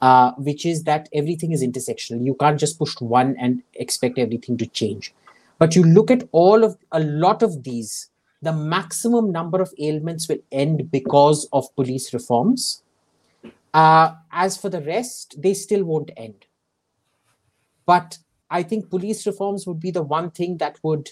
uh, 0.00 0.32
which 0.32 0.64
is 0.64 0.84
that 0.84 1.08
everything 1.12 1.52
is 1.52 1.62
intersectional. 1.62 2.24
You 2.24 2.34
can't 2.34 2.60
just 2.60 2.78
push 2.78 2.94
one 3.00 3.36
and 3.38 3.62
expect 3.74 4.18
everything 4.18 4.56
to 4.58 4.66
change. 4.66 5.12
But 5.58 5.74
you 5.74 5.82
look 5.82 6.10
at 6.10 6.28
all 6.32 6.64
of 6.64 6.76
a 6.92 7.00
lot 7.00 7.42
of 7.42 7.64
these, 7.64 8.10
the 8.42 8.52
maximum 8.52 9.30
number 9.30 9.62
of 9.62 9.72
ailments 9.78 10.28
will 10.28 10.38
end 10.50 10.90
because 10.90 11.48
of 11.52 11.74
police 11.76 12.12
reforms. 12.12 12.82
Uh, 13.72 14.14
as 14.32 14.56
for 14.56 14.68
the 14.68 14.82
rest, 14.82 15.40
they 15.40 15.54
still 15.54 15.84
won't 15.84 16.10
end. 16.16 16.44
But 17.86 18.18
I 18.50 18.62
think 18.62 18.90
police 18.90 19.26
reforms 19.26 19.66
would 19.66 19.80
be 19.80 19.92
the 19.92 20.02
one 20.02 20.30
thing 20.30 20.58
that 20.58 20.78
would 20.82 21.08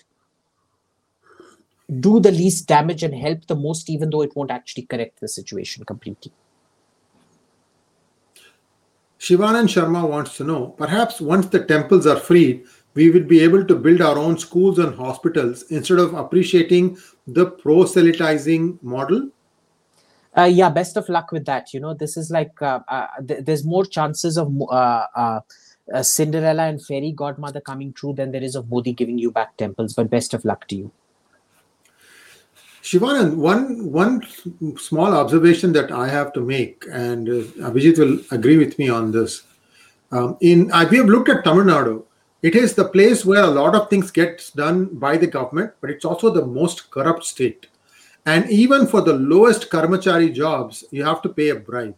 do 2.00 2.20
the 2.20 2.30
least 2.30 2.66
damage 2.66 3.02
and 3.02 3.14
help 3.14 3.46
the 3.46 3.56
most, 3.56 3.88
even 3.88 4.10
though 4.10 4.22
it 4.22 4.36
won't 4.36 4.50
actually 4.50 4.84
correct 4.84 5.20
the 5.20 5.28
situation 5.28 5.84
completely. 5.84 6.32
Shivanand 9.18 9.68
Sharma 9.68 10.08
wants 10.08 10.36
to 10.36 10.44
know 10.44 10.68
perhaps 10.78 11.20
once 11.20 11.46
the 11.46 11.64
temples 11.64 12.06
are 12.06 12.18
freed, 12.18 12.64
we 12.94 13.10
will 13.10 13.24
be 13.24 13.40
able 13.40 13.64
to 13.64 13.76
build 13.76 14.00
our 14.00 14.18
own 14.18 14.38
schools 14.38 14.78
and 14.78 14.94
hospitals 14.94 15.62
instead 15.70 15.98
of 15.98 16.14
appreciating 16.14 16.96
the 17.32 17.46
proselytizing 17.46 18.78
model? 18.82 19.30
Uh, 20.36 20.44
yeah, 20.44 20.70
best 20.70 20.96
of 20.96 21.08
luck 21.08 21.32
with 21.32 21.44
that. 21.46 21.74
You 21.74 21.80
know, 21.80 21.94
this 21.94 22.16
is 22.16 22.30
like 22.30 22.62
uh, 22.62 22.80
uh, 22.88 23.06
th- 23.26 23.44
there's 23.44 23.64
more 23.64 23.84
chances 23.84 24.38
of 24.38 24.52
uh, 24.70 25.06
uh, 25.14 25.40
Cinderella 26.02 26.64
and 26.68 26.84
fairy 26.84 27.12
godmother 27.12 27.60
coming 27.60 27.92
true 27.92 28.12
than 28.12 28.30
there 28.30 28.42
is 28.42 28.54
of 28.54 28.70
Modi 28.70 28.92
giving 28.92 29.18
you 29.18 29.32
back 29.32 29.56
temples. 29.56 29.94
But 29.94 30.08
best 30.08 30.32
of 30.32 30.44
luck 30.44 30.68
to 30.68 30.76
you. 30.76 30.92
Shivanand, 32.82 33.34
one 33.34 33.90
one 33.90 34.22
small 34.78 35.14
observation 35.14 35.72
that 35.72 35.90
I 35.92 36.08
have 36.08 36.32
to 36.34 36.40
make, 36.40 36.84
and 36.90 37.28
uh, 37.28 37.68
Abhijit 37.68 37.98
will 37.98 38.20
agree 38.30 38.56
with 38.56 38.78
me 38.78 38.88
on 38.88 39.12
this. 39.12 39.42
Um, 40.12 40.38
in 40.40 40.72
uh, 40.72 40.86
we 40.90 40.96
have 40.96 41.06
looked 41.06 41.28
at 41.28 41.44
Tamil 41.44 41.64
Nadu. 41.64 42.04
It 42.42 42.56
is 42.56 42.74
the 42.74 42.88
place 42.88 43.24
where 43.24 43.44
a 43.44 43.46
lot 43.46 43.74
of 43.74 43.90
things 43.90 44.10
gets 44.10 44.50
done 44.50 44.86
by 44.94 45.18
the 45.18 45.26
government, 45.26 45.72
but 45.82 45.90
it's 45.90 46.06
also 46.06 46.30
the 46.30 46.46
most 46.46 46.90
corrupt 46.90 47.24
state. 47.24 47.66
And 48.24 48.48
even 48.50 48.86
for 48.86 49.02
the 49.02 49.12
lowest 49.12 49.70
karmachari 49.70 50.32
jobs, 50.34 50.84
you 50.90 51.04
have 51.04 51.20
to 51.22 51.28
pay 51.28 51.50
a 51.50 51.56
bribe. 51.56 51.96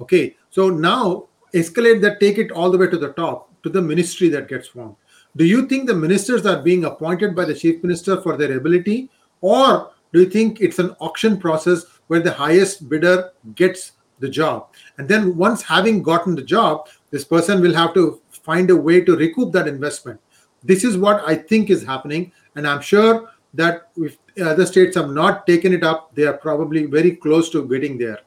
Okay, 0.00 0.36
so 0.50 0.70
now 0.70 1.26
escalate 1.54 2.00
that, 2.02 2.20
take 2.20 2.38
it 2.38 2.50
all 2.50 2.70
the 2.70 2.78
way 2.78 2.86
to 2.86 2.96
the 2.96 3.12
top, 3.12 3.50
to 3.62 3.68
the 3.68 3.82
ministry 3.82 4.28
that 4.30 4.48
gets 4.48 4.68
formed. 4.68 4.96
Do 5.36 5.44
you 5.44 5.66
think 5.66 5.86
the 5.86 5.94
ministers 5.94 6.46
are 6.46 6.62
being 6.62 6.86
appointed 6.86 7.36
by 7.36 7.44
the 7.44 7.54
chief 7.54 7.82
minister 7.82 8.20
for 8.22 8.38
their 8.38 8.56
ability, 8.56 9.10
or 9.42 9.92
do 10.12 10.20
you 10.20 10.30
think 10.30 10.62
it's 10.62 10.78
an 10.78 10.96
auction 11.00 11.36
process 11.36 11.84
where 12.06 12.20
the 12.20 12.32
highest 12.32 12.88
bidder 12.88 13.32
gets 13.54 13.92
the 14.20 14.28
job? 14.30 14.68
And 14.96 15.06
then 15.06 15.36
once 15.36 15.62
having 15.62 16.02
gotten 16.02 16.34
the 16.34 16.42
job, 16.42 16.88
this 17.10 17.24
person 17.24 17.60
will 17.60 17.74
have 17.74 17.92
to 17.94 18.22
find 18.46 18.70
a 18.70 18.76
way 18.76 19.00
to 19.08 19.16
recoup 19.16 19.52
that 19.52 19.68
investment. 19.68 20.20
This 20.62 20.84
is 20.84 20.96
what 20.96 21.22
I 21.26 21.34
think 21.34 21.70
is 21.70 21.84
happening. 21.84 22.32
And 22.54 22.66
I'm 22.66 22.80
sure 22.80 23.30
that 23.54 23.88
if 23.96 24.18
other 24.40 24.66
states 24.66 24.96
have 24.96 25.10
not 25.10 25.46
taken 25.46 25.72
it 25.72 25.84
up, 25.84 26.14
they 26.14 26.26
are 26.30 26.36
probably 26.36 26.86
very 26.86 27.16
close 27.16 27.50
to 27.50 27.66
getting 27.68 27.98
there. 27.98 28.20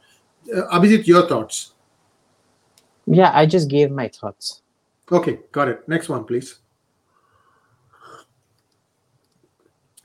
Uh, 0.56 0.78
Abhijit, 0.78 1.08
your 1.08 1.28
thoughts? 1.28 1.74
Yeah, 3.06 3.32
I 3.34 3.46
just 3.46 3.70
gave 3.70 3.92
my 3.92 4.08
thoughts. 4.08 4.62
Okay, 5.12 5.40
got 5.52 5.70
it. 5.70 5.88
Next 5.88 6.10
one, 6.10 6.26
please. 6.26 6.60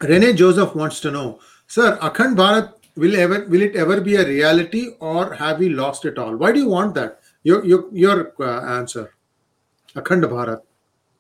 Rene 0.01 0.33
Joseph 0.35 0.75
wants 0.75 1.01
to 1.01 1.11
know, 1.11 1.41
sir, 1.67 1.99
Akhand 1.99 2.37
Bharat 2.37 2.73
will 2.97 3.17
ever 3.17 3.45
will 3.47 3.63
it 3.63 3.77
ever 3.77 4.01
be 4.01 4.17
a 4.17 4.27
reality 4.27 4.83
or 5.01 5.35
have 5.35 5.59
we 5.59 5.69
lost 5.69 6.05
it 6.05 6.19
all? 6.19 6.37
Why 6.37 6.53
do 6.53 6.61
you 6.61 6.69
want 6.69 6.95
that? 6.95 7.21
Your 7.43 7.65
your 7.65 7.89
your 7.93 8.33
uh, 8.41 8.79
answer. 8.79 9.14
Akhand 9.97 10.25
Bharat. 10.25 10.61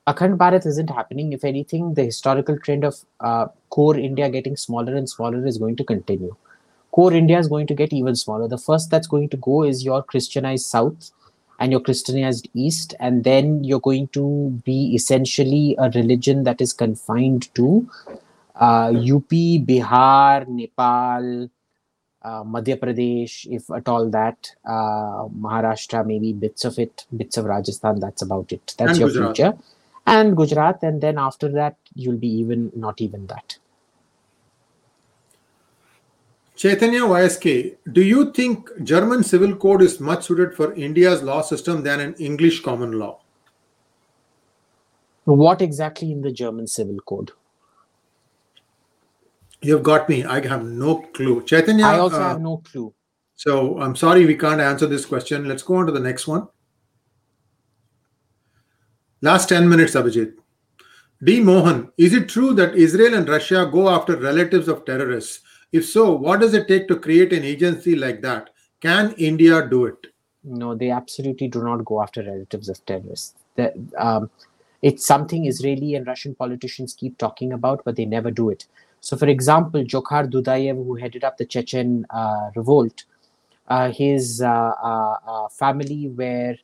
Akhand 0.07 0.37
Bharat 0.37 0.67
isn't 0.67 0.91
happening. 0.91 1.33
If 1.33 1.45
anything, 1.45 1.95
the 1.95 2.05
historical 2.05 2.59
trend 2.59 2.85
of 2.85 2.97
uh, 3.21 3.47
core 3.71 3.97
India 3.97 4.29
getting 4.29 4.57
smaller 4.57 4.97
and 4.97 5.09
smaller 5.09 5.47
is 5.47 5.59
going 5.59 5.77
to 5.77 5.85
continue. 5.85 6.35
Core 6.91 7.13
India 7.13 7.39
is 7.39 7.49
going 7.49 7.67
to 7.69 7.75
get 7.75 7.93
even 7.93 8.15
smaller. 8.17 8.49
The 8.49 8.59
first 8.59 8.91
that's 8.91 9.07
going 9.07 9.29
to 9.31 9.37
go 9.37 9.63
is 9.63 9.85
your 9.85 10.03
Christianized 10.03 10.67
South 10.67 11.11
and 11.61 11.71
your 11.71 11.81
Christianized 11.81 12.49
East, 12.55 12.95
and 12.99 13.23
then 13.23 13.63
you're 13.63 13.81
going 13.81 14.09
to 14.09 14.61
be 14.65 14.95
essentially 14.95 15.77
a 15.79 15.91
religion 15.91 16.43
that 16.45 16.61
is 16.61 16.73
confined 16.73 17.55
to 17.55 17.89
uh, 18.61 18.91
UP, 18.91 19.31
Bihar, 19.31 20.49
Nepal, 20.49 21.49
Madhya 22.25 22.79
Pradesh, 22.79 23.47
if 23.51 23.71
at 23.71 23.89
all 23.89 24.09
that, 24.11 24.51
uh, 24.65 25.29
Maharashtra, 25.29 26.07
maybe 26.07 26.33
bits 26.33 26.65
of 26.65 26.79
it, 26.79 27.07
bits 27.17 27.37
of 27.37 27.45
Rajasthan. 27.45 28.01
That's 28.01 28.23
about 28.23 28.53
it. 28.53 28.75
That's 28.79 28.93
And 28.93 28.99
your 29.01 29.09
Gujarat. 29.09 29.37
future, 29.37 29.59
and 30.07 30.37
Gujarat, 30.37 30.83
and 30.83 31.01
then 31.01 31.19
after 31.19 31.49
that, 31.53 31.77
you'll 31.95 32.17
be 32.17 32.29
even 32.29 32.73
not 32.75 33.01
even 33.01 33.27
that. 33.27 33.59
Chaitanya 36.57 37.01
YSK, 37.01 37.77
do 37.93 38.01
you 38.01 38.33
think 38.33 38.71
German 38.85 39.25
civil 39.25 39.57
code 39.57 39.83
is 39.83 39.99
much 39.99 40.25
suited 40.27 40.55
for 40.55 40.73
India's 40.75 41.21
law 41.23 41.43
system 41.43 41.83
than 41.83 41.99
an 42.01 42.15
English 42.15 42.61
common 42.61 42.93
law? 42.93 43.19
What 45.25 45.61
exactly 45.61 46.13
in 46.13 46.23
the 46.23 46.31
German 46.31 46.67
civil 46.69 46.99
code? 47.01 47.33
You've 49.65 49.83
got 49.83 50.09
me. 50.09 50.25
I 50.25 50.47
have 50.47 50.65
no 50.65 50.97
clue. 51.15 51.43
Chaitanya, 51.45 51.87
I 51.87 51.99
also 51.99 52.17
uh, 52.17 52.29
have 52.29 52.41
no 52.41 52.59
clue. 52.59 52.95
so 53.35 53.81
I'm 53.81 53.97
sorry 53.97 54.27
we 54.27 54.37
can't 54.37 54.61
answer 54.61 54.87
this 54.87 55.07
question. 55.07 55.49
Let's 55.49 55.63
go 55.63 55.77
on 55.77 55.87
to 55.87 55.93
the 55.93 56.01
next 56.01 56.27
one. 56.29 56.49
Last 59.23 59.49
10 59.49 59.67
minutes, 59.69 59.95
Abhijit. 59.95 60.35
D. 61.23 61.41
Mohan, 61.41 61.91
is 61.97 62.13
it 62.13 62.29
true 62.29 62.53
that 62.55 62.75
Israel 62.75 63.15
and 63.15 63.27
Russia 63.27 63.69
go 63.73 63.89
after 63.89 64.17
relatives 64.17 64.69
of 64.69 64.85
terrorists? 64.85 65.41
If 65.73 65.87
so, 65.87 66.13
what 66.13 66.41
does 66.41 66.53
it 66.53 66.69
take 66.69 66.87
to 66.89 66.97
create 66.97 67.33
an 67.33 67.43
agency 67.43 67.97
like 67.97 68.21
that? 68.21 68.51
Can 68.81 69.15
India 69.17 69.67
do 69.67 69.87
it? 69.87 69.97
No, 70.43 70.75
they 70.75 70.91
absolutely 70.91 71.49
do 71.49 71.65
not 71.65 71.87
go 71.87 72.03
after 72.03 72.23
relatives 72.23 72.69
of 72.69 72.85
terrorists. 72.85 73.35
The, 73.57 73.73
um, 73.97 74.29
it's 74.83 75.07
something 75.07 75.47
Israeli 75.47 75.95
and 75.95 76.07
Russian 76.07 76.35
politicians 76.35 76.93
keep 76.93 77.17
talking 77.17 77.55
about, 77.55 77.83
but 77.87 77.97
they 77.97 78.05
never 78.05 78.31
do 78.31 78.51
it. 78.51 78.67
So, 79.05 79.19
for 79.19 79.29
example, 79.29 79.85
Jokhar 79.85 80.31
Dudayev, 80.33 80.77
who 80.77 80.95
headed 80.95 81.25
up 81.25 81.37
the 81.37 81.45
Chechen 81.45 82.07
uh, 82.09 82.51
revolt, 82.57 83.05
uh, 83.69 83.91
his 83.91 84.41
uh, 84.41 85.49
family 85.51 86.09
were 86.09 86.55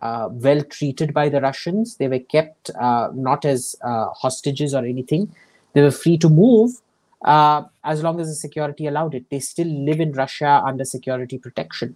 well 0.00 0.62
treated 0.64 1.14
by 1.14 1.28
the 1.28 1.40
Russians. 1.40 1.96
They 1.96 2.08
were 2.08 2.18
kept 2.18 2.72
not 2.74 3.44
as 3.44 3.76
hostages 3.82 4.74
or 4.74 4.84
anything. 4.84 5.32
They 5.74 5.82
were 5.82 5.92
free 5.92 6.18
to 6.18 6.28
move 6.28 6.80
uh, 7.24 7.62
as 7.84 8.02
long 8.02 8.18
as 8.20 8.26
the 8.26 8.34
security 8.34 8.88
allowed 8.88 9.14
it. 9.14 9.30
They 9.30 9.38
still 9.38 9.68
live 9.68 10.00
in 10.00 10.10
Russia 10.12 10.62
under 10.66 10.84
security 10.84 11.38
protection 11.38 11.94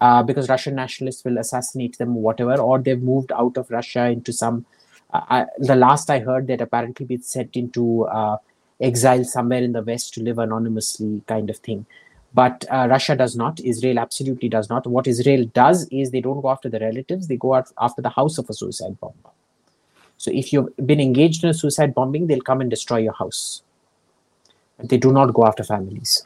uh, 0.00 0.22
because 0.22 0.48
Russian 0.48 0.76
nationalists 0.76 1.24
will 1.24 1.38
assassinate 1.38 1.98
them, 1.98 2.14
whatever, 2.14 2.56
or 2.56 2.78
they've 2.78 3.02
moved 3.02 3.32
out 3.32 3.56
of 3.56 3.68
Russia 3.70 4.06
into 4.06 4.32
some. 4.32 4.64
Uh, 5.12 5.22
I, 5.28 5.46
the 5.58 5.74
last 5.74 6.08
I 6.08 6.20
heard, 6.20 6.46
they'd 6.46 6.60
apparently 6.60 7.04
been 7.04 7.22
sent 7.22 7.56
into 7.56 8.06
uh, 8.80 8.84
exile 8.84 9.24
somewhere 9.24 9.62
in 9.62 9.72
the 9.72 9.82
West 9.82 10.14
to 10.14 10.22
live 10.22 10.38
anonymously, 10.38 11.22
kind 11.26 11.50
of 11.50 11.56
thing. 11.58 11.86
But 12.34 12.64
uh, 12.70 12.86
Russia 12.90 13.14
does 13.14 13.36
not. 13.36 13.60
Israel 13.60 13.98
absolutely 13.98 14.48
does 14.48 14.68
not. 14.68 14.86
What 14.86 15.06
Israel 15.06 15.44
does 15.44 15.86
is 15.90 16.10
they 16.10 16.20
don't 16.20 16.40
go 16.40 16.50
after 16.50 16.68
the 16.68 16.80
relatives; 16.80 17.28
they 17.28 17.36
go 17.36 17.54
after 17.54 18.02
the 18.02 18.10
house 18.10 18.38
of 18.38 18.50
a 18.50 18.54
suicide 18.54 18.98
bomber. 19.00 19.30
So 20.16 20.30
if 20.34 20.52
you've 20.52 20.74
been 20.86 21.00
engaged 21.00 21.44
in 21.44 21.50
a 21.50 21.54
suicide 21.54 21.94
bombing, 21.94 22.26
they'll 22.26 22.40
come 22.40 22.60
and 22.60 22.70
destroy 22.70 22.98
your 22.98 23.12
house. 23.12 23.62
They 24.78 24.96
do 24.96 25.12
not 25.12 25.34
go 25.34 25.46
after 25.46 25.62
families. 25.62 26.24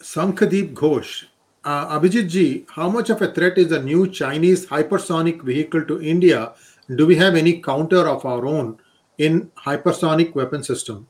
Sankadeep 0.00 0.74
Ghosh, 0.74 1.24
uh, 1.64 1.98
Abhijit 1.98 2.28
ji, 2.28 2.66
how 2.70 2.88
much 2.88 3.10
of 3.10 3.22
a 3.22 3.32
threat 3.32 3.58
is 3.58 3.70
the 3.70 3.82
new 3.82 4.08
Chinese 4.08 4.66
hypersonic 4.66 5.42
vehicle 5.42 5.84
to 5.86 6.00
India? 6.00 6.52
Do 6.94 7.06
we 7.06 7.16
have 7.16 7.34
any 7.34 7.60
counter 7.60 8.08
of 8.08 8.24
our 8.24 8.46
own 8.46 8.78
in 9.18 9.50
hypersonic 9.64 10.34
weapon 10.34 10.62
system? 10.62 11.08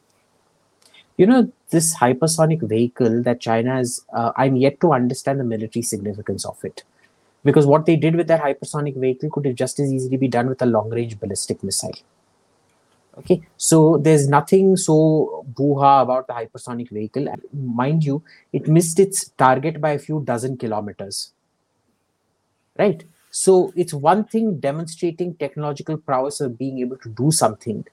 You 1.17 1.27
know, 1.27 1.53
this 1.71 1.97
hypersonic 1.97 2.63
vehicle 2.63 3.23
that 3.23 3.41
China 3.41 3.81
is, 3.81 4.05
uh, 4.13 4.33
I'm 4.37 4.57
yet 4.57 4.81
to 4.81 4.93
understand 4.93 5.41
the 5.41 5.45
military 5.45 5.83
significance 5.83 6.45
of 6.45 6.63
it. 6.63 6.85
Because 7.43 7.65
what 7.65 7.87
they 7.87 7.97
did 7.97 8.17
with 8.17 8.27
that 8.27 8.43
hypersonic 8.43 8.97
vehicle 8.97 9.31
could 9.31 9.47
have 9.47 9.55
just 9.55 9.79
as 9.81 9.93
easily 9.93 10.17
be 10.17 10.29
done 10.29 10.49
with 10.49 10.61
a 10.63 10.67
long 10.67 10.91
range 10.91 11.19
ballistic 11.19 11.63
missile. 11.63 11.95
Okay, 13.19 13.41
so 13.57 13.97
there's 13.97 14.29
nothing 14.29 14.77
so 14.77 15.45
boo-ha 15.57 16.03
about 16.03 16.27
the 16.27 16.35
hypersonic 16.35 16.91
vehicle. 16.91 17.29
And 17.29 17.41
mind 17.53 18.05
you, 18.05 18.23
it 18.53 18.69
missed 18.69 18.99
its 19.01 19.31
target 19.39 19.81
by 19.81 19.93
a 19.93 19.99
few 19.99 20.21
dozen 20.21 20.59
kilometers. 20.59 21.33
Right? 22.79 23.05
So 23.31 23.73
it's 23.75 23.95
one 23.95 24.25
thing 24.25 24.61
demonstrating 24.61 25.35
technological 25.35 25.97
prowess 25.97 26.41
of 26.41 26.59
being 26.59 26.81
able 26.81 26.99
to 26.99 27.09
do 27.09 27.31
something, 27.31 27.87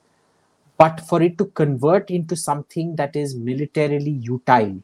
but 0.83 0.99
for 1.09 1.21
it 1.21 1.37
to 1.37 1.45
convert 1.61 2.09
into 2.11 2.35
something 2.35 2.95
that 3.01 3.15
is 3.15 3.35
militarily 3.35 4.15
utile 4.33 4.77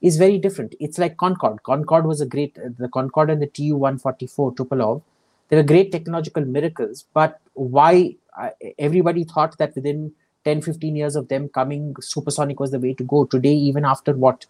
is 0.00 0.16
very 0.16 0.38
different. 0.38 0.74
It's 0.80 0.98
like 0.98 1.16
Concorde. 1.16 1.62
Concorde 1.62 2.06
was 2.06 2.20
a 2.20 2.26
great, 2.26 2.54
the 2.78 2.88
Concorde 2.88 3.30
and 3.30 3.42
the 3.42 3.46
Tu 3.46 3.74
144 3.76 4.54
Tupolev, 4.54 5.02
they 5.48 5.56
were 5.56 5.62
great 5.62 5.92
technological 5.92 6.44
miracles, 6.44 7.04
but 7.12 7.40
why 7.54 8.16
uh, 8.40 8.50
everybody 8.78 9.24
thought 9.24 9.58
that 9.58 9.74
within 9.74 10.12
10 10.44 10.60
15 10.62 10.96
years 10.96 11.16
of 11.16 11.28
them 11.28 11.48
coming 11.48 11.94
supersonic 12.00 12.60
was 12.60 12.70
the 12.70 12.78
way 12.78 12.92
to 12.94 13.04
go 13.04 13.24
today 13.24 13.54
even 13.54 13.84
after 13.84 14.12
what 14.12 14.46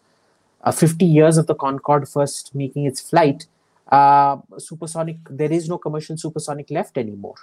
uh, 0.62 0.72
50 0.72 1.04
years 1.04 1.36
of 1.36 1.46
the 1.46 1.54
concorde 1.54 2.08
first 2.08 2.54
making 2.54 2.86
its 2.86 3.00
flight 3.10 3.46
uh, 3.92 4.36
supersonic 4.58 5.18
there 5.30 5.52
is 5.52 5.68
no 5.68 5.78
commercial 5.78 6.16
supersonic 6.16 6.70
left 6.70 6.98
anymore 6.98 7.36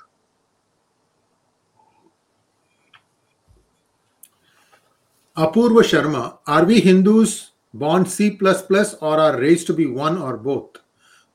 Apurva 5.41 5.81
Sharma, 5.81 6.37
are 6.45 6.65
we 6.65 6.79
Hindus 6.79 7.53
born 7.73 8.05
C 8.05 8.37
or 8.39 9.19
are 9.19 9.39
raised 9.39 9.65
to 9.65 9.73
be 9.73 9.87
one 9.87 10.19
or 10.19 10.37
both? 10.37 10.77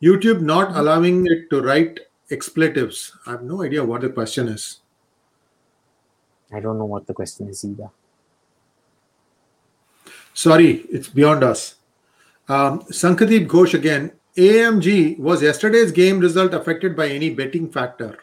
YouTube 0.01 0.43
not 0.43 0.77
allowing 0.77 1.27
it 1.27 1.51
to 1.51 1.61
write 1.61 1.99
expletives. 2.31 3.11
I 3.27 3.33
have 3.33 3.43
no 3.43 3.65
idea 3.65 3.85
what 3.85 4.03
the 4.03 4.11
question 4.11 4.47
is. 4.47 4.66
i 6.55 6.61
don't 6.61 6.78
know 6.78 6.89
what 6.93 7.09
the 7.09 7.15
question 7.15 7.49
is 7.49 7.65
either 7.65 7.91
Sorry, 10.35 10.70
it's 10.99 11.09
beyond 11.09 11.43
us. 11.43 11.74
Um, 12.49 12.81
Sankadeep 13.03 13.49
Ghosh 13.49 13.74
again. 13.74 14.12
AMG, 14.37 15.19
was 15.19 15.43
yesterday's 15.43 15.91
game 15.91 16.20
result 16.20 16.55
affected 16.55 16.95
by 16.95 17.09
any 17.09 17.31
betting 17.31 17.69
factor? 17.69 18.19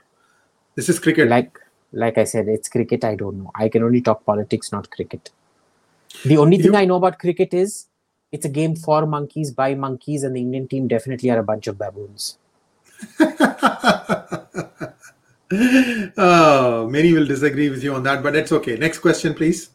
This 0.76 0.88
is 0.88 1.00
cricket. 1.00 1.28
like 1.28 1.60
like 2.04 2.18
i 2.18 2.24
said 2.24 2.48
it's 2.48 2.70
cricket 2.76 3.04
i 3.08 3.16
don't 3.16 3.38
know 3.40 3.52
i 3.64 3.70
can 3.74 3.84
only 3.88 4.00
talk 4.06 4.26
politics 4.26 4.72
not 4.72 4.90
cricket 4.90 5.30
the 6.26 6.38
only 6.38 6.58
thing 6.58 6.74
You- 6.74 6.80
i 6.80 6.86
know 6.86 6.96
about 6.96 7.20
cricket 7.20 7.54
is 7.54 7.88
it's 8.32 8.46
a 8.46 8.50
game 8.50 8.76
for 8.76 9.06
monkeys 9.06 9.52
by 9.52 9.76
monkeys 9.76 10.24
and 10.24 10.36
the 10.36 10.42
indian 10.42 10.68
team 10.68 10.88
definitely 10.88 11.30
are 11.30 11.40
a 11.40 11.44
bunch 11.44 11.68
of 11.68 11.78
baboons 11.78 12.38
oh, 16.18 16.88
many 16.90 17.14
will 17.14 17.26
disagree 17.26 17.70
with 17.70 17.84
you 17.84 17.94
on 17.94 18.04
that, 18.04 18.24
but 18.24 18.36
it's 18.36 18.52
okay. 18.52 18.78
Next 18.78 19.00
question, 19.00 19.34
please. 19.34 19.70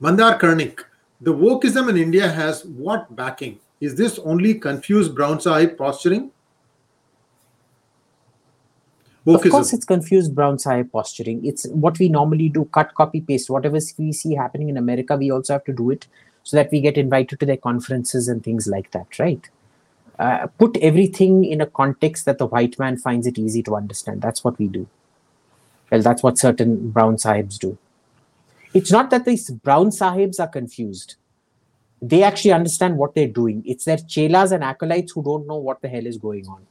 Mandar 0.00 0.38
Karnik, 0.38 0.80
the 1.20 1.32
wokeism 1.32 1.90
in 1.90 1.96
India 1.96 2.28
has 2.28 2.64
what 2.64 3.14
backing? 3.16 3.58
Is 3.80 3.94
this 3.94 4.18
only 4.20 4.54
confused 4.54 5.14
brown 5.14 5.40
sahib 5.40 5.76
posturing? 5.76 6.30
Of 9.26 9.42
course, 9.42 9.70
Wokeism. 9.70 9.74
it's 9.74 9.84
confused 9.84 10.34
brown 10.34 10.58
side 10.58 10.90
posturing. 10.90 11.44
It's 11.44 11.66
what 11.66 11.98
we 11.98 12.08
normally 12.08 12.48
do 12.48 12.64
cut, 12.72 12.94
copy, 12.94 13.20
paste. 13.20 13.50
Whatever 13.50 13.78
we 13.98 14.12
see 14.12 14.34
happening 14.34 14.70
in 14.70 14.78
America, 14.78 15.16
we 15.16 15.30
also 15.30 15.52
have 15.54 15.64
to 15.64 15.72
do 15.72 15.90
it 15.90 16.06
so 16.42 16.56
that 16.56 16.70
we 16.72 16.80
get 16.80 16.96
invited 16.96 17.38
to 17.40 17.46
their 17.46 17.58
conferences 17.58 18.28
and 18.28 18.42
things 18.42 18.66
like 18.66 18.90
that, 18.92 19.18
right? 19.18 19.48
Uh, 20.18 20.46
put 20.58 20.76
everything 20.78 21.44
in 21.44 21.60
a 21.60 21.66
context 21.66 22.24
that 22.24 22.38
the 22.38 22.46
white 22.46 22.78
man 22.78 22.96
finds 22.96 23.26
it 23.26 23.38
easy 23.38 23.62
to 23.62 23.76
understand. 23.76 24.22
That's 24.22 24.42
what 24.42 24.58
we 24.58 24.68
do. 24.68 24.88
Well, 25.90 26.02
that's 26.02 26.22
what 26.22 26.38
certain 26.38 26.90
brown 26.90 27.16
sahibs 27.16 27.58
do. 27.58 27.76
It's 28.72 28.92
not 28.92 29.10
that 29.10 29.24
these 29.24 29.50
brown 29.50 29.90
sahibs 29.90 30.38
are 30.38 30.48
confused. 30.48 31.16
They 32.00 32.22
actually 32.22 32.52
understand 32.52 32.96
what 32.96 33.14
they're 33.14 33.28
doing. 33.28 33.62
It's 33.66 33.84
their 33.84 33.98
chelas 33.98 34.52
and 34.52 34.64
acolytes 34.64 35.12
who 35.12 35.22
don't 35.22 35.46
know 35.46 35.56
what 35.56 35.82
the 35.82 35.88
hell 35.88 36.06
is 36.06 36.16
going 36.16 36.46
on. 36.48 36.66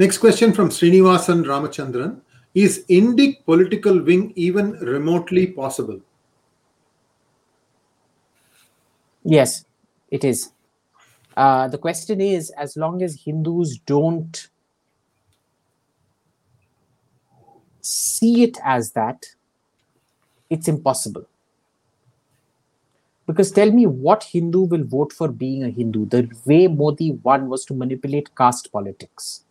Next 0.00 0.16
question 0.16 0.54
from 0.54 0.70
Srinivasan 0.70 1.44
Ramachandran. 1.44 2.22
Is 2.54 2.86
Indic 2.88 3.44
political 3.44 4.02
wing 4.02 4.32
even 4.34 4.70
remotely 4.80 5.48
possible? 5.48 6.00
Yes, 9.24 9.66
it 10.10 10.24
is. 10.24 10.52
Uh, 11.36 11.68
the 11.68 11.76
question 11.76 12.18
is 12.18 12.48
as 12.56 12.78
long 12.78 13.02
as 13.02 13.14
Hindus 13.14 13.76
don't 13.84 14.48
see 17.82 18.44
it 18.44 18.56
as 18.64 18.92
that, 18.92 19.26
it's 20.48 20.66
impossible. 20.66 21.26
Because 23.26 23.52
tell 23.52 23.70
me 23.70 23.84
what 23.86 24.24
Hindu 24.24 24.62
will 24.62 24.84
vote 24.84 25.12
for 25.12 25.28
being 25.28 25.62
a 25.62 25.68
Hindu? 25.68 26.06
The 26.06 26.26
way 26.46 26.68
Modi 26.68 27.12
won 27.22 27.50
was 27.50 27.66
to 27.66 27.74
manipulate 27.74 28.34
caste 28.34 28.72
politics. 28.72 29.44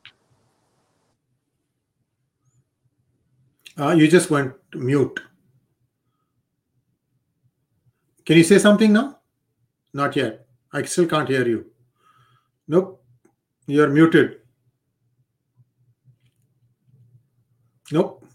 Uh, 3.80 3.92
you 3.92 4.10
just 4.10 4.30
went 4.30 4.54
mute. 4.74 5.22
Can 8.26 8.36
you 8.36 8.44
say 8.44 8.60
something 8.60 8.92
now? 8.92 9.20
Not 9.94 10.16
yet. 10.16 10.46
I 10.74 10.84
still 10.84 11.08
can't 11.08 11.30
hear 11.30 11.48
you. 11.48 11.66
Nope. 12.68 13.02
You're 13.68 13.88
muted. 13.88 14.42
Nope. 17.92 18.26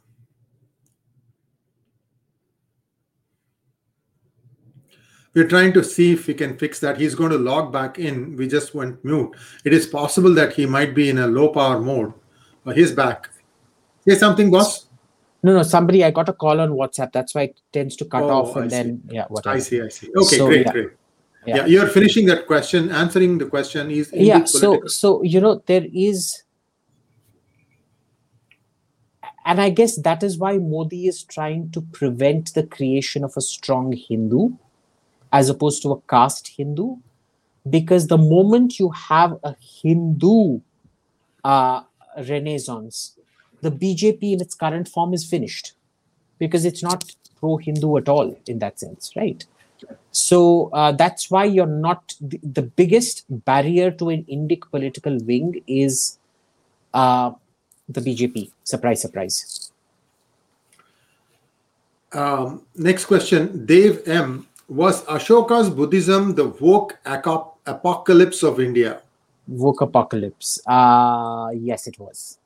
We're 5.34 5.48
trying 5.48 5.72
to 5.74 5.84
see 5.84 6.12
if 6.12 6.26
we 6.26 6.34
can 6.34 6.56
fix 6.56 6.80
that. 6.80 6.98
He's 6.98 7.14
going 7.14 7.32
to 7.32 7.38
log 7.38 7.72
back 7.72 7.98
in. 7.98 8.36
We 8.36 8.48
just 8.48 8.74
went 8.74 9.04
mute. 9.04 9.34
It 9.64 9.74
is 9.74 9.86
possible 9.86 10.32
that 10.34 10.54
he 10.54 10.64
might 10.64 10.94
be 10.94 11.10
in 11.10 11.18
a 11.18 11.26
low 11.26 11.48
power 11.48 11.80
mode. 11.80 12.14
But 12.64 12.76
he's 12.76 12.92
back. 12.92 13.30
Say 14.08 14.14
something, 14.14 14.50
boss. 14.50 14.86
No, 15.44 15.52
no, 15.52 15.62
somebody, 15.62 16.02
I 16.02 16.10
got 16.10 16.30
a 16.30 16.32
call 16.32 16.58
on 16.58 16.70
WhatsApp. 16.70 17.12
That's 17.12 17.34
why 17.34 17.42
it 17.42 17.60
tends 17.70 17.96
to 17.96 18.06
cut 18.06 18.22
Oh, 18.22 18.30
off 18.30 18.56
I 18.56 18.62
and 18.62 18.70
see. 18.70 18.76
then, 18.78 19.02
yeah, 19.10 19.26
whatever. 19.28 19.56
I 19.56 19.58
see, 19.58 19.82
I 19.82 19.88
see. 19.88 20.08
Okay, 20.16 20.38
So, 20.38 20.46
great, 20.46 20.64
yeah. 20.64 20.72
great. 20.72 20.88
Yeah. 21.46 21.56
Yeah. 21.56 21.66
you're 21.66 21.86
finishing 21.86 22.24
that 22.28 22.46
question, 22.46 22.90
answering 22.90 23.36
the 23.36 23.44
question. 23.44 23.90
Is 23.90 24.10
yeah 24.14 24.44
so 24.44 24.80
so 24.86 25.22
you 25.22 25.42
know 25.42 25.62
there 25.66 25.86
is 25.92 26.42
and 29.44 29.60
i 29.60 29.68
guess 29.68 29.96
that 30.00 30.22
is 30.22 30.38
why 30.38 30.56
modi 30.56 31.06
is 31.06 31.22
trying 31.24 31.70
to 31.72 31.82
prevent 31.98 32.54
the 32.54 32.62
creation 32.62 33.22
of 33.24 33.34
a 33.36 33.42
strong 33.42 33.92
hindu 33.92 34.48
as 35.32 35.50
opposed 35.50 35.82
to 35.82 35.92
a 35.92 36.00
caste 36.02 36.48
hindu 36.56 36.96
because 37.68 38.06
the 38.06 38.16
moment 38.16 38.78
you 38.78 38.88
have 38.90 39.38
a 39.44 39.54
hindu 39.60 40.60
uh, 41.44 41.82
renaissance 42.26 43.13
the 43.66 43.72
bjp 43.82 44.32
in 44.34 44.40
its 44.46 44.54
current 44.54 44.88
form 44.96 45.14
is 45.18 45.24
finished 45.34 45.72
because 46.38 46.64
it's 46.70 46.82
not 46.82 47.04
pro 47.40 47.56
hindu 47.66 47.96
at 48.02 48.08
all 48.08 48.36
in 48.46 48.58
that 48.64 48.78
sense 48.84 49.12
right 49.16 49.46
so 50.12 50.70
uh, 50.72 50.92
that's 50.92 51.30
why 51.30 51.44
you're 51.44 51.66
not 51.66 52.14
the, 52.20 52.38
the 52.42 52.62
biggest 52.62 53.24
barrier 53.28 53.90
to 53.92 54.10
an 54.10 54.24
Indic 54.24 54.70
political 54.70 55.18
wing 55.18 55.62
is 55.66 56.18
uh, 56.92 57.32
the 57.88 58.00
BJP. 58.00 58.50
Surprise, 58.62 59.00
surprise. 59.00 59.72
Um, 62.12 62.62
next 62.76 63.06
question, 63.06 63.66
Dave 63.66 64.06
M. 64.06 64.46
Was 64.68 65.04
Ashoka's 65.04 65.68
Buddhism 65.68 66.34
the 66.34 66.48
woke 66.48 66.98
aco- 67.04 67.54
apocalypse 67.66 68.42
of 68.42 68.60
India? 68.60 69.02
Woke 69.48 69.82
apocalypse. 69.82 70.60
Uh, 70.66 71.50
yes, 71.54 71.86
it 71.86 71.98
was. 71.98 72.38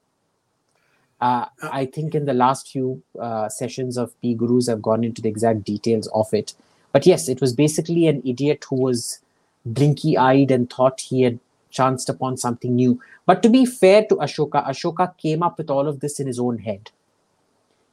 Uh, 1.20 1.46
I 1.62 1.86
think 1.86 2.14
in 2.14 2.26
the 2.26 2.32
last 2.32 2.68
few 2.68 3.02
uh, 3.20 3.48
sessions 3.48 3.96
of 3.98 4.14
PGurus, 4.22 4.70
I've 4.70 4.82
gone 4.82 5.02
into 5.02 5.20
the 5.20 5.28
exact 5.28 5.64
details 5.64 6.06
of 6.08 6.32
it. 6.32 6.54
But 6.92 7.06
yes, 7.06 7.28
it 7.28 7.40
was 7.40 7.52
basically 7.52 8.06
an 8.06 8.22
idiot 8.24 8.64
who 8.68 8.76
was 8.76 9.18
blinky 9.66 10.16
eyed 10.16 10.50
and 10.50 10.72
thought 10.72 11.00
he 11.00 11.22
had 11.22 11.38
chanced 11.70 12.08
upon 12.08 12.36
something 12.36 12.74
new. 12.74 13.00
But 13.26 13.42
to 13.42 13.48
be 13.48 13.66
fair 13.66 14.04
to 14.06 14.16
Ashoka, 14.16 14.66
Ashoka 14.66 15.16
came 15.18 15.42
up 15.42 15.58
with 15.58 15.70
all 15.70 15.88
of 15.88 16.00
this 16.00 16.20
in 16.20 16.26
his 16.26 16.38
own 16.38 16.58
head. 16.58 16.90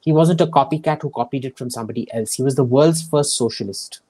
He 0.01 0.13
wasn't 0.13 0.41
a 0.41 0.47
copycat 0.47 1.01
who 1.01 1.09
copied 1.09 1.45
it 1.45 1.57
from 1.57 1.71
somebody 1.71 2.11
else. 2.13 2.33
He 2.33 2.43
was 2.43 2.55
the 2.55 2.63
world's 2.63 3.01
first 3.01 3.35
socialist. 3.35 4.01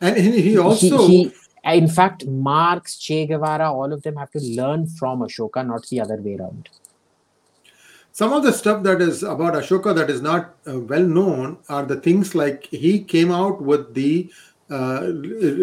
And 0.00 0.16
he, 0.16 0.56
also, 0.56 1.08
he, 1.08 1.24
he, 1.24 1.32
in 1.78 1.88
fact, 1.88 2.26
Marx, 2.26 2.96
Che 2.96 3.26
Guevara, 3.26 3.72
all 3.72 3.92
of 3.92 4.02
them 4.02 4.16
have 4.16 4.30
to 4.30 4.40
learn 4.40 4.86
from 4.86 5.20
Ashoka, 5.20 5.66
not 5.66 5.86
the 5.88 6.00
other 6.00 6.16
way 6.16 6.36
around. 6.36 6.68
Some 8.14 8.32
of 8.32 8.44
the 8.44 8.52
stuff 8.52 8.84
that 8.84 9.00
is 9.02 9.24
about 9.24 9.54
Ashoka 9.54 9.92
that 9.92 10.08
is 10.08 10.22
not 10.22 10.54
uh, 10.68 10.78
well 10.78 11.02
known 11.02 11.58
are 11.68 11.84
the 11.84 11.96
things 12.00 12.32
like 12.36 12.66
he 12.66 13.00
came 13.02 13.32
out 13.32 13.60
with 13.60 13.92
the 13.92 14.32
uh, 14.70 15.00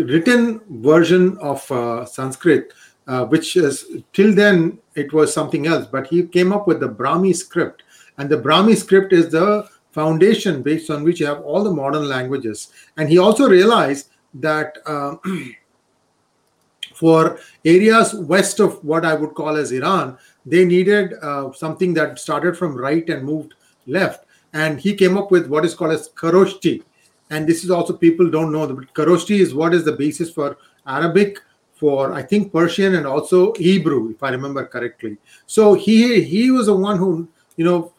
written 0.09 0.59
version 0.69 1.37
of 1.37 1.71
uh, 1.71 2.03
Sanskrit, 2.03 2.73
uh, 3.07 3.23
which 3.23 3.55
is 3.55 4.03
till 4.11 4.35
then 4.35 4.77
it 4.95 5.13
was 5.13 5.33
something 5.33 5.65
else, 5.65 5.87
but 5.87 6.07
he 6.07 6.23
came 6.23 6.51
up 6.51 6.67
with 6.67 6.81
the 6.81 6.89
Brahmi 6.89 7.33
script. 7.33 7.83
And 8.17 8.29
the 8.29 8.41
Brahmi 8.41 8.75
script 8.75 9.13
is 9.13 9.29
the 9.29 9.69
foundation 9.93 10.61
based 10.61 10.89
on 10.89 11.05
which 11.05 11.21
you 11.21 11.27
have 11.27 11.39
all 11.43 11.63
the 11.63 11.71
modern 11.71 12.09
languages. 12.09 12.73
And 12.97 13.07
he 13.07 13.17
also 13.17 13.47
realized 13.47 14.09
that 14.33 14.77
uh, 14.85 15.15
for 16.95 17.39
areas 17.63 18.13
west 18.13 18.59
of 18.59 18.83
what 18.83 19.05
I 19.05 19.13
would 19.13 19.35
call 19.35 19.55
as 19.55 19.71
Iran, 19.71 20.17
they 20.45 20.65
needed 20.65 21.13
uh, 21.21 21.51
something 21.53 21.93
that 21.93 22.19
started 22.19 22.57
from 22.57 22.75
right 22.75 23.07
and 23.09 23.23
moved 23.23 23.53
left. 23.87 24.25
And 24.53 24.79
he 24.79 24.93
came 24.93 25.17
up 25.17 25.31
with 25.31 25.47
what 25.47 25.65
is 25.65 25.73
called 25.73 25.91
as 25.91 26.09
Kharoshti. 26.09 26.83
And 27.29 27.47
this 27.47 27.63
is 27.63 27.71
also 27.71 27.93
people 27.93 28.29
don't 28.29 28.51
know. 28.51 28.67
But 28.67 28.93
Kharoshti 28.93 29.39
is 29.39 29.53
what 29.53 29.73
is 29.73 29.85
the 29.85 29.93
basis 29.93 30.29
for 30.29 30.57
Arabic, 30.85 31.39
for 31.73 32.13
I 32.13 32.21
think 32.21 32.51
Persian, 32.51 32.95
and 32.95 33.07
also 33.07 33.53
Hebrew, 33.53 34.11
if 34.11 34.21
I 34.21 34.29
remember 34.29 34.65
correctly. 34.65 35.17
So 35.47 35.73
he 35.73 36.21
he 36.21 36.51
was 36.51 36.65
the 36.65 36.75
one 36.75 36.97
who 36.97 37.27
you 37.55 37.65
know 37.65 37.93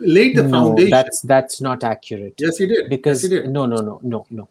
laid 0.00 0.36
the 0.36 0.42
no, 0.42 0.50
foundation. 0.50 0.90
that's 0.90 1.20
that's 1.22 1.60
not 1.60 1.84
accurate. 1.84 2.34
Yes, 2.38 2.58
he 2.58 2.66
did. 2.66 2.90
Because 2.90 3.22
yes, 3.22 3.32
he 3.32 3.38
did. 3.38 3.50
no, 3.50 3.64
no, 3.66 3.76
no, 3.76 4.00
no, 4.02 4.26
no. 4.30 4.48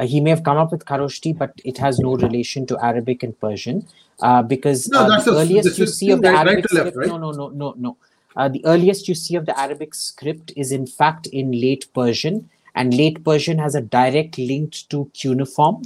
Uh, 0.00 0.06
he 0.06 0.18
may 0.20 0.30
have 0.30 0.42
come 0.42 0.56
up 0.56 0.72
with 0.72 0.84
Kharoshti, 0.86 1.36
but 1.36 1.52
it 1.62 1.76
has 1.76 1.98
no 1.98 2.16
relation 2.16 2.66
to 2.66 2.78
Arabic 2.82 3.22
and 3.22 3.38
Persian. 3.38 3.86
Uh, 4.22 4.42
because 4.42 4.88
No, 4.88 5.00
uh, 5.00 5.20
the 5.22 5.30
a- 5.32 5.34
earliest 5.34 5.78
you 5.78 5.86
see 5.86 6.10
of 6.10 6.22
the 6.22 6.28
right- 6.28 6.36
right 6.36 6.46
Arabic 6.46 6.66
to 6.68 6.74
left, 6.74 6.88
script, 6.88 6.96
right? 6.96 7.08
no, 7.08 7.18
no, 7.18 7.30
no, 7.32 7.48
no, 7.50 7.74
no. 7.76 7.96
Uh, 8.36 8.48
the 8.48 8.64
earliest 8.64 9.08
you 9.08 9.14
see 9.14 9.34
of 9.36 9.44
the 9.44 9.58
Arabic 9.60 9.94
script 9.94 10.52
is 10.56 10.72
in 10.72 10.86
fact 10.86 11.26
in 11.26 11.52
late 11.52 11.86
Persian, 11.94 12.48
and 12.74 12.94
late 12.94 13.22
Persian 13.24 13.58
has 13.58 13.74
a 13.74 13.80
direct 13.82 14.38
link 14.38 14.72
to 14.88 15.10
cuneiform. 15.12 15.82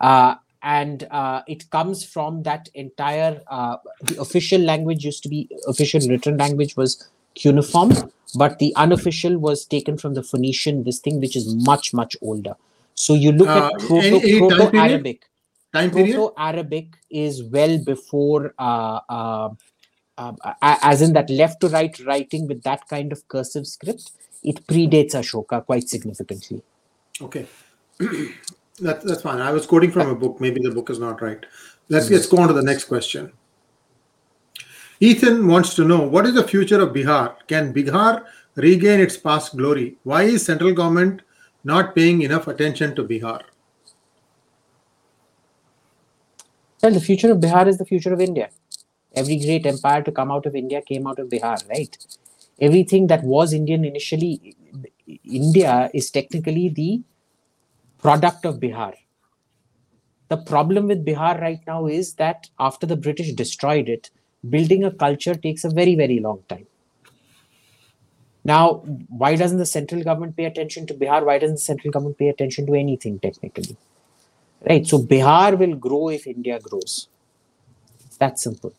Uh, 0.00 0.34
and 0.62 1.06
uh, 1.10 1.42
it 1.46 1.70
comes 1.70 2.02
from 2.04 2.42
that 2.42 2.68
entire 2.74 3.40
uh, 3.46 3.76
the 4.02 4.20
official 4.20 4.60
language 4.60 5.04
used 5.04 5.22
to 5.22 5.28
be 5.28 5.48
official 5.68 6.00
written 6.08 6.36
language 6.36 6.76
was 6.76 7.08
cuneiform 7.36 7.92
but 8.34 8.58
the 8.58 8.74
unofficial 8.74 9.38
was 9.38 9.64
taken 9.66 9.96
from 9.96 10.14
the 10.14 10.22
phoenician 10.22 10.82
this 10.84 10.98
thing 10.98 11.20
which 11.20 11.36
is 11.36 11.54
much 11.66 11.92
much 11.94 12.16
older 12.22 12.54
so 12.96 13.14
you 13.14 13.30
look 13.32 13.48
Uh, 13.48 13.70
at 13.72 13.80
proto, 13.80 13.96
any- 14.06 14.22
any 14.22 14.38
proto-arabic 14.40 15.24
Time 15.72 15.90
period. 15.90 16.14
proto-arabic 16.16 16.96
is 17.10 17.42
well 17.44 17.78
before 17.84 18.54
uh, 18.58 19.00
uh, 19.16 19.48
uh, 20.18 20.32
as 20.62 21.02
in 21.02 21.12
that 21.12 21.28
left 21.30 21.60
to 21.60 21.68
right 21.68 21.98
writing 22.06 22.46
with 22.48 22.62
that 22.62 22.86
kind 22.88 23.12
of 23.12 23.26
cursive 23.28 23.66
script 23.66 24.12
it 24.42 24.66
predates 24.66 25.14
ashoka 25.20 25.64
quite 25.64 25.88
significantly 25.88 26.62
Okay. 27.22 27.46
that, 27.98 29.00
that's 29.02 29.22
fine. 29.22 29.40
I 29.40 29.50
was 29.50 29.64
quoting 29.66 29.90
from 29.90 30.10
a 30.10 30.14
book. 30.14 30.38
Maybe 30.38 30.60
the 30.60 30.70
book 30.70 30.90
is 30.90 30.98
not 30.98 31.22
right. 31.22 31.42
Let's, 31.88 32.10
let's 32.10 32.26
go 32.26 32.36
on 32.42 32.48
to 32.48 32.52
the 32.52 32.62
next 32.62 32.84
question. 32.84 33.32
Ethan 35.00 35.46
wants 35.46 35.74
to 35.76 35.84
know 35.86 36.02
what 36.02 36.26
is 36.26 36.34
the 36.34 36.46
future 36.46 36.78
of 36.82 36.90
Bihar? 36.90 37.36
Can 37.48 37.72
Bihar 37.72 38.24
regain 38.56 39.00
its 39.00 39.16
past 39.16 39.56
glory? 39.56 39.96
Why 40.04 40.24
is 40.24 40.44
central 40.44 40.74
government 40.74 41.22
not 41.66 41.94
paying 41.94 42.22
enough 42.22 42.46
attention 42.46 42.94
to 42.94 43.02
Bihar? 43.04 43.40
Well, 46.82 46.92
the 46.92 47.00
future 47.00 47.32
of 47.32 47.38
Bihar 47.38 47.66
is 47.66 47.78
the 47.78 47.84
future 47.84 48.12
of 48.12 48.20
India. 48.20 48.50
Every 49.14 49.36
great 49.36 49.66
empire 49.66 50.02
to 50.02 50.12
come 50.12 50.30
out 50.30 50.46
of 50.46 50.54
India 50.54 50.80
came 50.80 51.06
out 51.08 51.18
of 51.18 51.28
Bihar, 51.28 51.68
right? 51.68 51.98
Everything 52.60 53.08
that 53.08 53.24
was 53.24 53.52
Indian 53.52 53.84
initially, 53.84 54.54
India 55.24 55.90
is 55.92 56.10
technically 56.10 56.68
the 56.68 57.02
product 57.98 58.44
of 58.44 58.60
Bihar. 58.60 58.94
The 60.28 60.36
problem 60.36 60.86
with 60.86 61.04
Bihar 61.04 61.40
right 61.40 61.60
now 61.66 61.86
is 61.86 62.14
that 62.14 62.48
after 62.60 62.86
the 62.86 62.96
British 62.96 63.32
destroyed 63.32 63.88
it, 63.88 64.10
building 64.48 64.84
a 64.84 64.92
culture 64.92 65.34
takes 65.34 65.64
a 65.64 65.70
very, 65.70 65.96
very 65.96 66.20
long 66.20 66.42
time. 66.48 66.66
Now, 68.46 68.74
why 69.08 69.34
doesn't 69.34 69.58
the 69.58 69.66
central 69.66 70.04
government 70.04 70.36
pay 70.36 70.44
attention 70.44 70.86
to 70.86 70.94
Bihar? 70.94 71.24
Why 71.24 71.38
doesn't 71.38 71.56
the 71.56 71.68
central 71.72 71.90
government 71.90 72.16
pay 72.16 72.28
attention 72.28 72.64
to 72.66 72.74
anything 72.74 73.18
technically? 73.18 73.76
Right. 74.68 74.86
So 74.86 75.00
Bihar 75.02 75.58
will 75.58 75.74
grow 75.74 76.10
if 76.10 76.28
India 76.28 76.60
grows. 76.60 77.08
It's 78.04 78.18
that 78.18 78.38
simple. 78.38 78.72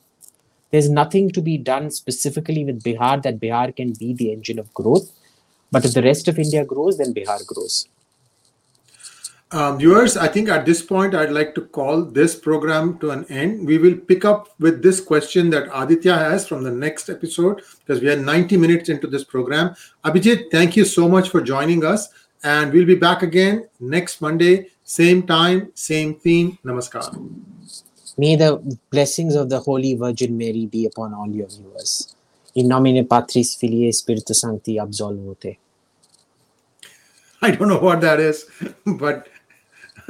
There's 0.71 0.89
nothing 0.89 1.31
to 1.31 1.41
be 1.41 1.57
done 1.57 1.91
specifically 1.91 2.63
with 2.63 2.81
Bihar 2.81 3.21
that 3.23 3.41
Bihar 3.41 3.75
can 3.75 3.91
be 3.91 4.13
the 4.13 4.31
engine 4.31 4.57
of 4.57 4.73
growth. 4.73 5.11
But 5.69 5.83
if 5.83 5.93
the 5.93 6.01
rest 6.01 6.29
of 6.29 6.39
India 6.39 6.63
grows, 6.63 6.97
then 6.97 7.13
Bihar 7.13 7.45
grows. 7.45 7.89
Um, 9.51 9.77
viewers, 9.77 10.17
I 10.17 10.27
think 10.27 10.49
at 10.49 10.65
this 10.65 10.81
point, 10.81 11.15
I'd 11.15 11.31
like 11.31 11.55
to 11.55 11.61
call 11.61 12.03
this 12.03 12.35
program 12.35 12.97
to 12.99 13.11
an 13.11 13.23
end. 13.29 13.65
We 13.65 13.77
will 13.77 13.95
pick 13.95 14.25
up 14.25 14.49
with 14.59 14.83
this 14.83 14.99
question 14.99 15.49
that 15.51 15.69
Aditya 15.73 16.15
has 16.15 16.45
from 16.45 16.63
the 16.63 16.71
next 16.71 17.09
episode 17.09 17.61
because 17.79 18.01
we 18.01 18.09
are 18.09 18.17
90 18.17 18.57
minutes 18.57 18.89
into 18.89 19.07
this 19.07 19.23
program. 19.23 19.73
Abhijit, 20.03 20.51
thank 20.51 20.75
you 20.75 20.83
so 20.83 21.07
much 21.07 21.29
for 21.29 21.41
joining 21.41 21.85
us. 21.85 22.09
And 22.43 22.73
we'll 22.73 22.85
be 22.85 22.95
back 22.95 23.23
again 23.23 23.69
next 23.79 24.21
Monday, 24.21 24.67
same 24.83 25.25
time, 25.25 25.71
same 25.75 26.15
theme. 26.15 26.57
Namaskar. 26.65 27.07
May 28.17 28.35
the 28.35 28.77
blessings 28.89 29.35
of 29.35 29.49
the 29.49 29.59
Holy 29.61 29.95
Virgin 29.95 30.37
Mary 30.37 30.65
be 30.65 30.85
upon 30.87 31.13
all 31.13 31.29
your 31.29 31.47
viewers. 31.47 32.15
In 32.55 32.67
nomine 32.67 33.07
Patris 33.07 33.55
Filii 33.55 33.91
Spiritus 33.93 34.41
Sancti 34.41 34.75
absolvote. 34.77 35.57
I 37.41 37.51
don't 37.51 37.67
know 37.67 37.79
what 37.79 38.01
that 38.01 38.19
is, 38.19 38.45
but 38.85 39.29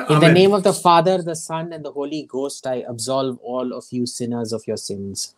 In 0.10 0.20
the 0.20 0.32
name 0.32 0.54
of 0.54 0.64
the 0.64 0.74
Father, 0.74 1.22
the 1.24 1.36
Son, 1.36 1.74
and 1.74 1.84
the 1.84 1.92
Holy 1.92 2.24
Ghost, 2.24 2.68
I 2.68 2.84
absolve 2.88 3.40
all 3.40 3.74
of 3.74 3.86
you 3.90 4.06
sinners 4.06 4.54
of 4.54 4.66
your 4.68 4.78
sins. 4.78 5.34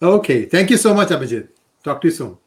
Okay. 0.00 0.46
Thank 0.46 0.70
you 0.70 0.78
so 0.78 0.94
much, 0.94 1.08
Abhijit. 1.08 1.48
Talk 1.84 2.00
to 2.00 2.08
you 2.08 2.12
soon. 2.12 2.38